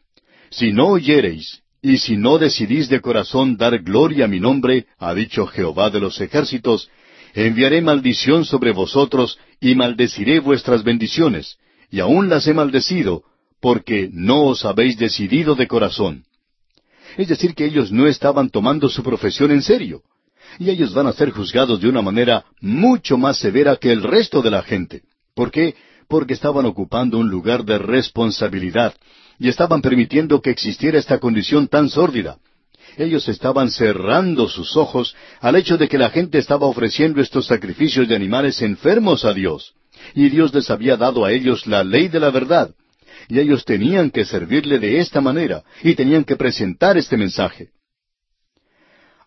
Si 0.49 0.71
no 0.71 0.87
oyereis 0.87 1.61
y 1.85 1.99
si 1.99 2.17
no 2.17 2.39
decidís 2.39 2.89
de 2.89 2.99
corazón 2.99 3.57
dar 3.57 3.77
gloria 3.77 4.25
a 4.25 4.27
mi 4.27 4.39
nombre, 4.39 4.87
ha 4.97 5.13
dicho 5.13 5.45
Jehová 5.45 5.91
de 5.91 5.99
los 5.99 6.19
ejércitos, 6.19 6.89
enviaré 7.35 7.79
maldición 7.79 8.43
sobre 8.43 8.71
vosotros 8.71 9.37
y 9.61 9.75
maldeciré 9.75 10.39
vuestras 10.39 10.83
bendiciones, 10.83 11.59
y 11.91 11.99
aún 11.99 12.27
las 12.27 12.47
he 12.47 12.55
maldecido, 12.55 13.21
porque 13.61 14.09
no 14.11 14.45
os 14.45 14.65
habéis 14.65 14.97
decidido 14.97 15.53
de 15.53 15.67
corazón. 15.67 16.23
Es 17.17 17.27
decir, 17.27 17.53
que 17.53 17.65
ellos 17.65 17.91
no 17.91 18.07
estaban 18.07 18.49
tomando 18.49 18.89
su 18.89 19.03
profesión 19.03 19.51
en 19.51 19.61
serio, 19.61 20.01
y 20.57 20.71
ellos 20.71 20.91
van 20.91 21.05
a 21.05 21.13
ser 21.13 21.29
juzgados 21.29 21.81
de 21.81 21.87
una 21.87 22.01
manera 22.01 22.45
mucho 22.61 23.15
más 23.15 23.37
severa 23.37 23.75
que 23.75 23.91
el 23.91 24.01
resto 24.01 24.41
de 24.41 24.49
la 24.49 24.63
gente. 24.63 25.03
¿Por 25.35 25.51
qué? 25.51 25.75
Porque 26.07 26.33
estaban 26.33 26.65
ocupando 26.65 27.19
un 27.19 27.29
lugar 27.29 27.63
de 27.63 27.77
responsabilidad, 27.77 28.95
y 29.39 29.49
estaban 29.49 29.81
permitiendo 29.81 30.41
que 30.41 30.49
existiera 30.49 30.97
esta 30.97 31.19
condición 31.19 31.67
tan 31.67 31.89
sórdida. 31.89 32.37
Ellos 32.97 33.27
estaban 33.27 33.69
cerrando 33.69 34.47
sus 34.47 34.77
ojos 34.77 35.15
al 35.41 35.55
hecho 35.55 35.77
de 35.77 35.87
que 35.89 35.97
la 35.97 36.09
gente 36.09 36.37
estaba 36.37 36.65
ofreciendo 36.65 37.21
estos 37.21 37.47
sacrificios 37.47 38.07
de 38.07 38.15
animales 38.15 38.61
enfermos 38.61 39.25
a 39.25 39.33
Dios. 39.33 39.73
Y 40.13 40.29
Dios 40.29 40.53
les 40.53 40.69
había 40.69 40.95
dado 40.95 41.25
a 41.25 41.31
ellos 41.31 41.67
la 41.67 41.83
ley 41.83 42.07
de 42.07 42.19
la 42.19 42.29
verdad. 42.29 42.73
Y 43.27 43.39
ellos 43.39 43.65
tenían 43.65 44.11
que 44.11 44.23
servirle 44.23 44.79
de 44.79 44.99
esta 44.99 45.19
manera 45.19 45.63
y 45.83 45.95
tenían 45.95 46.23
que 46.23 46.35
presentar 46.35 46.97
este 46.97 47.17
mensaje. 47.17 47.69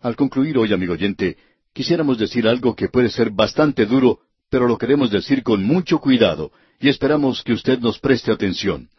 Al 0.01 0.15
concluir 0.15 0.57
hoy, 0.57 0.73
amigo 0.73 0.93
oyente, 0.93 1.37
quisiéramos 1.73 2.17
decir 2.17 2.47
algo 2.47 2.75
que 2.75 2.87
puede 2.87 3.09
ser 3.09 3.29
bastante 3.29 3.85
duro, 3.85 4.19
pero 4.49 4.67
lo 4.67 4.77
queremos 4.77 5.11
decir 5.11 5.43
con 5.43 5.63
mucho 5.63 5.99
cuidado 5.99 6.51
y 6.79 6.87
esperamos 6.87 7.43
que 7.43 7.53
usted 7.53 7.79
nos 7.79 7.99
preste 7.99 8.31
atención 8.31 8.89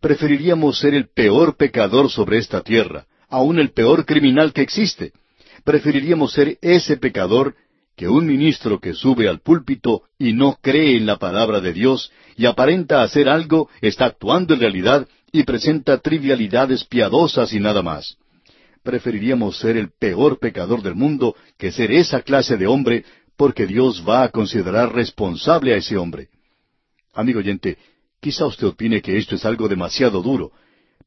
preferiríamos 0.00 0.78
ser 0.78 0.94
el 0.94 1.08
peor 1.08 1.56
pecador 1.56 2.10
sobre 2.10 2.38
esta 2.38 2.62
tierra, 2.62 3.06
aun 3.28 3.58
el 3.58 3.72
peor 3.72 4.04
criminal 4.04 4.52
que 4.52 4.62
existe. 4.62 5.12
Preferiríamos 5.64 6.32
ser 6.32 6.58
ese 6.60 6.96
pecador 6.96 7.54
que 7.96 8.08
un 8.08 8.26
ministro 8.26 8.80
que 8.80 8.94
sube 8.94 9.28
al 9.28 9.40
púlpito 9.40 10.02
y 10.18 10.32
no 10.32 10.58
cree 10.60 10.96
en 10.96 11.06
la 11.06 11.18
palabra 11.18 11.60
de 11.60 11.72
Dios 11.72 12.10
y 12.36 12.46
aparenta 12.46 13.02
hacer 13.02 13.28
algo, 13.28 13.68
está 13.80 14.06
actuando 14.06 14.54
en 14.54 14.60
realidad 14.60 15.06
y 15.30 15.44
presenta 15.44 15.98
trivialidades 15.98 16.84
piadosas 16.84 17.52
y 17.52 17.60
nada 17.60 17.82
más. 17.82 18.16
Preferiríamos 18.82 19.58
ser 19.58 19.76
el 19.76 19.90
peor 19.90 20.38
pecador 20.38 20.82
del 20.82 20.94
mundo 20.94 21.36
que 21.56 21.70
ser 21.70 21.92
esa 21.92 22.22
clase 22.22 22.56
de 22.56 22.66
hombre 22.66 23.04
porque 23.36 23.66
Dios 23.66 24.04
va 24.06 24.24
a 24.24 24.30
considerar 24.30 24.94
responsable 24.94 25.74
a 25.74 25.76
ese 25.76 25.96
hombre. 25.96 26.28
Amigo 27.14 27.38
oyente, 27.38 27.78
Quizá 28.22 28.46
usted 28.46 28.68
opine 28.68 29.02
que 29.02 29.18
esto 29.18 29.34
es 29.34 29.44
algo 29.44 29.68
demasiado 29.68 30.22
duro, 30.22 30.52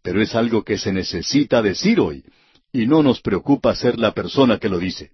pero 0.01 0.21
es 0.21 0.35
algo 0.35 0.65
que 0.65 0.77
se 0.77 0.91
necesita 0.91 1.61
decir 1.61 1.97
hoy, 2.01 2.25
y 2.73 2.87
no 2.87 3.01
nos 3.01 3.21
preocupa 3.21 3.73
ser 3.73 3.97
la 3.97 4.13
persona 4.13 4.59
que 4.59 4.67
lo 4.67 4.77
dice. 4.77 5.11